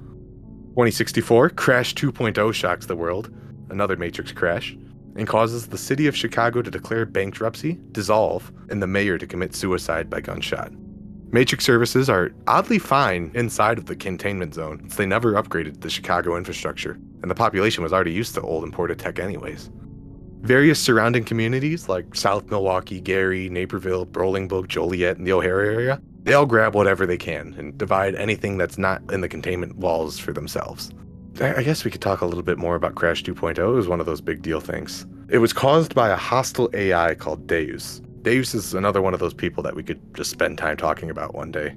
2064, 0.76 1.52
Crash 1.52 1.96
2.0 1.96 2.54
shocks 2.54 2.86
the 2.86 2.96
world, 2.96 3.34
another 3.70 3.96
Matrix 3.96 4.34
crash, 4.34 4.76
and 5.16 5.28
causes 5.28 5.68
the 5.68 5.78
city 5.78 6.08
of 6.08 6.18
Chicago 6.18 6.62
to 6.62 6.72
declare 6.72 7.06
bankruptcy, 7.06 7.80
dissolve, 7.94 8.52
and 8.70 8.82
the 8.82 8.88
mayor 8.88 9.18
to 9.18 9.28
commit 9.28 9.56
suicide 9.56 10.10
by 10.10 10.20
gunshot. 10.20 10.74
Matrix 11.34 11.66
services 11.66 12.12
are 12.12 12.32
oddly 12.46 12.78
fine 12.78 13.32
inside 13.34 13.80
of 13.80 13.88
the 13.88 13.96
containment 13.96 14.54
zone, 14.54 14.78
since 14.82 14.98
they 14.98 15.08
never 15.08 15.34
upgraded 15.34 15.82
the 15.82 15.90
Chicago 15.90 16.38
infrastructure, 16.38 16.92
and 17.24 17.32
the 17.32 17.34
population 17.34 17.82
was 17.82 17.92
already 17.92 18.12
used 18.12 18.36
to 18.36 18.42
old 18.42 18.64
imported 18.64 19.00
tech 19.00 19.18
anyways. 19.18 19.72
Various 20.42 20.80
surrounding 20.80 21.24
communities 21.24 21.90
like 21.90 22.14
South 22.14 22.46
Milwaukee, 22.52 23.02
Gary, 23.02 23.50
Naperville, 23.50 24.06
Bolingbrook, 24.06 24.68
Joliet, 24.68 25.18
and 25.18 25.26
the 25.26 25.34
O'Hare 25.34 25.62
area, 25.62 26.00
they 26.22 26.34
all 26.34 26.46
grab 26.46 26.76
whatever 26.76 27.08
they 27.08 27.18
can 27.18 27.56
and 27.58 27.76
divide 27.80 28.14
anything 28.14 28.60
that's 28.60 28.78
not 28.78 29.02
in 29.12 29.22
the 29.22 29.28
containment 29.28 29.76
walls 29.78 30.20
for 30.20 30.34
themselves. 30.34 30.92
I 31.42 31.56
I 31.56 31.64
guess 31.64 31.84
we 31.84 31.90
could 31.90 32.02
talk 32.02 32.22
a 32.22 32.28
little 32.28 32.44
bit 32.44 32.60
more 32.60 32.76
about 32.76 32.94
Crash 32.94 33.24
2.0. 33.24 33.58
It 33.58 33.64
was 33.64 33.88
one 33.88 34.00
of 34.00 34.06
those 34.06 34.22
big 34.22 34.44
deal 34.44 34.62
things. 34.62 35.08
It 35.30 35.40
was 35.40 35.52
caused 35.52 35.96
by 35.96 36.10
a 36.10 36.16
hostile 36.16 36.70
AI 36.76 37.16
called 37.16 37.48
Deus. 37.48 38.03
Deus 38.24 38.56
is 38.56 38.74
another 38.74 39.02
one 39.02 39.14
of 39.14 39.20
those 39.20 39.34
people 39.34 39.62
that 39.64 39.76
we 39.76 39.84
could 39.84 40.00
just 40.16 40.32
spend 40.32 40.58
time 40.58 40.78
talking 40.78 41.10
about 41.10 41.36
one 41.36 41.52
day. 41.52 41.76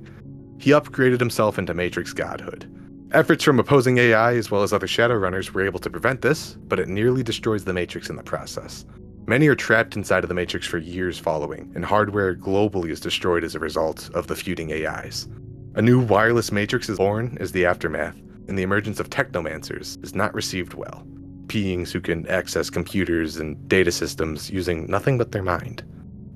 He 0.59 0.71
upgraded 0.71 1.19
himself 1.19 1.59
into 1.59 1.75
Matrix 1.75 2.13
godhood. 2.13 2.73
Efforts 3.13 3.43
from 3.43 3.59
opposing 3.59 3.99
AI 3.99 4.35
as 4.35 4.51
well 4.51 4.63
as 4.63 4.73
other 4.73 4.87
Shadowrunners 4.87 5.51
were 5.51 5.65
able 5.65 5.81
to 5.81 5.91
prevent 5.91 6.23
this, 6.23 6.55
but 6.69 6.79
it 6.79 6.89
nearly 6.89 7.23
destroys 7.23 7.65
the 7.65 7.73
Matrix 7.73 8.09
in 8.09 8.17
the 8.17 8.23
process. 8.23 8.87
Many 9.27 9.49
are 9.49 9.57
trapped 9.57 9.97
inside 9.97 10.23
of 10.23 10.29
the 10.29 10.35
Matrix 10.35 10.69
for 10.69 10.79
years 10.79 11.19
following, 11.19 11.73
and 11.75 11.85
hardware 11.85 12.37
globally 12.37 12.91
is 12.91 13.01
destroyed 13.01 13.43
as 13.43 13.57
a 13.57 13.61
result 13.61 14.09
of 14.15 14.29
the 14.29 14.37
feuding 14.37 14.73
AIs. 14.73 15.29
A 15.75 15.83
new 15.83 16.01
wireless 16.01 16.53
Matrix 16.53 16.89
is 16.89 16.99
born 16.99 17.37
as 17.41 17.51
the 17.51 17.67
aftermath, 17.67 18.17
and 18.47 18.57
the 18.57 18.63
emergence 18.63 19.01
of 19.01 19.11
technomancers 19.11 20.03
is 20.05 20.15
not 20.15 20.33
received 20.33 20.75
well. 20.75 21.03
Beings 21.49 21.91
who 21.91 22.01
can 22.01 22.27
access 22.29 22.71
computers 22.71 23.37
and 23.37 23.69
data 23.69 23.91
systems 23.91 24.49
using 24.49 24.87
nothing 24.87 25.19
but 25.19 25.33
their 25.33 25.43
mind. 25.43 25.83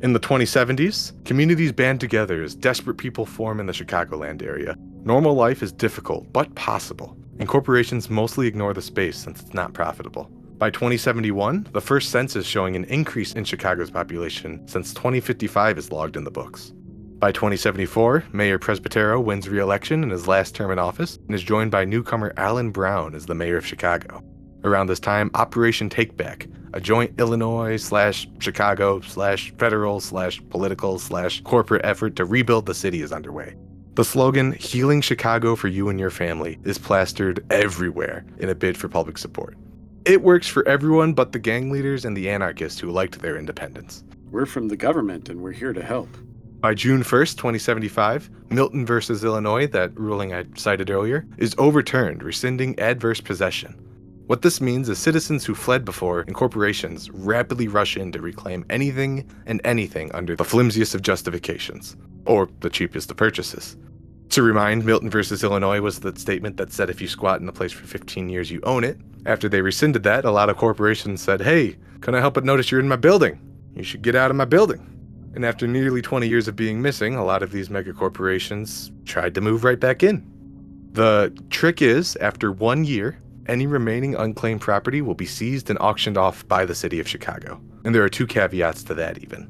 In 0.03 0.15
the 0.15 0.21
2070s, 0.21 1.13
communities 1.27 1.73
band 1.73 2.01
together 2.01 2.43
as 2.43 2.55
desperate 2.55 2.97
people 2.97 3.27
form 3.27 3.61
in 3.61 3.67
the 3.67 3.73
Chicagoland 3.75 4.43
area. 4.43 4.75
Normal 5.05 5.35
life 5.35 5.63
is 5.63 5.73
difficult, 5.73 6.33
but 6.33 6.55
possible, 6.55 7.19
and 7.39 7.47
corporations 7.47 8.09
mostly 8.09 8.47
ignore 8.47 8.73
the 8.73 8.81
space 8.81 9.19
since 9.19 9.43
it's 9.43 9.53
not 9.53 9.75
profitable. 9.75 10.31
By 10.57 10.71
2071, 10.71 11.69
the 11.73 11.83
first 11.83 12.09
census 12.09 12.47
showing 12.47 12.77
an 12.77 12.85
increase 12.85 13.35
in 13.35 13.45
Chicago's 13.45 13.91
population 13.91 14.67
since 14.67 14.95
2055 14.95 15.77
is 15.77 15.93
logged 15.93 16.17
in 16.17 16.25
the 16.25 16.31
books. 16.31 16.73
By 17.19 17.31
2074, 17.31 18.25
Mayor 18.33 18.59
Presbytero 18.59 19.21
wins 19.21 19.51
re 19.51 19.59
election 19.59 20.03
in 20.03 20.09
his 20.09 20.27
last 20.27 20.55
term 20.55 20.71
in 20.71 20.79
office 20.79 21.19
and 21.27 21.35
is 21.35 21.43
joined 21.43 21.71
by 21.71 21.85
newcomer 21.85 22.33
Alan 22.39 22.71
Brown 22.71 23.15
as 23.15 23.27
the 23.27 23.35
mayor 23.35 23.59
of 23.59 23.67
Chicago. 23.67 24.25
Around 24.65 24.87
this 24.87 25.01
time, 25.01 25.31
Operation 25.35 25.91
Takeback, 25.91 26.51
a 26.73 26.81
joint 26.81 27.19
Illinois 27.19 27.77
slash 27.77 28.29
Chicago 28.39 29.01
slash 29.01 29.53
federal 29.59 30.01
slash 30.01 30.41
political 30.51 30.99
slash 30.99 31.41
corporate 31.43 31.85
effort 31.85 32.17
to 32.17 32.25
rebuild 32.25 32.67
the 32.67 32.75
city 32.75 33.03
is 33.03 33.13
underway. 33.13 33.55
The 33.95 34.05
slogan, 34.05 34.53
Healing 34.53 35.01
Chicago 35.01 35.57
for 35.57 35.69
You 35.69 35.89
and 35.89 35.99
Your 35.99 36.11
Family, 36.11 36.59
is 36.65 36.79
plastered 36.79 37.45
everywhere 37.51 38.25
in 38.39 38.49
a 38.49 38.55
bid 38.55 38.77
for 38.77 38.89
public 38.89 39.19
support. 39.19 39.57
It 40.05 40.23
works 40.23 40.47
for 40.47 40.67
everyone 40.67 41.13
but 41.13 41.33
the 41.33 41.39
gang 41.39 41.71
leaders 41.71 42.05
and 42.05 42.17
the 42.17 42.31
anarchists 42.31 42.81
who 42.81 42.91
liked 42.91 43.21
their 43.21 43.37
independence. 43.37 44.05
we're 44.31 44.47
from 44.47 44.69
the 44.69 44.77
government 44.77 45.29
and 45.29 45.43
we're 45.43 45.53
here 45.53 45.73
to 45.73 45.83
help. 45.83 46.09
By 46.61 46.75
June 46.75 47.03
1st, 47.03 47.37
2075, 47.37 48.31
Milton 48.51 48.85
versus 48.87 49.25
Illinois, 49.25 49.67
that 49.69 49.99
ruling 49.99 50.35
I 50.35 50.45
cited 50.57 50.91
earlier, 50.91 51.27
is 51.39 51.55
overturned, 51.57 52.23
rescinding 52.23 52.79
adverse 52.79 53.21
possession. 53.21 53.75
What 54.31 54.43
this 54.43 54.61
means 54.61 54.89
is 54.89 55.01
citizens 55.01 55.45
who 55.45 55.57
fled 55.57 55.85
before 55.85 56.21
and 56.21 56.37
corporations 56.37 57.11
rapidly 57.11 57.67
rush 57.67 57.97
in 57.97 58.13
to 58.13 58.21
reclaim 58.21 58.65
anything 58.71 59.29
and 59.45 59.61
anything 59.65 60.13
under 60.15 60.37
the 60.37 60.45
flimsiest 60.45 60.95
of 60.95 61.03
justifications, 61.03 61.97
or 62.27 62.49
the 62.61 62.71
cheapest 62.71 63.11
of 63.11 63.17
purchases. 63.17 63.77
To 64.29 64.45
remind, 64.45 64.85
Milton 64.85 65.11
versus 65.11 65.43
Illinois 65.43 65.81
was 65.81 65.99
the 65.99 66.17
statement 66.17 66.59
that 66.59 66.73
said 66.73 66.91
if 66.91 67.01
you 67.01 67.09
squat 67.09 67.41
in 67.41 67.49
a 67.49 67.53
place 67.53 67.73
for 67.73 67.89
15 67.89 68.29
years, 68.29 68.53
you 68.53 68.61
own 68.63 68.85
it. 68.85 69.01
After 69.27 69.49
they 69.49 69.63
rescinded 69.63 70.05
that, 70.05 70.25
a 70.25 70.31
lot 70.31 70.49
of 70.49 70.57
corporations 70.57 71.21
said, 71.21 71.41
hey, 71.41 71.77
can 72.01 72.15
I 72.15 72.21
help 72.21 72.35
but 72.35 72.45
notice 72.45 72.71
you're 72.71 72.79
in 72.79 72.87
my 72.87 72.95
building? 72.95 73.41
You 73.75 73.83
should 73.83 74.03
get 74.03 74.15
out 74.15 74.31
of 74.31 74.37
my 74.37 74.45
building. 74.45 74.87
And 75.35 75.45
after 75.45 75.67
nearly 75.67 76.03
20 76.03 76.29
years 76.29 76.47
of 76.47 76.55
being 76.55 76.81
missing, 76.81 77.17
a 77.17 77.25
lot 77.25 77.43
of 77.43 77.51
these 77.51 77.69
mega 77.69 77.93
corporations 77.93 78.93
tried 79.07 79.35
to 79.35 79.41
move 79.41 79.65
right 79.65 79.81
back 79.81 80.05
in. 80.05 80.25
The 80.93 81.37
trick 81.51 81.83
is, 81.83 82.15
after 82.21 82.53
one 82.53 82.85
year, 82.85 83.19
any 83.51 83.67
remaining 83.67 84.15
unclaimed 84.15 84.61
property 84.61 85.03
will 85.03 85.17
be 85.17 85.27
seized 85.27 85.69
and 85.71 85.79
auctioned 85.81 86.17
off 86.17 86.47
by 86.47 86.65
the 86.65 86.75
city 86.75 87.01
of 87.01 87.09
Chicago. 87.09 87.61
And 87.85 87.93
there 87.93 88.05
are 88.05 88.09
two 88.09 88.27
caveats 88.27 88.85
to 88.85 88.95
that, 88.95 89.19
even. 89.19 89.49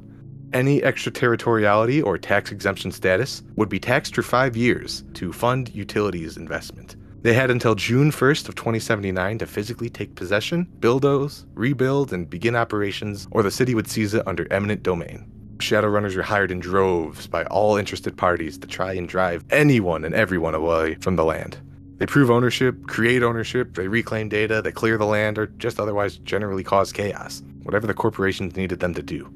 Any 0.53 0.83
extraterritoriality 0.83 2.01
or 2.01 2.17
tax 2.17 2.51
exemption 2.51 2.91
status 2.91 3.43
would 3.55 3.69
be 3.69 3.79
taxed 3.79 4.15
for 4.15 4.23
five 4.23 4.57
years 4.57 5.03
to 5.13 5.31
fund 5.31 5.73
utilities 5.73 6.35
investment. 6.35 6.95
They 7.21 7.33
had 7.33 7.51
until 7.51 7.75
June 7.75 8.11
1st 8.11 8.49
of 8.49 8.55
2079 8.55 9.37
to 9.37 9.45
physically 9.45 9.89
take 9.89 10.15
possession, 10.15 10.67
build 10.79 11.03
those, 11.03 11.45
rebuild, 11.53 12.11
and 12.11 12.27
begin 12.27 12.55
operations, 12.55 13.27
or 13.29 13.43
the 13.43 13.51
city 13.51 13.75
would 13.75 13.87
seize 13.87 14.15
it 14.15 14.27
under 14.27 14.51
eminent 14.51 14.81
domain. 14.81 15.31
Shadowrunners 15.57 16.15
were 16.15 16.23
hired 16.23 16.49
in 16.49 16.59
droves 16.59 17.27
by 17.27 17.45
all 17.45 17.77
interested 17.77 18.17
parties 18.17 18.57
to 18.57 18.67
try 18.67 18.93
and 18.93 19.07
drive 19.07 19.45
anyone 19.51 20.03
and 20.03 20.15
everyone 20.15 20.55
away 20.55 20.95
from 20.95 21.15
the 21.15 21.23
land. 21.23 21.59
They 22.01 22.07
prove 22.07 22.31
ownership, 22.31 22.87
create 22.87 23.21
ownership, 23.21 23.75
they 23.75 23.87
reclaim 23.87 24.27
data, 24.27 24.59
they 24.63 24.71
clear 24.71 24.97
the 24.97 25.05
land, 25.05 25.37
or 25.37 25.45
just 25.45 25.79
otherwise 25.79 26.17
generally 26.17 26.63
cause 26.63 26.91
chaos, 26.91 27.43
whatever 27.61 27.85
the 27.85 27.93
corporations 27.93 28.55
needed 28.55 28.79
them 28.79 28.95
to 28.95 29.03
do. 29.03 29.27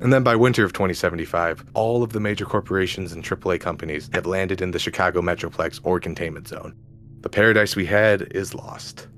And 0.00 0.12
then 0.12 0.22
by 0.22 0.36
winter 0.36 0.64
of 0.64 0.72
2075, 0.72 1.64
all 1.74 2.04
of 2.04 2.12
the 2.12 2.20
major 2.20 2.44
corporations 2.44 3.12
and 3.12 3.24
AAA 3.24 3.60
companies 3.60 4.08
have 4.12 4.26
landed 4.26 4.62
in 4.62 4.70
the 4.70 4.78
Chicago 4.78 5.22
Metroplex 5.22 5.80
or 5.82 5.98
containment 5.98 6.46
zone. 6.46 6.76
The 7.22 7.28
paradise 7.28 7.74
we 7.74 7.86
had 7.86 8.28
is 8.30 8.54
lost. 8.54 9.08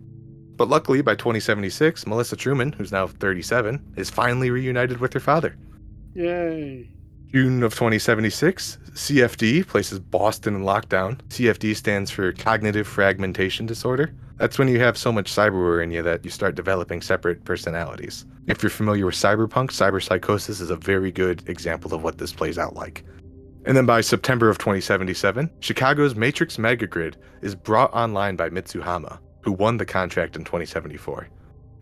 But 0.57 0.71
luckily, 0.71 1.03
by 1.03 1.17
2076, 1.17 2.07
Melissa 2.07 2.35
Truman, 2.35 2.73
who's 2.73 2.93
now 2.93 3.09
37, 3.09 3.93
is 3.97 4.09
finally 4.09 4.49
reunited 4.49 5.01
with 5.01 5.13
her 5.13 5.21
father. 5.21 5.55
Yay. 6.15 6.89
June 7.33 7.63
of 7.65 7.75
2076, 7.75 8.79
CFD 8.93 9.67
places 9.67 9.99
Boston 9.99 10.55
in 10.55 10.63
lockdown. 10.63 11.17
CFD 11.29 11.75
stands 11.75 12.11
for 12.11 12.33
Cognitive 12.33 12.87
Fragmentation 12.87 13.67
Disorder. 13.67 14.15
That's 14.37 14.59
when 14.59 14.69
you 14.69 14.79
have 14.81 14.97
so 14.97 15.11
much 15.11 15.33
cyberware 15.33 15.83
in 15.83 15.91
you 15.91 16.03
that 16.03 16.25
you 16.25 16.31
start 16.31 16.55
developing 16.55 17.03
separate 17.03 17.45
personalities. 17.45 18.25
If 18.47 18.63
you're 18.63 18.71
familiar 18.71 19.07
with 19.07 19.17
cyberpunk, 19.17 19.71
cyberpsychosis 19.71 20.61
is 20.61 20.71
a 20.71 20.77
very 20.77 21.11
good 21.11 21.49
example 21.49 21.95
of 21.95 22.05
what 22.05 22.19
this 22.19 22.33
plays 22.33 22.59
out 22.59 22.77
like. 22.77 23.03
And 23.65 23.77
then 23.77 23.87
by 23.87 24.03
September 24.03 24.49
of 24.49 24.59
2077, 24.59 25.51
Chicago's 25.59 26.15
Matrix 26.15 26.59
Megagrid 26.59 27.15
is 27.43 27.57
brought 27.57 27.93
online 27.93 28.37
by 28.37 28.51
Mitsuhama, 28.51 29.19
who 29.41 29.53
won 29.53 29.79
the 29.79 29.87
contract 29.87 30.37
in 30.37 30.45
2074. 30.45 31.29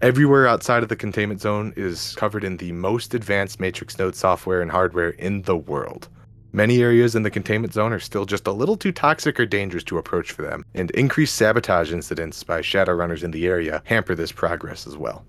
Everywhere 0.05 0.47
outside 0.47 0.83
of 0.83 0.91
the 0.91 0.97
containment 0.97 1.41
zone 1.41 1.73
is 1.79 2.15
covered 2.17 2.45
in 2.45 2.59
the 2.59 2.73
most 2.73 3.15
advanced 3.15 3.59
Matrix 3.59 3.99
node 3.99 4.15
software 4.15 4.61
and 4.61 4.71
hardware 4.71 5.09
in 5.09 5.41
the 5.41 5.57
world. 5.57 6.11
Many 6.53 6.83
areas 6.83 7.15
in 7.15 7.23
the 7.23 7.31
containment 7.31 7.73
zone 7.73 7.91
are 7.91 7.99
still 7.99 8.27
just 8.27 8.47
a 8.47 8.53
little 8.53 8.77
too 8.77 8.93
toxic 8.93 9.41
or 9.41 9.47
dangerous 9.47 9.83
to 9.85 9.97
approach 9.97 10.31
for 10.31 10.43
them, 10.43 10.63
and 10.75 10.91
increased 10.91 11.37
sabotage 11.37 11.91
incidents 11.91 12.43
by 12.43 12.61
Shadowrunners 12.61 13.23
in 13.23 13.31
the 13.31 13.47
area 13.47 13.81
hamper 13.87 14.15
this 14.15 14.31
progress 14.31 14.87
as 14.87 14.95
well. 14.95 15.25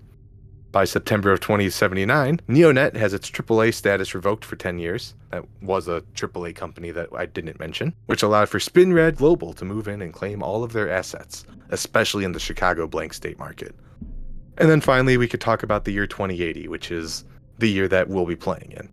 By 0.72 0.84
September 0.84 1.32
of 1.32 1.40
2079, 1.40 2.42
Neonet 2.46 2.96
has 2.96 3.14
its 3.14 3.30
AAA 3.30 3.72
status 3.72 4.14
revoked 4.14 4.44
for 4.44 4.56
10 4.56 4.78
years. 4.78 5.14
That 5.30 5.46
was 5.62 5.88
a 5.88 6.02
AAA 6.12 6.54
company 6.54 6.90
that 6.90 7.08
I 7.16 7.24
didn't 7.24 7.58
mention, 7.58 7.94
which 8.04 8.22
allowed 8.22 8.50
for 8.50 8.58
Spinrad 8.58 9.16
Global 9.16 9.54
to 9.54 9.64
move 9.64 9.88
in 9.88 10.02
and 10.02 10.12
claim 10.12 10.42
all 10.42 10.62
of 10.62 10.74
their 10.74 10.90
assets, 10.90 11.46
especially 11.70 12.24
in 12.24 12.32
the 12.32 12.38
Chicago 12.38 12.86
blank 12.86 13.14
state 13.14 13.38
market. 13.38 13.74
And 14.58 14.70
then 14.70 14.80
finally, 14.80 15.16
we 15.16 15.28
could 15.28 15.40
talk 15.40 15.62
about 15.62 15.84
the 15.84 15.92
year 15.92 16.06
2080, 16.06 16.68
which 16.68 16.90
is 16.90 17.24
the 17.58 17.68
year 17.68 17.88
that 17.88 18.08
we'll 18.08 18.26
be 18.26 18.36
playing 18.36 18.72
in. 18.76 18.88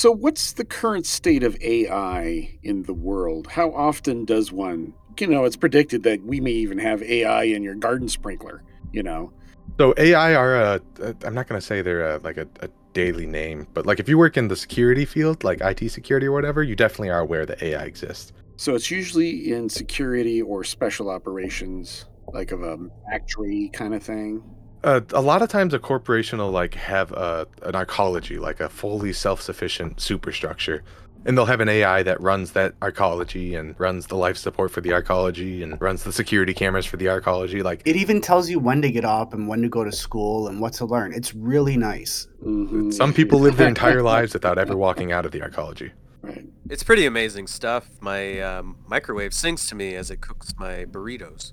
So, 0.00 0.10
what's 0.10 0.52
the 0.52 0.64
current 0.64 1.04
state 1.04 1.42
of 1.42 1.60
AI 1.60 2.58
in 2.62 2.84
the 2.84 2.94
world? 2.94 3.48
How 3.48 3.70
often 3.72 4.24
does 4.24 4.50
one, 4.50 4.94
you 5.18 5.26
know, 5.26 5.44
it's 5.44 5.56
predicted 5.56 6.04
that 6.04 6.22
we 6.22 6.40
may 6.40 6.52
even 6.52 6.78
have 6.78 7.02
AI 7.02 7.42
in 7.42 7.62
your 7.62 7.74
garden 7.74 8.08
sprinkler, 8.08 8.62
you 8.92 9.02
know? 9.02 9.32
So 9.78 9.94
AI 9.96 10.34
are 10.34 10.56
a, 10.56 10.80
a 11.02 11.14
I'm 11.24 11.34
not 11.34 11.48
gonna 11.48 11.60
say 11.60 11.82
they're 11.82 12.16
a, 12.16 12.18
like 12.18 12.38
a, 12.38 12.46
a 12.60 12.68
daily 12.92 13.26
name, 13.26 13.66
but 13.74 13.86
like 13.86 14.00
if 14.00 14.08
you 14.08 14.16
work 14.16 14.36
in 14.36 14.48
the 14.48 14.56
security 14.56 15.04
field, 15.04 15.44
like 15.44 15.60
IT 15.60 15.90
security 15.90 16.26
or 16.26 16.32
whatever, 16.32 16.62
you 16.62 16.74
definitely 16.74 17.10
are 17.10 17.20
aware 17.20 17.44
that 17.44 17.62
AI 17.62 17.82
exists. 17.82 18.32
So, 18.56 18.74
it's 18.74 18.90
usually 18.90 19.52
in 19.52 19.68
security 19.68 20.40
or 20.40 20.64
special 20.64 21.10
operations, 21.10 22.06
like 22.32 22.52
of 22.52 22.62
a 22.62 22.78
factory 23.10 23.70
kind 23.72 23.94
of 23.94 24.02
thing. 24.02 24.42
Uh, 24.82 25.00
a 25.12 25.20
lot 25.20 25.42
of 25.42 25.48
times, 25.48 25.74
a 25.74 25.78
corporation 25.78 26.38
will 26.38 26.50
like 26.50 26.74
have 26.74 27.12
a 27.12 27.46
an 27.62 27.72
arcology, 27.72 28.38
like 28.38 28.60
a 28.60 28.68
fully 28.68 29.12
self-sufficient 29.12 30.00
superstructure, 30.00 30.82
and 31.26 31.36
they'll 31.36 31.44
have 31.44 31.60
an 31.60 31.68
AI 31.68 32.02
that 32.02 32.18
runs 32.20 32.52
that 32.52 32.78
arcology 32.80 33.58
and 33.58 33.78
runs 33.78 34.06
the 34.06 34.16
life 34.16 34.38
support 34.38 34.70
for 34.70 34.80
the 34.80 34.90
arcology 34.90 35.62
and 35.62 35.78
runs 35.82 36.04
the 36.04 36.12
security 36.12 36.54
cameras 36.54 36.86
for 36.86 36.96
the 36.96 37.06
arcology. 37.06 37.62
Like 37.62 37.82
It 37.84 37.96
even 37.96 38.22
tells 38.22 38.48
you 38.48 38.58
when 38.58 38.80
to 38.80 38.90
get 38.90 39.04
up 39.04 39.34
and 39.34 39.46
when 39.46 39.60
to 39.62 39.68
go 39.68 39.84
to 39.84 39.92
school 39.92 40.48
and 40.48 40.60
what 40.60 40.72
to 40.74 40.86
learn. 40.86 41.12
It's 41.12 41.34
really 41.34 41.76
nice. 41.76 42.26
Mhm. 42.42 42.92
some 42.92 43.12
people 43.12 43.38
live 43.38 43.58
their 43.58 43.68
entire 43.68 44.02
lives 44.14 44.32
without 44.32 44.56
ever 44.58 44.76
walking 44.76 45.12
out 45.12 45.26
of 45.26 45.32
the 45.32 45.40
arcology. 45.40 45.90
Right. 46.22 46.46
It's 46.70 46.82
pretty 46.82 47.04
amazing 47.04 47.48
stuff. 47.48 47.88
My 48.00 48.40
um, 48.40 48.76
microwave 48.86 49.34
sings 49.34 49.66
to 49.68 49.74
me 49.74 49.94
as 49.96 50.10
it 50.10 50.20
cooks 50.22 50.54
my 50.58 50.84
burritos. 50.86 51.52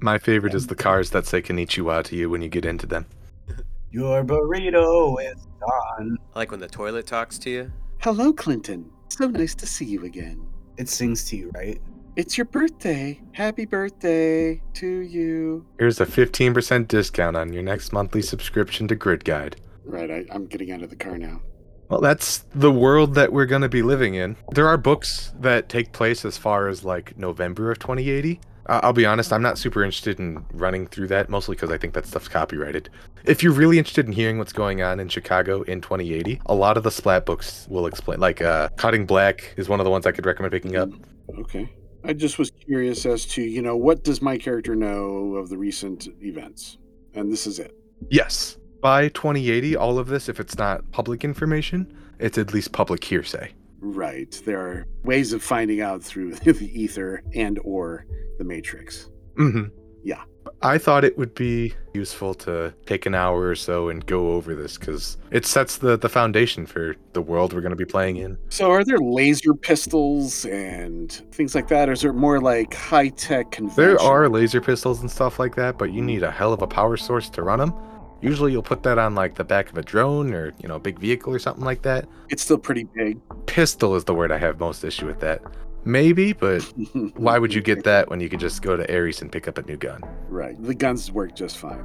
My 0.00 0.18
favorite 0.18 0.54
is 0.54 0.66
the 0.66 0.74
cars 0.74 1.10
that 1.10 1.26
say 1.26 1.42
Konnichiwa 1.42 2.04
to 2.04 2.16
you 2.16 2.30
when 2.30 2.42
you 2.42 2.48
get 2.48 2.64
into 2.64 2.86
them. 2.86 3.06
Your 3.90 4.24
burrito 4.24 5.16
is 5.20 5.46
done. 5.60 6.18
I 6.34 6.38
like 6.38 6.50
when 6.50 6.60
the 6.60 6.68
toilet 6.68 7.06
talks 7.06 7.38
to 7.40 7.50
you. 7.50 7.72
Hello, 8.00 8.32
Clinton. 8.32 8.90
So 9.08 9.26
nice 9.28 9.54
to 9.56 9.66
see 9.66 9.86
you 9.86 10.04
again. 10.04 10.46
It 10.76 10.88
sings 10.88 11.24
to 11.30 11.36
you, 11.36 11.50
right? 11.54 11.80
It's 12.14 12.36
your 12.36 12.46
birthday. 12.46 13.20
Happy 13.32 13.64
birthday 13.64 14.60
to 14.74 14.86
you. 14.86 15.64
Here's 15.78 16.00
a 16.00 16.06
15% 16.06 16.88
discount 16.88 17.36
on 17.36 17.52
your 17.52 17.62
next 17.62 17.92
monthly 17.92 18.22
subscription 18.22 18.88
to 18.88 18.96
Grid 18.96 19.24
Guide. 19.24 19.56
Right, 19.84 20.10
I, 20.10 20.24
I'm 20.30 20.46
getting 20.46 20.72
out 20.72 20.82
of 20.82 20.90
the 20.90 20.96
car 20.96 21.16
now. 21.16 21.40
Well, 21.88 22.00
that's 22.00 22.44
the 22.54 22.72
world 22.72 23.14
that 23.14 23.32
we're 23.32 23.46
going 23.46 23.62
to 23.62 23.68
be 23.68 23.82
living 23.82 24.14
in. 24.14 24.36
There 24.52 24.68
are 24.68 24.76
books 24.76 25.32
that 25.40 25.68
take 25.68 25.92
place 25.92 26.24
as 26.24 26.36
far 26.36 26.68
as 26.68 26.84
like 26.84 27.16
November 27.16 27.70
of 27.70 27.78
2080. 27.78 28.40
I'll 28.68 28.92
be 28.92 29.06
honest, 29.06 29.32
I'm 29.32 29.42
not 29.42 29.56
super 29.56 29.82
interested 29.82 30.18
in 30.18 30.44
running 30.52 30.86
through 30.86 31.08
that, 31.08 31.30
mostly 31.30 31.56
because 31.56 31.70
I 31.70 31.78
think 31.78 31.94
that 31.94 32.04
stuff's 32.04 32.28
copyrighted. 32.28 32.90
If 33.24 33.42
you're 33.42 33.52
really 33.52 33.78
interested 33.78 34.06
in 34.06 34.12
hearing 34.12 34.38
what's 34.38 34.52
going 34.52 34.82
on 34.82 35.00
in 35.00 35.08
Chicago 35.08 35.62
in 35.62 35.80
2080, 35.80 36.42
a 36.46 36.54
lot 36.54 36.76
of 36.76 36.82
the 36.82 36.90
Splat 36.90 37.24
books 37.24 37.66
will 37.70 37.86
explain. 37.86 38.20
Like, 38.20 38.42
uh, 38.42 38.68
Cutting 38.76 39.06
Black 39.06 39.54
is 39.56 39.68
one 39.68 39.80
of 39.80 39.84
the 39.84 39.90
ones 39.90 40.04
I 40.06 40.12
could 40.12 40.26
recommend 40.26 40.52
picking 40.52 40.76
up. 40.76 40.90
Okay. 41.38 41.70
I 42.04 42.12
just 42.12 42.38
was 42.38 42.50
curious 42.50 43.06
as 43.06 43.24
to, 43.26 43.42
you 43.42 43.62
know, 43.62 43.76
what 43.76 44.04
does 44.04 44.20
my 44.20 44.36
character 44.36 44.76
know 44.76 45.34
of 45.34 45.48
the 45.48 45.56
recent 45.56 46.06
events? 46.20 46.78
And 47.14 47.32
this 47.32 47.46
is 47.46 47.58
it. 47.58 47.74
Yes. 48.10 48.58
By 48.80 49.08
2080, 49.08 49.76
all 49.76 49.98
of 49.98 50.08
this, 50.08 50.28
if 50.28 50.38
it's 50.38 50.56
not 50.56 50.88
public 50.92 51.24
information, 51.24 51.92
it's 52.18 52.38
at 52.38 52.52
least 52.52 52.72
public 52.72 53.02
hearsay. 53.02 53.52
Right. 53.80 54.40
There 54.44 54.60
are 54.60 54.86
ways 55.04 55.32
of 55.32 55.42
finding 55.42 55.80
out 55.80 56.02
through 56.02 56.34
the 56.44 56.70
ether 56.80 57.22
and 57.34 57.58
or 57.64 58.06
the 58.38 58.44
matrix. 58.44 59.10
hmm 59.36 59.64
Yeah. 60.02 60.22
I 60.62 60.78
thought 60.78 61.04
it 61.04 61.16
would 61.18 61.34
be 61.34 61.74
useful 61.94 62.34
to 62.34 62.74
take 62.86 63.06
an 63.06 63.14
hour 63.14 63.48
or 63.48 63.54
so 63.54 63.90
and 63.90 64.04
go 64.06 64.32
over 64.32 64.54
this 64.54 64.78
because 64.78 65.18
it 65.30 65.44
sets 65.44 65.76
the, 65.78 65.96
the 65.96 66.08
foundation 66.08 66.64
for 66.66 66.96
the 67.12 67.20
world 67.20 67.52
we're 67.52 67.60
going 67.60 67.70
to 67.70 67.76
be 67.76 67.84
playing 67.84 68.16
in. 68.16 68.38
So 68.48 68.70
are 68.70 68.82
there 68.82 68.98
laser 68.98 69.54
pistols 69.54 70.46
and 70.46 71.12
things 71.32 71.54
like 71.54 71.68
that? 71.68 71.88
Or 71.88 71.92
is 71.92 72.02
it 72.04 72.14
more 72.14 72.40
like 72.40 72.74
high 72.74 73.10
tech 73.10 73.50
convention? 73.52 73.84
There 73.84 74.00
are 74.00 74.28
laser 74.28 74.60
pistols 74.60 75.00
and 75.00 75.10
stuff 75.10 75.38
like 75.38 75.54
that, 75.56 75.76
but 75.78 75.92
you 75.92 76.00
need 76.02 76.22
a 76.22 76.30
hell 76.30 76.52
of 76.52 76.62
a 76.62 76.66
power 76.66 76.96
source 76.96 77.28
to 77.30 77.42
run 77.42 77.58
them. 77.58 77.74
Usually 78.20 78.52
you'll 78.52 78.62
put 78.62 78.82
that 78.82 78.98
on 78.98 79.14
like 79.14 79.34
the 79.36 79.44
back 79.44 79.70
of 79.70 79.78
a 79.78 79.82
drone 79.82 80.34
or, 80.34 80.52
you 80.60 80.68
know, 80.68 80.76
a 80.76 80.80
big 80.80 80.98
vehicle 80.98 81.32
or 81.32 81.38
something 81.38 81.64
like 81.64 81.82
that. 81.82 82.08
It's 82.28 82.42
still 82.42 82.58
pretty 82.58 82.84
big. 82.84 83.20
Pistol 83.46 83.94
is 83.94 84.04
the 84.04 84.14
word 84.14 84.32
I 84.32 84.38
have 84.38 84.58
most 84.58 84.82
issue 84.84 85.06
with 85.06 85.20
that. 85.20 85.42
Maybe, 85.84 86.32
but 86.32 86.62
why 87.14 87.38
would 87.38 87.54
you 87.54 87.60
get 87.60 87.84
that 87.84 88.10
when 88.10 88.20
you 88.20 88.28
could 88.28 88.40
just 88.40 88.62
go 88.62 88.76
to 88.76 88.92
Ares 88.92 89.22
and 89.22 89.30
pick 89.30 89.46
up 89.46 89.58
a 89.58 89.62
new 89.62 89.76
gun? 89.76 90.02
Right. 90.28 90.60
The 90.62 90.74
guns 90.74 91.12
work 91.12 91.34
just 91.36 91.58
fine. 91.58 91.84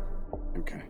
Okay. 0.57 0.81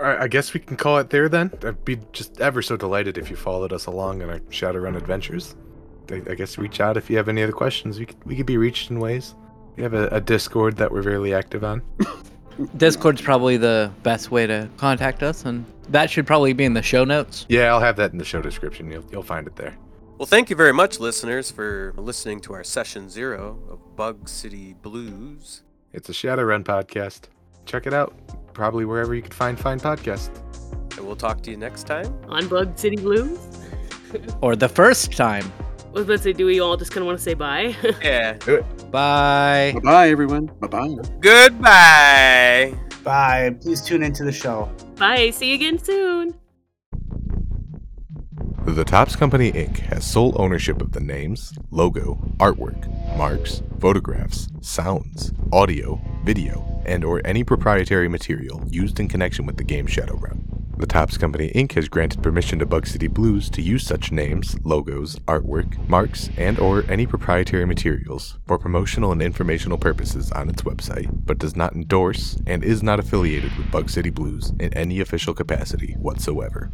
All 0.00 0.06
right, 0.06 0.20
I 0.20 0.26
guess 0.26 0.52
we 0.52 0.60
can 0.60 0.76
call 0.76 0.98
it 0.98 1.10
there 1.10 1.28
then. 1.28 1.52
I'd 1.62 1.84
be 1.84 2.00
just 2.12 2.40
ever 2.40 2.62
so 2.62 2.76
delighted 2.76 3.16
if 3.16 3.30
you 3.30 3.36
followed 3.36 3.72
us 3.72 3.86
along 3.86 4.22
in 4.22 4.30
our 4.30 4.40
Shadowrun 4.40 4.96
adventures. 4.96 5.54
I, 6.10 6.22
I 6.30 6.34
guess 6.34 6.58
reach 6.58 6.80
out 6.80 6.96
if 6.96 7.08
you 7.08 7.16
have 7.16 7.28
any 7.28 7.42
other 7.42 7.52
questions. 7.52 7.98
We 8.00 8.06
could, 8.06 8.24
we 8.24 8.34
could 8.34 8.46
be 8.46 8.56
reached 8.56 8.90
in 8.90 8.98
ways. 8.98 9.34
We 9.76 9.82
have 9.82 9.94
a, 9.94 10.08
a 10.08 10.20
Discord 10.20 10.76
that 10.78 10.90
we're 10.90 11.02
very 11.02 11.32
active 11.32 11.62
on. 11.62 11.82
Discord's 12.76 13.20
probably 13.20 13.56
the 13.56 13.90
best 14.02 14.30
way 14.30 14.46
to 14.46 14.68
contact 14.76 15.22
us, 15.22 15.44
and 15.44 15.64
that 15.88 16.10
should 16.10 16.26
probably 16.26 16.52
be 16.52 16.64
in 16.64 16.74
the 16.74 16.82
show 16.82 17.04
notes. 17.04 17.46
Yeah, 17.48 17.72
I'll 17.72 17.80
have 17.80 17.96
that 17.96 18.12
in 18.12 18.18
the 18.18 18.24
show 18.24 18.40
description. 18.40 18.90
You'll, 18.90 19.04
you'll 19.10 19.22
find 19.22 19.46
it 19.46 19.56
there. 19.56 19.76
Well, 20.18 20.26
thank 20.26 20.48
you 20.48 20.56
very 20.56 20.72
much, 20.72 21.00
listeners, 21.00 21.50
for 21.50 21.92
listening 21.96 22.40
to 22.42 22.54
our 22.54 22.62
session 22.62 23.10
zero 23.10 23.58
of 23.68 23.96
Bug 23.96 24.28
City 24.28 24.74
Blues. 24.74 25.62
It's 25.92 26.08
a 26.08 26.12
Shadowrun 26.12 26.64
podcast. 26.64 27.22
Check 27.66 27.86
it 27.86 27.94
out. 27.94 28.14
Probably 28.52 28.84
wherever 28.84 29.14
you 29.14 29.22
could 29.22 29.34
find 29.34 29.58
fine 29.58 29.80
podcasts. 29.80 30.30
And 30.96 31.06
we'll 31.06 31.16
talk 31.16 31.42
to 31.42 31.50
you 31.50 31.56
next 31.56 31.88
time. 31.88 32.16
On 32.28 32.46
Bug 32.46 32.78
City 32.78 32.96
Blues. 32.96 33.38
Or 34.40 34.54
the 34.54 34.68
first 34.68 35.12
time. 35.12 35.52
I 35.94 35.98
was 35.98 36.06
about 36.06 36.16
to 36.16 36.22
say, 36.24 36.32
do 36.32 36.46
we 36.46 36.58
all 36.58 36.76
just 36.76 36.90
kind 36.90 37.02
of 37.02 37.06
want 37.06 37.18
to 37.18 37.22
say 37.22 37.34
bye? 37.34 37.76
Yeah. 38.02 38.32
Do 38.32 38.56
it. 38.56 38.90
Bye. 38.90 39.72
Bye 39.74 39.80
bye, 39.80 40.08
everyone. 40.08 40.46
Bye 40.60 40.66
bye. 40.66 40.96
Goodbye. 41.20 42.74
Bye. 43.04 43.56
Please 43.60 43.80
tune 43.80 44.02
into 44.02 44.24
the 44.24 44.32
show. 44.32 44.68
Bye. 44.96 45.30
See 45.30 45.50
you 45.50 45.54
again 45.54 45.78
soon. 45.78 46.34
The 48.66 48.84
Topps 48.84 49.14
Company 49.14 49.52
Inc. 49.52 49.76
has 49.78 50.04
sole 50.04 50.34
ownership 50.36 50.80
of 50.80 50.90
the 50.90 51.00
names, 51.00 51.52
logo, 51.70 52.14
artwork, 52.38 52.88
marks, 53.16 53.62
photographs, 53.78 54.48
sounds, 54.62 55.32
audio, 55.52 56.00
video, 56.24 56.82
and 56.86 57.04
or 57.04 57.20
any 57.24 57.44
proprietary 57.44 58.08
material 58.08 58.64
used 58.68 58.98
in 58.98 59.06
connection 59.08 59.46
with 59.46 59.58
the 59.58 59.64
game 59.64 59.86
Shadowrun. 59.86 60.53
The 60.76 60.86
Topps 60.86 61.16
Company 61.16 61.52
Inc. 61.54 61.72
has 61.72 61.88
granted 61.88 62.20
permission 62.20 62.58
to 62.58 62.66
Bug 62.66 62.86
City 62.86 63.06
Blues 63.06 63.48
to 63.50 63.62
use 63.62 63.86
such 63.86 64.10
names, 64.10 64.58
logos, 64.64 65.16
artwork, 65.20 65.88
marks, 65.88 66.30
and 66.36 66.58
or 66.58 66.84
any 66.88 67.06
proprietary 67.06 67.64
materials 67.64 68.38
for 68.44 68.58
promotional 68.58 69.12
and 69.12 69.22
informational 69.22 69.78
purposes 69.78 70.32
on 70.32 70.48
its 70.48 70.62
website, 70.62 71.08
but 71.24 71.38
does 71.38 71.54
not 71.54 71.74
endorse 71.74 72.38
and 72.46 72.64
is 72.64 72.82
not 72.82 72.98
affiliated 72.98 73.56
with 73.56 73.70
Bug 73.70 73.88
City 73.88 74.10
Blues 74.10 74.52
in 74.58 74.74
any 74.74 75.00
official 75.00 75.32
capacity 75.32 75.92
whatsoever. 75.92 76.72